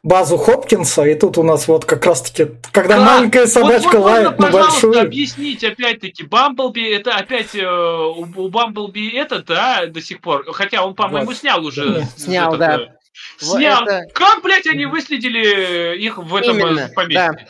базу 0.02 0.36
Хопкинса, 0.36 1.04
и 1.04 1.14
тут 1.14 1.36
у 1.38 1.42
нас 1.42 1.68
вот 1.68 1.84
как 1.84 2.04
раз-таки, 2.06 2.52
когда 2.72 2.96
Да, 2.96 3.04
маленькая 3.04 3.46
собачка 3.46 3.86
вот, 3.86 3.94
вот 3.94 4.04
лает 4.04 4.38
можно, 4.38 4.46
на 4.46 4.50
большую... 4.50 5.00
объяснить 5.00 5.62
опять-таки, 5.64 6.24
Бамблби, 6.24 6.90
это 6.90 7.16
опять 7.16 7.54
э, 7.54 7.66
у, 7.66 8.22
у 8.22 8.48
Бамблби 8.48 9.10
этот, 9.10 9.46
да, 9.46 9.86
до 9.86 10.00
сих 10.00 10.20
пор, 10.20 10.44
хотя 10.52 10.84
он, 10.84 10.94
по-моему, 10.94 11.26
Вот. 11.26 11.36
снял 11.36 11.64
уже. 11.64 12.06
Снял, 12.16 12.54
этот, 12.54 12.58
да. 12.58 12.99
Э, 13.40 13.44
Снял. 13.44 13.82
это- 13.84 14.06
Как, 14.14 14.42
блядь, 14.42 14.66
они 14.66 14.86
выследили 14.86 15.96
их 15.98 16.18
в 16.18 16.34
этом 16.34 16.56
э, 16.56 16.60
Именно, 16.60 16.88
поместье? 16.94 17.48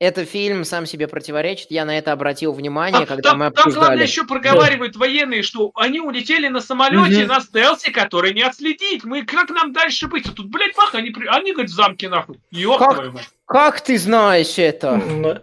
Это 0.00 0.24
фильм 0.24 0.64
сам 0.64 0.86
себе 0.86 1.08
противоречит. 1.08 1.72
Я 1.72 1.84
на 1.84 1.98
это 1.98 2.12
обратил 2.12 2.52
внимание, 2.52 3.00
Там, 3.00 3.06
когда 3.06 3.30
там- 3.30 3.38
мы 3.40 3.44
там, 3.50 3.64
главное, 3.64 3.72
обсуждали. 3.80 4.02
еще 4.06 4.24
проговаривают 4.24 4.94
военные, 4.94 5.42
что 5.42 5.72
они 5.74 5.98
улетели 6.00 6.46
на 6.46 6.60
самолете 6.60 7.18
Мгм. 7.24 7.26
на 7.26 7.40
стелсе, 7.40 7.90
который 7.90 8.32
не 8.32 8.42
отследить. 8.42 9.02
Мы 9.02 9.24
как 9.24 9.50
нам 9.50 9.72
дальше 9.72 10.06
быть? 10.06 10.26
А 10.28 10.30
Тут, 10.32 10.50
блядь, 10.50 10.76
бах, 10.76 10.94
они, 10.94 11.10
при- 11.10 11.26
они 11.26 11.52
говорят, 11.52 11.72
в 11.72 11.74
замке 11.74 12.08
нахуй. 12.08 12.38
Ёб 12.52 12.78
Как? 12.78 13.10
Как 13.46 13.80
ты 13.80 13.98
знаешь 13.98 14.56
это? 14.58 15.42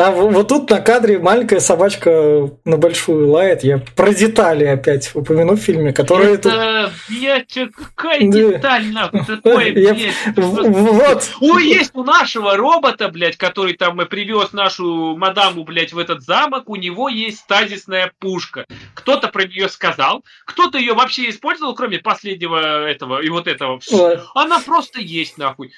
Да. 0.00 0.08
А 0.08 0.10
вот 0.12 0.48
тут 0.48 0.70
на 0.70 0.80
кадре 0.80 1.18
маленькая 1.18 1.60
собачка 1.60 2.50
на 2.64 2.76
большую 2.76 3.28
лает. 3.28 3.62
Я 3.64 3.78
про 3.96 4.14
детали 4.14 4.64
опять 4.64 5.10
упомяну 5.14 5.54
в 5.56 5.60
фильме, 5.60 5.92
которые 5.92 6.36
тут... 6.38 6.52
Это, 6.52 6.90
блядь, 7.08 7.56
э, 7.56 7.68
какая 7.68 8.20
Да. 8.20 8.38
деталь, 8.38 8.86
нахуй, 8.92 9.24
такое, 9.24 9.66
Я- 9.74 9.94
блядь. 9.94 10.14
Вот. 10.36 11.30
Ой, 11.40 11.66
есть 11.66 11.90
у 11.94 12.02
нашего 12.04 12.56
робота, 12.56 13.08
блядь, 13.08 13.36
который 13.36 13.74
там 13.74 13.98
привез 14.08 14.52
нашу 14.52 15.16
мадаму, 15.16 15.64
блядь, 15.64 15.92
в 15.92 15.98
этот 15.98 16.22
замок, 16.22 16.68
у 16.68 16.76
него 16.76 17.08
есть 17.08 17.38
стазисная 17.40 18.12
пушка. 18.18 18.64
Кто-то 18.94 19.28
про 19.28 19.44
нее 19.44 19.68
сказал, 19.68 20.24
кто-то 20.46 20.78
ее 20.78 20.94
вообще 20.94 21.28
использовал, 21.28 21.74
кроме 21.74 21.98
последнего 21.98 22.86
этого 22.86 23.20
и 23.20 23.28
вот 23.28 23.46
этого. 23.46 23.80
Вот. 23.90 24.20
Она 24.34 24.60
просто 24.60 25.00
есть, 25.00 25.36
нахуй. 25.38 25.72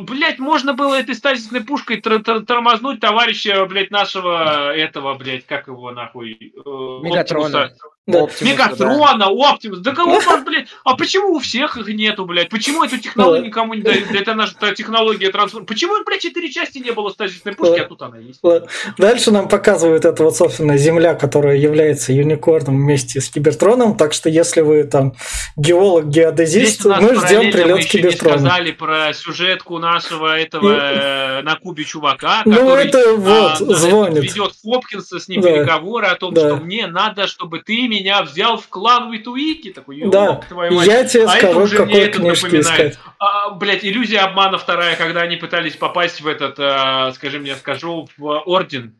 Блять, 0.00 0.38
можно 0.40 0.72
было 0.74 0.96
этой 0.96 1.14
стазисной 1.14 1.60
пушкой 1.62 2.00
тормознуть 2.00 2.98
товарища, 3.00 3.35
блядь, 3.66 3.90
нашего 3.90 4.74
этого, 4.74 5.14
блядь, 5.14 5.46
как 5.46 5.68
его, 5.68 5.90
нахуй, 5.92 6.32
э, 6.32 6.68
Мегатрона. 7.02 7.64
Оптимуса. 7.64 7.95
Да. 8.06 8.22
Оптимуса, 8.22 8.44
да. 8.44 8.50
Мегатрона, 8.50 9.26
Оптимус, 9.28 9.78
да 9.80 9.92
кого 9.92 10.20
там, 10.24 10.44
блядь, 10.44 10.68
а 10.84 10.94
почему 10.96 11.32
у 11.34 11.38
всех 11.40 11.76
их 11.76 11.88
нету, 11.88 12.24
блядь, 12.24 12.48
почему 12.50 12.84
эту 12.84 12.98
технологию 12.98 13.42
Да. 13.42 13.48
никому 13.48 13.74
не 13.74 13.82
дают, 13.82 14.04
Да 14.12 14.18
это 14.20 14.34
наша 14.34 14.54
технология 14.74 15.30
трансформ, 15.30 15.66
почему, 15.66 15.94
блядь, 16.04 16.20
четыре 16.20 16.50
части 16.50 16.78
не 16.78 16.92
было 16.92 17.10
стазисной 17.10 17.54
пушки, 17.54 17.78
Да. 17.78 17.82
а 17.82 17.88
тут 17.88 18.02
она 18.02 18.18
есть. 18.18 18.38
Ладно. 18.42 18.68
Дальше 18.96 19.30
нам 19.32 19.48
показывают 19.48 20.04
это 20.04 20.22
вот, 20.22 20.36
собственно, 20.36 20.76
Земля, 20.76 21.14
которая 21.14 21.56
является 21.56 22.12
юникорном 22.12 22.76
вместе 22.76 23.20
с 23.20 23.28
Кибертроном. 23.28 23.96
Так 23.96 24.12
что, 24.12 24.28
если 24.28 24.60
вы 24.60 24.84
там 24.84 25.14
геолог, 25.56 26.06
геодезист, 26.08 26.84
мы 26.84 27.14
ждем 27.16 27.50
прилет 27.50 27.78
мы 27.78 27.82
Кибертрона. 27.82 28.38
сказали 28.38 28.70
про 28.70 29.12
сюжетку 29.14 29.78
нашего 29.78 30.38
этого 30.38 30.70
э, 30.70 31.42
на 31.42 31.56
Кубе 31.56 31.84
чувака, 31.84 32.42
Ну, 32.44 32.52
который 32.54 32.84
это 32.86 33.16
вот, 33.16 33.52
а, 33.52 33.74
звонит. 33.74 34.22
ведет 34.22 34.52
Хопкинса 34.62 35.18
с 35.18 35.26
ним 35.26 35.40
Да. 35.40 35.48
переговоры 35.52 36.06
о 36.06 36.14
том, 36.14 36.32
Да. 36.34 36.50
что 36.56 36.56
мне 36.64 36.86
надо, 36.86 37.26
чтобы 37.26 37.58
ты 37.58 37.88
меня 37.88 37.95
взял 38.22 38.56
в 38.58 38.68
клан 38.68 39.10
Витуики. 39.10 39.70
Такой, 39.72 39.98
«Ёб 39.98 40.10
Да, 40.10 40.34
твою 40.48 40.72
мать». 40.74 40.86
я 40.86 41.04
тебе 41.04 41.26
А 41.26 41.36
это 41.36 41.46
скажу, 41.46 41.60
уже 41.60 41.84
мне 41.86 42.08
книжки 42.08 42.44
напоминает. 42.44 42.92
искать. 42.92 42.98
А, 43.18 43.50
блять, 43.50 43.84
иллюзия 43.84 44.20
обмана 44.20 44.58
вторая, 44.58 44.96
когда 44.96 45.22
они 45.22 45.36
пытались 45.36 45.76
попасть 45.76 46.20
в 46.20 46.26
этот, 46.26 46.56
а, 46.58 47.12
скажи 47.12 47.38
мне, 47.38 47.54
скажу, 47.56 48.08
в 48.16 48.40
орден. 48.46 48.94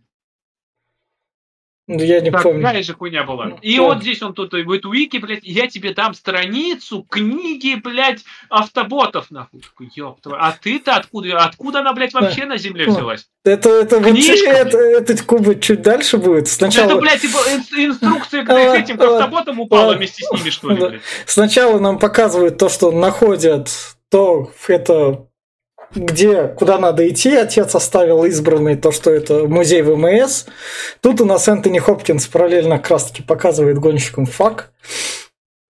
Ну, 1.88 2.02
Я 2.02 2.20
не 2.20 2.32
помню. 2.32 2.62
Такая 2.62 2.82
же 2.82 2.94
хуйня 2.94 3.22
была. 3.22 3.52
И 3.62 3.76
Да. 3.76 3.82
вот 3.82 4.02
здесь 4.02 4.20
он 4.20 4.34
тут 4.34 4.52
в 4.52 4.56
Витуике, 4.56 5.20
блядь, 5.20 5.44
я 5.44 5.68
тебе 5.68 5.94
дам 5.94 6.14
страницу 6.14 7.06
книги, 7.08 7.76
блядь, 7.76 8.24
автоботов, 8.48 9.30
нахуй. 9.30 9.60
Ёб 9.94 10.20
твою. 10.20 10.38
А 10.40 10.50
ты-то 10.60 10.96
откуда? 10.96 11.38
Откуда 11.44 11.80
она, 11.80 11.92
блядь, 11.92 12.12
вообще 12.12 12.44
на 12.46 12.56
земле 12.58 12.86
взялась? 12.86 13.28
Это, 13.44 13.70
это, 13.70 14.02
Книжка, 14.02 14.50
это, 14.50 14.78
этот 14.78 15.22
кубы 15.22 15.54
чуть 15.60 15.82
дальше 15.82 16.16
будет. 16.18 16.48
Сначала, 16.48 16.90
Это, 16.90 16.96
блядь, 17.00 17.20
типа 17.20 17.38
ин- 17.48 17.90
инструкция 17.90 18.44
к 18.44 18.50
А, 18.50 18.76
этим 18.76 18.98
к 18.98 19.02
а, 19.02 19.18
автоботам 19.18 19.60
упала 19.60 19.92
а. 19.92 19.96
вместе 19.96 20.24
с 20.24 20.32
ними, 20.32 20.50
что 20.50 20.70
ли, 20.70 20.80
Да. 20.80 20.88
блядь? 20.88 21.02
сначала 21.26 21.78
нам 21.78 22.00
показывают 22.00 22.58
то, 22.58 22.68
что 22.68 22.90
находят 22.90 23.70
то, 24.10 24.50
это 24.66 25.26
где, 25.94 26.48
куда 26.48 26.78
надо 26.78 27.08
идти, 27.08 27.34
отец 27.34 27.74
оставил 27.74 28.24
избранный 28.24 28.76
то, 28.76 28.92
что 28.92 29.10
это 29.10 29.46
музей 29.46 29.82
ВМС. 29.82 30.46
Тут 31.00 31.20
у 31.20 31.24
нас 31.24 31.48
Энтони 31.48 31.78
Хопкинс 31.78 32.26
параллельно 32.26 32.78
как 32.78 32.90
раз 32.90 33.10
таки 33.10 33.22
показывает 33.22 33.78
гонщикам 33.78 34.26
фак. 34.26 34.72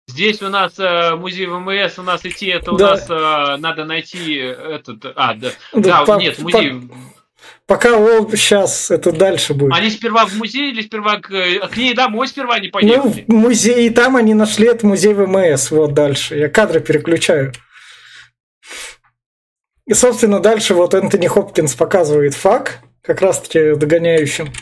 Здесь 0.08 0.40
у 0.40 0.48
нас 0.48 0.78
э, 0.78 1.14
музей 1.16 1.46
ВМС, 1.46 1.98
у 1.98 2.02
нас 2.02 2.24
идти, 2.24 2.46
это 2.46 2.72
у 2.72 2.76
Да. 2.76 2.92
нас 2.92 3.06
э, 3.10 3.56
надо 3.58 3.84
найти 3.84 4.36
этот... 4.36 5.04
А, 5.16 5.34
да, 5.34 5.50
Да, 5.74 5.80
да, 5.80 6.04
по- 6.04 6.18
нет, 6.18 6.36
по- 6.36 6.42
музей... 6.42 6.80
Пока 7.66 7.96
он 7.96 8.30
сейчас 8.30 8.90
это 8.92 9.10
дальше 9.12 9.52
будет. 9.52 9.74
Они 9.74 9.90
сперва 9.90 10.24
в 10.24 10.34
музей 10.36 10.70
или 10.70 10.82
сперва 10.82 11.16
к, 11.20 11.28
к 11.28 11.76
ней 11.76 11.94
домой 11.94 12.28
сперва 12.28 12.58
не 12.60 12.66
Ну, 12.68 12.72
поехали? 12.72 13.24
в 13.26 13.32
музее, 13.32 13.86
и 13.86 13.90
там 13.90 14.14
они 14.16 14.34
нашли 14.34 14.68
этот 14.68 14.84
музей 14.84 15.12
ВМС. 15.14 15.70
Вот 15.72 15.92
дальше. 15.92 16.36
Я 16.38 16.48
кадры 16.48 16.80
переключаю. 16.80 17.52
И, 19.86 19.94
собственно, 19.94 20.40
дальше 20.40 20.74
вот 20.74 20.94
Энтони 20.94 21.26
Хопкинс 21.26 21.74
показывает 21.74 22.34
фак, 22.34 22.80
как 23.02 23.22
раз-таки 23.22 23.74
догоняющим. 23.76 24.52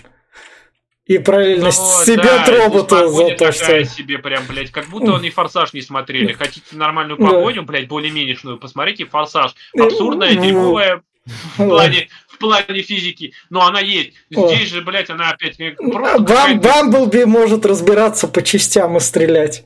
И 1.06 1.18
параллельно 1.18 1.66
Ну, 1.66 1.70
себя 1.70 2.44
да, 2.46 2.64
робота 2.64 3.08
за 3.08 3.30
то, 3.36 3.52
что... 3.52 3.84
себе 3.84 4.18
прям, 4.18 4.44
блядь, 4.46 4.70
как 4.70 4.86
будто 4.86 5.16
они 5.16 5.28
«Форсаж» 5.30 5.74
не 5.74 5.82
смотрели. 5.82 6.32
Хотите 6.32 6.76
нормальную 6.76 7.18
Да. 7.18 7.26
погоню, 7.26 7.62
блядь, 7.62 7.88
более-менешную, 7.88 8.58
посмотрите 8.58 9.04
«Форсаж». 9.04 9.54
Абсурдная, 9.78 10.34
дерьмовая 10.34 11.02
в 11.26 11.56
плане, 11.56 12.08
в 12.26 12.38
плане 12.38 12.82
физики. 12.82 13.34
Но 13.50 13.66
она 13.66 13.80
есть. 13.80 14.14
Здесь 14.30 14.68
же, 14.70 14.80
блядь, 14.80 15.10
она 15.10 15.30
опять 15.30 15.58
А 15.60 15.90
просто 15.90 16.22
Бам, 16.22 16.60
Бамблби 16.60 17.24
может 17.24 17.66
разбираться 17.66 18.26
по 18.26 18.42
частям 18.42 18.96
и 18.96 19.00
стрелять 19.00 19.64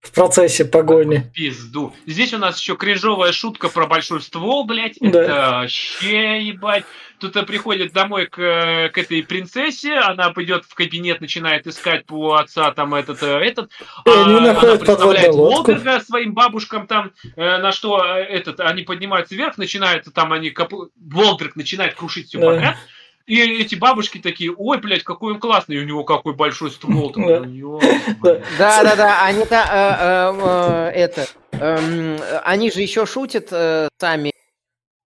в 0.00 0.12
процессе 0.12 0.64
погони. 0.64 1.30
пизду. 1.34 1.94
Здесь 2.06 2.32
у 2.32 2.38
нас 2.38 2.58
еще 2.58 2.74
кринжовая 2.76 3.32
шутка 3.32 3.68
про 3.68 3.86
большой 3.86 4.22
ствол, 4.22 4.64
блядь. 4.64 4.96
Да. 5.00 5.22
Это 5.22 5.50
вообще, 5.60 6.42
ебать. 6.42 6.84
Тут 7.18 7.34
приходит 7.46 7.92
домой 7.92 8.26
к, 8.26 8.38
э, 8.38 8.88
к 8.88 8.96
этой 8.96 9.22
принцессе, 9.22 9.98
она 9.98 10.30
пойдет 10.30 10.64
в 10.64 10.74
кабинет, 10.74 11.20
начинает 11.20 11.66
искать 11.66 12.06
по 12.06 12.36
отца 12.36 12.72
там 12.72 12.94
этот, 12.94 13.22
э, 13.22 13.26
этот. 13.26 13.70
И 14.06 14.10
они 14.10 14.36
а, 14.36 14.40
находят 14.40 14.76
она 14.76 14.86
представляет. 14.86 15.34
Волберга 15.34 16.00
своим 16.00 16.32
бабушкам 16.32 16.86
там, 16.86 17.12
э, 17.36 17.58
на 17.58 17.72
что 17.72 18.02
э, 18.02 18.22
этот, 18.22 18.60
они 18.60 18.84
поднимаются 18.84 19.34
вверх, 19.34 19.58
начинают 19.58 20.06
там, 20.14 20.32
они. 20.32 20.54
Волберг 20.96 21.56
начинает 21.56 21.94
крушить 21.94 22.28
все 22.28 22.38
Да. 22.38 22.46
подряд. 22.46 22.76
И 23.26 23.38
эти 23.60 23.74
бабушки 23.74 24.18
такие, 24.18 24.52
ой, 24.52 24.78
блядь, 24.78 25.04
какой 25.04 25.34
он 25.34 25.40
классный, 25.40 25.76
и 25.76 25.80
у 25.80 25.84
него 25.84 26.04
какой 26.04 26.34
большой 26.34 26.70
ствол. 26.70 27.12
Да. 27.14 27.44
«Ё, 27.46 27.80
Да. 28.22 28.40
Да, 28.58 29.24
они 29.24 29.44
то 29.44 29.56
э, 29.56 30.90
э, 30.94 31.04
это, 31.04 31.26
эм, 31.52 32.18
они 32.44 32.70
же 32.70 32.80
еще 32.80 33.06
шутят 33.06 33.48
э, 33.52 33.88
сами 33.98 34.32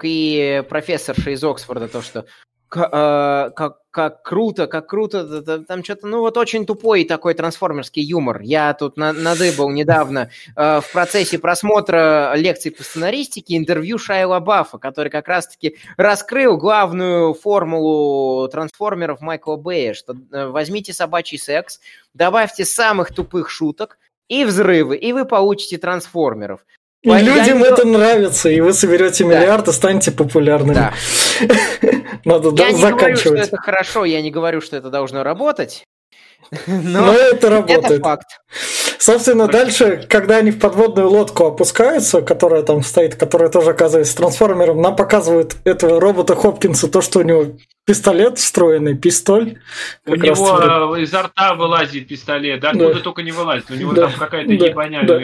и 0.02 0.62
профессорша 0.68 1.30
из 1.30 1.42
Оксфорда 1.42 1.88
то, 1.88 2.02
что 2.02 2.20
э, 2.74 3.50
как, 3.54 3.78
как 3.98 4.22
круто, 4.22 4.68
как 4.68 4.86
круто, 4.86 5.42
там 5.66 5.82
что-то, 5.82 6.06
ну 6.06 6.20
вот 6.20 6.36
очень 6.36 6.64
тупой 6.66 7.02
такой 7.02 7.34
трансформерский 7.34 8.00
юмор. 8.00 8.40
Я 8.42 8.72
тут 8.74 8.96
на- 8.96 9.12
надыбал 9.12 9.70
недавно 9.70 10.30
э, 10.54 10.80
в 10.80 10.92
процессе 10.92 11.40
просмотра 11.40 12.32
лекций 12.36 12.70
по 12.70 12.84
сценаристике 12.84 13.56
интервью 13.56 13.98
Шайла 13.98 14.38
Баффа, 14.38 14.78
который 14.78 15.08
как 15.08 15.26
раз-таки 15.26 15.78
раскрыл 15.96 16.56
главную 16.58 17.34
формулу 17.34 18.46
трансформеров 18.46 19.20
Майкла 19.20 19.56
Бэя, 19.56 19.94
что 19.94 20.14
э, 20.14 20.46
возьмите 20.46 20.92
собачий 20.92 21.36
секс, 21.40 21.80
добавьте 22.14 22.64
самых 22.64 23.12
тупых 23.12 23.50
шуток 23.50 23.98
и 24.28 24.44
взрывы, 24.44 24.96
и 24.96 25.12
вы 25.12 25.24
получите 25.24 25.76
трансформеров. 25.78 26.60
И 27.02 27.08
Я 27.08 27.20
людям 27.20 27.58
не- 27.58 27.64
это 27.64 27.84
нравится, 27.86 28.48
и 28.48 28.60
вы 28.60 28.72
соберете 28.72 29.24
Да. 29.24 29.30
миллиард 29.30 29.68
и 29.68 29.72
станете 29.72 30.10
популярными. 30.12 30.74
Да. 30.74 30.92
Надо 32.24 32.50
да, 32.52 32.66
Я 32.66 32.72
не 32.72 32.80
говорю, 32.80 32.96
что 33.16 33.30
заканчивать. 33.30 33.48
это 33.48 33.56
хорошо, 33.58 34.04
я 34.04 34.20
не 34.22 34.30
говорю, 34.30 34.60
что 34.60 34.76
это 34.76 34.90
должно 34.90 35.22
работать, 35.22 35.84
Но 36.66 37.06
но 37.06 37.12
это 37.12 37.36
это 37.36 37.50
работает. 37.50 38.02
факт. 38.02 38.26
Собственно, 38.98 39.46
дальше, 39.46 40.04
когда 40.08 40.36
они 40.38 40.50
в 40.50 40.58
подводную 40.58 41.08
лодку 41.08 41.44
опускаются, 41.46 42.20
которая 42.20 42.62
там 42.62 42.82
стоит, 42.82 43.14
которая 43.14 43.48
тоже 43.48 43.70
оказывается 43.70 44.16
трансформером, 44.16 44.82
нам 44.82 44.96
показывают 44.96 45.56
этого 45.64 46.00
робота 46.00 46.34
Хопкинса, 46.34 46.88
то, 46.88 47.00
что 47.00 47.20
у 47.20 47.22
него 47.22 47.46
пистолет 47.86 48.38
встроенный, 48.38 48.96
пистоль. 48.96 49.58
У 50.06 50.10
Как 50.12 50.24
раз 50.24 50.38
него 50.38 50.56
таки. 50.58 51.00
э, 51.00 51.02
изо 51.04 51.22
рта 51.22 51.54
вылазит 51.54 52.08
пистолет, 52.08 52.60
да, 52.60 52.72
Да. 52.72 52.86
откуда 52.86 53.00
только 53.02 53.22
не 53.22 53.30
вылазит. 53.30 53.70
У 53.70 53.74
него 53.74 53.92
Да. 53.92 54.08
там 54.08 54.12
какая-то 54.18 54.58
Да. 54.58 54.66
ебаня. 54.66 55.02
Да. 55.04 55.20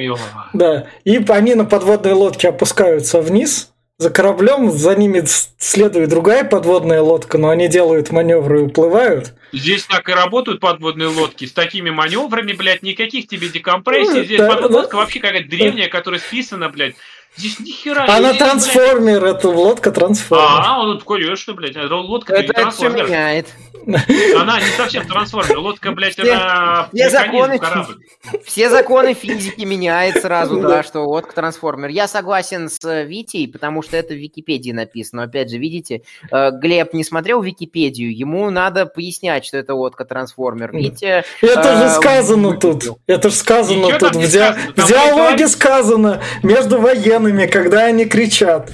Да. 0.53 0.86
И 1.05 1.16
они 1.28 1.55
на 1.55 1.65
подводной 1.65 2.12
лодке 2.12 2.49
опускаются 2.49 3.20
вниз 3.20 3.70
за 3.99 4.11
кораблем, 4.11 4.71
за 4.71 4.95
ними 4.95 5.25
следует 5.59 6.11
другая 6.11 6.45
подводная 6.45 7.01
лодка, 7.01 7.39
но 7.39 7.51
они 7.51 7.69
делают 7.69 8.11
маневры 8.11 8.61
и 8.61 8.65
уплывают. 8.65 9.35
Здесь 9.55 9.85
так 9.85 10.09
и 10.09 10.12
работают 10.12 10.60
подводные 10.60 11.09
лодки 11.09 11.44
с 11.44 11.52
такими 11.52 11.90
маневрами, 11.90 12.52
блядь, 12.52 12.82
никаких 12.82 13.28
тебе 13.28 13.48
декомпрессий. 13.48 14.24
Здесь 14.24 14.40
подводная 14.40 14.82
лодка 14.82 14.97
вообще 14.97 15.20
какая-то 15.20 15.48
древняя, 15.48 15.89
которая 15.89 16.20
списана, 16.20 16.68
блядь. 16.68 16.97
Здесь 17.36 17.59
нихера. 17.59 18.05
Она 18.05 18.28
здесь, 18.28 18.43
трансформер, 18.43 19.20
блядь... 19.20 19.36
это 19.36 19.48
лодка 19.48 19.90
трансформер. 19.90 20.47
А, 20.48 20.81
он 20.81 21.01
конечно, 21.01 21.52
блядь, 21.55 21.76
лодка 21.76 22.35
это, 22.35 22.52
это 22.52 22.70
все 22.70 22.89
меняет. 22.89 23.48
Она 23.86 24.60
не 24.60 24.66
совсем 24.76 25.06
трансформер, 25.06 25.59
лодка, 25.59 25.93
блядь, 25.93 26.12
все, 26.12 26.32
она 26.32 26.89
все 26.93 27.10
законы, 27.10 27.59
корабль. 27.59 27.97
Все 28.44 28.70
законы 28.70 29.14
физики 29.14 29.62
меняет 29.62 30.22
сразу, 30.22 30.60
да, 30.60 30.82
что 30.82 31.01
лодка 31.01 31.35
трансформер. 31.35 31.89
Я 31.89 32.06
согласен 32.09 32.70
с 32.70 32.82
э, 32.85 33.05
Витей, 33.05 33.48
потому 33.48 33.82
что 33.82 33.97
это 33.97 34.14
в 34.14 34.16
Википедии 34.16 34.70
написано. 34.72 35.24
Опять 35.24 35.51
же, 35.51 35.59
видите, 35.59 36.02
э, 36.31 36.51
Глеб 36.52 36.94
не 36.94 37.05
смотрел 37.05 37.43
Википедию, 37.43 38.16
ему 38.16 38.48
надо 38.51 38.86
пояснять, 38.86 39.44
что 39.45 39.57
это 39.57 39.75
лодка 39.75 40.05
трансформер. 40.05 40.73
Витя... 40.73 41.25
Это 41.41 41.77
же 41.77 41.85
э, 41.85 41.91
сказано 41.91 42.59
тут. 42.59 42.85
Это 43.07 43.31
же 43.31 43.37
сказано 43.37 43.99
тут. 43.99 44.16
В 44.16 44.31
диалоге 44.31 45.49
сказано 45.49 46.23
между 46.43 46.81
военными 46.81 47.47
когда 47.47 47.85
они 47.85 48.05
кричат. 48.05 48.73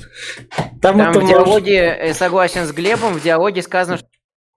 Там, 0.81 0.99
Там 0.99 1.01
это 1.01 1.21
в 1.21 1.29
диалоге, 1.29 1.97
может... 2.01 2.17
согласен 2.17 2.67
с 2.67 2.73
Глебом, 2.73 3.15
в 3.15 3.23
диалоге 3.23 3.63
сказано, 3.63 3.99
что 3.99 4.07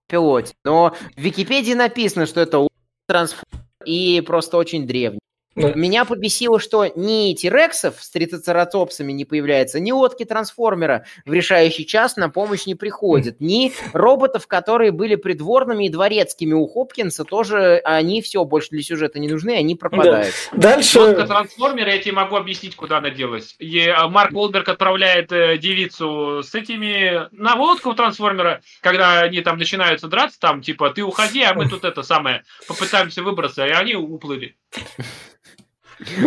пилоте. 0.08 0.54
Но 0.64 0.96
в 1.16 1.22
Википедии 1.22 1.74
написано, 1.74 2.26
что 2.26 2.42
это 2.42 2.68
трансформ 3.08 3.44
и 3.86 4.22
просто 4.22 4.58
очень 4.58 4.88
древний. 4.88 5.20
Да. 5.56 5.74
Меня 5.74 6.06
побесило, 6.06 6.60
что 6.60 6.88
ни 6.96 7.34
Тирексов 7.34 8.02
с 8.02 8.10
трицератопсами 8.10 9.12
не 9.12 9.24
появляется, 9.26 9.80
ни 9.80 9.92
лодки 9.92 10.26
трансформера 10.26 11.06
в 11.26 11.34
решающий 11.34 11.86
час 11.86 12.16
на 12.16 12.30
помощь 12.30 12.66
не 12.66 12.76
приходят, 12.76 13.40
ни 13.40 13.72
роботов, 13.94 14.48
которые 14.48 14.92
были 14.92 15.16
придворными 15.16 15.86
и 15.86 15.90
дворецкими 15.90 16.54
у 16.54 16.66
Хопкинса, 16.66 17.24
тоже 17.24 17.82
они 17.84 18.22
все 18.22 18.44
больше 18.46 18.70
для 18.72 18.82
сюжета 18.82 19.20
не 19.20 19.30
нужны, 19.30 19.52
они 19.52 19.76
пропадают. 19.76 20.34
Да. 20.52 20.74
Дальше... 20.74 21.00
Лодка 21.00 21.28
трансформера, 21.28 21.92
я 21.92 22.00
тебе 22.00 22.14
могу 22.14 22.36
объяснить, 22.36 22.76
куда 22.76 22.98
она 22.98 23.12
делась. 23.12 23.56
И 23.60 23.88
а, 23.88 24.08
Марк 24.08 24.32
Волберг 24.32 24.68
отправляет 24.70 25.32
э, 25.32 25.58
девицу 25.58 26.42
с 26.42 26.56
этими 26.56 27.28
на 27.32 27.56
лодку 27.56 27.94
трансформера, 27.94 28.62
когда 28.82 29.22
они 29.22 29.42
там 29.42 29.58
начинаются 29.58 30.08
драться, 30.08 30.40
там 30.40 30.62
типа 30.62 30.90
ты 30.90 31.04
уходи, 31.04 31.44
а 31.44 31.54
мы 31.54 31.70
тут 31.70 31.84
это 31.84 32.02
самое 32.02 32.44
попытаемся 32.68 33.22
выбраться, 33.22 33.66
и 33.66 33.72
они 33.72 33.96
уплыли. 33.96 34.56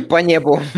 По 0.08 0.20
небу. 0.22 0.60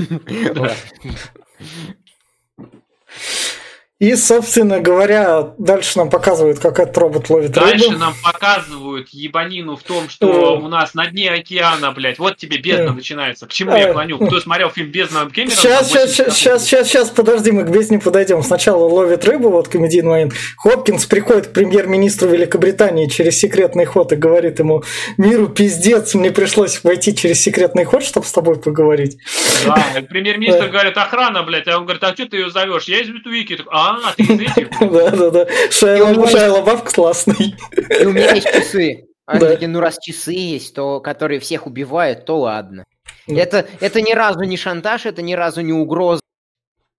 И, 3.98 4.14
собственно 4.14 4.78
говоря, 4.78 5.54
дальше 5.58 5.98
нам 5.98 6.08
показывают, 6.08 6.60
как 6.60 6.78
этот 6.78 6.96
робот 6.98 7.30
ловит 7.30 7.50
дальше 7.50 7.72
рыбу. 7.72 7.84
Дальше 7.84 7.98
нам 7.98 8.14
показывают 8.22 9.08
ебанину 9.08 9.76
в 9.76 9.82
том, 9.82 10.08
что 10.08 10.56
у 10.56 10.68
нас 10.68 10.94
на 10.94 11.08
дне 11.08 11.32
океана, 11.32 11.90
блядь, 11.90 12.20
вот 12.20 12.36
тебе 12.36 12.58
бездна 12.58 12.92
начинается. 12.92 13.46
К 13.46 13.52
чему 13.52 13.74
я 13.74 13.92
клоню? 13.92 14.18
Кто 14.18 14.38
смотрел 14.38 14.70
фильм 14.70 14.92
«Бездна» 14.92 15.28
Кэмерона? 15.28 15.56
Сейчас, 15.56 15.88
сейчас, 15.88 16.36
сейчас, 16.36 16.64
сейчас, 16.64 16.86
сейчас, 16.86 17.10
подожди, 17.10 17.50
мы 17.50 17.64
к 17.64 17.70
бездне 17.70 17.98
подойдем. 17.98 18.44
Сначала 18.44 18.84
ловит 18.84 19.24
рыбу, 19.24 19.50
вот 19.50 19.66
комедийный 19.66 20.08
момент. 20.08 20.34
Хопкинс 20.58 21.06
приходит 21.06 21.48
к 21.48 21.52
премьер-министру 21.52 22.28
Великобритании 22.28 23.08
через 23.08 23.36
секретный 23.36 23.84
ход 23.84 24.12
и 24.12 24.16
говорит 24.16 24.60
ему, 24.60 24.84
миру 25.16 25.48
пиздец, 25.48 26.14
мне 26.14 26.30
пришлось 26.30 26.84
войти 26.84 27.16
через 27.16 27.40
секретный 27.40 27.84
ход, 27.84 28.04
чтобы 28.04 28.26
с 28.26 28.32
тобой 28.32 28.60
поговорить. 28.60 29.18
Да, 29.66 29.84
премьер-министр 30.08 30.68
говорит, 30.68 30.96
охрана, 30.96 31.42
блядь, 31.42 31.66
а 31.66 31.78
он 31.78 31.82
говорит, 31.82 32.04
а 32.04 32.14
что 32.14 32.26
ты 32.26 32.36
ее 32.36 32.50
зовешь? 32.50 32.84
Я 32.84 33.00
из 33.00 33.08
Вики. 33.08 33.58
А, 33.70 33.88
а, 33.89 34.15
ты 34.16 34.23
из 34.23 34.40
этих? 34.40 34.70
Да-да-да. 34.81 35.47
Шайла 35.70 36.62
Баф 36.62 36.85
классный. 36.85 37.55
И 38.01 38.05
у 38.05 38.12
меня 38.12 38.35
есть 38.35 38.51
часы. 38.52 39.05
Они 39.27 39.40
такие, 39.40 39.69
ну 39.69 39.81
раз 39.81 39.98
часы 39.98 40.32
есть, 40.32 40.74
то 40.74 41.01
которые 41.01 41.39
всех 41.39 41.66
убивают, 41.66 42.24
то 42.24 42.40
ладно. 42.40 42.85
Это, 43.27 43.66
это 43.81 44.01
ни 44.01 44.12
разу 44.12 44.44
не 44.44 44.56
шантаж, 44.56 45.05
это 45.05 45.20
ни 45.20 45.35
разу 45.35 45.60
не 45.60 45.73
угроза 45.73 46.23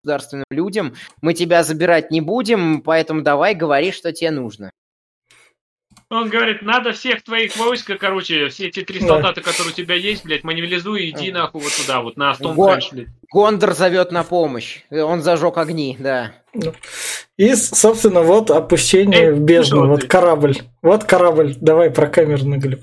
государственным 0.03 0.45
людям. 0.51 0.93
Мы 1.21 1.33
тебя 1.33 1.63
забирать 1.63 2.11
не 2.11 2.21
будем, 2.21 2.81
поэтому 2.81 3.21
давай 3.21 3.55
говори, 3.55 3.91
что 3.91 4.11
тебе 4.11 4.31
нужно. 4.31 4.71
Он 6.11 6.27
говорит, 6.27 6.63
надо 6.63 6.91
всех 6.91 7.23
твоих 7.23 7.55
войск, 7.55 7.91
короче, 7.99 8.49
все 8.49 8.67
эти 8.69 8.81
три 8.81 8.99
солдата, 8.99 9.41
которые 9.41 9.73
у 9.73 9.75
тебя 9.75 9.93
есть, 9.93 10.23
блядь, 10.23 10.43
маневилизуй, 10.43 11.09
иди 11.09 11.31
нахуй 11.31 11.61
вот 11.61 11.71
туда, 11.71 12.01
вот 12.01 12.17
на 12.17 12.33
Стоунхендж, 12.33 12.89
блядь. 12.91 13.07
Гондор 13.31 13.73
зовет 13.73 14.11
на 14.11 14.23
помощь. 14.23 14.81
Он 14.89 15.21
зажег 15.21 15.57
огни, 15.57 15.95
да. 15.99 16.33
И, 17.37 17.55
собственно, 17.55 18.21
вот 18.21 18.51
опущение 18.51 19.31
в 19.31 19.39
бездну. 19.39 19.87
Вот 19.87 20.05
корабль. 20.05 20.57
Вот 20.81 21.03
корабль. 21.03 21.55
Давай 21.59 21.91
про 21.91 22.07
Кэмерона, 22.07 22.57
Глеб. 22.57 22.81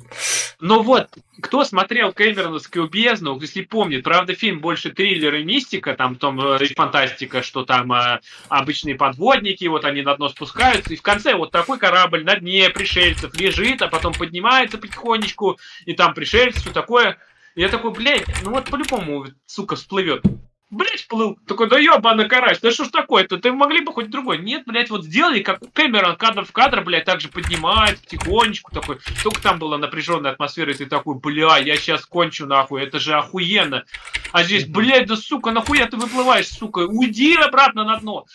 Ну 0.61 0.83
вот, 0.83 1.09
кто 1.43 1.65
смотрел 1.65 2.13
Кэмероновскую 2.13 2.89
бездну, 2.89 3.39
если 3.41 3.63
помнит, 3.63 4.05
правда, 4.05 4.35
фильм 4.35 4.61
больше 4.61 4.91
триллер 4.91 5.35
и 5.35 5.45
мистика, 5.45 5.95
там, 5.95 6.17
там 6.17 6.41
э, 6.41 6.65
и 6.65 6.75
фантастика, 6.75 7.43
что 7.43 7.65
там 7.65 7.93
э, 7.93 8.21
обычные 8.49 8.95
подводники, 8.95 9.67
вот 9.67 9.85
они 9.85 10.03
на 10.03 10.17
дно 10.17 10.29
спускаются, 10.29 10.95
и 10.95 10.97
в 10.97 11.03
конце 11.03 11.35
вот 11.35 11.51
такой 11.51 11.79
корабль 11.79 12.25
на 12.25 12.37
дне 12.37 12.71
пришельцев 12.71 13.39
лежит, 13.39 13.83
а 13.83 13.89
потом 13.89 14.15
поднимается 14.15 14.79
потихонечку, 14.79 15.59
и 15.85 15.93
там 15.93 16.15
пришельцы, 16.15 16.61
все 16.61 16.73
такое. 16.73 17.19
И 17.55 17.61
я 17.61 17.69
такой, 17.69 17.91
блядь, 17.91 18.27
ну 18.43 18.53
вот 18.53 18.71
по-любому, 18.71 19.27
сука, 19.47 19.77
всплывет. 19.77 20.23
Блять, 20.71 21.01
всплыл. 21.01 21.39
Такой, 21.47 21.69
да 21.69 21.79
ебаный 21.79 22.29
карась, 22.29 22.59
да 22.59 22.73
что 22.73 22.85
ж 22.85 22.89
такое-то? 22.89 23.39
Ты 23.39 23.53
могли 23.53 23.83
бы 23.83 23.93
хоть 23.93 24.11
другой. 24.11 24.39
Нет, 24.39 24.65
блядь, 24.67 24.91
вот 24.91 25.05
сделали, 25.05 25.41
как 25.41 25.61
Кэмерон 25.73 26.17
кадр 26.17 26.45
в 26.45 26.51
кадр, 26.51 26.83
блядь, 26.83 27.05
так 27.05 27.21
же 27.21 27.29
поднимает, 27.29 28.01
потихонечку 28.01 28.73
такой. 28.73 28.99
Только 29.23 29.41
там 29.41 29.61
была 29.61 29.79
напряженная 29.79 30.33
атмосфера, 30.33 30.73
и 30.73 30.75
ты 30.75 30.87
такой, 30.87 31.15
бля, 31.15 31.59
я 31.59 31.77
сейчас 31.77 32.05
кончу 32.05 32.47
нахуй, 32.47 32.83
это 32.83 32.99
же 32.99 33.15
охуенно. 33.15 33.85
А 34.33 34.43
здесь, 34.43 34.67
блядь, 34.67 35.07
да 35.07 35.17
сука, 35.17 35.53
нахуя 35.53 35.87
ты 35.87 35.97
выплываешь, 35.97 36.49
сука, 36.49 36.81
уйди 36.81 37.37
обратно 37.37 37.85
на 37.85 37.99
дно. 37.99 38.27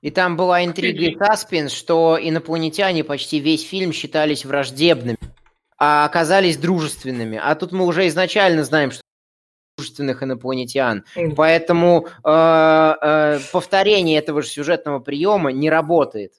И 0.00 0.10
там 0.10 0.36
была 0.36 0.64
интрига 0.64 1.04
и 1.04 1.16
саспенс, 1.18 1.72
что 1.72 2.18
инопланетяне 2.20 3.04
почти 3.04 3.40
весь 3.40 3.66
фильм 3.66 3.92
считались 3.92 4.44
враждебными 4.44 5.18
а 5.76 6.04
оказались 6.04 6.56
дружественными. 6.56 7.40
А 7.42 7.54
тут 7.54 7.72
мы 7.72 7.84
уже 7.84 8.06
изначально 8.08 8.64
знаем, 8.64 8.90
что 8.90 9.02
дружественных 9.76 10.22
инопланетян. 10.22 11.04
Поэтому 11.36 12.06
э, 12.24 12.94
э, 13.02 13.40
повторение 13.52 14.18
этого 14.18 14.42
же 14.42 14.48
сюжетного 14.48 15.00
приема 15.00 15.52
не 15.52 15.70
работает. 15.70 16.32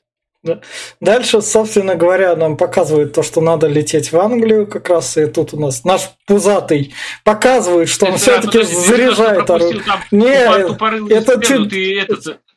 Дальше, 1.02 1.42
собственно 1.42 1.96
говоря, 1.96 2.36
нам 2.36 2.56
показывают 2.56 3.14
то, 3.14 3.24
что 3.24 3.42
надо 3.42 3.66
лететь 3.66 4.12
в 4.12 4.20
Англию 4.20 4.68
как 4.68 4.90
раз, 4.90 5.18
и 5.18 5.26
тут 5.26 5.56
у 5.56 5.60
нас 5.60 5.84
наш 5.84 6.12
пузатый 6.28 6.94
показывает, 7.24 7.90
что 7.90 8.06
он 8.06 8.18
все-таки 8.18 8.62
заряжает 8.62 9.50
оружие. 9.50 9.82
Не, 10.12 11.12
это 11.12 11.42
чуть 11.42 11.74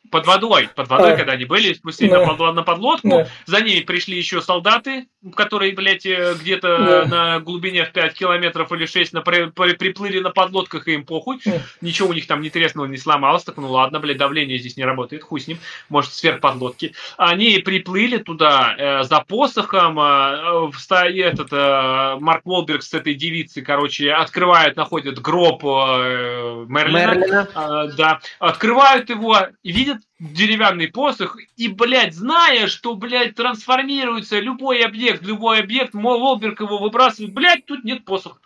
под 0.09 0.25
водой, 0.27 0.69
под 0.75 0.87
водой, 0.89 1.13
а, 1.13 1.17
когда 1.17 1.33
они 1.33 1.45
были, 1.45 1.73
спустили 1.73 2.09
да. 2.09 2.25
на, 2.25 2.33
под, 2.33 2.55
на 2.55 2.63
подлодку, 2.63 3.09
да. 3.09 3.27
за 3.45 3.61
ней 3.61 3.83
пришли 3.83 4.17
еще 4.17 4.41
солдаты, 4.41 5.07
которые, 5.35 5.73
блядь, 5.73 6.05
э, 6.05 6.35
где-то 6.39 6.77
да. 6.77 7.05
на 7.05 7.39
глубине 7.39 7.85
в 7.85 7.91
5 7.91 8.13
километров 8.13 8.71
или 8.71 8.85
6 8.85 9.13
на, 9.13 9.21
при, 9.21 9.49
при, 9.49 9.73
приплыли 9.73 10.19
на 10.19 10.31
подлодках, 10.31 10.87
и 10.87 10.93
им 10.93 11.05
похуй, 11.05 11.39
да. 11.45 11.61
ничего 11.81 12.09
у 12.09 12.13
них 12.13 12.27
там 12.27 12.41
не 12.41 12.49
треснуло, 12.49 12.85
не 12.85 12.97
сломалось, 12.97 13.43
так 13.43 13.57
ну 13.57 13.69
ладно, 13.69 13.99
блядь, 13.99 14.17
давление 14.17 14.57
здесь 14.57 14.77
не 14.77 14.85
работает, 14.85 15.23
хуй 15.23 15.39
с 15.39 15.47
ним, 15.47 15.59
может, 15.89 16.13
сверх 16.13 16.39
подлодки. 16.39 16.93
Они 17.17 17.59
приплыли 17.59 18.17
туда 18.17 18.75
э, 18.77 19.03
за 19.03 19.21
посохом, 19.21 19.99
э, 19.99 20.71
э, 20.89 21.19
этот 21.19 21.49
э, 21.51 22.17
Марк 22.19 22.45
Волберг 22.45 22.83
с 22.83 22.93
этой 22.93 23.13
девицей, 23.13 23.63
короче, 23.63 24.11
открывают, 24.11 24.75
находят 24.75 25.19
гроб 25.19 25.63
э, 25.63 26.65
Мерлина, 26.67 27.15
Мерлина. 27.15 27.47
Э, 27.55 27.91
да, 27.95 28.19
открывают 28.39 29.09
его 29.09 29.37
и 29.63 29.71
видят 29.71 29.98
деревянный 30.19 30.87
посох, 30.87 31.37
и, 31.55 31.67
блядь, 31.67 32.13
зная, 32.13 32.67
что, 32.67 32.95
блядь, 32.95 33.35
трансформируется 33.35 34.39
любой 34.39 34.83
объект, 34.83 35.23
любой 35.23 35.59
объект, 35.59 35.93
Волберг 35.93 36.59
его 36.61 36.77
выбрасывает, 36.77 37.33
блядь, 37.33 37.65
тут 37.65 37.83
нет 37.83 38.05
посоха. 38.05 38.39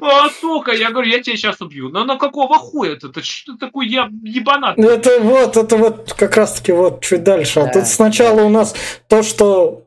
А, 0.00 0.28
сука, 0.40 0.72
я 0.72 0.90
говорю, 0.90 1.10
я 1.10 1.20
тебя 1.20 1.36
сейчас 1.36 1.60
убью. 1.60 1.88
Но 1.88 2.04
на 2.04 2.16
какого 2.16 2.58
хуя 2.58 2.92
это? 2.92 3.08
Это 3.08 3.22
что 3.22 3.56
такое 3.56 3.86
я 3.86 4.08
ебанат? 4.22 4.76
Ну 4.76 4.88
это 4.88 5.18
вот, 5.20 5.56
это 5.56 5.76
вот 5.76 6.12
как 6.12 6.36
раз 6.36 6.54
таки 6.54 6.70
вот 6.72 7.02
чуть 7.02 7.24
дальше. 7.24 7.60
А 7.60 7.72
тут 7.72 7.86
сначала 7.86 8.42
у 8.42 8.48
нас 8.48 8.74
то, 9.08 9.24
что 9.24 9.86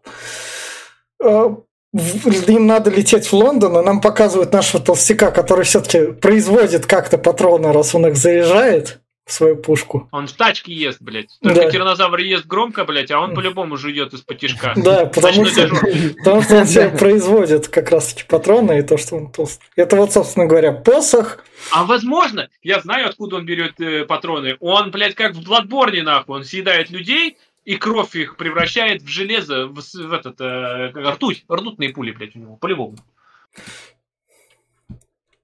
э, 1.24 1.56
им 1.94 2.68
надо 2.68 2.90
лететь 2.90 3.28
в 3.28 3.34
Лондон, 3.34 3.78
и 3.78 3.86
нам 3.86 4.02
показывают 4.02 4.52
нашего 4.52 4.84
толстяка, 4.84 5.32
который 5.32 5.64
все-таки 5.64 6.12
производит 6.12 6.86
как-то 6.86 7.18
патроны, 7.18 7.72
раз 7.72 7.96
он 7.96 8.08
их 8.08 8.18
заряжает 8.18 9.00
свою 9.26 9.56
пушку. 9.56 10.08
Он 10.12 10.28
в 10.28 10.34
тачке 10.34 10.74
ест, 10.74 11.02
блядь. 11.02 11.38
Только 11.42 11.62
да. 11.62 11.72
тиранозавр 11.72 12.20
ест 12.20 12.46
громко, 12.46 12.84
блядь, 12.84 13.12
а 13.12 13.20
он 13.20 13.34
по-любому 13.34 13.78
жует 13.78 14.14
из-под 14.14 14.38
тяжка. 14.38 14.74
Да, 14.76 15.06
потому 15.06 15.46
что, 15.46 15.70
потому 16.18 16.42
что 16.42 16.58
он 16.58 16.66
себе 16.66 16.90
производит 16.90 17.68
как 17.70 17.90
раз-таки 17.90 18.28
патроны 18.28 18.80
и 18.80 18.82
то, 18.82 18.98
что 18.98 19.16
он 19.16 19.32
толстый. 19.32 19.66
Это 19.76 19.96
вот, 19.96 20.12
собственно 20.12 20.46
говоря, 20.46 20.74
посох. 20.74 21.44
А 21.72 21.86
возможно, 21.86 22.50
я 22.62 22.82
знаю, 22.82 23.08
откуда 23.08 23.38
он 23.38 23.46
берет 23.46 23.80
э, 23.80 24.04
патроны. 24.06 24.58
Он, 24.60 24.92
блядь, 24.92 25.16
как 25.16 25.34
в 25.34 25.44
Бладборне, 25.44 26.04
нахуй, 26.04 26.38
он 26.38 26.44
съедает 26.44 26.90
людей, 26.90 27.38
и 27.64 27.78
кровь 27.78 28.16
их 28.16 28.36
превращает 28.36 29.02
в 29.02 29.08
железо, 29.08 29.68
в, 29.68 29.76
в 29.76 30.14
этот, 30.14 30.42
э, 30.42 30.92
ртуть, 30.96 31.46
ртутные 31.50 31.90
пули, 31.90 32.12
блядь, 32.12 32.36
у 32.36 32.40
него, 32.40 32.56
по-любому. 32.58 32.98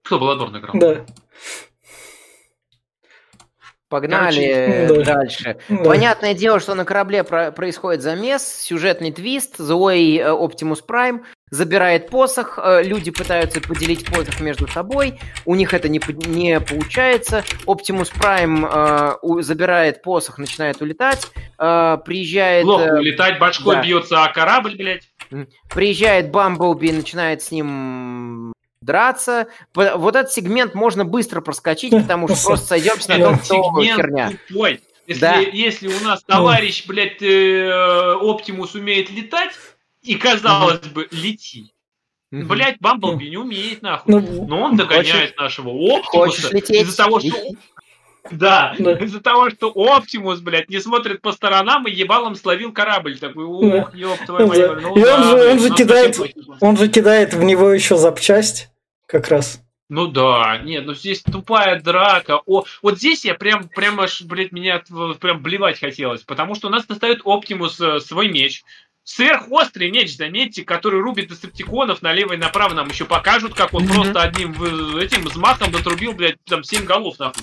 Кто 0.04 0.20
Баладорн 0.20 0.58
играл? 0.58 0.74
Да. 0.74 1.06
Погнали 3.90 4.86
Короче, 4.88 5.04
да. 5.04 5.14
дальше. 5.16 5.58
Да. 5.68 5.78
Понятное 5.84 6.34
дело, 6.36 6.60
что 6.60 6.76
на 6.76 6.86
корабле 6.86 7.24
про- 7.24 7.52
происходит 7.52 8.02
замес, 8.04 8.44
сюжетный 8.62 9.12
твист, 9.12 9.58
злой 9.58 10.22
Оптимус 10.24 10.82
Прайм 10.82 11.24
забирает 11.50 12.10
посох, 12.10 12.60
э, 12.62 12.84
люди 12.84 13.10
пытаются 13.10 13.60
поделить 13.62 14.06
посох 14.06 14.40
между 14.40 14.68
собой, 14.68 15.20
у 15.46 15.56
них 15.56 15.74
это 15.74 15.90
не, 15.90 16.00
не 16.28 16.60
получается, 16.60 17.44
Оптимус 17.66 18.10
Прайм 18.10 18.64
э, 18.66 19.14
у- 19.24 19.42
забирает 19.42 20.04
посох, 20.04 20.38
начинает 20.38 20.80
улетать, 20.84 21.26
э, 21.58 21.98
приезжает... 22.06 22.66
Плохо 22.66 22.84
э, 22.84 23.00
улетать, 23.00 23.40
башкой 23.40 23.78
да. 23.78 23.82
бьется 23.82 24.24
о 24.24 24.32
корабль, 24.32 24.76
блядь. 24.78 25.10
Приезжает 25.74 26.30
Бамблби, 26.30 26.92
начинает 26.92 27.42
с 27.42 27.50
ним 27.52 28.54
драться. 28.82 29.48
Вот 29.74 30.16
этот 30.16 30.32
сегмент 30.32 30.74
можно 30.74 31.06
быстро 31.06 31.42
проскочить, 31.42 31.92
потому 31.92 32.28
что 32.28 32.44
просто 32.48 32.66
сойдемся 32.68 33.10
на 33.10 33.16
том, 33.26 33.34
Этот 33.36 33.46
что 33.46 33.56
сегмент 33.56 33.98
херня. 34.02 34.32
тупой. 34.48 34.82
Если, 35.08 35.22
Да. 35.22 35.40
если 35.40 35.88
у 35.88 36.00
нас 36.04 36.24
товарищ, 36.24 36.86
блядь, 36.86 37.22
э, 37.22 38.14
Оптимус 38.22 38.76
умеет 38.76 39.10
летать, 39.10 39.54
и 40.04 40.16
казалось 40.16 40.86
бы, 40.88 41.08
лети. 41.12 41.74
Мгм. 42.32 42.48
Блядь, 42.48 42.78
Бамблби 42.80 43.26
не 43.28 43.38
умеет, 43.38 43.82
нахуй. 43.82 44.14
Ну, 44.22 44.46
Но 44.46 44.62
он 44.62 44.78
догоняет 44.78 45.36
нашего 45.36 45.72
Хочешь 46.04 46.46
Оптимуса 46.46 46.56
лететь? 46.56 46.82
из-за 46.84 46.98
того, 46.98 47.20
что... 47.20 47.32
Да, 48.32 48.74
из-за 48.78 49.20
того, 49.22 49.50
что 49.50 49.72
Оптимус, 49.76 50.40
блядь, 50.40 50.70
не 50.70 50.80
смотрит 50.80 51.22
по 51.22 51.32
сторонам 51.32 51.88
и 51.88 51.92
ебалом 51.92 52.36
словил 52.36 52.72
корабль. 52.72 53.18
Такой, 53.18 53.46
ох, 53.46 53.94
ёб 53.96 54.18
твою 54.26 54.48
мать. 54.48 54.60
Ну 54.82 54.96
И 54.98 55.04
он 55.04 55.60
же- 55.60 55.70
кидает- 55.74 56.20
он 56.62 56.78
же 56.78 56.88
кидает 56.88 57.34
в 57.34 57.44
него 57.44 57.72
еще 57.72 57.98
запчасть, 57.98 58.70
как 59.06 59.28
раз. 59.30 59.62
Ну 59.92 60.06
да, 60.06 60.60
нет, 60.64 60.86
ну 60.86 60.94
здесь 60.94 61.24
тупая 61.24 61.82
драка. 61.82 62.42
О, 62.46 62.64
вот 62.84 62.98
здесь 63.00 63.26
я 63.26 63.34
прям, 63.34 63.68
прям 63.70 64.00
аж, 64.00 64.22
блядь, 64.22 64.52
меня 64.52 64.84
прям 65.20 65.42
блевать 65.42 65.80
хотелось, 65.80 66.22
потому 66.22 66.54
что 66.54 66.68
у 66.68 66.70
нас 66.70 66.86
достает 66.86 67.22
Оптимус 67.26 67.80
э, 67.82 68.00
свой 68.00 68.28
меч. 68.28 68.64
Сверхострый 69.04 69.90
меч, 69.90 70.16
заметьте, 70.16 70.64
который 70.64 71.02
рубит 71.02 71.30
десептиконов 71.30 72.04
налево 72.04 72.34
и 72.34 72.38
направо. 72.38 72.76
Нам 72.76 72.90
еще 72.90 73.06
покажут, 73.06 73.56
как 73.56 73.74
он 73.74 73.86
Мгм. 73.86 73.94
просто 73.96 74.22
одним 74.22 74.54
в- 74.54 74.98
этим 74.98 75.24
взмахом 75.24 75.72
дотрубил, 75.72 76.14
блядь, 76.14 76.36
там 76.46 76.64
7 76.64 76.86
голов, 76.86 77.18
нахуй. 77.18 77.42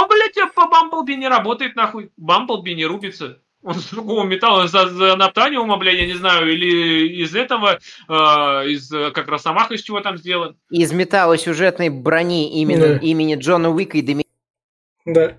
А, 0.00 0.06
блядь, 0.06 0.54
по 0.54 0.66
Бамблби 0.68 1.14
не 1.16 1.28
работает, 1.28 1.74
нахуй. 1.76 2.10
Бамблби 2.16 2.74
не 2.74 2.86
рубится. 2.86 3.40
Он 3.62 3.74
с 3.74 3.90
другого 3.90 4.24
металла, 4.24 4.68
за, 4.68 4.88
за 4.88 5.16
наптаниума, 5.16 5.76
блядь, 5.78 5.96
я 5.98 6.06
не 6.06 6.14
знаю, 6.14 6.52
или 6.52 7.08
из 7.22 7.34
этого, 7.34 7.80
э, 8.08 8.12
из, 8.12 8.88
как 8.88 9.26
Росомаха 9.26 9.74
из 9.74 9.82
чего 9.82 10.00
там 10.00 10.16
сделан. 10.16 10.56
Из 10.70 10.92
металла 10.92 11.36
сюжетной 11.36 11.88
брони 11.88 12.60
именно, 12.60 12.94
Да. 12.94 12.96
имени 12.98 13.34
Джона 13.34 13.70
Уика 13.70 13.98
и 13.98 14.02
Деми... 14.02 14.24
Да. 15.04 15.36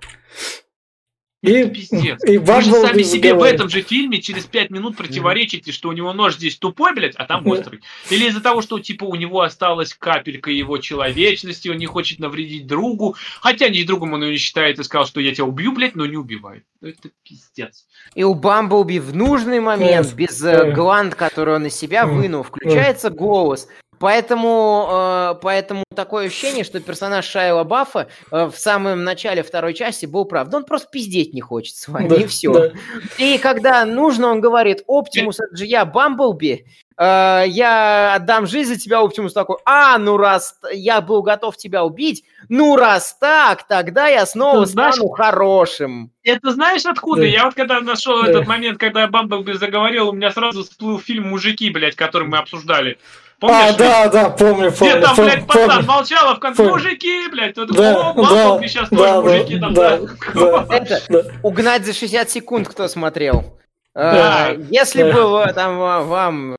И, 1.41 1.51
Это 1.51 1.69
пиздец. 1.69 2.21
и 2.25 2.37
Вы 2.37 2.61
же 2.61 2.71
сами 2.73 3.01
себе 3.01 3.33
в 3.33 3.37
говорит, 3.37 3.55
этом 3.55 3.69
же 3.69 3.81
фильме 3.81 4.21
через 4.21 4.43
пять 4.45 4.69
минут 4.71 4.97
противоречите, 4.97 5.71
что 5.71 5.87
у 5.87 5.93
него 5.93 6.11
нож 6.11 6.35
здесь 6.35 6.57
тупой, 6.57 6.93
блядь, 6.93 7.15
а 7.15 7.25
там 7.25 7.47
острый. 7.47 7.79
Или 8.09 8.27
из-за 8.27 8.41
того, 8.41 8.61
что, 8.61 8.77
типа, 8.79 9.05
у 9.05 9.15
него 9.15 9.41
осталась 9.41 9.93
капелька 9.93 10.51
его 10.51 10.77
человечности, 10.79 11.69
он 11.69 11.77
не 11.77 11.85
хочет 11.85 12.19
навредить 12.19 12.67
другу, 12.67 13.15
хотя 13.39 13.69
ни 13.69 13.83
другом 13.83 14.13
он 14.13 14.23
ее 14.23 14.31
не 14.31 14.37
считает 14.37 14.79
и 14.79 14.83
сказал, 14.83 15.07
что 15.07 15.21
я 15.21 15.33
тебя 15.33 15.45
убью, 15.45 15.71
блядь, 15.71 15.95
но 15.95 16.05
не 16.05 16.17
убивает. 16.17 16.65
Ну, 16.81 16.89
Это 16.89 17.09
пиздец. 17.23 17.85
И 18.15 18.23
у 18.23 18.33
Бамблби 18.33 18.99
в 18.99 19.15
нужный 19.15 19.61
момент, 19.61 20.09
Да. 20.09 20.15
без 20.15 20.43
э, 20.43 20.65
Да. 20.65 20.71
гланд, 20.71 21.15
который 21.15 21.55
он 21.55 21.65
из 21.67 21.73
себя 21.75 22.05
вынул, 22.05 22.43
включается 22.43 23.09
голос. 23.09 23.69
Поэтому, 23.99 24.87
э, 24.89 25.35
поэтому 25.41 25.83
такое 25.95 26.27
ощущение, 26.27 26.63
что 26.63 26.79
персонаж 26.79 27.25
Шайла 27.25 27.63
Баффа 27.63 28.07
э, 28.31 28.45
в 28.45 28.57
самом 28.57 29.03
начале 29.03 29.43
второй 29.43 29.73
части 29.73 30.05
был 30.05 30.25
прав. 30.25 30.47
Да 30.49 30.57
он 30.57 30.63
просто 30.65 30.87
пиздеть 30.91 31.33
не 31.33 31.41
хочет 31.41 31.75
с 31.75 31.87
вами, 31.87 32.07
да, 32.07 32.15
и 32.15 32.25
все. 32.27 32.53
да. 32.53 32.71
И 33.17 33.37
когда 33.37 33.85
нужно, 33.85 34.27
он 34.27 34.41
говорит, 34.41 34.83
Оптимус, 34.87 35.39
это 35.39 35.55
же 35.55 35.65
я, 35.65 35.83
Бамблби, 35.85 36.65
э, 36.97 37.43
я 37.47 38.13
отдам 38.15 38.47
жизнь 38.47 38.73
за 38.73 38.79
тебя, 38.79 39.01
Оптимус 39.01 39.33
такой, 39.33 39.57
а, 39.65 39.97
ну 39.97 40.15
раз 40.17 40.55
я 40.71 41.01
был 41.01 41.21
готов 41.21 41.57
тебя 41.57 41.83
убить, 41.83 42.23
ну 42.47 42.75
раз 42.77 43.17
так, 43.19 43.67
тогда 43.67 44.07
я 44.07 44.25
снова 44.25 44.59
Ну, 44.59 44.65
знаешь- 44.65 44.95
стану 44.95 45.09
хорошим. 45.09 46.11
Это 46.23 46.51
знаешь 46.51 46.85
откуда? 46.85 47.21
Да. 47.21 47.27
Я 47.27 47.45
вот 47.45 47.55
когда 47.55 47.81
нашел 47.81 48.21
Да. 48.23 48.29
этот 48.29 48.47
момент, 48.47 48.77
когда 48.79 49.07
Бамблби 49.07 49.53
заговорил, 49.53 50.09
у 50.09 50.13
меня 50.13 50.31
сразу 50.31 50.63
всплыл 50.63 50.99
фильм 50.99 51.29
«Мужики», 51.29 51.69
блядь, 51.69 51.95
который 51.95 52.27
мы 52.27 52.37
обсуждали. 52.37 52.97
Помнишь? 53.39 53.57
А, 53.75 53.77
да, 53.77 54.07
да, 54.09 54.29
помню, 54.31 54.69
Где 54.69 54.77
помню. 54.79 55.01
там, 55.01 55.15
пом- 55.15 55.23
блядь, 55.23 55.47
пацан 55.47 55.69
помню. 55.69 55.85
молчал, 55.87 56.29
а 56.29 56.35
в 56.35 56.39
конце 56.39 56.57
Помню. 56.57 56.73
мужики, 56.73 57.27
блядь, 57.31 57.57
вот, 57.57 57.71
Да, 57.71 58.09
о, 58.11 58.13
да, 58.59 58.67
сейчас 58.67 58.89
да, 58.89 58.97
тоже 58.97 59.09
да, 59.13 59.21
мужики 59.21 59.59
там, 59.59 59.73
да, 59.73 59.97
да. 59.97 60.07
да, 60.33 60.65
Это- 60.75 61.01
да. 61.09 61.23
Угнать 61.43 61.85
за 61.85 61.93
60 61.93 62.29
секунд, 62.29 62.67
кто 62.67 62.87
смотрел. 62.87 63.57
Э, 63.95 64.11
Да. 64.11 64.49
Если 64.69 65.03
Да. 65.03 65.13
бы 65.13 65.53
там 65.53 65.77
вам 65.77 66.55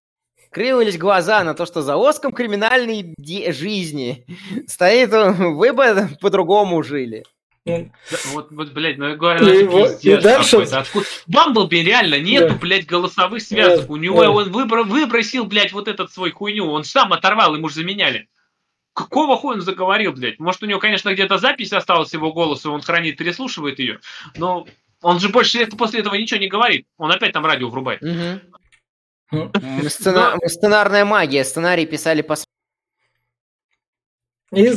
крылись 0.51 0.97
глаза 0.99 1.45
на 1.45 1.55
то, 1.55 1.67
что 1.67 1.83
за 1.83 1.97
оском 1.97 2.33
криминальной 2.33 3.15
де- 3.19 3.53
жизни 3.53 4.25
стоит, 4.67 5.11
вы 5.13 5.73
бы 5.73 6.09
по-другому 6.21 6.83
жили. 6.83 7.25
Да, 7.67 7.85
Вот, 8.33 8.51
вот, 8.53 8.71
блядь, 8.73 8.97
ну 8.97 9.09
я 9.11 9.17
говорю, 9.17 9.47
И 9.47 9.67
пиздец 9.67 10.21
и 10.21 10.23
дальше- 10.23 10.51
какой-то. 10.53 10.79
Откуда? 10.81 11.07
Бамблби 11.27 11.83
реально 11.83 12.19
нету, 12.19 12.49
Да. 12.49 12.55
блядь, 12.55 12.87
голосовых 12.87 13.43
связок. 13.43 13.87
Да, 13.87 13.93
У 13.93 13.97
него 13.97 14.23
да. 14.23 14.31
он 14.31 14.51
выбро- 14.51 14.83
выбросил, 14.83 15.45
блядь, 15.45 15.73
вот 15.73 15.87
этот 15.87 16.11
свой 16.13 16.31
хуйню. 16.31 16.67
Он 16.71 16.85
сам 16.85 17.13
оторвал, 17.13 17.55
ему 17.55 17.69
же 17.69 17.77
заменяли. 17.77 18.29
Какого 18.95 19.37
хуя 19.37 19.55
он 19.57 19.61
заговорил, 19.61 20.13
блядь? 20.13 20.39
Может, 20.41 20.63
у 20.63 20.67
него, 20.67 20.81
конечно, 20.81 21.13
где-то 21.13 21.39
запись 21.39 21.73
осталась 21.73 22.13
его 22.13 22.33
голоса, 22.33 22.71
он 22.71 22.81
хранит, 22.81 23.19
переслушивает 23.19 23.79
ее. 23.79 24.01
Но 24.37 24.67
он 25.03 25.21
же 25.21 25.29
больше 25.29 25.61
это- 25.63 25.77
после 25.77 26.01
этого 26.01 26.15
ничего 26.15 26.41
не 26.41 26.49
говорит. 26.49 26.87
Он 26.97 27.11
опять 27.13 27.33
там 27.33 27.45
радио 27.47 27.69
врубает. 27.69 28.03
М, 28.03 28.41
сцена- 29.89 30.37
Сценарная 30.47 31.05
магия. 31.05 31.45
Сценарий 31.45 31.87
писали 31.87 32.23
по... 32.23 32.35
И, 34.53 34.73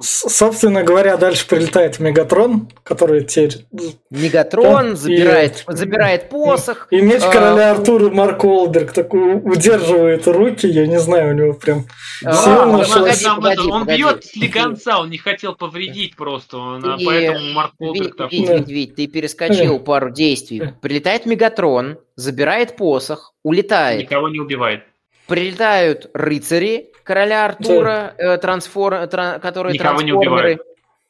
собственно 0.00 0.82
говоря, 0.82 1.16
дальше 1.16 1.46
прилетает 1.48 1.98
Мегатрон, 1.98 2.68
который 2.82 3.24
теперь... 3.24 3.64
Мегатрон 4.10 4.90
Да, 4.90 4.96
забирает, 4.96 5.64
и- 5.66 5.72
забирает 5.76 6.28
посох. 6.28 6.88
И 6.90 7.00
меч 7.00 7.22
А, 7.22 7.30
короля 7.32 7.70
Артура 7.70 8.10
Марк 8.10 8.44
Уолберг 8.44 8.92
такой 8.92 9.36
удерживает 9.36 10.26
руки, 10.26 10.66
я 10.66 10.86
не 10.86 11.00
знаю, 11.00 11.30
у 11.34 11.38
него 11.38 11.52
прям... 11.54 11.86
А, 12.22 12.34
Сил 12.34 12.52
Он, 12.60 12.72
нашел. 12.72 13.00
погоди, 13.02 13.24
погоди, 13.24 13.68
он 13.70 13.80
погоди. 13.80 13.96
бьет 14.02 14.24
слегонца, 14.24 14.98
он 14.98 15.08
не 15.08 15.18
хотел 15.18 15.54
повредить 15.54 16.16
просто. 16.16 16.58
он, 16.58 16.84
а 16.84 16.96
И- 16.98 17.04
поэтому 17.06 17.52
Марк 17.52 17.72
Уолберг 17.78 18.16
такой. 18.16 18.38
Вить. 18.38 18.48
Вить, 18.50 18.68
Вить, 18.68 18.94
ты 18.96 19.06
перескочил 19.06 19.80
пару 19.80 20.10
действий. 20.10 20.74
Прилетает 20.82 21.24
Мегатрон, 21.24 21.96
забирает 22.16 22.76
посох, 22.76 23.32
улетает. 23.42 24.02
Никого 24.02 24.28
не 24.28 24.40
убивает. 24.40 24.82
Прилетают 25.26 26.10
рыцари 26.12 26.90
короля 27.04 27.44
Артура, 27.44 28.14
э, 28.18 28.36
трансфор- 28.38 29.06
тра- 29.06 29.38
которые 29.38 29.74
Никого 29.74 30.02
не 30.02 30.12
трансформеры, 30.12 30.58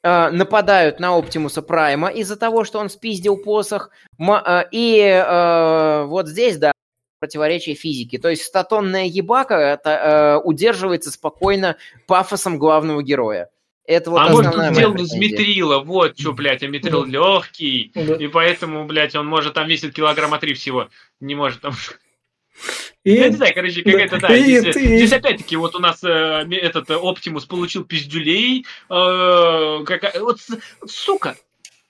э, 0.03 0.31
нападают 0.31 1.01
на 1.01 1.17
Оптимуса 1.17 1.63
Прайма 1.63 2.09
из-за 2.09 2.37
того, 2.37 2.65
что 2.65 2.79
он 2.79 2.91
спиздил 2.91 3.37
посох. 3.39 3.91
Э, 4.19 4.65
и 4.71 4.99
э, 5.01 6.05
вот 6.05 6.29
здесь, 6.29 6.59
да, 6.59 6.73
противоречие 7.21 7.75
физики. 7.75 8.19
То 8.19 8.29
есть 8.29 8.43
статонная 8.43 9.07
ебака 9.07 9.55
это, 9.55 9.91
э, 9.91 10.47
удерживается 10.47 11.11
спокойно 11.11 11.77
пафосом 12.07 12.59
главного 12.59 13.03
героя. 13.03 13.49
Это 13.87 14.11
вот 14.11 14.21
а 14.21 14.29
может, 14.31 14.53
он 14.53 14.59
моя 14.59 14.73
сделан 14.73 14.97
из 14.97 15.13
метрила, 15.13 15.81
вот 15.81 16.19
что, 16.19 16.33
блядь, 16.33 16.63
а 16.63 16.69
метрил 16.69 17.05
легкий, 17.05 17.93
и 17.95 18.27
поэтому, 18.29 18.87
блядь, 18.87 19.15
он 19.15 19.27
может 19.27 19.55
там 19.55 19.69
весит 19.69 19.95
килограмма 19.95 20.39
три 20.39 20.55
всего, 20.55 20.89
не 21.21 21.35
может 21.35 21.61
там... 21.61 21.75
И, 23.05 23.13
Я 23.15 23.29
не 23.29 23.37
знаю, 23.37 23.53
короче, 23.55 23.83
какая-то, 23.83 24.19
да, 24.19 24.35
И- 24.37 24.43
здесь, 24.61 24.77
и- 24.77 24.97
здесь 24.97 25.13
опять-таки 25.13 25.57
вот 25.57 25.75
у 25.75 25.79
нас 25.79 26.03
э, 26.05 26.47
этот 26.51 26.89
э, 26.91 26.95
Оптимус 26.97 27.45
получил 27.45 27.85
пиздюлей, 27.85 28.65
э, 28.89 29.85
какая- 29.85 30.21
вот, 30.21 30.41
с- 30.41 30.59
сука, 30.87 31.37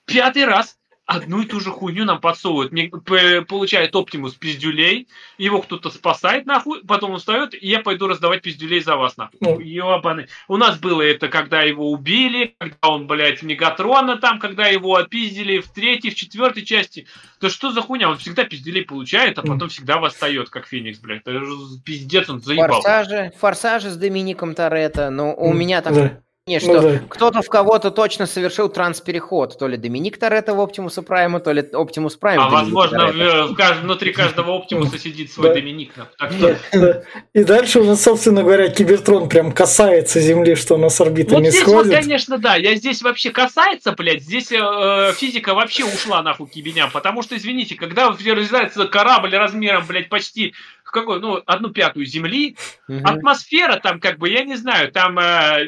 пятый 0.05 0.45
раз 0.45 0.77
одну 1.05 1.41
и 1.41 1.45
ту 1.45 1.59
же 1.59 1.69
хуйню 1.71 2.05
нам 2.05 2.19
подсовывают. 2.19 2.71
Мне, 2.71 2.89
получает 2.89 3.95
Оптимус 3.95 4.33
пиздюлей, 4.33 5.07
его 5.37 5.61
кто-то 5.61 5.89
спасает, 5.89 6.45
нахуй, 6.45 6.83
потом 6.85 7.11
он 7.11 7.19
встает, 7.19 7.53
и 7.53 7.67
я 7.67 7.79
пойду 7.79 8.07
раздавать 8.07 8.41
пиздюлей 8.41 8.79
за 8.81 8.95
вас, 8.95 9.15
нахуй. 9.17 9.37
Ну. 9.41 9.59
Ёбаный. 9.59 10.27
У 10.47 10.57
нас 10.57 10.79
было 10.79 11.01
это, 11.01 11.27
когда 11.27 11.61
его 11.61 11.91
убили, 11.91 12.55
когда 12.57 12.77
он, 12.89 13.07
блядь, 13.07 13.43
Мегатрона 13.43 14.17
там, 14.17 14.39
когда 14.39 14.67
его 14.67 14.95
опиздили 14.95 15.59
в 15.59 15.69
третьей, 15.71 16.11
в 16.11 16.15
четвертой 16.15 16.63
части. 16.63 17.07
Да 17.39 17.49
что 17.49 17.71
за 17.71 17.81
хуйня? 17.81 18.09
Он 18.09 18.17
всегда 18.17 18.43
пиздюлей 18.43 18.83
получает, 18.83 19.37
а 19.37 19.41
Ну. 19.43 19.53
потом 19.53 19.69
всегда 19.69 19.97
восстает, 19.99 20.49
как 20.49 20.67
Феникс, 20.67 20.99
блядь. 20.99 21.21
Это 21.21 21.39
же 21.45 21.51
пиздец, 21.83 22.29
он 22.29 22.41
заебал. 22.41 22.81
Форсажи, 22.81 23.31
форсажи 23.39 23.89
с 23.91 23.97
Домиником 23.97 24.55
Торетто, 24.55 25.09
но 25.09 25.33
у 25.35 25.51
М, 25.51 25.59
меня 25.59 25.81
так 25.81 25.93
да. 25.93 26.19
Не, 26.47 26.59
что 26.59 26.79
ну, 26.79 26.81
да. 26.81 27.01
кто-то 27.09 27.41
в 27.41 27.49
кого-то 27.49 27.89
точно 27.89 28.27
совершил 28.27 28.69
транспереход. 28.69 29.57
То 29.57 29.67
ли 29.67 29.77
Доминик 29.77 30.19
Торетто 30.19 30.53
в 30.53 30.61
Оптимуса 30.61 31.01
Прайма, 31.01 31.39
то 31.39 31.51
ли 31.51 31.63
Оптимус 31.73 32.17
Прайм. 32.17 32.39
А 32.39 32.49
возможно, 32.49 33.07
в, 33.07 33.47
в, 33.47 33.55
кажд... 33.55 33.81
внутри 33.81 34.13
каждого 34.13 34.55
Оптимуса 34.55 34.99
сидит 34.99 35.31
свой 35.31 35.47
да. 35.49 35.55
Доминик. 35.55 35.93
Так 36.19 36.31
что... 36.31 36.55
да. 36.73 37.01
И 37.33 37.43
дальше 37.43 37.79
у 37.79 37.83
нас, 37.83 38.03
собственно 38.03 38.43
говоря, 38.43 38.69
Кибертрон 38.69 39.27
прям 39.27 39.53
касается 39.53 40.19
Земли, 40.19 40.53
что 40.53 40.75
у 40.75 40.77
нас 40.77 41.01
орбита 41.01 41.33
вот 41.33 41.41
не 41.41 41.49
здесь 41.49 41.63
сходит. 41.63 41.87
Вот, 41.87 41.95
конечно, 41.95 42.37
да. 42.37 42.57
Я 42.57 42.75
здесь 42.75 43.01
вообще 43.01 43.31
касается, 43.31 43.93
блядь. 43.93 44.21
Здесь 44.21 44.51
э, 44.51 45.13
физика 45.17 45.55
вообще 45.55 45.83
ушла 45.83 46.21
нахуй 46.21 46.47
кибеням. 46.47 46.91
Потому 46.91 47.23
что, 47.23 47.35
извините, 47.35 47.73
когда 47.73 48.09
разрезается 48.09 48.85
корабль 48.85 49.35
размером, 49.35 49.83
блядь, 49.87 50.09
почти 50.09 50.53
какой, 50.95 51.19
ну, 51.19 51.41
одну 51.45 51.69
пятую 51.69 52.05
Земли, 52.05 52.57
угу. 52.87 52.99
атмосфера 53.03 53.79
там, 53.79 53.99
как 53.99 54.17
бы, 54.17 54.29
я 54.29 54.43
не 54.43 54.55
знаю, 54.55 54.91
там 54.91 55.19
э, 55.19 55.67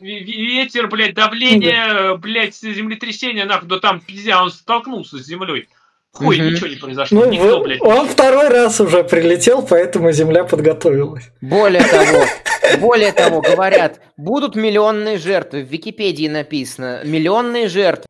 ветер, 0.00 0.88
блядь, 0.88 1.14
давление, 1.14 2.16
блядь, 2.16 2.54
землетрясение, 2.54 3.44
нахуй, 3.44 3.68
да 3.68 3.78
там, 3.78 4.00
пиздец, 4.00 4.36
он 4.36 4.50
столкнулся 4.50 5.18
с 5.18 5.26
Землей. 5.26 5.68
Хуй, 6.12 6.38
угу. 6.38 6.50
ничего 6.50 6.66
не 6.68 6.76
произошло. 6.76 7.20
Ну, 7.24 7.30
Никто, 7.30 7.60
блядь. 7.62 7.80
Он 7.80 8.06
второй 8.06 8.48
раз 8.48 8.80
уже 8.80 9.02
прилетел, 9.02 9.62
поэтому 9.62 10.12
Земля 10.12 10.44
подготовилась. 10.44 11.30
Более 11.40 11.82
того, 11.82 12.24
более 12.80 13.12
того, 13.12 13.40
говорят, 13.40 14.00
будут 14.18 14.54
миллионные 14.54 15.16
жертвы. 15.16 15.62
В 15.62 15.68
Википедии 15.68 16.28
написано, 16.28 17.00
миллионные 17.04 17.68
жертвы. 17.68 18.06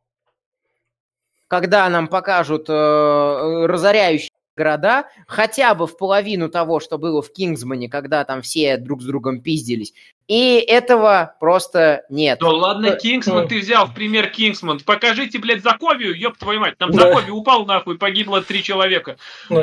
Когда 1.47 1.87
нам 1.87 2.07
покажут 2.07 2.65
э, 2.67 3.65
разоряющий 3.67 4.32
города, 4.55 5.05
хотя 5.27 5.73
бы 5.75 5.87
в 5.87 5.97
половину 5.97 6.49
того, 6.49 6.79
что 6.79 6.97
было 6.97 7.21
в 7.21 7.31
Кингсмане, 7.31 7.89
когда 7.89 8.23
там 8.23 8.41
все 8.41 8.77
друг 8.77 9.01
с 9.01 9.05
другом 9.05 9.41
пиздились. 9.41 9.93
И 10.27 10.55
этого 10.55 11.35
просто 11.39 12.05
нет. 12.09 12.39
Да 12.39 12.47
ладно, 12.47 12.87
э, 12.87 12.97
Кингсман, 12.97 13.47
ты 13.47 13.59
взял 13.59 13.87
в 13.87 13.93
пример 13.93 14.29
Кингсман. 14.29 14.79
Покажите, 14.79 15.37
блядь, 15.37 15.61
Заковию, 15.61 16.17
ёб 16.17 16.37
твою 16.37 16.61
мать. 16.61 16.77
Там 16.77 16.91
да. 16.91 17.01
Заковию 17.01 17.35
упал 17.35 17.65
нахуй, 17.65 17.97
погибло 17.97 18.41
три 18.41 18.63
человека. 18.63 19.17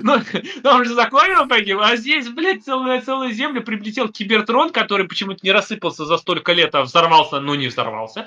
Ну, 0.00 0.20
там 0.62 0.84
же 0.84 0.94
Заковию 0.94 1.46
погиб, 1.48 1.78
а 1.80 1.96
здесь, 1.96 2.28
блядь, 2.28 2.64
целая, 2.64 3.00
целая 3.00 3.32
земля 3.32 3.60
приблетел 3.60 4.08
Кибертрон, 4.08 4.70
который 4.70 5.06
почему-то 5.06 5.40
не 5.42 5.52
рассыпался 5.52 6.04
за 6.04 6.18
столько 6.18 6.52
лет, 6.52 6.74
а 6.74 6.82
взорвался, 6.82 7.40
ну 7.40 7.54
не 7.54 7.68
взорвался. 7.68 8.26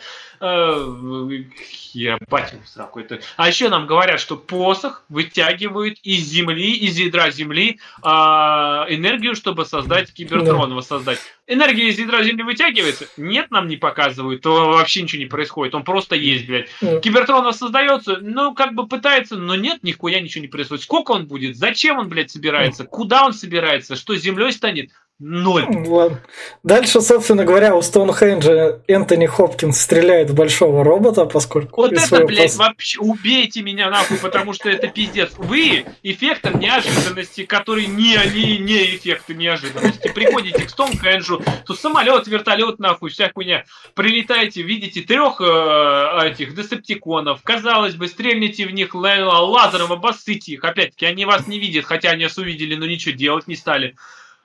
Ебать, 1.93 2.53
какой-то. 2.75 3.19
А 3.37 3.47
еще 3.47 3.69
нам 3.69 3.85
говорят, 3.85 4.19
что 4.19 4.37
посох 4.37 5.03
вытягивает 5.09 5.99
из 6.03 6.23
земли, 6.25 6.73
из 6.73 6.97
ядра 6.97 7.29
земли 7.31 7.79
а, 8.01 8.85
энергию, 8.89 9.35
чтобы 9.35 9.65
создать 9.65 10.13
Кибертрон, 10.13 10.73
воссоздать 10.73 11.10
сказать, 11.15 11.40
энергия 11.51 11.89
из 11.89 11.99
ядра 11.99 12.23
Земли 12.23 12.43
вытягивается? 12.43 13.05
Нет, 13.17 13.51
нам 13.51 13.67
не 13.67 13.77
показывают, 13.77 14.41
то 14.41 14.69
вообще 14.69 15.01
ничего 15.03 15.21
не 15.21 15.27
происходит, 15.27 15.75
он 15.75 15.83
просто 15.83 16.15
есть, 16.15 16.47
блядь. 16.47 16.69
Кибертрон 17.01 17.51
создается, 17.53 18.17
ну, 18.21 18.53
как 18.53 18.73
бы 18.73 18.87
пытается, 18.87 19.35
но 19.35 19.55
нет, 19.55 19.83
нихуя 19.83 20.19
ничего 20.19 20.41
не 20.41 20.47
происходит. 20.47 20.83
Сколько 20.83 21.11
он 21.11 21.27
будет? 21.27 21.57
Зачем 21.57 21.97
он, 21.97 22.09
блядь, 22.09 22.31
собирается? 22.31 22.85
Куда 22.85 23.25
он 23.25 23.33
собирается? 23.33 23.95
Что, 23.95 24.15
землей 24.15 24.51
станет? 24.51 24.91
Ноль. 25.23 25.67
Ладно. 25.87 26.19
Дальше, 26.63 26.99
собственно 26.99 27.45
говоря, 27.45 27.75
у 27.75 27.83
Стоунхенджа 27.83 28.81
Энтони 28.87 29.27
Хопкинс 29.27 29.79
стреляет 29.79 30.31
в 30.31 30.33
большого 30.33 30.83
робота, 30.83 31.25
поскольку... 31.25 31.81
Вот 31.81 31.93
это, 31.93 32.25
блядь, 32.25 32.47
пос... 32.47 32.57
вообще 32.57 32.99
убейте 32.99 33.61
меня 33.61 33.91
нахуй, 33.91 34.17
потому 34.17 34.53
что 34.53 34.67
это 34.71 34.87
пиздец. 34.87 35.33
Вы 35.37 35.85
эффектом 36.01 36.59
неожиданности, 36.59 37.45
который 37.45 37.85
не, 37.85 38.17
не, 38.33 38.57
не 38.57 38.95
эффекты 38.95 39.35
неожиданности, 39.35 40.11
приходите 40.11 40.63
к 40.63 40.69
Стоунхенджу, 40.71 41.40
тут 41.65 41.79
самолет, 41.79 42.27
вертолет, 42.27 42.79
нахуй, 42.79 43.09
вся 43.09 43.31
хуйня. 43.33 43.65
Прилетаете, 43.93 44.61
видите 44.61 45.01
трех 45.01 45.41
э, 45.41 46.29
этих 46.29 46.55
десептиконов, 46.55 47.41
казалось 47.43 47.95
бы, 47.95 48.07
стрельните 48.07 48.67
в 48.67 48.71
них 48.71 48.95
лазером, 48.95 49.91
обоссыте 49.91 50.53
их. 50.53 50.63
Опять-таки, 50.63 51.05
они 51.05 51.25
вас 51.25 51.47
не 51.47 51.59
видят, 51.59 51.85
хотя 51.85 52.11
они 52.11 52.23
вас 52.25 52.37
увидели, 52.37 52.75
но 52.75 52.85
ничего 52.85 53.15
делать 53.15 53.47
не 53.47 53.55
стали. 53.55 53.95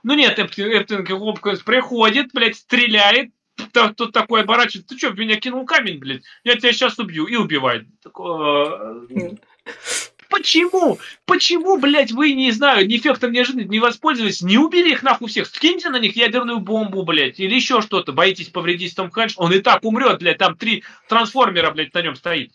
Ну 0.02 0.14
нет, 0.14 0.38
Эптинг 0.38 1.08
Хопкинс 1.08 1.60
приходит, 1.60 2.28
блядь, 2.32 2.56
стреляет, 2.56 3.30
тут 3.96 4.12
такой 4.12 4.42
оборачивается, 4.42 4.88
ты 4.88 4.98
что, 4.98 5.10
в 5.10 5.18
меня 5.18 5.36
кинул 5.36 5.64
камень, 5.66 5.98
блядь, 5.98 6.22
я 6.44 6.56
тебя 6.56 6.72
сейчас 6.72 6.98
убью, 6.98 7.26
и 7.26 7.36
убивает. 7.36 7.86
Почему? 10.28 10.98
Почему, 11.24 11.78
блядь, 11.78 12.12
вы, 12.12 12.32
не 12.32 12.50
знаю, 12.50 12.86
ни 12.86 12.96
эффектом 12.96 13.32
неожиданности 13.32 13.70
не 13.70 13.80
воспользовались, 13.80 14.42
не 14.42 14.58
убили 14.58 14.92
их 14.92 15.02
нахуй 15.02 15.28
всех, 15.28 15.46
скиньте 15.46 15.88
на 15.90 15.98
них 15.98 16.16
ядерную 16.16 16.60
бомбу, 16.60 17.02
блядь, 17.04 17.40
или 17.40 17.54
еще 17.54 17.80
что-то, 17.80 18.12
боитесь 18.12 18.48
повредить 18.48 18.94
Том 18.94 19.10
Хэнш, 19.10 19.34
он 19.36 19.52
и 19.52 19.60
так 19.60 19.84
умрет, 19.84 20.18
блядь, 20.18 20.38
там 20.38 20.56
три 20.56 20.84
трансформера, 21.08 21.70
блядь, 21.70 21.94
на 21.94 22.02
нем 22.02 22.16
стоит. 22.16 22.52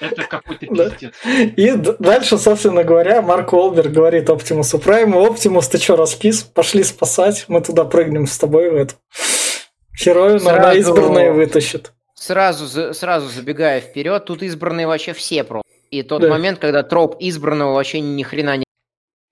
Это 0.00 0.22
какой-то 0.28 0.66
пиздец. 0.66 1.12
И 1.24 1.72
дальше, 1.98 2.38
собственно 2.38 2.84
говоря, 2.84 3.22
Марк 3.22 3.52
Уолберг 3.52 3.90
говорит 3.90 4.30
Оптимусу 4.30 4.78
Прайму, 4.78 5.24
Оптимус, 5.24 5.68
ты 5.68 5.78
что, 5.78 5.96
раскис? 5.96 6.42
Пошли 6.42 6.84
спасать, 6.84 7.46
мы 7.48 7.60
туда 7.60 7.84
прыгнем 7.84 8.26
с 8.26 8.38
тобой 8.38 8.70
в 8.70 8.76
эту. 8.76 8.94
Херою 9.96 10.38
сразу, 10.40 10.60
на 10.60 10.74
избранные 10.74 11.32
вытащит. 11.32 11.92
Сразу, 12.14 12.94
сразу 12.94 13.28
забегая 13.28 13.80
вперед, 13.80 14.24
тут 14.24 14.42
избранные 14.42 14.86
вообще 14.86 15.12
все 15.12 15.44
просто. 15.44 15.63
И 15.94 16.02
тот 16.02 16.22
да. 16.22 16.28
момент, 16.28 16.58
когда 16.58 16.82
троп 16.82 17.16
избранного 17.20 17.74
вообще 17.74 18.00
ни 18.00 18.24
хрена 18.24 18.56
не 18.56 18.64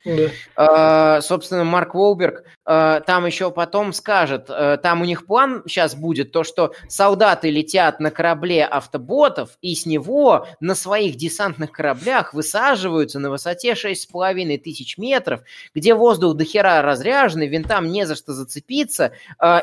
да. 0.04 0.30
Uh, 0.56 1.20
собственно, 1.20 1.64
Марк 1.64 1.94
Волберг 1.94 2.44
uh, 2.66 3.00
там 3.04 3.26
еще 3.26 3.50
потом 3.50 3.92
скажет, 3.92 4.48
uh, 4.48 4.76
там 4.76 5.00
у 5.00 5.04
них 5.04 5.26
план 5.26 5.62
сейчас 5.66 5.94
будет, 5.94 6.32
то, 6.32 6.44
что 6.44 6.72
солдаты 6.88 7.50
летят 7.50 8.00
на 8.00 8.10
корабле 8.10 8.64
автоботов, 8.64 9.50
и 9.60 9.74
с 9.74 9.86
него 9.86 10.46
на 10.60 10.74
своих 10.74 11.16
десантных 11.16 11.72
кораблях 11.72 12.34
высаживаются 12.34 13.18
на 13.18 13.30
высоте 13.30 13.72
6,5 13.72 14.58
тысяч 14.58 14.98
метров, 14.98 15.40
где 15.74 15.94
воздух 15.94 16.36
до 16.36 16.44
хера 16.44 16.82
разряженный, 16.82 17.46
винтам 17.46 17.90
не 17.90 18.06
за 18.06 18.16
что 18.16 18.32
зацепиться, 18.32 19.12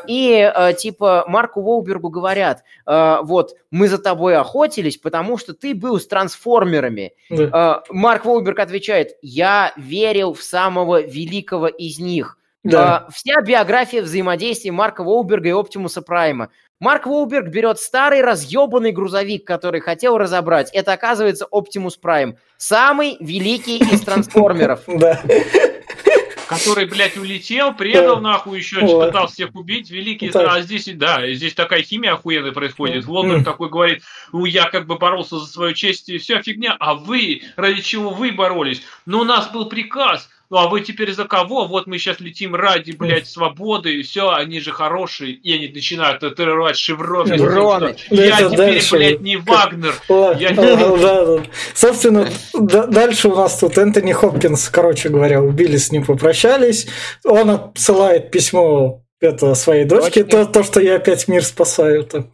и 0.06 0.74
типа 0.78 1.24
Марку 1.26 1.62
Волбергу 1.62 2.10
говорят, 2.10 2.62
вот, 2.86 3.56
мы 3.70 3.88
за 3.88 3.98
тобой 3.98 4.36
охотились, 4.36 4.96
потому 4.96 5.38
что 5.38 5.54
ты 5.54 5.74
был 5.74 6.00
с 6.00 6.06
трансформерами. 6.06 7.12
Да. 7.28 7.82
Марк 7.90 8.24
Волберг 8.24 8.58
отвечает, 8.58 9.16
я 9.22 9.72
верил 9.76 10.29
в 10.34 10.42
самого 10.42 11.02
великого 11.02 11.68
из 11.68 11.98
них. 11.98 12.36
Да. 12.62 13.06
А, 13.06 13.10
вся 13.10 13.40
биография 13.40 14.02
взаимодействия 14.02 14.70
Марка 14.70 15.02
Волберга 15.02 15.48
и 15.48 15.52
Оптимуса 15.52 16.02
Прайма. 16.02 16.50
Марк 16.78 17.06
Волберг 17.06 17.48
берет 17.48 17.78
старый 17.78 18.22
разъебанный 18.22 18.92
грузовик, 18.92 19.46
который 19.46 19.80
хотел 19.80 20.18
разобрать. 20.18 20.70
Это 20.72 20.92
оказывается 20.92 21.46
Оптимус 21.50 21.96
Прайм. 21.96 22.36
Самый 22.58 23.16
великий 23.20 23.78
из 23.78 24.02
трансформеров. 24.02 24.82
Да 24.86 25.20
который, 26.50 26.84
блядь, 26.86 27.16
улетел, 27.16 27.72
предал 27.72 28.16
да. 28.16 28.22
нахуй 28.22 28.58
еще, 28.58 28.80
пытался 28.80 29.34
всех 29.34 29.54
убить, 29.54 29.88
великий, 29.88 30.30
а 30.34 30.60
здесь, 30.62 30.90
да, 30.94 31.32
здесь 31.32 31.54
такая 31.54 31.84
химия 31.84 32.14
охуенная 32.14 32.50
происходит. 32.50 33.06
Лондон 33.06 33.44
такой 33.44 33.68
говорит, 33.68 34.02
ну, 34.32 34.44
я 34.46 34.68
как 34.68 34.88
бы 34.88 34.96
боролся 34.96 35.38
за 35.38 35.46
свою 35.46 35.74
честь 35.74 36.08
и 36.08 36.18
вся 36.18 36.42
фигня, 36.42 36.76
а 36.80 36.94
вы, 36.94 37.42
ради 37.54 37.82
чего 37.82 38.10
вы 38.10 38.32
боролись? 38.32 38.82
Но 39.06 39.20
у 39.20 39.24
нас 39.24 39.48
был 39.52 39.66
приказ, 39.66 40.28
ну 40.50 40.56
а 40.56 40.68
вы 40.68 40.80
теперь 40.80 41.12
за 41.12 41.24
кого? 41.26 41.66
Вот 41.66 41.86
мы 41.86 41.98
сейчас 41.98 42.18
летим 42.18 42.56
ради, 42.56 42.90
блядь, 42.90 43.28
свободы, 43.28 43.94
и 43.94 44.02
все, 44.02 44.30
они 44.30 44.58
же 44.58 44.72
хорошие, 44.72 45.32
и 45.32 45.54
они 45.54 45.68
начинают 45.68 46.20
террорировать 46.20 46.76
шевроны. 46.76 47.38
Шевроны. 47.38 47.94
Я 48.10 48.36
теперь, 48.36 48.56
дальше. 48.56 48.96
блядь, 48.96 49.20
не 49.20 49.36
Вагнер. 49.36 49.94
Я... 50.38 50.50
Да, 51.00 51.24
да. 51.24 51.42
Собственно, 51.74 52.28
дальше 52.52 53.28
у 53.28 53.36
нас 53.36 53.58
тут 53.58 53.78
Энтони 53.78 54.12
Хопкинс, 54.12 54.68
короче 54.70 55.08
говоря, 55.08 55.40
убили 55.40 55.76
с 55.76 55.92
ним, 55.92 56.04
попрощались. 56.04 56.88
Он 57.24 57.50
отсылает 57.50 58.30
письмо 58.30 59.02
это 59.20 59.54
своей 59.54 59.84
дочке, 59.84 60.24
то, 60.24 60.46
то, 60.46 60.62
что 60.62 60.80
я 60.80 60.96
опять 60.96 61.28
мир 61.28 61.44
спасаю, 61.44 62.04
то 62.04 62.26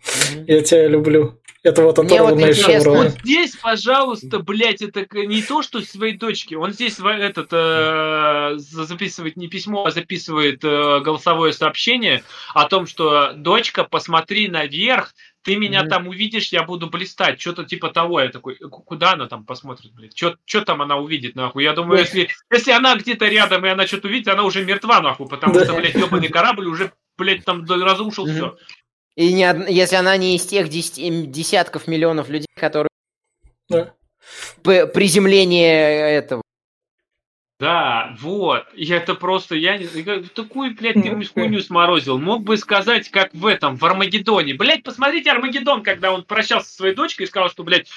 я 0.47 0.62
тебя 0.62 0.86
люблю. 0.88 1.38
Это 1.66 1.82
вот 1.82 1.98
оторванные 1.98 2.47
вот 2.47 2.56
шевроны. 2.56 3.09
Вот 3.09 3.18
здесь, 3.24 3.56
пожалуйста, 3.56 4.38
блядь, 4.38 4.82
это 4.82 5.05
не 5.16 5.43
то, 5.43 5.62
что 5.62 5.80
своей 5.80 6.16
дочке. 6.16 6.56
Он 6.56 6.72
здесь 6.72 7.01
этот 7.01 7.48
э, 7.51 8.55
записывает 8.59 9.36
не 9.36 9.48
письмо, 9.48 9.86
а 9.86 9.90
записывает 9.90 10.62
э, 10.62 11.01
голосовое 11.01 11.52
сообщение 11.52 12.22
о 12.55 12.68
том, 12.68 12.86
что 12.86 13.32
дочка, 13.32 13.82
посмотри 13.82 14.47
наверх, 14.47 15.12
ты 15.43 15.56
меня 15.56 15.82
mm-hmm. 15.82 15.88
там 15.88 16.06
увидишь, 16.06 16.52
я 16.52 16.62
буду 16.62 16.88
блистать. 16.88 17.40
Что-то 17.40 17.64
типа 17.64 17.90
того. 17.90 18.20
Я 18.20 18.28
такой, 18.28 18.55
куда 18.56 19.14
она 19.14 19.26
там 19.26 19.44
посмотрит, 19.44 19.93
блядь? 19.93 20.16
Что 20.16 20.60
там 20.60 20.82
она 20.82 20.98
увидит, 20.98 21.34
нахуй? 21.34 21.64
Я 21.64 21.72
думаю, 21.72 21.98
если, 21.98 22.28
если 22.52 22.70
она 22.70 22.94
где-то 22.94 23.26
рядом 23.26 23.66
и 23.66 23.68
она 23.68 23.88
что-то 23.88 24.06
увидит, 24.06 24.28
она 24.28 24.44
уже 24.44 24.64
мертва, 24.64 25.01
нахуй, 25.01 25.26
потому 25.26 25.55
что, 25.55 25.74
блядь, 25.74 25.97
ебаный 25.97 26.28
корабль 26.28 26.68
уже, 26.68 26.93
блядь, 27.18 27.44
там 27.44 27.64
разрушил 27.64 28.28
mm-hmm. 28.28 28.34
все. 28.34 28.56
И 29.16 29.32
не, 29.32 29.72
если 29.72 29.97
она 29.97 30.16
не 30.18 30.36
из 30.36 30.44
тех 30.44 30.68
десятков 30.68 31.88
миллионов 31.88 32.28
людей, 32.28 32.47
которые... 32.55 32.90
Да. 33.68 33.94
Приземление 34.62 36.16
этого 36.16 36.43
Да, 37.59 38.14
вот. 38.20 38.66
И 38.74 38.86
это 38.86 39.14
просто, 39.14 39.55
я 39.55 39.78
не 39.78 39.86
такую, 40.34 40.74
блядь, 40.74 40.94
ты 40.94 41.24
хуйню 41.24 41.60
сморозил. 41.60 42.18
Мог 42.18 42.43
бы 42.43 42.59
сказать, 42.59 43.09
как 43.09 43.32
в 43.32 43.47
этом, 43.47 43.76
в 43.76 43.84
Армагеддоне. 43.84 44.55
Блядь, 44.55 44.82
посмотрите 44.82 45.30
Армагеддон, 45.30 45.82
когда 45.82 46.12
он 46.12 46.24
прощался 46.24 46.68
со 46.68 46.76
своей 46.76 46.94
дочкой 46.94 47.24
и 47.24 47.28
сказал, 47.28 47.48
что, 47.48 47.64
блядь, 47.64 47.88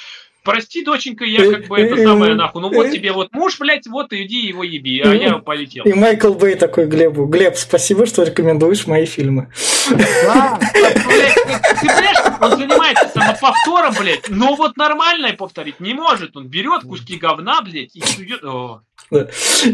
прости, 0.44 0.84
доченька, 0.84 1.26
я 1.26 1.50
как 1.52 1.68
бы 1.68 1.80
это 1.80 2.02
самое 2.04 2.36
нахуй. 2.36 2.62
Ну 2.62 2.70
вот 2.70 2.92
тебе 2.92 3.12
вот 3.12 3.32
муж, 3.34 3.60
блядь, 3.60 3.88
вот 3.88 4.14
иди 4.14 4.48
его 4.48 4.64
еби, 4.64 5.02
а 5.02 5.14
я 5.14 5.38
полетел. 5.38 5.86
И 5.86 5.94
Майкл 5.94 6.34
Бэй 6.34 6.56
такой 6.56 6.86
Глебу. 6.86 7.26
Глеб, 7.26 7.56
спасибо, 7.56 8.06
что 8.06 8.24
рекомендуешь 8.24 8.88
мои 8.88 9.06
фильмы. 9.06 9.52
Да, 9.90 10.60
блядь, 10.74 10.94
ты 10.94 11.88
понимаешь, 11.88 12.18
он 12.42 12.58
занимается 12.58 13.10
самоповтором, 13.14 13.94
блядь, 14.00 14.30
но 14.30 14.56
вот 14.56 14.78
нормальное 14.78 15.34
повторить 15.34 15.80
не 15.80 15.94
может. 15.94 16.36
Он 16.36 16.48
берет 16.48 16.84
куски 16.84 17.18
говна, 17.18 17.62
блядь, 17.62 17.96
и 17.96 18.02
сует... 18.02 18.42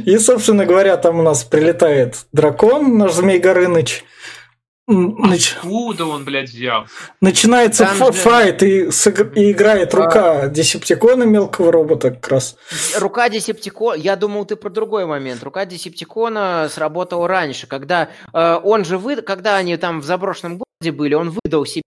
И, 0.05 0.17
собственно 0.17 0.65
говоря, 0.65 0.95
там 0.97 1.19
у 1.19 1.23
нас 1.23 1.43
прилетает 1.43 2.25
дракон, 2.31 2.97
наш 2.97 3.13
Змей 3.13 3.39
Горыныч. 3.39 4.03
Нач... 4.87 5.55
Откуда 5.55 6.05
он, 6.05 6.25
блядь, 6.25 6.49
взял? 6.49 6.85
Начинается 7.19 7.85
Там 7.85 8.13
файт, 8.13 8.61
и, 8.61 8.91
сыг... 8.91 9.35
и 9.35 9.51
играет 9.51 9.93
а... 9.95 9.97
рука 9.97 10.47
Десептикона 10.47 11.23
мелкого 11.23 11.71
робота 11.71 12.11
как 12.11 12.27
раз. 12.27 12.55
Рука 12.97 13.29
Десептикона... 13.29 13.95
Я 13.97 14.15
думал, 14.15 14.45
ты 14.45 14.55
про 14.55 14.69
другой 14.69 15.07
момент. 15.07 15.41
Рука 15.41 15.65
Десептикона 15.65 16.69
сработала 16.71 17.27
раньше, 17.27 17.65
когда 17.65 18.09
э, 18.31 18.59
он 18.63 18.85
же 18.85 18.99
вы... 18.99 19.15
Когда 19.23 19.55
они 19.55 19.75
там 19.77 20.01
в 20.01 20.05
заброшенном 20.05 20.59
городе 20.59 20.95
были, 20.95 21.15
он 21.15 21.35
выдал 21.43 21.65
себе 21.65 21.81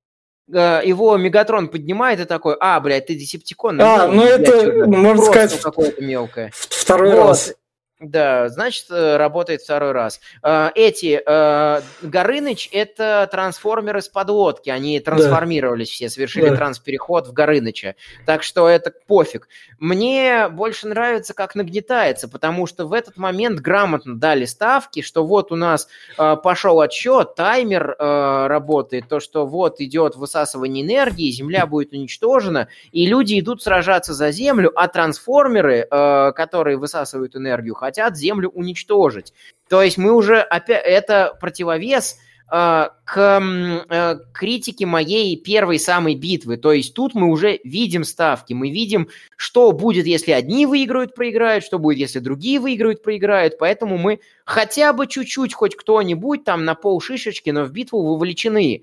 э, 0.52 0.80
его 0.84 1.16
Мегатрон 1.16 1.68
поднимает 1.68 2.18
и 2.18 2.24
такой, 2.24 2.56
а, 2.58 2.80
блядь, 2.80 3.06
ты 3.06 3.14
Десептикон. 3.14 3.80
А, 3.80 4.08
ну 4.08 4.24
это, 4.24 4.86
можно 4.86 5.22
сказать, 5.22 5.60
какое-то 5.60 6.02
мелкое. 6.02 6.50
Второй 6.52 7.12
вот. 7.12 7.28
раз. 7.28 7.54
Да, 8.00 8.48
значит, 8.48 8.86
э, 8.90 9.16
работает 9.16 9.60
второй 9.60 9.90
раз. 9.90 10.20
Э, 10.44 10.70
эти 10.76 11.20
э, 11.24 11.80
Горыныч– 12.02 12.68
это 12.72 13.28
трансформеры 13.28 14.00
с 14.00 14.08
подлодки. 14.08 14.70
Они 14.70 15.00
трансформировались 15.00 15.88
да. 15.88 15.92
все, 15.94 16.08
совершили 16.08 16.50
да. 16.50 16.56
транспереход 16.56 17.26
в 17.26 17.32
Горыныча. 17.32 17.96
Так 18.24 18.44
что 18.44 18.68
это 18.68 18.92
пофиг. 19.08 19.48
Мне 19.80 20.48
больше 20.48 20.86
нравится, 20.86 21.34
как 21.34 21.56
нагнетается, 21.56 22.28
потому 22.28 22.68
что 22.68 22.86
в 22.86 22.92
этот 22.92 23.16
момент 23.16 23.58
грамотно 23.58 24.16
дали 24.16 24.44
ставки, 24.44 25.02
что 25.02 25.26
вот 25.26 25.50
у 25.50 25.56
нас 25.56 25.88
пошел 26.16 26.80
отсчет, 26.80 27.34
таймер 27.34 27.96
работает, 27.98 29.08
то, 29.08 29.20
что 29.20 29.46
вот 29.46 29.80
идет 29.80 30.16
высасывание 30.16 30.84
энергии, 30.84 31.30
Земля 31.30 31.66
будет 31.66 31.92
уничтожена, 31.92 32.68
и 32.90 33.06
люди 33.06 33.38
идут 33.38 33.62
сражаться 33.62 34.14
за 34.14 34.30
Землю, 34.32 34.72
а 34.74 34.88
трансформеры, 34.88 35.86
которые 36.34 36.76
высасывают 36.76 37.36
энергию, 37.36 37.74
хотят 37.88 38.16
Землю 38.16 38.50
уничтожить. 38.50 39.32
То 39.68 39.82
есть 39.82 39.96
мы 39.96 40.12
уже 40.12 40.40
опять 40.40 40.82
это 40.84 41.34
противовес 41.40 42.18
э, 42.52 42.88
к 43.04 43.40
э, 43.88 44.18
критике 44.34 44.84
моей 44.84 45.36
первой 45.36 45.78
самой 45.78 46.14
битвы. 46.14 46.58
То 46.58 46.72
есть 46.72 46.92
тут 46.92 47.14
мы 47.14 47.30
уже 47.30 47.60
видим 47.64 48.04
ставки, 48.04 48.52
мы 48.52 48.70
видим, 48.70 49.08
что 49.36 49.72
будет, 49.72 50.06
если 50.06 50.32
одни 50.32 50.66
выиграют, 50.66 51.14
проиграют, 51.14 51.64
что 51.64 51.78
будет, 51.78 51.98
если 51.98 52.18
другие 52.18 52.60
выиграют, 52.60 53.02
проиграют. 53.02 53.56
Поэтому 53.58 53.96
мы 53.96 54.20
хотя 54.44 54.92
бы 54.92 55.06
чуть-чуть, 55.06 55.54
хоть 55.54 55.74
кто-нибудь 55.74 56.44
там 56.44 56.66
на 56.66 56.74
пол 56.74 57.00
шишечки, 57.00 57.48
но 57.48 57.64
в 57.64 57.72
битву 57.72 58.02
вовлечены. 58.02 58.82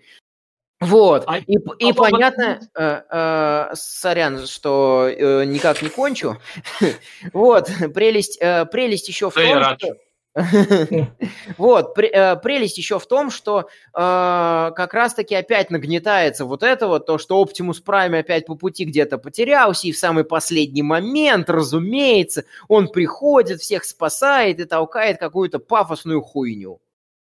Вот, 0.81 1.23
а, 1.26 1.38
и, 1.38 1.57
и 1.80 1.91
а, 1.91 1.93
понятно, 1.93 2.60
э, 2.77 3.02
э, 3.10 3.76
сорян, 3.76 4.45
что 4.45 5.07
э, 5.07 5.45
никак 5.45 5.81
не 5.81 5.88
кончу. 5.89 6.38
вот, 7.34 7.69
прелесть, 7.93 8.38
э, 8.41 8.65
прелесть 8.65 9.07
еще 9.07 9.30
в 9.30 9.34
том, 9.34 9.64
что... 9.64 9.95
Вот, 11.57 11.97
э, 11.97 12.35
прелесть 12.35 12.77
еще 12.77 12.99
в 12.99 13.07
том, 13.07 13.31
что 13.31 13.61
э, 13.61 13.65
как 13.93 14.93
раз-таки 14.93 15.34
опять 15.34 15.72
нагнетается 15.72 16.43
вот 16.43 16.61
это 16.61 16.88
вот, 16.88 17.06
то, 17.06 17.18
что 17.18 17.41
Оптимус 17.41 17.80
Прайм 17.80 18.15
опять 18.15 18.45
по 18.45 18.56
пути 18.56 18.84
где-то 18.84 19.18
потерялся, 19.18 19.88
и 19.88 19.93
в 19.93 19.97
самый 19.97 20.26
последний 20.26 20.84
момент, 20.84 21.49
разумеется, 21.49 22.43
он 22.68 22.89
приходит, 22.89 23.61
всех 23.61 23.85
спасает 23.85 24.60
и 24.60 24.65
толкает 24.65 25.19
какую-то 25.19 25.60
пафосную 25.60 26.22
хуйню. 26.22 26.81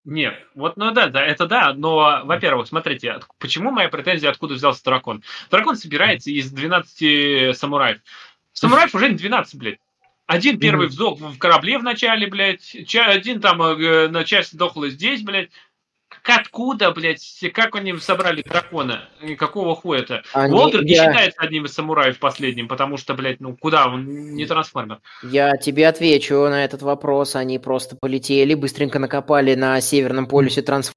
Нет, 0.06 0.38
вот, 0.54 0.76
ну 0.76 0.92
да, 0.92 1.08
да, 1.08 1.20
это 1.20 1.46
да, 1.46 1.74
но, 1.74 2.22
во-первых, 2.22 2.68
смотрите, 2.68 3.18
почему 3.40 3.72
моя 3.72 3.88
претензия, 3.88 4.30
откуда 4.30 4.54
взялся 4.54 4.84
дракон? 4.84 5.24
Дракон 5.50 5.74
собирается 5.74 6.30
из 6.30 6.52
12 6.52 7.58
самураев. 7.58 7.98
Самураев 8.52 8.94
уже 8.94 9.08
не 9.08 9.16
12, 9.16 9.56
блядь. 9.56 9.80
Один 10.26 10.60
первый 10.60 10.86
вздох 10.86 11.18
в 11.20 11.38
корабле 11.38 11.78
в 11.78 11.82
начале, 11.82 12.28
блядь, 12.28 12.76
один 12.94 13.40
там 13.40 13.60
э, 13.60 14.06
на 14.06 14.24
часть 14.24 14.56
дохла 14.56 14.90
здесь, 14.90 15.22
блядь, 15.22 15.50
откуда, 16.30 16.90
блядь, 16.92 17.22
как 17.52 17.74
они 17.76 17.96
собрали 17.98 18.42
дракона? 18.42 19.08
Какого 19.38 19.74
хуя-то? 19.74 20.22
Они... 20.32 20.54
Уолтер 20.54 20.84
не 20.84 20.92
я... 20.92 21.04
считается 21.04 21.40
одним 21.40 21.64
из 21.66 21.72
самураев 21.72 22.18
последним, 22.18 22.68
потому 22.68 22.96
что, 22.96 23.14
блядь, 23.14 23.40
ну 23.40 23.56
куда, 23.56 23.88
он 23.88 24.34
не 24.34 24.46
трансформер. 24.46 25.00
Я 25.22 25.56
тебе 25.56 25.88
отвечу 25.88 26.34
на 26.34 26.64
этот 26.64 26.82
вопрос. 26.82 27.36
Они 27.36 27.58
просто 27.58 27.96
полетели, 28.00 28.54
быстренько 28.54 28.98
накопали 28.98 29.54
на 29.54 29.80
Северном 29.80 30.26
полюсе 30.26 30.62
трансформер 30.62 30.94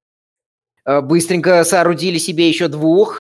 э, 0.85 1.01
быстренько 1.01 1.64
соорудили 1.64 2.18
себе 2.18 2.49
еще 2.49 2.68
двух, 2.68 3.19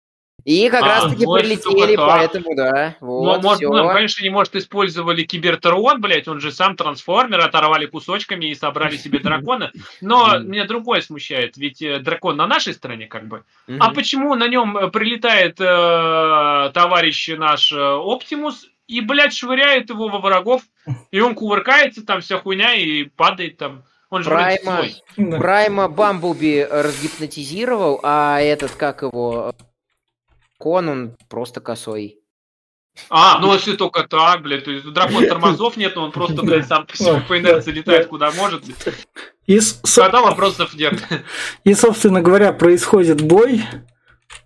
и 0.47 0.70
как 0.70 0.85
а, 0.85 0.86
раз-таки 0.86 1.24
прилетели, 1.24 1.97
поэтому, 1.97 2.55
да. 2.55 2.94
Вот, 3.01 3.43
ну, 3.43 3.48
может, 3.48 3.62
ну, 3.62 3.89
конечно, 3.89 4.23
не 4.23 4.31
может, 4.31 4.55
использовали 4.55 5.24
кибертрон, 5.24 6.01
блядь, 6.01 6.28
он 6.28 6.39
же 6.39 6.52
сам 6.52 6.77
трансформер, 6.77 7.40
оторвали 7.40 7.86
кусочками 7.86 8.47
и 8.47 8.55
собрали 8.55 8.97
себе 8.97 9.18
дракона. 9.18 9.73
Но 10.01 10.39
меня 10.39 10.64
другое 10.64 11.01
смущает, 11.01 11.56
ведь 11.56 11.82
э, 11.82 11.98
дракон 11.98 12.36
на 12.36 12.47
нашей 12.47 12.74
стороне, 12.74 13.09
как 13.09 13.27
бы. 13.27 13.43
А 13.81 13.90
почему 13.90 14.36
на 14.36 14.47
нем 14.47 14.77
э, 14.77 14.89
прилетает 14.89 15.60
э, 15.60 16.70
товарищ 16.73 17.28
наш 17.36 17.73
Оптимус 17.73 18.68
и, 18.86 19.01
блядь, 19.01 19.35
швыряет 19.35 19.90
его 19.90 20.06
во 20.06 20.20
врагов, 20.20 20.62
и 21.10 21.18
он 21.18 21.35
кувыркается, 21.35 22.06
там 22.06 22.20
вся 22.20 22.39
хуйня, 22.39 22.73
и 22.74 23.02
падает 23.02 23.56
там. 23.56 23.82
Он 24.10 24.23
же 24.23 24.31
Прайма, 24.31 24.85
Прайма 25.39 25.89
Бамблби 25.89 26.64
разгипнотизировал, 26.70 27.98
а 28.05 28.40
этот, 28.40 28.70
как 28.77 29.02
его, 29.02 29.52
Кон, 30.58 30.88
он 30.88 31.16
просто 31.28 31.60
косой. 31.60 32.18
А, 33.10 33.38
ну 33.40 33.52
если 33.52 33.76
только 33.76 34.04
так, 34.04 34.42
блядь, 34.42 34.64
то 34.64 34.70
есть 34.70 34.90
дракон 34.90 35.26
тормозов 35.28 35.76
нет, 35.76 35.96
он 35.98 36.12
просто, 36.12 36.42
блядь, 36.42 36.66
сам 36.66 36.86
по 37.28 37.38
инерции 37.38 37.72
летает 37.72 38.08
куда 38.08 38.30
может. 38.32 38.64
И, 39.46 39.60
Тогда 39.94 40.22
вопросов 40.22 40.74
нет. 40.74 40.94
И, 41.64 41.74
собственно 41.74 42.22
говоря, 42.22 42.52
происходит 42.52 43.20
бой. 43.20 43.62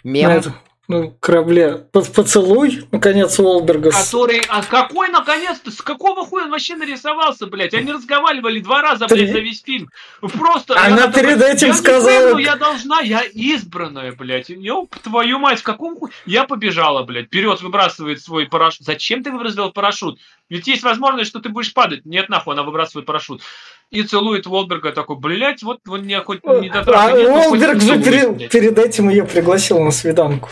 Мем 0.05 0.43
ну, 0.91 1.17
корабле 1.21 1.87
поцелуй, 1.93 2.85
наконец, 2.91 3.39
Уолберга. 3.39 3.93
Который, 3.93 4.43
а 4.49 4.61
какой, 4.65 5.09
наконец-то, 5.09 5.71
с 5.71 5.81
какого 5.81 6.27
хуя 6.27 6.47
он 6.47 6.51
вообще 6.51 6.75
нарисовался, 6.75 7.47
блядь? 7.47 7.75
Они 7.75 7.93
разговаривали 7.93 8.59
два 8.59 8.83
раза, 8.83 9.07
блядь, 9.07 9.27
Три... 9.27 9.33
за 9.33 9.39
весь 9.39 9.63
фильм. 9.63 9.89
Просто... 10.21 10.75
Она 10.77 11.07
перед 11.07 11.39
такой, 11.39 11.55
этим 11.55 11.69
я 11.69 11.75
сказала... 11.75 12.35
Не 12.35 12.43
я 12.43 12.57
должна, 12.57 13.01
я 13.03 13.23
избранная, 13.23 14.11
блядь. 14.11 14.49
Ёп, 14.49 14.97
твою 14.97 15.39
мать, 15.39 15.61
в 15.61 15.63
каком 15.63 15.97
хуй... 15.97 16.11
Я 16.27 16.43
побежала, 16.43 17.05
блядь. 17.05 17.27
Вперед 17.27 17.63
выбрасывает 17.63 18.21
свой 18.21 18.47
парашют. 18.47 18.85
Зачем 18.85 19.23
ты 19.23 19.31
выбросил 19.31 19.71
парашют? 19.71 20.19
Ведь 20.49 20.67
есть 20.67 20.83
возможность, 20.83 21.31
что 21.31 21.39
ты 21.39 21.51
будешь 21.51 21.73
падать. 21.73 22.05
Нет, 22.05 22.29
нахуй, 22.29 22.55
она 22.55 22.65
выбрасывает 22.65 23.07
парашют. 23.07 23.43
И 23.91 24.05
целует 24.05 24.47
Волберга 24.47 24.93
такой, 24.93 25.17
блядь, 25.17 25.63
вот 25.63 25.81
он 25.89 26.03
мне 26.03 26.21
хоть 26.21 26.45
не 26.45 26.71
дотронулся. 26.71 27.29
А 27.29 27.49
Волберг 27.49 27.81
же 27.81 28.01
перед, 28.01 28.51
перед 28.51 28.79
этим 28.79 29.09
ее 29.09 29.25
пригласил 29.25 29.81
на 29.81 29.91
свиданку. 29.91 30.49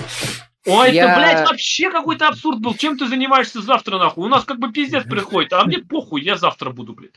Ой, 0.69 0.93
я... 0.93 1.05
это, 1.05 1.21
блядь, 1.21 1.49
вообще 1.49 1.91
какой-то 1.91 2.29
абсурд 2.29 2.61
был. 2.61 2.75
Чем 2.75 2.99
ты 2.99 3.07
занимаешься 3.07 3.61
завтра, 3.61 3.99
нахуй? 3.99 4.27
У 4.27 4.29
нас 4.29 4.45
как 4.45 4.59
бы 4.59 4.71
пиздец 4.73 5.05
приходит, 5.05 5.53
а 5.53 5.65
мне 5.65 5.79
похуй, 5.79 6.23
я 6.23 6.37
завтра 6.37 6.71
буду, 6.71 6.95
блядь. 6.95 7.13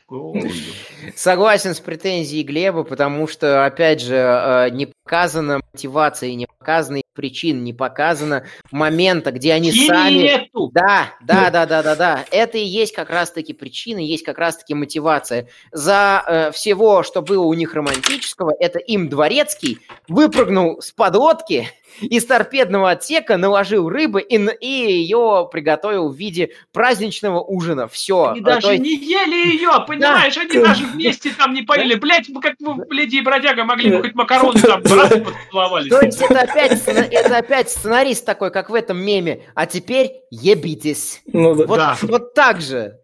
Согласен 1.16 1.74
с 1.74 1.80
претензией 1.80 2.42
Глеба, 2.42 2.84
потому 2.84 3.28
что, 3.28 3.64
опять 3.64 4.00
же, 4.00 4.14
э, 4.14 4.70
не 4.70 4.86
показана 4.86 5.60
мотивация, 5.72 6.34
не 6.34 6.46
показаны 6.46 7.02
причин, 7.12 7.62
не 7.62 7.72
показано 7.72 8.44
момента, 8.70 9.32
где 9.32 9.52
они 9.52 9.70
Химии 9.70 9.86
сами... 9.86 10.14
Нету. 10.14 10.70
Да, 10.72 11.14
да, 11.22 11.50
да, 11.50 11.66
да, 11.66 11.82
да, 11.82 11.96
да. 11.96 12.24
Это 12.30 12.58
и 12.58 12.64
есть 12.64 12.94
как 12.94 13.10
раз-таки 13.10 13.52
причина, 13.52 13.98
есть 13.98 14.24
как 14.24 14.38
раз-таки 14.38 14.74
мотивация. 14.74 15.48
За 15.70 16.22
э, 16.26 16.52
всего, 16.52 17.02
что 17.02 17.22
было 17.22 17.44
у 17.44 17.54
них 17.54 17.74
романтического, 17.74 18.52
это 18.58 18.78
им 18.78 19.08
Дворецкий 19.08 19.78
выпрыгнул 20.08 20.80
с 20.80 20.90
подлодки, 20.92 21.68
из 22.00 22.24
торпедного 22.24 22.90
отсека 22.90 23.36
наложил 23.36 23.88
рыбы 23.88 24.20
и, 24.20 24.36
и 24.60 24.66
ее 24.66 25.48
приготовил 25.50 26.08
в 26.08 26.16
виде 26.16 26.50
праздничного 26.72 27.40
ужина. 27.40 27.88
Все. 27.88 28.28
Они 28.28 28.40
даже 28.40 28.68
есть... 28.68 28.82
не 28.82 28.96
ели 28.96 29.54
ее, 29.54 29.70
понимаешь? 29.86 30.34
Да. 30.34 30.42
Они 30.42 30.58
даже 30.58 30.86
вместе 30.86 31.30
там 31.36 31.54
не 31.54 31.62
поели. 31.62 31.94
Блять, 31.94 32.26
как 32.40 32.54
вы, 32.60 32.84
леди 32.90 33.16
и 33.16 33.20
бродяга, 33.20 33.64
могли 33.64 33.90
бы 33.90 34.02
хоть 34.02 34.14
макароны 34.14 34.60
там 34.60 34.82
браться 34.82 35.18
поцеловались. 35.18 35.90
То 35.90 36.00
есть 36.00 36.20
это 36.20 36.40
опять, 36.40 36.82
это 36.86 37.36
опять 37.36 37.70
сценарист 37.70 38.24
такой, 38.24 38.50
как 38.50 38.70
в 38.70 38.74
этом 38.74 38.98
меме. 38.98 39.42
А 39.54 39.66
теперь 39.66 40.12
ебитесь. 40.30 41.22
Ну, 41.32 41.54
да. 41.54 41.66
Вот, 41.66 41.76
да. 41.76 41.98
вот 42.02 42.34
так 42.34 42.60
же. 42.60 42.98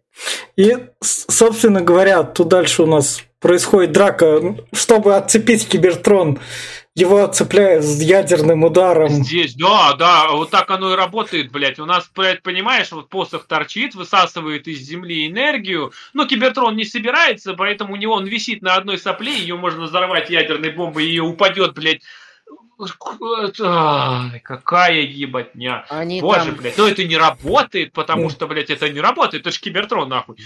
И, 0.55 0.75
собственно 1.01 1.81
говоря, 1.81 2.23
тут 2.23 2.49
дальше 2.49 2.83
у 2.83 2.85
нас 2.85 3.21
происходит 3.39 3.91
драка. 3.91 4.55
Чтобы 4.73 5.15
отцепить 5.15 5.67
Кибертрон, 5.67 6.39
его 6.99 7.23
отцепляют 7.23 7.83
с 7.83 8.01
ядерным 8.01 8.63
ударом. 8.63 9.09
Здесь, 9.09 9.55
да, 9.55 9.93
да, 9.93 10.31
вот 10.31 10.49
так 10.49 10.69
оно 10.69 10.93
и 10.93 10.95
работает, 10.95 11.51
блядь. 11.51 11.79
У 11.79 11.85
нас, 11.85 12.09
блядь, 12.15 12.43
понимаешь, 12.43 12.91
вот 12.91 13.09
посох 13.09 13.45
торчит, 13.45 13.95
высасывает 13.95 14.67
из 14.67 14.79
земли 14.79 15.27
энергию, 15.27 15.91
но 16.13 16.25
Кибертрон 16.25 16.75
не 16.75 16.85
собирается, 16.85 17.53
поэтому 17.53 17.93
у 17.93 17.95
него 17.95 18.13
он 18.13 18.25
висит 18.25 18.61
на 18.61 18.75
одной 18.75 18.97
сопле, 18.97 19.37
ее 19.37 19.55
можно 19.55 19.83
взорвать 19.83 20.29
ядерной 20.29 20.71
бомбой, 20.71 21.05
и 21.05 21.09
ее 21.09 21.23
упадет, 21.23 21.73
блядь, 21.73 22.01
Ай, 23.61 24.39
какая 24.39 25.01
ебатня. 25.01 25.85
Они 25.89 26.21
Боже, 26.21 26.45
там... 26.45 26.55
блядь, 26.55 26.77
но 26.77 26.87
это 26.87 27.03
не 27.03 27.17
работает, 27.17 27.91
потому 27.91 28.29
что, 28.29 28.47
блядь, 28.47 28.69
это 28.69 28.89
не 28.89 29.01
работает. 29.01 29.45
Это 29.45 29.53
ж 29.53 29.59
Кибертрон, 29.59 30.07
нахуй. 30.07 30.37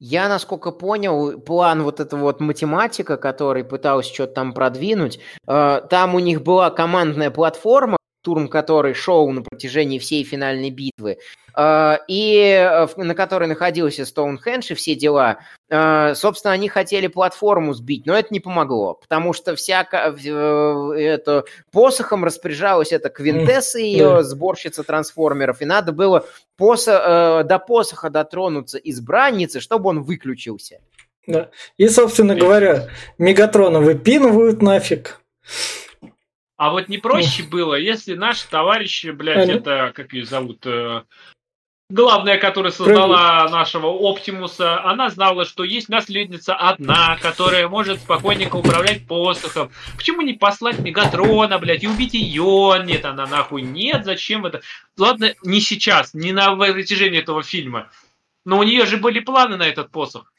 Я, 0.00 0.28
насколько 0.28 0.70
понял, 0.70 1.40
план 1.40 1.82
вот 1.82 1.98
этого 1.98 2.20
вот 2.20 2.40
математика, 2.40 3.16
который 3.16 3.64
пытался 3.64 4.14
что-то 4.14 4.34
там 4.34 4.54
продвинуть, 4.54 5.18
э, 5.48 5.80
там 5.90 6.14
у 6.14 6.20
них 6.20 6.42
была 6.42 6.70
командная 6.70 7.30
платформа, 7.32 7.97
штурм 8.20 8.48
которой 8.48 8.94
шел 8.94 9.28
на 9.30 9.42
протяжении 9.42 9.98
всей 9.98 10.24
финальной 10.24 10.70
битвы, 10.70 11.18
а, 11.54 11.98
и 12.08 12.40
э, 12.40 12.86
на 12.96 13.14
которой 13.14 13.48
находился 13.48 14.04
Стоунхендж 14.04 14.72
и 14.72 14.74
все 14.74 14.94
дела. 14.94 15.38
А, 15.70 16.14
собственно, 16.14 16.52
они 16.52 16.68
хотели 16.68 17.06
платформу 17.06 17.74
сбить, 17.74 18.06
но 18.06 18.16
это 18.16 18.28
не 18.30 18.40
помогло, 18.40 18.94
потому 18.94 19.32
что 19.32 19.56
всяко 19.56 20.14
э, 20.14 20.92
это, 20.98 21.44
посохом 21.72 22.24
распоряжалась 22.24 22.92
эта 22.92 23.08
Квинтесса, 23.08 23.78
ее 23.78 24.22
сборщица 24.22 24.82
трансформеров, 24.82 25.62
и 25.62 25.64
надо 25.64 25.92
было 25.92 26.26
посо, 26.56 27.40
э, 27.42 27.44
до 27.44 27.58
посоха 27.58 28.10
дотронуться 28.10 28.78
избранницы, 28.78 29.60
чтобы 29.60 29.90
он 29.90 30.02
выключился. 30.02 30.80
Да. 31.26 31.50
И, 31.76 31.88
собственно 31.88 32.34
говоря, 32.34 32.88
Мегатрона 33.18 33.80
выпинывают 33.80 34.62
нафиг. 34.62 35.20
А 36.58 36.70
вот 36.70 36.88
не 36.88 36.98
проще 36.98 37.44
было, 37.44 37.76
если 37.76 38.14
наши 38.14 38.46
товарищи, 38.48 39.06
блядь, 39.10 39.48
это, 39.48 39.92
как 39.94 40.12
ее 40.12 40.26
зовут, 40.26 40.66
э, 40.66 41.02
главная, 41.88 42.36
которая 42.36 42.72
создала 42.72 43.48
нашего 43.48 43.86
Оптимуса, 43.86 44.82
она 44.82 45.08
знала, 45.08 45.44
что 45.44 45.62
есть 45.62 45.88
наследница 45.88 46.56
одна, 46.56 47.16
которая 47.22 47.68
может 47.68 48.00
спокойненько 48.00 48.56
управлять 48.56 49.06
посохом. 49.06 49.70
Почему 49.96 50.22
не 50.22 50.32
послать 50.32 50.80
Мегатрона, 50.80 51.60
блядь, 51.60 51.84
и 51.84 51.88
убить 51.88 52.14
ее? 52.14 52.82
Нет, 52.84 53.04
она 53.04 53.26
нахуй 53.28 53.62
нет, 53.62 54.04
зачем 54.04 54.44
это? 54.44 54.60
Ладно, 54.96 55.32
не 55.44 55.60
сейчас, 55.60 56.12
не 56.12 56.32
на 56.32 56.56
протяжении 56.56 57.20
этого 57.20 57.44
фильма. 57.44 57.88
Но 58.44 58.58
у 58.58 58.64
нее 58.64 58.84
же 58.84 58.96
были 58.96 59.20
планы 59.20 59.56
на 59.56 59.68
этот 59.68 59.92
посох. 59.92 60.32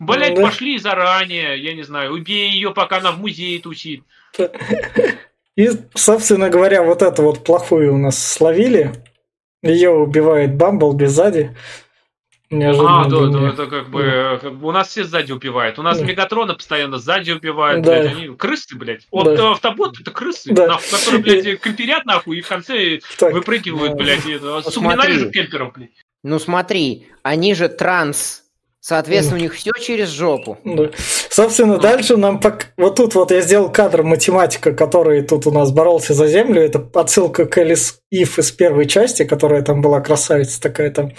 Блять, 0.00 0.36
ну 0.36 0.42
пошли 0.42 0.78
заранее, 0.78 1.62
я 1.62 1.74
не 1.74 1.84
знаю, 1.84 2.12
убей 2.12 2.50
ее, 2.50 2.74
пока 2.74 2.96
она 2.96 3.12
в 3.12 3.20
музее 3.20 3.60
тусит. 3.60 4.02
И, 5.56 5.70
собственно 5.94 6.50
говоря, 6.50 6.82
вот 6.82 7.02
эту 7.02 7.22
вот 7.22 7.44
плохую 7.44 7.94
у 7.94 7.98
нас 7.98 8.18
словили. 8.18 8.92
Ее 9.62 9.90
убивает 9.90 10.56
Бамблби 10.56 11.06
сзади. 11.06 11.56
Неожиданно 12.50 13.02
а, 13.02 13.08
да, 13.08 13.26
да, 13.26 13.48
это 13.48 13.66
как 13.66 13.88
бы, 13.88 14.38
как 14.40 14.54
бы 14.56 14.68
у 14.68 14.70
нас 14.70 14.88
все 14.88 15.04
сзади 15.04 15.32
убивают. 15.32 15.78
У 15.78 15.82
нас 15.82 15.98
да. 15.98 16.04
Мегатрона 16.04 16.54
постоянно 16.54 16.98
сзади 16.98 17.32
убивают, 17.32 17.82
да. 17.82 18.00
блядь, 18.00 18.16
они 18.16 18.36
крысы, 18.36 18.76
блядь. 18.76 19.06
Вот 19.10 19.24
да. 19.36 19.52
автобот 19.52 19.98
это 20.00 20.10
крысы, 20.10 20.52
да. 20.52 20.68
нахуй, 20.68 20.90
которые, 20.90 21.22
блядь, 21.22 21.60
кемперят 21.60 22.04
нахуй 22.04 22.38
и 22.38 22.42
в 22.42 22.48
конце 22.48 23.00
так. 23.18 23.32
выпрыгивают, 23.32 23.94
блядь. 23.94 24.26
Это, 24.26 24.62
Сука, 24.70 24.88
ненавижу 24.88 25.30
кемперов, 25.30 25.72
блядь. 25.72 25.90
Ну 26.22 26.38
смотри, 26.38 27.08
они 27.22 27.54
же 27.54 27.68
транс 27.68 28.43
Соответственно, 28.86 29.38
у 29.38 29.42
них 29.42 29.54
все 29.54 29.70
через 29.80 30.10
жопу. 30.10 30.58
Да. 30.62 30.90
Собственно, 31.30 31.78
дальше 31.78 32.18
нам 32.18 32.38
пок... 32.38 32.66
вот 32.76 32.96
тут 32.96 33.14
вот 33.14 33.30
я 33.30 33.40
сделал 33.40 33.72
кадр 33.72 34.02
математика, 34.02 34.74
который 34.74 35.22
тут 35.22 35.46
у 35.46 35.50
нас 35.50 35.72
боролся 35.72 36.12
за 36.12 36.26
землю. 36.26 36.60
Это 36.60 36.86
отсылка 36.92 37.46
к 37.46 37.56
Элис 37.56 38.00
Ив 38.10 38.38
из 38.38 38.52
первой 38.52 38.84
части, 38.84 39.24
которая 39.24 39.62
там 39.62 39.80
была 39.80 40.02
красавица 40.02 40.60
такая 40.60 40.90
там 40.90 41.12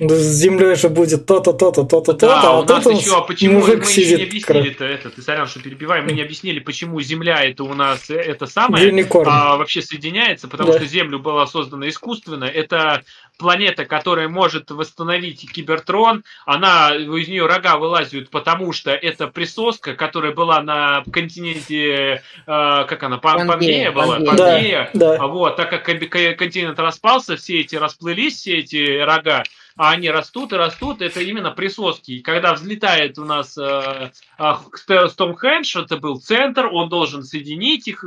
с 0.00 0.36
землей 0.36 0.76
же 0.76 0.88
будет 0.88 1.26
то-то, 1.26 1.52
то-то, 1.52 1.82
то-то, 1.82 2.12
то-то. 2.12 2.26
Да, 2.26 2.42
а 2.42 2.60
у 2.60 2.64
нас 2.64 2.86
еще, 2.86 3.16
а 3.16 3.20
почему 3.22 3.60
мы 3.60 3.74
еще 3.74 4.16
не 4.16 4.22
объяснили-то 4.22 4.84
это, 4.84 5.10
ты, 5.10 5.22
сорян, 5.22 5.48
что 5.48 5.60
перебиваем, 5.60 6.04
мы 6.04 6.12
не 6.12 6.22
объяснили, 6.22 6.60
почему 6.60 7.00
Земля 7.00 7.44
это 7.44 7.64
у 7.64 7.74
нас 7.74 8.08
это 8.08 8.46
самое, 8.46 8.86
Юникорн. 8.86 9.28
а 9.28 9.56
вообще 9.56 9.82
соединяется, 9.82 10.46
потому 10.46 10.72
да. 10.72 10.78
что 10.78 10.86
Землю 10.86 11.18
была 11.18 11.48
создана 11.48 11.88
искусственно, 11.88 12.44
это 12.44 13.02
планета, 13.38 13.84
которая 13.86 14.28
может 14.28 14.70
восстановить 14.70 15.50
Кибертрон, 15.50 16.24
она, 16.44 16.94
из 16.94 17.28
нее 17.28 17.46
рога 17.46 17.78
вылазят, 17.78 18.28
потому 18.30 18.72
что 18.72 18.90
это 18.90 19.28
присоска, 19.28 19.94
которая 19.94 20.32
была 20.32 20.60
на 20.60 21.04
континенте, 21.10 22.14
э, 22.14 22.20
как 22.46 23.02
она, 23.02 23.18
Пангея 23.18 23.92
была, 23.92 24.20
Пангея, 24.20 24.90
да, 24.92 25.16
да. 25.16 25.26
вот, 25.26 25.56
так 25.56 25.70
как 25.70 25.84
континент 25.84 26.78
распался, 26.78 27.36
все 27.36 27.60
эти 27.60 27.76
расплылись, 27.76 28.36
все 28.36 28.58
эти 28.58 28.98
рога, 29.00 29.44
а 29.76 29.92
они 29.92 30.10
растут 30.10 30.52
и 30.52 30.56
растут, 30.56 31.00
это 31.00 31.20
именно 31.20 31.52
присоски. 31.52 32.12
И 32.12 32.20
когда 32.20 32.52
взлетает 32.52 33.16
у 33.18 33.24
нас 33.24 33.56
э, 33.56 34.10
э, 34.38 35.08
Стомхэндж, 35.08 35.78
это 35.78 35.96
был 35.96 36.20
центр, 36.20 36.66
он 36.66 36.88
должен 36.88 37.22
соединить 37.22 37.86
их. 37.86 38.04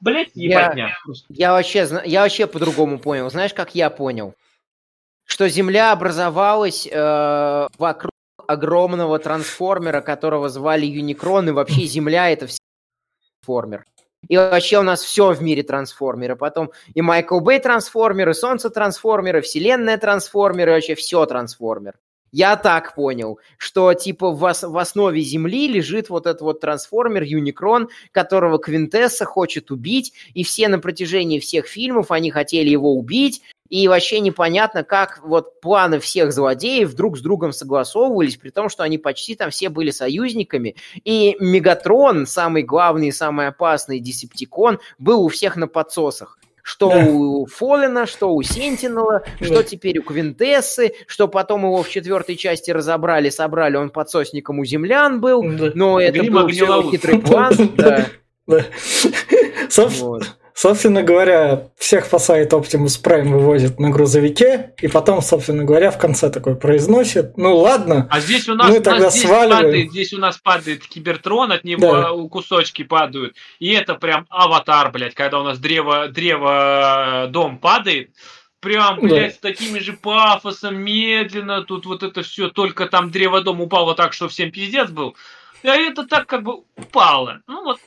Блять, 0.00 0.30
ебатня. 0.34 0.96
Я, 1.28 1.48
я 1.48 1.52
вообще, 1.52 1.88
я 2.04 2.22
вообще 2.22 2.46
по-другому 2.46 2.98
понял. 2.98 3.28
Знаешь, 3.30 3.52
как 3.52 3.74
я 3.74 3.90
понял? 3.90 4.34
Что 5.24 5.48
Земля 5.48 5.92
образовалась 5.92 6.86
э, 6.90 7.68
вокруг 7.78 8.12
огромного 8.46 9.18
трансформера, 9.18 10.00
которого 10.00 10.48
звали 10.48 10.86
Юникрон, 10.86 11.48
и 11.48 11.52
вообще 11.52 11.82
Земля 11.86 12.30
это 12.30 12.46
все 12.46 12.58
трансформер. 13.40 13.84
И 14.28 14.36
вообще 14.36 14.78
у 14.78 14.82
нас 14.82 15.02
все 15.02 15.32
в 15.32 15.42
мире 15.42 15.62
трансформеры. 15.62 16.36
Потом 16.36 16.70
и 16.94 17.02
Майкл 17.02 17.40
Бэй 17.40 17.60
трансформеры, 17.60 18.32
Солнце 18.34 18.70
трансформеры, 18.70 19.42
Вселенная 19.42 19.98
трансформеры, 19.98 20.72
вообще 20.72 20.94
все 20.94 21.26
трансформер. 21.26 21.94
Я 22.32 22.56
так 22.56 22.96
понял, 22.96 23.38
что 23.58 23.94
типа 23.94 24.32
в, 24.32 24.42
ос- 24.42 24.64
в 24.64 24.76
основе 24.76 25.20
Земли 25.20 25.68
лежит 25.68 26.10
вот 26.10 26.26
этот 26.26 26.42
вот 26.42 26.60
трансформер 26.60 27.22
Юникрон, 27.22 27.90
которого 28.10 28.58
Квинтесса 28.58 29.24
хочет 29.24 29.70
убить, 29.70 30.12
и 30.34 30.42
все 30.42 30.66
на 30.66 30.80
протяжении 30.80 31.38
всех 31.38 31.68
фильмов 31.68 32.10
они 32.10 32.32
хотели 32.32 32.68
его 32.70 32.94
убить, 32.94 33.42
и 33.68 33.88
вообще 33.88 34.20
непонятно, 34.20 34.84
как 34.84 35.20
вот 35.24 35.60
планы 35.60 35.98
всех 35.98 36.32
злодеев 36.32 36.92
друг 36.94 37.16
с 37.16 37.22
другом 37.22 37.52
согласовывались, 37.52 38.36
при 38.36 38.50
том, 38.50 38.68
что 38.68 38.82
они 38.82 38.98
почти 38.98 39.34
там 39.34 39.50
все 39.50 39.70
были 39.70 39.90
союзниками. 39.90 40.76
И 41.04 41.36
Мегатрон, 41.40 42.26
самый 42.26 42.62
главный 42.62 43.08
и 43.08 43.12
самый 43.12 43.48
опасный 43.48 44.00
Десептикон, 44.00 44.80
был 44.98 45.24
у 45.24 45.28
всех 45.28 45.56
на 45.56 45.66
подсосах. 45.66 46.38
Что 46.62 46.88
да. 46.88 47.04
у 47.04 47.46
Фоллена, 47.46 48.06
что 48.06 48.34
у 48.34 48.42
Сентинела, 48.42 49.22
да. 49.38 49.46
что 49.46 49.62
теперь 49.62 49.98
у 49.98 50.02
Квинтессы, 50.02 50.92
что 51.06 51.28
потом 51.28 51.62
его 51.64 51.82
в 51.82 51.90
четвертой 51.90 52.36
части 52.36 52.70
разобрали, 52.70 53.28
собрали, 53.28 53.76
он 53.76 53.90
подсосником 53.90 54.60
у 54.60 54.64
землян 54.64 55.20
был, 55.20 55.42
да. 55.42 55.72
но 55.74 56.00
это 56.00 56.20
Грима 56.20 56.42
был 56.42 56.48
все 56.48 56.90
хитрый 56.90 57.18
план. 57.18 57.54
Да. 57.76 58.06
Да. 58.46 58.64
Вот. 59.76 60.36
Собственно 60.56 61.02
говоря, 61.02 61.68
всех 61.76 62.04
спасает 62.04 62.52
Optimus 62.52 63.02
Prime 63.02 63.28
вывозит 63.28 63.80
на 63.80 63.90
грузовике, 63.90 64.72
и 64.80 64.86
потом, 64.86 65.20
собственно 65.20 65.64
говоря, 65.64 65.90
в 65.90 65.98
конце 65.98 66.30
такой 66.30 66.54
произносит, 66.54 67.36
ну 67.36 67.56
ладно, 67.56 68.06
а 68.08 68.20
здесь 68.20 68.48
у 68.48 68.54
нас, 68.54 68.70
мы 68.70 68.78
тогда 68.78 69.10
здесь 69.10 69.22
сваливаем. 69.22 69.64
Падает, 69.64 69.90
здесь 69.90 70.12
у 70.12 70.18
нас 70.18 70.38
падает 70.38 70.86
кибертрон, 70.86 71.50
от 71.50 71.64
него 71.64 71.92
да. 71.92 72.28
кусочки 72.28 72.84
падают, 72.84 73.34
и 73.58 73.72
это 73.72 73.96
прям 73.96 74.26
аватар, 74.30 74.92
блядь, 74.92 75.14
когда 75.14 75.40
у 75.40 75.42
нас 75.42 75.58
древо, 75.58 76.06
древо 76.06 77.26
дом 77.30 77.58
падает, 77.58 78.10
прям, 78.60 79.00
блядь, 79.00 79.32
да. 79.32 79.36
с 79.36 79.38
такими 79.38 79.80
же 79.80 79.94
пафосом, 79.94 80.76
медленно, 80.76 81.64
тут 81.64 81.84
вот 81.84 82.04
это 82.04 82.22
все, 82.22 82.48
только 82.48 82.86
там 82.86 83.10
древо 83.10 83.40
дом 83.40 83.60
упало 83.60 83.96
так, 83.96 84.12
что 84.12 84.28
всем 84.28 84.52
пиздец 84.52 84.88
был, 84.88 85.16
а 85.64 85.74
это 85.74 86.06
так 86.06 86.28
как 86.28 86.44
бы 86.44 86.62
упало. 86.76 87.40
Ну 87.48 87.64
вот 87.64 87.80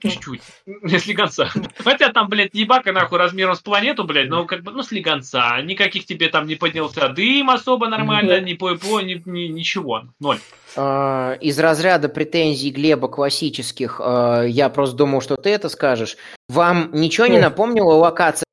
чуть-чуть. 0.00 0.42
Не 0.66 0.98
слегонца. 0.98 1.48
Хотя 1.78 2.12
там, 2.12 2.28
блядь, 2.28 2.54
ебака 2.54 2.92
нахуй 2.92 3.18
размером 3.18 3.54
с 3.54 3.60
планету, 3.60 4.04
блядь, 4.04 4.28
но 4.28 4.44
как 4.44 4.62
бы, 4.62 4.72
ну, 4.72 4.82
слегонца. 4.82 5.60
Никаких 5.62 6.06
тебе 6.06 6.28
там 6.28 6.46
не 6.46 6.54
поднялся 6.54 7.08
дым 7.08 7.50
особо 7.50 7.88
нормально, 7.88 8.40
ни 8.40 8.54
ППО, 8.54 9.00
ни, 9.00 9.22
ни, 9.24 9.48
ничего. 9.48 10.04
Ноль. 10.20 10.38
А, 10.76 11.34
из 11.40 11.58
разряда 11.58 12.08
претензий 12.08 12.70
Глеба 12.70 13.08
классических, 13.08 14.00
а, 14.02 14.42
я 14.42 14.68
просто 14.68 14.96
думал, 14.96 15.20
что 15.20 15.36
ты 15.36 15.50
это 15.50 15.68
скажешь. 15.68 16.16
Вам 16.48 16.90
ничего 16.92 17.26
не 17.26 17.38
напомнила 17.38 17.92
локация 17.92 18.46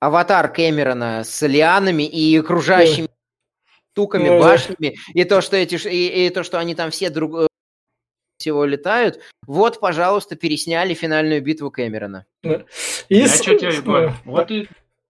аватар 0.00 0.50
Кэмерона 0.50 1.22
с 1.24 1.46
лианами 1.46 2.04
и 2.04 2.36
окружающими 2.38 3.08
штуками, 3.92 4.28
башнями, 4.40 4.96
и 5.12 5.24
то, 5.24 5.40
что 5.40 5.56
эти 5.56 5.74
и, 5.88 6.26
и 6.26 6.30
то, 6.30 6.42
что 6.42 6.58
они 6.58 6.74
там 6.74 6.90
все 6.90 7.10
друг 7.10 7.49
всего 8.40 8.64
летают. 8.64 9.20
Вот, 9.46 9.80
пожалуйста, 9.80 10.36
пересняли 10.36 10.94
финальную 10.94 11.42
битву 11.42 11.70
Кэмерона. 11.70 12.26
И... 12.42 12.58
Я 13.08 13.28
что 13.28 13.56
тебе 13.56 13.80
говорю? 13.80 14.12
Вот 14.24 14.50
и 14.50 14.68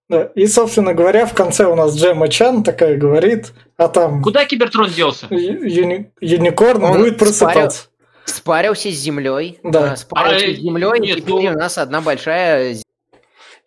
Да. 0.09 0.31
И, 0.35 0.47
собственно 0.47 0.93
говоря, 0.93 1.25
в 1.25 1.33
конце 1.33 1.65
у 1.65 1.75
нас 1.75 1.95
Джема 1.95 2.27
Чан 2.27 2.63
такая 2.63 2.97
говорит, 2.97 3.53
а 3.77 3.87
там... 3.87 4.21
Куда 4.21 4.45
Кибертрон 4.45 4.89
делся? 4.89 5.27
Юни... 5.29 6.11
Юникорн 6.19 6.83
Он 6.83 6.97
будет 6.97 7.17
просыпаться. 7.17 7.87
Спарился 8.25 8.89
с 8.91 8.95
землей. 8.95 9.59
Да. 9.63 9.95
Спарился 9.95 10.45
а, 10.45 10.53
с 10.53 10.57
землей, 10.57 10.99
нет, 10.99 11.17
и 11.17 11.21
теперь 11.21 11.49
ну... 11.49 11.55
у 11.55 11.59
нас 11.59 11.77
одна 11.77 12.01
большая 12.01 12.77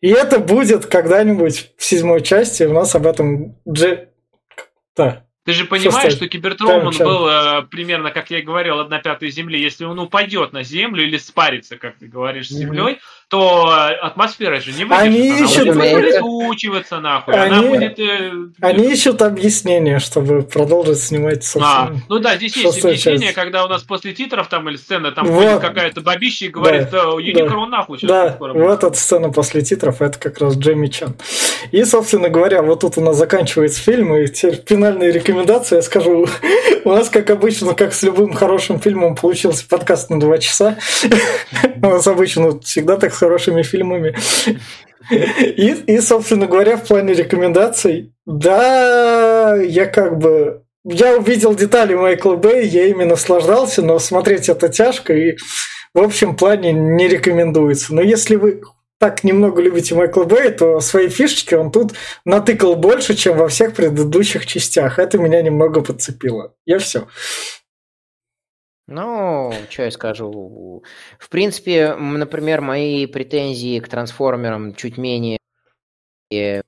и 0.04 0.10
это 0.10 0.38
будет 0.38 0.84
когда-нибудь 0.84 1.72
в 1.78 1.82
седьмой 1.82 2.20
части. 2.20 2.64
У 2.64 2.74
нас 2.74 2.94
об 2.94 3.06
этом 3.06 3.56
Дже... 3.66 4.10
Да. 4.94 5.23
Ты 5.44 5.52
же 5.52 5.66
понимаешь, 5.66 6.14
что 6.14 6.26
Кибертрон 6.26 6.86
он 6.86 6.96
был 6.96 7.28
э, 7.28 7.62
примерно, 7.70 8.10
как 8.10 8.30
я 8.30 8.38
и 8.38 8.42
говорил, 8.42 8.80
одна 8.80 8.98
пятая 8.98 9.30
Земли. 9.30 9.60
Если 9.60 9.84
он 9.84 9.98
упадет 9.98 10.52
на 10.52 10.62
Землю 10.62 11.04
или 11.04 11.18
спарится, 11.18 11.76
как 11.76 11.96
ты 11.96 12.06
говоришь, 12.06 12.48
с 12.48 12.52
Землей, 12.52 12.94
mm-hmm 12.94 13.23
то 13.34 13.68
атмосфера 14.00 14.60
же 14.60 14.70
не 14.70 14.84
выдержит. 14.84 15.02
Они 15.02 15.30
она 15.30 15.44
ищут... 15.44 15.74
будет 15.74 16.22
улетучиваться 16.22 17.00
нахуй. 17.00 17.34
Они... 17.34 17.56
Она 17.56 17.62
будет... 17.68 17.98
Э, 17.98 18.30
Они 18.60 18.92
ищут 18.92 19.22
объяснение, 19.22 19.98
чтобы 19.98 20.42
продолжить 20.42 21.00
снимать, 21.00 21.42
собственно, 21.42 21.82
а, 21.82 21.92
Ну 22.08 22.20
да, 22.20 22.36
здесь 22.36 22.56
есть 22.56 22.84
объяснение, 22.84 23.22
часть. 23.22 23.34
когда 23.34 23.64
у 23.64 23.68
нас 23.68 23.82
после 23.82 24.12
титров 24.12 24.46
там 24.46 24.68
или 24.68 24.76
сцена, 24.76 25.10
там 25.10 25.26
вот. 25.26 25.60
какая-то 25.60 26.00
бабища 26.00 26.44
и 26.44 26.48
говорит, 26.48 26.90
да, 26.92 27.06
Юникрон 27.18 27.72
да. 27.72 27.78
нахуй. 27.78 27.98
Да, 28.02 28.36
вот 28.38 28.84
эта 28.84 28.94
сцена 28.94 29.30
после 29.30 29.62
титров, 29.62 30.00
это 30.00 30.16
как 30.16 30.38
раз 30.38 30.56
Джейми 30.56 30.86
Чан. 30.86 31.16
И, 31.72 31.82
собственно 31.82 32.28
говоря, 32.28 32.62
вот 32.62 32.80
тут 32.80 32.98
у 32.98 33.00
нас 33.00 33.16
заканчивается 33.16 33.80
фильм, 33.80 34.14
и 34.14 34.28
теперь 34.28 34.62
финальные 34.64 35.10
рекомендации, 35.10 35.76
я 35.76 35.82
скажу, 35.82 36.28
у 36.84 36.90
нас, 36.90 37.08
как 37.08 37.30
обычно, 37.30 37.74
как 37.74 37.94
с 37.94 38.04
любым 38.04 38.32
хорошим 38.32 38.78
фильмом, 38.78 39.16
получился 39.16 39.66
подкаст 39.68 40.08
на 40.10 40.20
два 40.20 40.38
часа. 40.38 40.78
У 41.82 41.86
нас 41.86 42.06
обычно 42.06 42.60
всегда 42.60 42.96
так 42.96 43.12
хорошими 43.24 43.62
фильмами. 43.62 44.14
И, 45.10 45.74
и, 45.86 46.00
собственно 46.00 46.46
говоря, 46.46 46.76
в 46.76 46.86
плане 46.86 47.14
рекомендаций, 47.14 48.12
да, 48.26 49.56
я 49.56 49.86
как 49.86 50.18
бы... 50.18 50.62
Я 50.84 51.16
увидел 51.16 51.54
детали 51.54 51.94
Майкла 51.94 52.34
Бэй, 52.34 52.66
я 52.66 52.86
ими 52.86 53.04
наслаждался, 53.04 53.80
но 53.80 53.98
смотреть 53.98 54.50
это 54.50 54.68
тяжко 54.68 55.14
и 55.14 55.36
в 55.94 56.00
общем 56.00 56.36
плане 56.36 56.72
не 56.72 57.08
рекомендуется. 57.08 57.94
Но 57.94 58.02
если 58.02 58.36
вы 58.36 58.60
так 58.98 59.24
немного 59.24 59.62
любите 59.62 59.94
Майкла 59.94 60.24
Бэй, 60.24 60.50
то 60.50 60.80
свои 60.80 61.08
фишечки 61.08 61.54
он 61.54 61.70
тут 61.70 61.92
натыкал 62.26 62.76
больше, 62.76 63.14
чем 63.14 63.38
во 63.38 63.48
всех 63.48 63.74
предыдущих 63.74 64.46
частях. 64.46 64.98
Это 64.98 65.16
меня 65.16 65.40
немного 65.40 65.80
подцепило. 65.80 66.54
Я 66.66 66.78
все. 66.78 67.08
Ну, 68.86 69.52
что 69.70 69.84
я 69.84 69.90
скажу. 69.90 70.82
В 71.18 71.28
принципе, 71.30 71.94
например, 71.94 72.60
мои 72.60 73.06
претензии 73.06 73.80
к 73.80 73.88
трансформерам 73.88 74.74
чуть 74.74 74.98
менее 74.98 75.38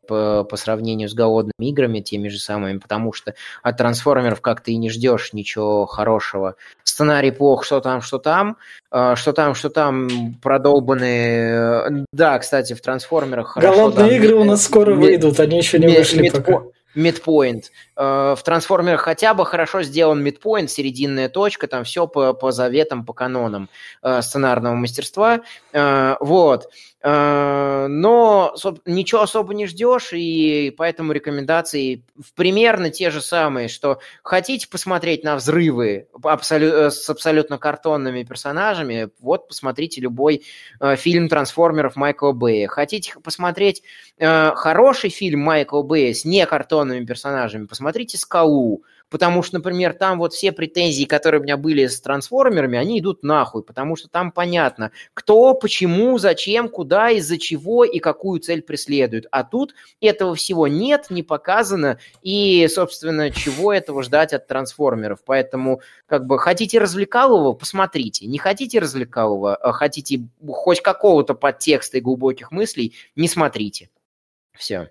по, 0.06 0.44
по 0.44 0.56
сравнению 0.56 1.08
с 1.08 1.14
голодными 1.14 1.70
играми, 1.70 2.00
теми 2.00 2.28
же 2.28 2.38
самыми, 2.38 2.78
потому 2.78 3.12
что 3.12 3.34
от 3.62 3.76
трансформеров 3.76 4.40
как-то 4.40 4.70
и 4.70 4.76
не 4.76 4.90
ждешь 4.90 5.32
ничего 5.32 5.86
хорошего. 5.86 6.56
Сценарий 6.84 7.32
плох, 7.32 7.64
что 7.64 7.80
там, 7.80 8.00
что 8.00 8.18
там, 8.18 8.58
а, 8.90 9.16
что 9.16 9.32
там, 9.32 9.54
что 9.54 9.68
там 9.68 10.36
продолбанные. 10.42 12.04
Да, 12.12 12.38
кстати, 12.38 12.74
в 12.74 12.80
трансформерах 12.80 13.48
хорошо. 13.48 13.74
Голодные 13.74 14.08
там, 14.08 14.16
игры 14.16 14.34
у 14.36 14.44
нас 14.44 14.64
скоро 14.64 14.94
выйдут, 14.94 15.40
они 15.40 15.58
еще 15.58 15.78
не 15.78 15.88
вышли 15.88 16.28
пока 16.30 16.62
мидпоинт. 16.96 17.70
Э, 17.96 18.34
в 18.36 18.42
трансформерах 18.42 19.02
хотя 19.02 19.34
бы 19.34 19.46
хорошо 19.46 19.82
сделан 19.82 20.22
мидпоинт, 20.22 20.70
серединная 20.70 21.28
точка, 21.28 21.68
там 21.68 21.84
все 21.84 22.08
по, 22.08 22.32
по 22.32 22.50
заветам, 22.50 23.04
по 23.04 23.12
канонам 23.12 23.68
э, 24.02 24.22
сценарного 24.22 24.74
мастерства. 24.74 25.42
Э, 25.72 26.16
вот. 26.20 26.68
Но 27.02 28.54
ничего 28.84 29.20
особо 29.20 29.54
не 29.54 29.66
ждешь, 29.66 30.08
и 30.12 30.74
поэтому 30.76 31.12
рекомендации 31.12 32.02
примерно 32.34 32.90
те 32.90 33.10
же 33.10 33.20
самые, 33.20 33.68
что 33.68 34.00
хотите 34.24 34.66
посмотреть 34.68 35.22
на 35.22 35.36
взрывы 35.36 36.08
абсолю- 36.22 36.90
с 36.90 37.08
абсолютно 37.08 37.58
картонными 37.58 38.24
персонажами, 38.24 39.10
вот 39.20 39.46
посмотрите 39.46 40.00
любой 40.00 40.42
фильм 40.96 41.28
трансформеров 41.28 41.94
Майкла 41.94 42.32
Бэя. 42.32 42.66
Хотите 42.66 43.14
посмотреть 43.22 43.82
хороший 44.18 45.10
фильм 45.10 45.40
Майкла 45.40 45.82
Бэя 45.82 46.12
с 46.12 46.24
некартонными 46.24 47.04
персонажами, 47.04 47.66
посмотрите 47.66 48.18
«Скалу», 48.18 48.82
потому 49.08 49.42
что, 49.42 49.56
например, 49.56 49.94
там 49.94 50.18
вот 50.18 50.32
все 50.32 50.52
претензии, 50.52 51.04
которые 51.04 51.40
у 51.40 51.44
меня 51.44 51.56
были 51.56 51.86
с 51.86 52.00
трансформерами, 52.00 52.78
они 52.78 53.00
идут 53.00 53.22
нахуй, 53.22 53.62
потому 53.62 53.96
что 53.96 54.08
там 54.08 54.32
понятно, 54.32 54.90
кто, 55.14 55.54
почему, 55.54 56.18
зачем, 56.18 56.68
куда, 56.68 57.10
из-за 57.10 57.38
чего 57.38 57.84
и 57.84 57.98
какую 57.98 58.40
цель 58.40 58.62
преследует. 58.62 59.26
А 59.30 59.44
тут 59.44 59.74
этого 60.00 60.34
всего 60.34 60.66
нет, 60.66 61.06
не 61.10 61.22
показано, 61.22 61.98
и, 62.22 62.66
собственно, 62.68 63.30
чего 63.30 63.72
этого 63.72 64.02
ждать 64.02 64.32
от 64.32 64.46
трансформеров. 64.46 65.20
Поэтому, 65.24 65.80
как 66.06 66.26
бы, 66.26 66.38
хотите 66.38 66.78
развлекалого, 66.78 67.52
посмотрите. 67.52 68.26
Не 68.26 68.38
хотите 68.38 68.78
развлекалого, 68.78 69.54
а 69.56 69.72
хотите 69.72 70.26
хоть 70.48 70.80
какого-то 70.80 71.34
подтекста 71.34 71.98
и 71.98 72.00
глубоких 72.00 72.50
мыслей, 72.50 72.94
не 73.14 73.28
смотрите. 73.28 73.90
Все. 74.52 74.90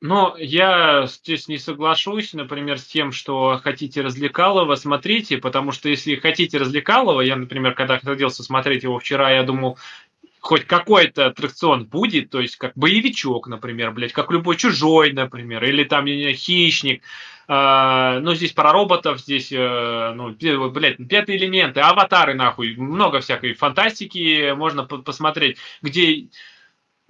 Но 0.00 0.34
я 0.38 1.06
здесь 1.06 1.46
не 1.46 1.58
соглашусь, 1.58 2.32
например, 2.32 2.78
с 2.78 2.84
тем, 2.84 3.12
что 3.12 3.60
хотите 3.62 4.00
развлекалого, 4.00 4.74
смотрите, 4.76 5.36
потому 5.36 5.72
что 5.72 5.90
если 5.90 6.16
хотите 6.16 6.56
развлекалого, 6.56 7.20
я, 7.20 7.36
например, 7.36 7.74
когда 7.74 8.00
садился 8.00 8.42
смотреть 8.42 8.82
его 8.82 8.98
вчера, 8.98 9.30
я 9.30 9.42
думал, 9.42 9.78
хоть 10.40 10.64
какой-то 10.64 11.26
аттракцион 11.26 11.84
будет, 11.84 12.30
то 12.30 12.40
есть 12.40 12.56
как 12.56 12.72
боевичок, 12.76 13.46
например, 13.46 13.90
блядь, 13.92 14.14
как 14.14 14.30
любой 14.30 14.56
чужой, 14.56 15.12
например, 15.12 15.62
или 15.64 15.84
там 15.84 16.06
не, 16.06 16.32
хищник, 16.32 17.02
Uh, 17.48 18.20
ну, 18.20 18.32
здесь 18.36 18.52
про 18.52 18.70
роботов, 18.70 19.18
здесь, 19.18 19.50
uh, 19.50 20.12
ну, 20.12 20.30
блядь, 20.70 20.98
пятые 21.08 21.36
элементы, 21.36 21.80
аватары, 21.80 22.34
нахуй, 22.34 22.76
много 22.76 23.18
всякой 23.18 23.54
фантастики 23.54 24.52
можно 24.52 24.84
посмотреть, 24.84 25.58
где 25.82 26.28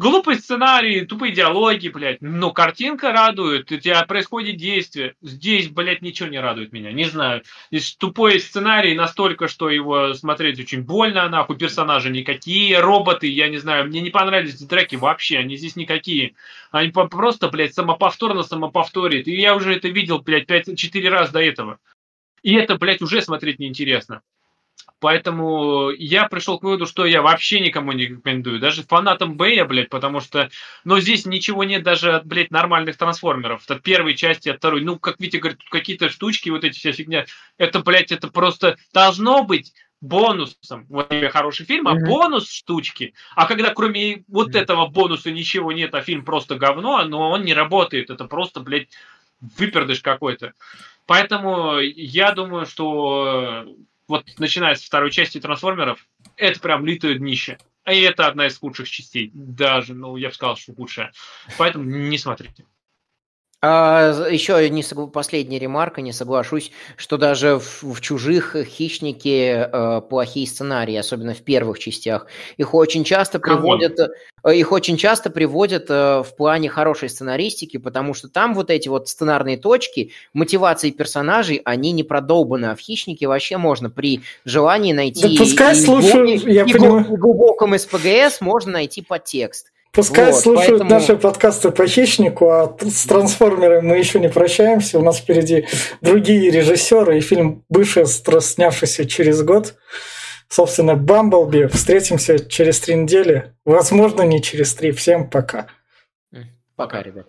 Глупый 0.01 0.37
сценарий, 0.37 1.05
тупые 1.05 1.35
диалоги, 1.35 1.89
блядь. 1.89 2.23
Но 2.23 2.53
картинка 2.53 3.13
радует, 3.13 3.71
у 3.71 3.77
тебя 3.77 4.03
происходит 4.05 4.57
действие. 4.57 5.15
Здесь, 5.21 5.69
блядь, 5.69 6.01
ничего 6.01 6.31
не 6.31 6.41
радует 6.41 6.73
меня, 6.73 6.91
не 6.91 7.05
знаю. 7.05 7.43
Здесь 7.71 7.97
тупой 7.97 8.41
сценарий 8.41 8.95
настолько, 8.95 9.47
что 9.47 9.69
его 9.69 10.15
смотреть 10.15 10.59
очень 10.59 10.85
больно, 10.85 11.29
нахуй, 11.29 11.59
персонажи 11.59 12.09
никакие, 12.09 12.81
роботы, 12.81 13.27
я 13.27 13.51
не 13.51 13.59
знаю, 13.59 13.89
мне 13.89 14.01
не 14.01 14.09
понравились 14.09 14.55
эти 14.55 14.65
треки 14.65 14.97
вообще, 14.97 15.37
они 15.37 15.59
здесь 15.59 15.77
никакие. 15.77 16.35
Они 16.71 16.91
просто, 16.93 17.51
блядь, 17.51 17.75
самоповторно 17.75 18.43
самоповторит. 18.43 19.29
И 19.29 19.39
я 19.39 19.55
уже 19.55 19.75
это 19.75 19.89
видел, 19.89 20.21
блядь, 20.21 20.49
5-4 20.49 21.09
раза 21.11 21.35
до 21.35 21.43
этого. 21.43 21.79
И 22.43 22.55
это, 22.55 22.79
блядь, 22.79 23.03
уже 23.03 23.21
смотреть 23.21 23.59
неинтересно. 23.59 24.23
Поэтому 25.01 25.91
я 25.91 26.29
пришел 26.29 26.59
к 26.59 26.63
выводу, 26.63 26.87
что 26.87 27.07
я 27.07 27.23
вообще 27.23 27.61
никому 27.61 27.93
не 27.93 28.07
рекомендую. 28.07 28.61
Даже 28.61 28.83
фанатам 28.83 29.37
Бэя, 29.37 29.65
блядь, 29.65 29.89
потому 29.89 30.21
что... 30.21 30.51
Но 30.85 31.01
здесь 31.01 31.27
ничего 31.27 31.65
нет 31.65 31.83
даже 31.83 32.13
от, 32.13 32.27
блядь, 32.27 32.51
нормальных 32.51 32.97
трансформеров. 32.97 33.63
От 33.69 33.83
первой 33.83 34.15
части, 34.15 34.49
от 34.49 34.59
второй. 34.59 34.83
Ну, 34.83 34.99
как 34.99 35.19
Витя 35.19 35.39
говорит, 35.39 35.59
тут 35.59 35.71
какие-то 35.71 36.11
штучки, 36.11 36.51
вот 36.51 36.65
эти 36.65 36.79
вся 36.79 36.93
фигня. 36.93 37.27
Это, 37.57 37.81
блядь, 37.81 38.13
это 38.13 38.29
просто 38.29 38.77
должно 38.93 39.43
быть 39.45 39.73
бонусом. 40.01 40.87
Вот 40.89 41.13
хороший 41.31 41.67
фильм, 41.67 41.89
а 41.89 41.95
mm-hmm. 41.95 42.07
бонус 42.07 42.51
штучки. 42.51 43.15
А 43.35 43.47
когда 43.47 43.73
кроме 43.75 44.25
вот 44.29 44.51
mm-hmm. 44.51 44.61
этого 44.61 44.87
бонуса 44.87 45.31
ничего 45.31 45.73
нет, 45.73 45.95
а 45.95 46.03
фильм 46.03 46.25
просто 46.25 46.57
говно, 46.57 47.05
но 47.05 47.31
он 47.31 47.43
не 47.43 47.55
работает. 47.55 48.11
Это 48.11 48.25
просто, 48.25 48.61
блядь, 48.61 48.89
выпердыш 49.41 50.01
какой-то. 50.01 50.53
Поэтому 51.07 51.79
я 51.81 52.33
думаю, 52.33 52.67
что 52.67 53.67
вот 54.11 54.27
начиная 54.39 54.75
с 54.75 54.83
второй 54.83 55.11
части 55.11 55.41
трансформеров, 55.41 56.07
это 56.37 56.61
прям 56.61 56.85
литое 56.85 57.15
днище. 57.15 57.59
И 57.87 58.01
это 58.01 58.27
одна 58.27 58.49
из 58.49 58.59
худших 58.59 58.91
частей. 58.91 59.31
Даже, 59.33 59.95
ну, 59.95 60.17
я 60.17 60.29
бы 60.29 60.35
сказал, 60.35 60.57
что 60.57 60.75
худшая. 60.75 61.13
Поэтому 61.57 61.85
не 61.85 62.19
смотрите. 62.19 62.67
А, 63.63 64.27
еще 64.31 64.71
не 64.71 64.83
согла... 64.83 65.07
последняя 65.07 65.59
ремарка, 65.59 66.01
не 66.01 66.13
соглашусь, 66.13 66.73
что 66.97 67.19
даже 67.19 67.59
в, 67.59 67.83
в 67.83 68.01
чужих 68.01 68.57
хищники 68.65 69.69
э, 69.71 70.01
плохие 70.01 70.47
сценарии, 70.47 70.97
особенно 70.97 71.35
в 71.35 71.43
первых 71.43 71.79
частях. 71.79 72.27
Их 72.57 72.73
очень 72.73 73.05
часто 73.05 73.39
приводят, 73.39 73.99
э, 74.01 74.57
их 74.57 74.73
очень 74.73 74.97
часто 74.97 75.29
приводят 75.29 75.91
э, 75.91 76.23
в 76.23 76.35
плане 76.39 76.71
хорошей 76.71 77.11
сценаристики, 77.11 77.77
потому 77.77 78.15
что 78.15 78.29
там 78.29 78.55
вот 78.55 78.71
эти 78.71 78.89
вот 78.89 79.11
сценарные 79.11 79.59
точки, 79.59 80.13
мотивации 80.33 80.91
персонажей, 80.91 81.61
они 81.67 81.93
не 81.93 82.03
продолбаны, 82.03 82.67
а 82.67 82.75
в 82.75 82.81
хищнике 82.81 83.27
вообще 83.27 83.59
можно 83.59 83.91
при 83.91 84.23
желании 84.47 84.95
найти. 84.95 85.37
Да 85.37 85.45
пускай 85.45 85.77
и, 85.77 85.81
слушаю, 85.85 86.25
и, 86.25 86.51
я 86.51 86.63
и, 86.63 86.73
понимаю. 86.73 87.05
И 87.13 87.17
глубоком 87.17 87.79
СПГС 87.79 88.41
можно 88.41 88.73
найти 88.73 89.03
подтекст. 89.03 89.71
Пускай 89.93 90.31
вот, 90.31 90.41
слушают 90.41 90.81
поэтому... 90.81 90.91
наши 90.91 91.17
подкасты 91.17 91.73
по 91.73 91.87
хищнику, 91.87 92.49
а 92.49 92.77
с 92.81 93.07
трансформерами 93.07 93.89
мы 93.89 93.99
еще 93.99 94.21
не 94.21 94.29
прощаемся. 94.29 94.99
У 94.99 95.03
нас 95.03 95.19
впереди 95.19 95.67
другие 96.01 96.51
режиссеры 96.51 97.19
и 97.19 97.21
фильм 97.21 97.65
бывший, 97.69 98.07
снявшийся 98.07 99.05
через 99.07 99.43
год. 99.43 99.75
Собственно, 100.49 100.95
Бамблби. 100.95 101.67
Встретимся 101.67 102.39
через 102.39 102.81
три 102.81 102.95
недели. 102.95 103.55
Возможно, 103.65 104.23
не 104.23 104.41
через 104.41 104.75
три. 104.75 104.93
Всем 104.93 105.29
пока. 105.29 105.67
Пока, 106.77 107.03
ребят. 107.03 107.27